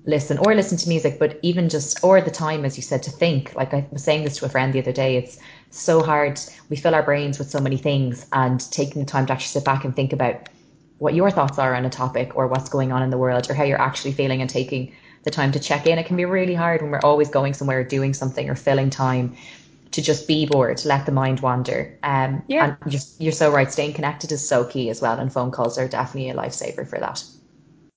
listen 0.06 0.38
or 0.39 0.54
listen 0.54 0.78
to 0.78 0.89
music, 0.89 1.18
but 1.18 1.39
even 1.41 1.70
just, 1.70 2.04
or 2.04 2.20
the 2.20 2.32
time, 2.32 2.66
as 2.66 2.76
you 2.78 2.84
said, 2.84 3.01
to 3.04 3.12
think. 3.12 3.56
Like 3.56 3.74
I 3.74 3.86
was 3.91 4.04
saying 4.04 4.24
this 4.24 4.38
to 4.38 4.45
a 4.45 4.49
friend 4.49 4.74
the 4.74 4.80
other 4.80 4.91
day, 4.91 5.18
it's 5.18 5.39
so 5.70 6.01
hard. 6.04 6.39
We 6.70 6.76
fill 6.76 6.93
our 6.93 7.04
brains 7.04 7.39
with 7.39 7.49
so 7.49 7.60
many 7.60 7.78
things, 7.78 8.28
and 8.34 8.60
taking 8.72 9.01
the 9.01 9.10
time 9.10 9.26
to 9.28 9.34
actually 9.34 9.60
sit 9.60 9.66
back 9.66 9.86
and 9.86 9.95
think 9.95 10.12
about 10.14 10.49
what 10.99 11.14
your 11.14 11.32
thoughts 11.32 11.58
are 11.58 11.76
on 11.76 11.86
a 11.86 11.89
topic 11.89 12.36
or 12.36 12.47
what's 12.47 12.70
going 12.70 12.91
on 12.91 13.01
in 13.01 13.10
the 13.10 13.18
world 13.18 13.49
or 13.49 13.54
how 13.54 13.64
you're 13.64 13.82
actually 13.82 14.14
feeling 14.14 14.41
and 14.41 14.49
taking 14.49 14.93
the 15.24 15.32
time 15.32 15.51
to 15.51 15.60
check 15.60 15.88
in. 15.88 15.97
It 15.97 16.06
can 16.06 16.18
be 16.18 16.26
really 16.26 16.54
hard 16.54 16.82
when 16.82 16.91
we're 16.91 16.99
always 17.04 17.30
going 17.30 17.54
somewhere, 17.54 17.84
doing 17.84 18.14
something, 18.14 18.49
or 18.49 18.56
filling 18.56 18.89
time 18.89 19.36
to 19.91 20.01
just 20.01 20.28
be 20.28 20.45
bored, 20.45 20.78
to 20.78 20.88
let 20.88 21.06
the 21.06 21.12
mind 21.12 21.39
wander. 21.39 21.97
Um, 22.04 22.43
yeah. 22.47 22.76
And 22.82 22.91
just, 22.91 23.22
you're 23.22 23.32
so 23.32 23.51
right. 23.51 23.72
Staying 23.72 23.93
connected 23.93 24.32
is 24.32 24.47
so 24.47 24.66
key 24.66 24.89
as 24.89 25.01
well, 25.01 25.20
and 25.20 25.32
phone 25.32 25.51
calls 25.51 25.78
are 25.78 25.88
definitely 25.88 26.30
a 26.30 26.36
lifesaver 26.36 26.88
for 26.88 26.99
that. 26.99 27.24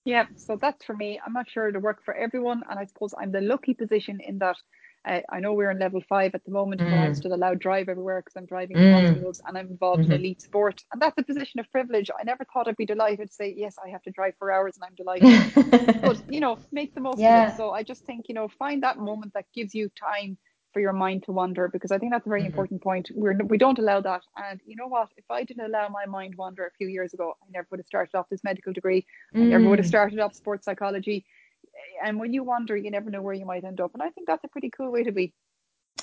Yeah, 0.07 0.27
so 0.37 0.57
that's 0.57 0.85
for 0.85 0.95
me. 0.95 1.21
I'm 1.25 1.33
not 1.33 1.51
sure 1.51 1.69
it'll 1.69 1.83
work 1.83 2.05
for 2.05 2.15
everyone, 2.15 2.63
and 2.71 2.79
I 2.79 2.85
suppose 2.85 3.13
I'm 3.21 3.33
the 3.33 3.41
lucky 3.41 3.75
position 3.75 4.21
in 4.21 4.39
that 4.39 4.57
I, 5.05 5.23
I 5.31 5.41
know 5.41 5.53
we're 5.53 5.71
in 5.71 5.79
level 5.79 6.01
five 6.09 6.35
at 6.35 6.45
the 6.45 6.51
moment, 6.51 6.81
mm. 6.81 6.91
but 6.91 6.97
I'm 6.97 7.13
mm. 7.13 7.17
still 7.17 7.35
allowed 7.35 7.59
drive 7.61 7.89
everywhere 7.89 8.21
because 8.21 8.37
I'm 8.37 8.47
driving 8.47 8.77
mm. 8.77 8.93
hospitals 8.93 9.41
and 9.47 9.59
I'm 9.59 9.69
involved 9.69 10.03
mm-hmm. 10.03 10.13
in 10.13 10.21
elite 10.21 10.43
sport. 10.43 10.83
And 10.93 11.03
that's 11.03 11.17
a 11.19 11.23
position 11.23 11.61
of 11.61 11.71
privilege. 11.71 12.11
I 12.19 12.25
never 12.25 12.45
thought 12.53 12.69
I'd 12.69 12.77
be 12.77 12.87
delighted 12.87 13.29
to 13.29 13.35
say, 13.35 13.55
yes, 13.57 13.77
I 13.85 13.91
have 13.91 14.03
to 14.03 14.11
drive 14.11 14.35
for 14.39 14.51
hours 14.51 14.77
and 14.77 14.85
I'm 14.85 14.95
delighted. 14.95 16.01
but, 16.03 16.33
you 16.33 16.41
know, 16.41 16.59
make 16.73 16.95
the 16.95 17.01
most 17.01 17.19
yeah. 17.19 17.47
of 17.49 17.53
it. 17.53 17.57
So 17.57 17.71
I 17.71 17.83
just 17.83 18.05
think, 18.05 18.27
you 18.29 18.35
know, 18.35 18.49
find 18.59 18.83
that 18.85 18.99
moment 18.99 19.35
that 19.35 19.47
gives 19.55 19.75
you 19.75 19.91
time 19.91 20.39
for 20.77 20.81
your 20.81 20.93
mind 20.93 21.23
to 21.23 21.33
wander 21.33 21.69
because 21.69 21.91
I 21.91 21.97
think 21.97 22.13
that's 22.13 22.27
a 22.27 22.29
very 22.29 22.43
mm-hmm. 22.43 22.49
important 22.49 22.83
point. 22.83 23.09
We're, 23.15 23.35
we 23.45 23.57
don't 23.57 23.79
allow 23.79 24.03
that. 24.03 24.21
And 24.37 24.61
you 24.67 24.77
know 24.77 24.89
what? 24.89 25.09
If 25.17 25.25
I 25.31 25.43
didn't 25.43 25.65
allow 25.65 25.89
my 25.89 26.05
mind 26.05 26.35
wander 26.35 26.67
a 26.67 26.71
few 26.77 26.87
years 26.87 27.15
ago, 27.15 27.33
I 27.43 27.47
never 27.51 27.67
would 27.71 27.81
have 27.81 27.87
started 27.87 28.15
off 28.15 28.29
this 28.29 28.45
medical 28.45 28.75
degree. 28.75 29.07
Mm. 29.35 29.41
I 29.41 29.45
never 29.45 29.71
would 29.71 29.79
have 29.79 29.87
mm. 29.87 29.97
started 29.97 30.19
off 30.19 30.35
sports 30.35 30.67
psychology. 30.67 31.25
And 32.05 32.21
when 32.21 32.35
you 32.35 32.45
wander, 32.45 32.77
you 32.77 32.91
never 32.91 33.09
know 33.09 33.23
where 33.23 33.33
you 33.33 33.47
might 33.47 33.65
end 33.65 33.81
up. 33.81 33.93
And 33.95 34.03
I 34.03 34.11
think 34.11 34.27
that's 34.27 34.45
a 34.45 34.49
pretty 34.49 34.69
cool 34.69 34.93
way 34.93 35.03
to 35.03 35.13
be. 35.13 35.33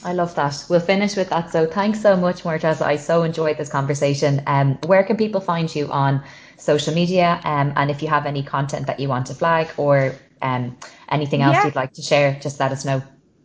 I 0.04 0.14
love 0.14 0.34
that. 0.34 0.66
We'll 0.68 0.80
finish 0.80 1.16
with 1.16 1.30
that. 1.30 1.52
So 1.52 1.68
thanks 1.68 2.02
so 2.02 2.16
much, 2.16 2.42
Máire 2.42 2.60
Treasa. 2.60 2.82
I 2.82 2.96
so 2.96 3.22
enjoyed 3.22 3.60
this 3.60 3.70
conversation. 3.70 4.42
Um, 4.48 4.80
where 4.88 5.04
can 5.04 5.18
people 5.18 5.40
find 5.40 5.68
you 5.76 5.86
on 5.92 6.24
social 6.58 6.96
media? 6.96 7.40
Um, 7.44 7.74
and 7.76 7.92
if 7.92 8.02
you 8.02 8.08
have 8.08 8.26
any 8.26 8.42
content 8.42 8.88
that 8.88 9.00
you 9.00 9.08
want 9.08 9.28
to 9.28 9.36
flag 9.36 9.68
or 9.78 10.16
um, 10.42 10.76
anything 11.10 11.44
else 11.44 11.58
yeah. 11.58 11.66
you'd 11.66 11.76
like 11.76 11.94
to 11.94 12.02
share, 12.02 12.40
just 12.42 12.60
let 12.60 12.72
us 12.72 12.86
know 12.86 13.04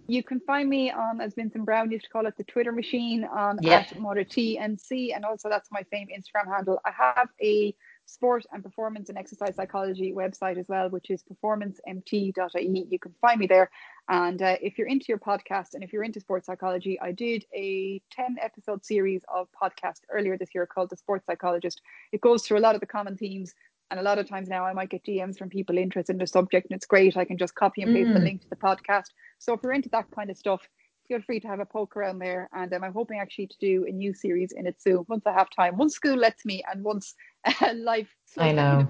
you 0.09 0.23
can 0.23 0.41
find 0.41 0.69
me 0.69 0.91
on, 0.91 1.21
as 1.21 1.35
Vincent 1.35 1.67
Browne 1.67 1.91
used 1.91 2.07
to 2.07 2.11
call 2.11 2.27
it, 2.27 2.35
the 2.39 2.45
Twitter 2.45 2.73
machine 2.73 3.25
on 3.25 3.59
yep. 3.61 3.93
at 3.93 3.99
Máire 3.99 4.27
TNC, 4.27 5.15
and 5.15 5.25
also 5.25 5.51
that's 5.51 5.69
my 5.71 5.83
same 5.93 6.09
Instagram 6.09 6.51
handle. 6.51 6.81
I 6.85 6.91
have 6.91 7.29
a 7.43 7.75
sport 8.07 8.47
and 8.51 8.63
performance 8.63 9.11
and 9.11 9.19
exercise 9.19 9.55
psychology 9.55 10.15
website 10.15 10.59
as 10.59 10.67
well, 10.67 10.89
which 10.89 11.11
is 11.11 11.23
performancemt.ie. 11.23 12.87
You 12.91 12.99
can 12.99 13.15
find 13.21 13.39
me 13.39 13.47
there. 13.47 13.71
And 14.09 14.41
uh, 14.41 14.57
if 14.63 14.79
you're 14.79 14.89
into 14.89 15.05
your 15.09 15.19
podcast 15.19 15.75
and 15.75 15.85
if 15.85 15.93
you're 15.93 16.05
into 16.05 16.21
sports 16.21 16.47
psychology, 16.47 16.99
I 16.99 17.13
did 17.13 17.45
a 17.55 18.01
10 18.13 18.37
episode 18.41 18.87
series 18.87 19.23
of 19.33 19.49
podcast 19.63 20.01
earlier 20.11 20.39
this 20.39 20.55
year 20.55 20.65
called 20.65 20.89
The 20.89 20.97
Sports 20.97 21.27
Psychologist. 21.27 21.83
It 22.13 22.23
goes 22.23 22.47
through 22.47 22.59
a 22.59 22.61
lot 22.61 22.75
of 22.75 22.81
the 22.81 22.87
common 22.87 23.19
themes 23.19 23.55
and 23.91 23.99
a 23.99 24.03
lot 24.03 24.19
of 24.19 24.29
times 24.29 24.49
now 24.49 24.65
I 24.65 24.73
might 24.73 24.91
get 24.91 25.05
DMs 25.05 25.39
from 25.39 25.49
people 25.49 25.79
interested 25.79 26.13
in 26.13 26.19
the 26.19 26.27
subject 26.27 26.69
and 26.71 26.77
it's 26.77 26.87
great. 26.87 27.17
I 27.17 27.25
can 27.25 27.39
just 27.39 27.55
copy 27.55 27.83
and 27.83 27.95
paste 27.95 28.11
mm. 28.11 28.15
the 28.15 28.21
link 28.21 28.43
to 28.43 28.51
the 28.51 28.57
podcast. 28.57 29.11
So 29.39 29.53
if 29.53 29.61
you're 29.63 29.73
into 29.73 29.89
that 29.91 30.11
kind 30.15 30.31
of 30.31 30.37
stuff, 30.37 30.69
feel 31.09 31.21
free 31.23 31.41
to 31.41 31.49
have 31.49 31.61
a 31.61 31.65
poke 31.65 31.97
around 31.97 32.19
there. 32.19 32.49
And 32.53 32.73
um, 32.75 32.85
I'm 32.85 32.93
hoping 32.93 33.19
actually 33.19 33.47
to 33.47 33.57
do 33.59 33.87
a 33.89 33.91
new 33.91 34.13
series 34.13 34.53
in 34.53 34.67
it 34.67 34.81
soon 34.81 35.05
once 35.09 35.27
I 35.27 35.33
have 35.33 35.49
time. 35.51 35.77
Once 35.79 35.95
school 35.95 36.17
lets 36.17 36.45
me 36.45 36.63
and 36.71 36.85
once 36.85 37.15
uh, 37.47 37.73
life 37.75 38.15
I 38.37 38.53
know. 38.53 38.87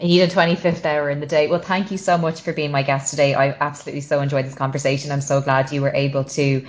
you 0.00 0.06
need 0.06 0.20
a 0.20 0.28
25th 0.28 0.84
hour 0.84 1.08
in 1.08 1.20
the 1.20 1.26
day. 1.26 1.48
Well, 1.48 1.60
thank 1.60 1.90
you 1.90 1.98
so 1.98 2.18
much 2.18 2.42
for 2.42 2.52
being 2.52 2.70
my 2.70 2.82
guest 2.82 3.10
today. 3.10 3.34
I 3.34 3.56
absolutely 3.60 4.02
so 4.02 4.20
enjoyed 4.20 4.44
this 4.44 4.54
conversation. 4.54 5.10
I'm 5.10 5.22
so 5.22 5.40
glad 5.40 5.72
you 5.72 5.80
were 5.80 5.94
able 5.94 6.24
to 6.24 6.66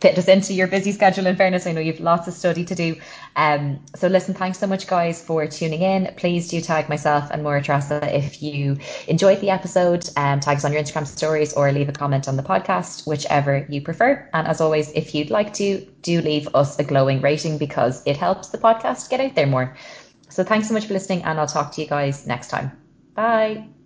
fit 0.00 0.18
us 0.18 0.28
into 0.28 0.54
your 0.54 0.66
busy 0.66 0.92
schedule. 0.92 1.26
In 1.26 1.36
fairness, 1.36 1.66
I 1.66 1.72
know 1.72 1.80
you've 1.80 2.00
lots 2.00 2.28
of 2.28 2.34
study 2.34 2.64
to 2.64 2.74
do. 2.74 2.96
Um, 3.36 3.80
so 3.94 4.08
listen, 4.08 4.34
thanks 4.34 4.58
so 4.58 4.66
much, 4.66 4.86
guys, 4.86 5.22
for 5.22 5.46
tuning 5.46 5.82
in. 5.82 6.12
Please 6.16 6.48
do 6.48 6.60
tag 6.60 6.88
myself 6.88 7.30
and 7.30 7.44
Máire 7.44 7.64
Treasa 7.64 8.12
if 8.12 8.42
you 8.42 8.76
enjoyed 9.06 9.40
the 9.40 9.50
episode. 9.50 10.08
Um, 10.16 10.40
tag 10.40 10.58
us 10.58 10.64
on 10.64 10.72
your 10.72 10.82
Instagram 10.82 11.06
stories 11.06 11.52
or 11.52 11.70
leave 11.72 11.88
a 11.88 11.92
comment 11.92 12.28
on 12.28 12.36
the 12.36 12.42
podcast, 12.42 13.06
whichever 13.06 13.66
you 13.68 13.80
prefer. 13.80 14.28
And 14.32 14.46
as 14.46 14.60
always, 14.60 14.90
if 14.92 15.14
you'd 15.14 15.30
like 15.30 15.52
to, 15.54 15.86
do 16.02 16.20
leave 16.20 16.48
us 16.54 16.78
a 16.78 16.84
glowing 16.84 17.20
rating 17.20 17.58
because 17.58 18.02
it 18.06 18.16
helps 18.16 18.48
the 18.48 18.58
podcast 18.58 19.10
get 19.10 19.20
out 19.20 19.34
there 19.34 19.46
more. 19.46 19.76
So 20.28 20.44
thanks 20.44 20.68
so 20.68 20.74
much 20.74 20.86
for 20.86 20.92
listening, 20.92 21.24
and 21.24 21.40
I'll 21.40 21.46
talk 21.46 21.72
to 21.72 21.80
you 21.80 21.88
guys 21.88 22.26
next 22.26 22.48
time. 22.48 22.70
Bye. 23.14 23.77